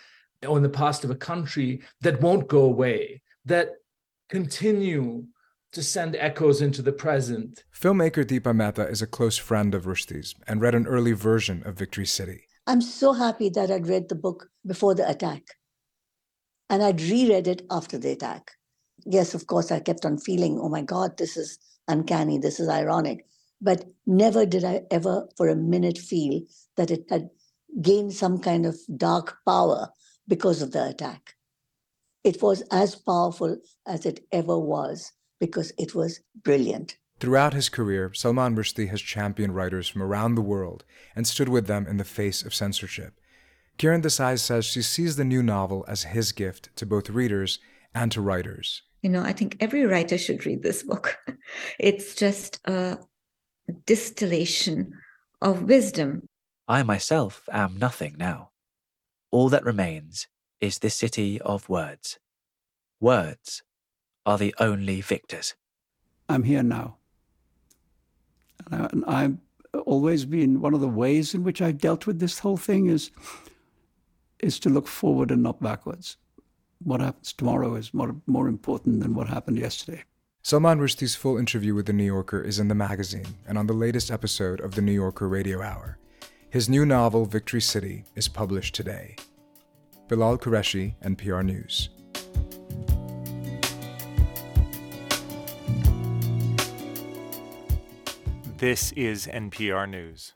or 0.49 0.57
in 0.57 0.63
the 0.63 0.71
past 0.71 1.05
of 1.05 1.11
a 1.11 1.15
country 1.15 1.83
that 2.01 2.23
won't 2.23 2.49
go 2.49 2.63
away, 2.63 3.21
that 3.45 3.73
continue 4.31 5.27
to 5.73 5.83
send 5.83 6.15
echoes 6.17 6.61
into 6.61 6.83
the 6.83 6.93
present. 6.93 7.65
Filmmaker 7.75 8.25
Deepa 8.25 8.55
Mehta 8.55 8.87
is 8.87 9.03
a 9.03 9.07
close 9.07 9.39
friend 9.39 9.75
of 9.75 9.87
Rushdie's 9.87 10.35
and 10.47 10.61
read 10.61 10.75
an 10.75 10.87
early 10.87 11.13
version 11.13 11.63
of 11.67 11.77
Victory 11.77 12.07
City. 12.07 12.43
I'm 12.67 12.83
so 12.83 13.13
happy 13.13 13.49
that 13.51 13.71
I'd 13.71 13.89
read 13.89 14.09
the 14.09 14.15
book 14.15 14.49
before 14.67 14.95
the 14.95 15.09
attack. 15.09 15.43
And 16.69 16.83
I'd 16.83 17.01
reread 17.01 17.49
it 17.49 17.63
after 17.71 17.99
the 17.99 18.13
attack. 18.13 18.53
Yes, 19.05 19.35
of 19.35 19.47
course, 19.47 19.73
I 19.73 19.81
kept 19.81 20.05
on 20.05 20.19
feeling, 20.19 20.59
oh 20.61 20.69
my 20.69 20.83
God, 20.83 21.17
this 21.17 21.37
is 21.37 21.59
uncanny, 21.89 22.39
this 22.39 22.61
is 22.61 22.69
ironic. 22.69 23.27
But 23.61 23.85
never 24.07 24.45
did 24.47 24.65
I 24.65 24.83
ever 24.91 25.27
for 25.37 25.49
a 25.49 25.57
minute 25.57 25.99
feel 25.99 26.43
that 26.77 26.91
it 26.91 27.05
had 27.09 27.31
gained 27.81 28.13
some 28.13 28.39
kind 28.39 28.67
of 28.67 28.77
dark 28.97 29.39
power 29.47 29.89
because 30.29 30.63
of 30.63 30.73
the 30.73 30.89
attack. 30.89 31.35
It 32.25 32.43
was 32.43 32.63
as 32.71 32.95
powerful 32.95 33.57
as 33.87 34.07
it 34.07 34.21
ever 34.31 34.59
was 34.59 35.13
because 35.43 35.73
it 35.77 35.93
was 35.93 36.21
brilliant. 36.45 36.97
Throughout 37.19 37.53
his 37.53 37.69
career, 37.69 38.13
Salman 38.15 38.55
Rushdie 38.55 38.91
has 38.91 39.03
championed 39.03 39.57
writers 39.57 39.89
from 39.89 40.01
around 40.01 40.37
the 40.37 40.49
world 40.55 40.85
and 41.17 41.27
stood 41.27 41.49
with 41.49 41.67
them 41.67 41.85
in 41.89 41.97
the 41.97 42.05
face 42.05 42.45
of 42.45 42.55
censorship. 42.55 43.15
Kiran 43.77 44.03
Desai 44.03 44.39
says 44.39 44.65
she 44.65 44.83
sees 44.83 45.17
the 45.17 45.25
new 45.25 45.43
novel 45.43 45.85
as 45.89 46.05
his 46.05 46.31
gift 46.31 46.71
to 46.77 46.87
both 46.87 47.11
readers 47.11 47.59
and 47.93 48.13
to 48.13 48.21
writers. 48.21 48.83
You 49.03 49.11
know, 49.11 49.25
I 49.25 49.33
think 49.33 49.57
every 49.59 49.85
writer 49.85 50.17
should 50.17 50.47
read 50.47 50.63
this 50.63 50.85
book. 50.85 51.19
It's 51.81 52.15
just 52.15 52.61
a 52.67 52.99
distillation 53.85 54.93
of 55.41 55.65
wisdom. 55.65 56.29
I 56.69 56.85
myself 56.85 57.49
am 57.51 57.79
nothing 57.81 58.15
now. 58.17 58.51
All 59.33 59.49
that 59.49 59.65
remains 59.65 60.29
is 60.61 60.79
this 60.79 60.95
city 60.95 61.41
of 61.41 61.69
words. 61.69 62.21
Words 63.01 63.65
are 64.25 64.39
the 64.39 64.55
only 64.59 65.01
victors. 65.01 65.55
I'm 66.29 66.45
here 66.45 66.63
now. 66.63 66.97
And, 68.71 69.05
I, 69.07 69.23
have 69.23 69.39
always 69.87 70.25
been 70.25 70.61
one 70.61 70.75
of 70.75 70.81
the 70.81 70.89
ways 70.89 71.35
in 71.35 71.43
which 71.45 71.61
I've 71.61 71.79
dealt 71.79 72.07
with 72.07 72.21
this 72.21 72.39
whole 72.39 72.57
thing 72.57 72.87
is, 72.87 73.11
is 74.41 74.59
to 74.61 74.69
look 74.69 74.87
forward 74.87 75.31
and 75.31 75.43
not 75.43 75.61
backwards. 75.61 76.17
What 76.83 77.01
happens 77.01 77.33
tomorrow 77.33 77.75
is 77.75 77.95
more, 77.95 78.17
more 78.27 78.49
important 78.49 79.01
than 79.01 79.15
what 79.15 79.29
happened 79.29 79.59
yesterday. 79.59 80.05
Salman 80.43 80.81
Rushdie's 80.81 81.15
full 81.15 81.39
interview 81.39 81.75
with 81.75 81.87
The 81.87 81.93
New 81.93 82.05
Yorker 82.05 82.43
is 82.43 82.59
in 82.59 82.69
the 82.69 82.75
magazine 82.75 83.37
and 83.47 83.57
on 83.57 83.69
the 83.69 83.73
latest 83.73 84.11
episode 84.11 84.61
of 84.61 84.75
The 84.75 84.83
New 84.83 84.93
Yorker 84.93 85.29
Radio 85.29 85.63
Hour. 85.63 85.99
His 86.51 86.69
new 86.69 86.85
novel, 86.85 87.25
Victory 87.25 87.61
City, 87.61 88.05
is 88.17 88.29
published 88.29 88.75
today. 88.75 89.17
Bilal 90.09 90.39
Qureshi, 90.39 90.95
NPR 91.03 91.45
News. 91.45 91.91
This 98.63 98.93
is 98.93 99.27
NPR 99.27 99.91
News. 99.91 100.35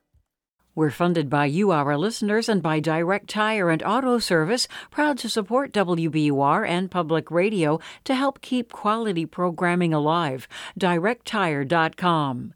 We're 0.75 0.91
funded 0.91 1.31
by 1.31 1.47
you, 1.47 1.71
our 1.71 1.97
listeners, 1.97 2.49
and 2.49 2.61
by 2.61 2.81
Direct 2.81 3.29
Tire 3.29 3.71
and 3.71 3.85
Auto 3.85 4.19
Service, 4.19 4.67
proud 4.91 5.17
to 5.19 5.29
support 5.29 5.73
WBUR 5.73 6.67
and 6.69 6.91
public 6.91 7.31
radio 7.31 7.79
to 8.03 8.17
help 8.17 8.41
keep 8.41 8.73
quality 8.73 9.27
programming 9.27 9.95
alive. 9.95 10.49
DirectTire.com. 10.77 12.55